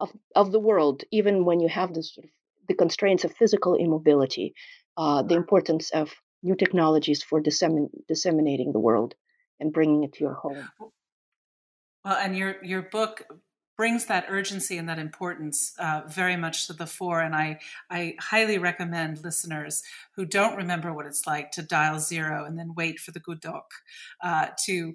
of 0.00 0.12
of 0.34 0.52
the 0.52 0.60
world, 0.60 1.04
even 1.10 1.44
when 1.44 1.60
you 1.60 1.68
have 1.68 1.94
this 1.94 2.14
sort 2.14 2.24
of 2.24 2.30
the 2.68 2.74
constraints 2.74 3.24
of 3.24 3.32
physical 3.32 3.74
immobility, 3.76 4.54
uh, 4.96 5.22
the 5.22 5.36
importance 5.36 5.90
of 5.90 6.12
new 6.42 6.56
technologies 6.56 7.22
for 7.22 7.40
dissemin- 7.40 7.90
disseminating 8.08 8.72
the 8.72 8.80
world 8.80 9.14
and 9.60 9.72
bringing 9.72 10.02
it 10.04 10.12
to 10.14 10.24
your 10.24 10.34
home. 10.34 10.68
Well, 12.04 12.16
and 12.16 12.36
your 12.36 12.64
your 12.64 12.82
book 12.82 13.26
brings 13.76 14.06
that 14.06 14.26
urgency 14.28 14.78
and 14.78 14.88
that 14.88 14.98
importance 14.98 15.74
uh, 15.78 16.02
very 16.08 16.36
much 16.36 16.66
to 16.66 16.72
the 16.72 16.86
fore. 16.86 17.20
And 17.20 17.34
I, 17.34 17.60
I 17.90 18.14
highly 18.18 18.58
recommend 18.58 19.22
listeners 19.22 19.82
who 20.14 20.24
don't 20.24 20.56
remember 20.56 20.92
what 20.92 21.06
it's 21.06 21.26
like 21.26 21.50
to 21.52 21.62
dial 21.62 21.98
zero 21.98 22.44
and 22.44 22.58
then 22.58 22.74
wait 22.74 22.98
for 22.98 23.10
the 23.10 23.20
good 23.20 23.40
doc 23.40 23.70
uh, 24.22 24.48
to 24.64 24.94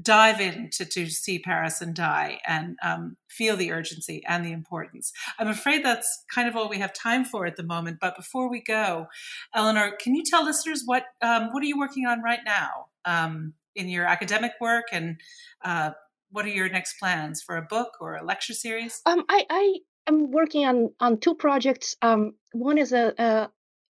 dive 0.00 0.40
in 0.40 0.70
to, 0.70 0.84
to 0.84 1.06
see 1.06 1.38
Paris 1.38 1.80
and 1.80 1.94
die 1.94 2.40
and 2.46 2.76
um, 2.82 3.16
feel 3.28 3.56
the 3.56 3.72
urgency 3.72 4.22
and 4.26 4.44
the 4.44 4.52
importance. 4.52 5.12
I'm 5.38 5.48
afraid 5.48 5.84
that's 5.84 6.24
kind 6.32 6.48
of 6.48 6.56
all 6.56 6.68
we 6.68 6.78
have 6.78 6.92
time 6.92 7.24
for 7.24 7.46
at 7.46 7.56
the 7.56 7.62
moment. 7.62 7.98
But 8.00 8.16
before 8.16 8.48
we 8.48 8.60
go, 8.60 9.08
Eleanor, 9.54 9.92
can 10.00 10.14
you 10.14 10.22
tell 10.24 10.44
listeners 10.44 10.82
what 10.86 11.04
um, 11.20 11.52
what 11.52 11.62
are 11.62 11.66
you 11.66 11.78
working 11.78 12.06
on 12.06 12.22
right 12.22 12.40
now 12.44 12.86
um, 13.04 13.54
in 13.74 13.88
your 13.88 14.04
academic 14.04 14.52
work 14.60 14.86
and 14.92 15.20
uh, 15.64 15.90
what 16.30 16.44
are 16.44 16.50
your 16.50 16.68
next 16.68 16.98
plans 16.98 17.42
for 17.42 17.56
a 17.56 17.62
book 17.62 17.96
or 18.00 18.14
a 18.14 18.24
lecture 18.24 18.54
series? 18.54 19.00
Um, 19.06 19.24
I, 19.28 19.46
I 19.50 19.74
am 20.06 20.30
working 20.30 20.64
on 20.66 20.90
on 21.00 21.18
two 21.18 21.34
projects. 21.34 21.96
Um, 22.02 22.34
one 22.52 22.78
is 22.78 22.92
a, 22.92 23.14
a 23.18 23.50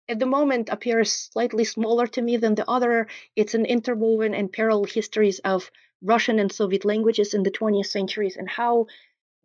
at 0.10 0.20
the 0.20 0.26
moment 0.26 0.70
appears 0.70 1.11
slightly 1.11 1.64
smaller 1.64 2.07
to 2.07 2.22
me 2.22 2.38
than 2.38 2.56
the 2.56 2.70
other. 2.70 3.07
It's 3.36 3.53
an 3.53 3.66
interwoven 3.66 4.34
and 4.34 4.52
parallel 4.52 4.86
histories 4.86 5.40
of 5.40 5.70
Russian 6.02 6.40
and 6.40 6.52
Soviet 6.52 6.86
languages 6.86 7.34
in 7.34 7.44
the 7.44 7.52
20th 7.52 7.88
centuries 7.88 8.38
and 8.38 8.49
how 8.49 8.88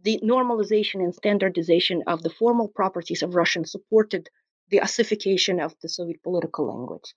the 0.03 0.21
normalization 0.23 1.03
and 1.03 1.15
standardization 1.15 2.03
of 2.07 2.23
the 2.23 2.31
formal 2.31 2.69
properties 2.69 3.23
of 3.23 3.35
Russian 3.35 3.65
supported 3.65 4.29
the 4.71 4.81
ossification 4.81 5.61
of 5.61 5.75
the 5.83 5.89
Soviet 5.89 6.23
political 6.23 6.66
language. 6.66 7.15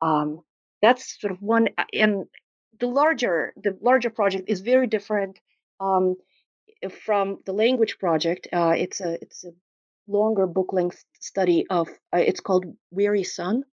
Um, 0.00 0.42
that's 0.82 1.20
sort 1.20 1.32
of 1.32 1.42
one, 1.42 1.68
and 1.92 2.26
the 2.80 2.86
larger 2.86 3.52
the 3.56 3.76
larger 3.80 4.10
project 4.10 4.44
is 4.48 4.60
very 4.60 4.86
different 4.86 5.38
um, 5.80 6.16
from 7.04 7.38
the 7.46 7.52
language 7.52 7.98
project. 7.98 8.48
Uh, 8.52 8.74
it's 8.76 9.00
a 9.00 9.14
it's 9.22 9.44
a 9.44 9.52
longer 10.08 10.46
book 10.46 10.72
length 10.72 11.04
study 11.20 11.66
of 11.68 11.88
uh, 12.14 12.18
it's 12.18 12.40
called 12.40 12.64
Weary 12.90 13.24
Sun, 13.24 13.64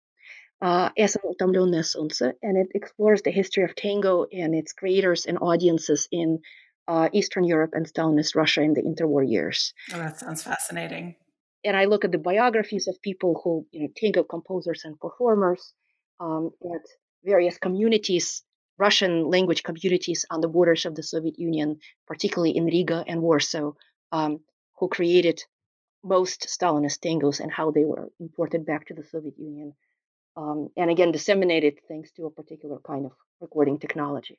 uh, 0.61 0.91
and 0.97 2.57
it 2.57 2.69
explores 2.75 3.23
the 3.23 3.31
history 3.31 3.65
of 3.65 3.75
tango 3.75 4.27
and 4.33 4.55
its 4.55 4.73
creators 4.73 5.27
and 5.27 5.39
audiences 5.41 6.09
in 6.11 6.41
uh, 6.89 7.09
Eastern 7.13 7.45
Europe 7.45 7.71
and 7.75 7.87
Stalinist 7.87 8.35
Russia 8.35 8.63
in 8.63 8.75
the 8.75 8.83
interwar 8.83 9.29
years. 9.29 9.73
Oh, 9.93 9.99
that 9.99 10.19
sounds 10.19 10.43
fascinating. 10.43 11.17
And 11.65 11.77
I 11.77 11.85
look 11.85 12.05
at 12.05 12.11
the 12.11 12.19
biographies 12.19 12.89
of 12.89 13.01
people 13.03 13.41
who, 13.43 13.67
you 13.71 13.83
know, 13.83 13.89
tango 13.97 14.25
composers 14.25 14.85
and 14.85 14.99
performers 14.99 15.75
um, 16.19 16.51
at 16.65 16.83
various 17.25 17.57
communities 17.59 18.43
Russian 18.79 19.29
language 19.29 19.63
communities 19.63 20.25
on 20.31 20.41
the 20.41 20.49
borders 20.49 20.87
of 20.87 20.95
the 20.95 21.03
Soviet 21.03 21.39
Union, 21.39 21.79
particularly 22.07 22.57
in 22.57 22.65
Riga 22.65 23.05
and 23.07 23.23
Warsaw, 23.23 23.73
um, 24.11 24.41
who 24.79 24.89
created 24.89 25.43
most 26.03 26.43
Stalinist 26.49 27.01
tangos 27.01 27.41
and 27.41 27.53
how 27.53 27.71
they 27.71 27.85
were 27.85 28.11
imported 28.19 28.67
back 28.67 28.87
to 28.87 28.95
the 28.95 29.05
Soviet 29.05 29.39
Union. 29.39 29.75
Um, 30.37 30.71
and 30.77 30.91
again, 30.91 31.13
disseminated 31.13 31.79
thanks 31.89 32.11
to 32.13 32.27
a 32.27 32.31
particular 32.31 32.79
kind 32.85 33.07
of 33.07 33.13
recording 33.41 33.79
technology. 33.79 34.39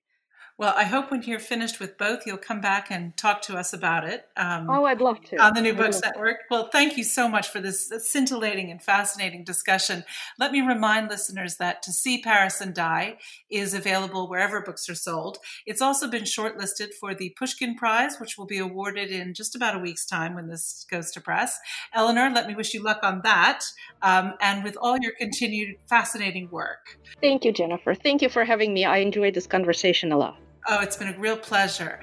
Well, 0.55 0.73
I 0.77 0.83
hope 0.83 1.09
when 1.09 1.23
you're 1.23 1.39
finished 1.39 1.79
with 1.79 1.97
both, 1.97 2.27
you'll 2.27 2.37
come 2.37 2.61
back 2.61 2.91
and 2.91 3.17
talk 3.17 3.41
to 3.43 3.57
us 3.57 3.73
about 3.73 4.07
it. 4.07 4.27
Um, 4.37 4.69
oh, 4.69 4.85
I'd 4.85 5.01
love 5.01 5.19
to. 5.25 5.37
On 5.37 5.55
the 5.55 5.61
New 5.61 5.73
Books 5.73 5.99
Network. 6.01 6.41
Well, 6.51 6.69
thank 6.71 6.95
you 6.95 7.03
so 7.03 7.27
much 7.27 7.49
for 7.49 7.59
this 7.59 7.91
scintillating 7.97 8.69
and 8.69 8.81
fascinating 8.81 9.43
discussion. 9.43 10.03
Let 10.37 10.51
me 10.51 10.61
remind 10.61 11.09
listeners 11.09 11.57
that 11.57 11.81
To 11.83 11.91
See 11.91 12.21
Paris 12.21 12.61
and 12.61 12.73
Die 12.73 13.17
is 13.49 13.73
available 13.73 14.29
wherever 14.29 14.61
books 14.61 14.87
are 14.89 14.95
sold. 14.95 15.39
It's 15.65 15.81
also 15.81 16.07
been 16.07 16.23
shortlisted 16.23 16.93
for 16.93 17.15
the 17.15 17.31
Pushkin 17.31 17.75
Prize, 17.75 18.19
which 18.19 18.37
will 18.37 18.45
be 18.45 18.59
awarded 18.59 19.09
in 19.09 19.33
just 19.33 19.55
about 19.55 19.75
a 19.75 19.79
week's 19.79 20.05
time 20.05 20.35
when 20.35 20.49
this 20.49 20.85
goes 20.89 21.09
to 21.11 21.21
press. 21.21 21.57
Eleanor, 21.93 22.29
let 22.29 22.45
me 22.45 22.53
wish 22.53 22.75
you 22.75 22.83
luck 22.83 22.99
on 23.01 23.21
that 23.23 23.65
um, 24.03 24.35
and 24.39 24.63
with 24.63 24.77
all 24.79 24.99
your 24.99 25.13
continued 25.17 25.77
fascinating 25.89 26.47
work. 26.51 26.99
Thank 27.21 27.43
you, 27.43 27.51
Jennifer. 27.51 27.95
Thank 27.95 28.21
you 28.21 28.29
for 28.29 28.45
having 28.45 28.71
me. 28.71 28.85
I 28.85 28.97
enjoyed 28.97 29.33
this 29.33 29.47
conversation 29.47 30.11
a 30.11 30.17
lot. 30.17 30.32
Oh, 30.65 30.79
it's 30.79 30.95
been 30.95 31.09
a 31.09 31.19
real 31.19 31.35
pleasure. 31.35 31.99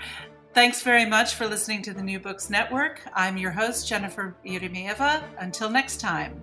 Thanks 0.53 0.83
very 0.83 1.07
much 1.07 1.35
for 1.35 1.47
listening 1.47 1.81
to 1.83 1.95
the 1.95 2.03
New 2.03 2.21
Books 2.21 2.51
Network. 2.51 3.01
I'm 3.15 3.39
your 3.39 3.53
host, 3.53 3.89
Jennifer 3.89 4.37
Eremeeva. 4.45 5.23
Until 5.39 5.71
next 5.71 5.99
time. 5.99 6.43